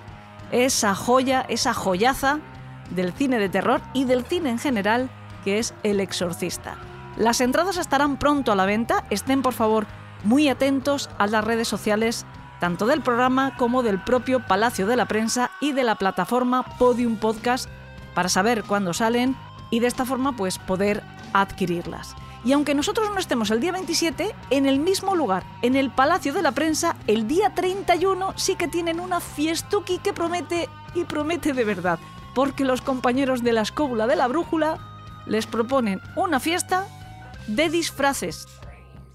esa 0.51 0.95
joya, 0.95 1.45
esa 1.49 1.73
joyaza 1.73 2.39
del 2.89 3.13
cine 3.13 3.37
de 3.37 3.49
terror 3.49 3.81
y 3.93 4.05
del 4.05 4.25
cine 4.25 4.49
en 4.49 4.59
general, 4.59 5.09
que 5.43 5.59
es 5.59 5.73
El 5.83 5.99
Exorcista. 5.99 6.77
Las 7.17 7.41
entradas 7.41 7.77
estarán 7.77 8.17
pronto 8.17 8.51
a 8.51 8.55
la 8.55 8.65
venta, 8.65 9.05
estén 9.09 9.41
por 9.41 9.53
favor 9.53 9.85
muy 10.23 10.49
atentos 10.49 11.09
a 11.17 11.27
las 11.27 11.43
redes 11.43 11.67
sociales 11.67 12.25
tanto 12.59 12.87
del 12.87 13.01
programa 13.01 13.55
como 13.55 13.83
del 13.83 14.03
propio 14.03 14.45
Palacio 14.45 14.87
de 14.87 14.95
la 14.95 15.05
Prensa 15.05 15.51
y 15.61 15.73
de 15.73 15.83
la 15.83 15.95
plataforma 15.95 16.63
Podium 16.77 17.17
Podcast 17.17 17.69
para 18.13 18.29
saber 18.29 18.63
cuándo 18.63 18.93
salen 18.93 19.35
y 19.69 19.79
de 19.79 19.87
esta 19.87 20.05
forma 20.05 20.35
pues 20.35 20.57
poder 20.57 21.03
adquirirlas. 21.33 22.15
Y 22.43 22.53
aunque 22.53 22.75
nosotros 22.75 23.09
no 23.11 23.19
estemos 23.19 23.51
el 23.51 23.59
día 23.59 23.71
27, 23.71 24.33
en 24.51 24.65
el 24.65 24.79
mismo 24.79 25.15
lugar, 25.15 25.43
en 25.61 25.75
el 25.75 25.91
Palacio 25.91 26.33
de 26.33 26.41
la 26.41 26.53
Prensa, 26.53 26.95
el 27.07 27.27
día 27.27 27.53
31 27.53 28.33
sí 28.37 28.55
que 28.55 28.67
tienen 28.67 28.99
una 28.99 29.19
fiestuki 29.19 29.97
que 29.99 30.13
promete 30.13 30.69
y 30.95 31.03
promete 31.03 31.53
de 31.53 31.65
verdad, 31.65 31.99
porque 32.33 32.63
los 32.63 32.81
compañeros 32.81 33.43
de 33.43 33.53
la 33.53 33.61
escóbula 33.61 34.07
de 34.07 34.15
la 34.15 34.27
brújula 34.27 34.77
les 35.25 35.45
proponen 35.45 36.01
una 36.15 36.39
fiesta 36.39 36.85
de 37.47 37.69
disfraces. 37.69 38.47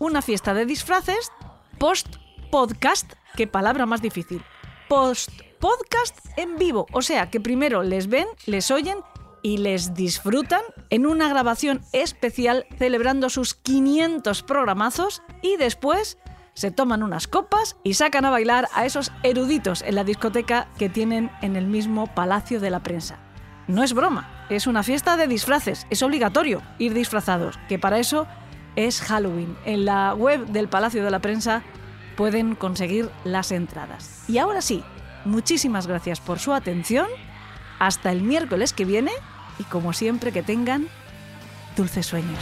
Una 0.03 0.21
fiesta 0.21 0.53
de 0.53 0.67
disfraces 0.67 1.31
post-podcast, 1.79 3.13
qué 3.37 3.47
palabra 3.47 3.87
más 3.87 4.03
difícil. 4.03 4.43
Post-podcast 4.89 6.19
en 6.37 6.57
vivo, 6.57 6.89
o 6.91 7.03
sea 7.03 7.31
que 7.31 7.39
primero 7.39 7.85
les 7.85 8.09
ven, 8.09 8.27
les 8.47 8.73
oyen 8.73 8.99
y 9.43 9.59
les 9.59 9.95
disfrutan 9.95 10.63
en 10.91 11.07
una 11.07 11.29
grabación 11.29 11.83
especial 11.93 12.67
celebrando 12.79 13.31
sus 13.31 13.55
500 13.55 14.43
programazos 14.43 15.23
y 15.41 15.57
después 15.57 16.19
se 16.53 16.73
toman 16.73 17.05
unas 17.05 17.29
copas 17.29 17.77
y 17.85 17.95
sacan 17.95 18.25
a 18.25 18.31
bailar 18.31 18.67
a 18.75 18.85
esos 18.85 19.13
eruditos 19.23 19.83
en 19.83 19.95
la 19.95 20.03
discoteca 20.03 20.67
que 20.79 20.89
tienen 20.89 21.31
en 21.43 21.55
el 21.55 21.69
mismo 21.69 22.13
Palacio 22.13 22.59
de 22.59 22.71
la 22.71 22.83
Prensa. 22.83 23.21
No 23.69 23.85
es 23.85 23.95
broma, 23.95 24.47
es 24.51 24.67
una 24.67 24.83
fiesta 24.83 25.17
de 25.17 25.29
disfraces, 25.29 25.87
es 25.91 26.03
obligatorio 26.03 26.61
ir 26.81 26.93
disfrazados, 26.93 27.61
que 27.69 27.79
para 27.79 28.01
eso 28.01 28.27
es 28.77 29.01
Halloween. 29.01 29.57
En 29.65 29.85
la 29.85 30.15
web 30.15 30.47
del 30.47 30.69
Palacio 30.69 31.05
de 31.05 31.11
la 31.11 31.21
Prensa 31.21 31.63
pueden 32.17 32.55
conseguir 32.55 33.11
las 33.25 33.53
entradas. 33.53 34.25
Y 34.29 34.39
ahora 34.39 34.63
sí, 34.63 34.83
muchísimas 35.25 35.87
gracias 35.87 36.21
por 36.21 36.39
su 36.39 36.53
atención. 36.53 37.07
Hasta 37.79 38.13
el 38.13 38.23
miércoles 38.23 38.73
que 38.73 38.85
viene 38.85 39.13
y 39.59 39.65
como 39.65 39.93
siempre 39.93 40.33
que 40.33 40.43
tengan 40.43 40.87
dulces 41.77 42.07
sueños. 42.07 42.39